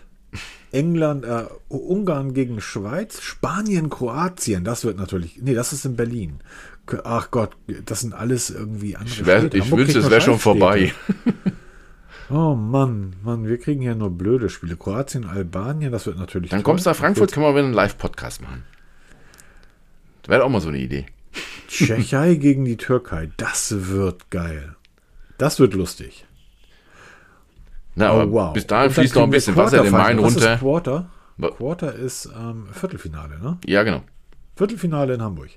England, 0.72 1.24
äh, 1.24 1.44
Ungarn 1.68 2.34
gegen 2.34 2.60
Schweiz, 2.60 3.20
Spanien, 3.22 3.88
Kroatien. 3.88 4.64
Das 4.64 4.84
wird 4.84 4.98
natürlich, 4.98 5.38
nee, 5.40 5.54
das 5.54 5.72
ist 5.72 5.84
in 5.84 5.94
Berlin. 5.94 6.40
Ach 7.04 7.30
Gott, 7.30 7.50
das 7.84 8.00
sind 8.00 8.12
alles 8.12 8.50
irgendwie 8.50 8.96
andere 8.96 9.14
Ich, 9.14 9.26
wär, 9.26 9.54
ich 9.54 9.70
wünschte, 9.70 10.00
es 10.00 10.10
wäre 10.10 10.20
schon 10.20 10.40
vorbei. 10.40 10.92
Oh 12.30 12.54
Mann, 12.54 13.14
Mann, 13.22 13.46
wir 13.46 13.56
kriegen 13.56 13.80
ja 13.80 13.94
nur 13.94 14.10
blöde 14.10 14.50
Spiele. 14.50 14.76
Kroatien, 14.76 15.24
Albanien, 15.24 15.90
das 15.90 16.04
wird 16.04 16.18
natürlich. 16.18 16.50
Dann 16.50 16.58
toll. 16.58 16.72
kommst 16.72 16.84
du 16.84 16.90
nach 16.90 16.96
Frankfurt, 16.96 17.32
können 17.32 17.46
wir 17.46 17.54
wieder 17.54 17.64
einen 17.64 17.72
Live-Podcast 17.72 18.42
machen. 18.42 18.64
Wäre 20.28 20.44
auch 20.44 20.50
mal 20.50 20.60
so 20.60 20.68
eine 20.68 20.78
Idee. 20.78 21.06
Tschechei 21.68 22.34
gegen 22.34 22.64
die 22.64 22.76
Türkei, 22.76 23.30
das 23.38 23.88
wird 23.88 24.30
geil. 24.30 24.76
Das 25.38 25.58
wird 25.58 25.74
lustig. 25.74 26.26
Na, 27.94 28.10
aber 28.10 28.26
oh, 28.26 28.32
wow. 28.32 28.52
bis 28.52 28.66
dahin 28.66 28.90
fließt 28.90 29.14
noch 29.16 29.24
ein 29.24 29.30
bisschen 29.30 29.56
Wasser 29.56 29.82
den 29.82 29.90
Main 29.90 30.18
runter. 30.18 30.54
Ist 30.54 30.60
Quarter? 30.60 31.10
Quarter 31.56 31.94
ist 31.94 32.28
ähm, 32.38 32.66
Viertelfinale, 32.72 33.40
ne? 33.40 33.58
Ja, 33.64 33.82
genau. 33.82 34.02
Viertelfinale 34.54 35.14
in 35.14 35.22
Hamburg. 35.22 35.50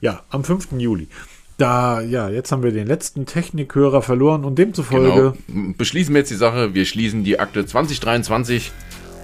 Ja, 0.00 0.22
am 0.30 0.44
5. 0.44 0.68
Juli. 0.78 1.08
Da, 1.56 2.00
ja, 2.00 2.28
jetzt 2.28 2.52
haben 2.52 2.62
wir 2.62 2.70
den 2.70 2.86
letzten 2.86 3.26
Technikhörer 3.26 4.00
verloren 4.00 4.44
und 4.44 4.58
demzufolge. 4.58 5.34
Genau. 5.48 5.72
Beschließen 5.76 6.14
wir 6.14 6.20
jetzt 6.20 6.30
die 6.30 6.36
Sache. 6.36 6.72
Wir 6.72 6.84
schließen 6.84 7.24
die 7.24 7.40
Akte 7.40 7.66
2023 7.66 8.70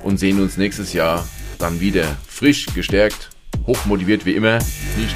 und 0.02 0.18
sehen 0.18 0.40
uns 0.40 0.56
nächstes 0.56 0.92
Jahr 0.92 1.24
dann 1.58 1.80
wieder 1.80 2.16
frisch, 2.26 2.66
gestärkt, 2.74 3.30
hochmotiviert 3.66 4.24
wie 4.26 4.32
immer. 4.32 4.58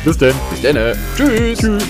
Bis 0.04 0.18
denn. 0.18 0.34
Bis 0.50 0.62
denn. 0.62 0.76
Tschüss. 1.16 1.58
Tschüss. 1.58 1.82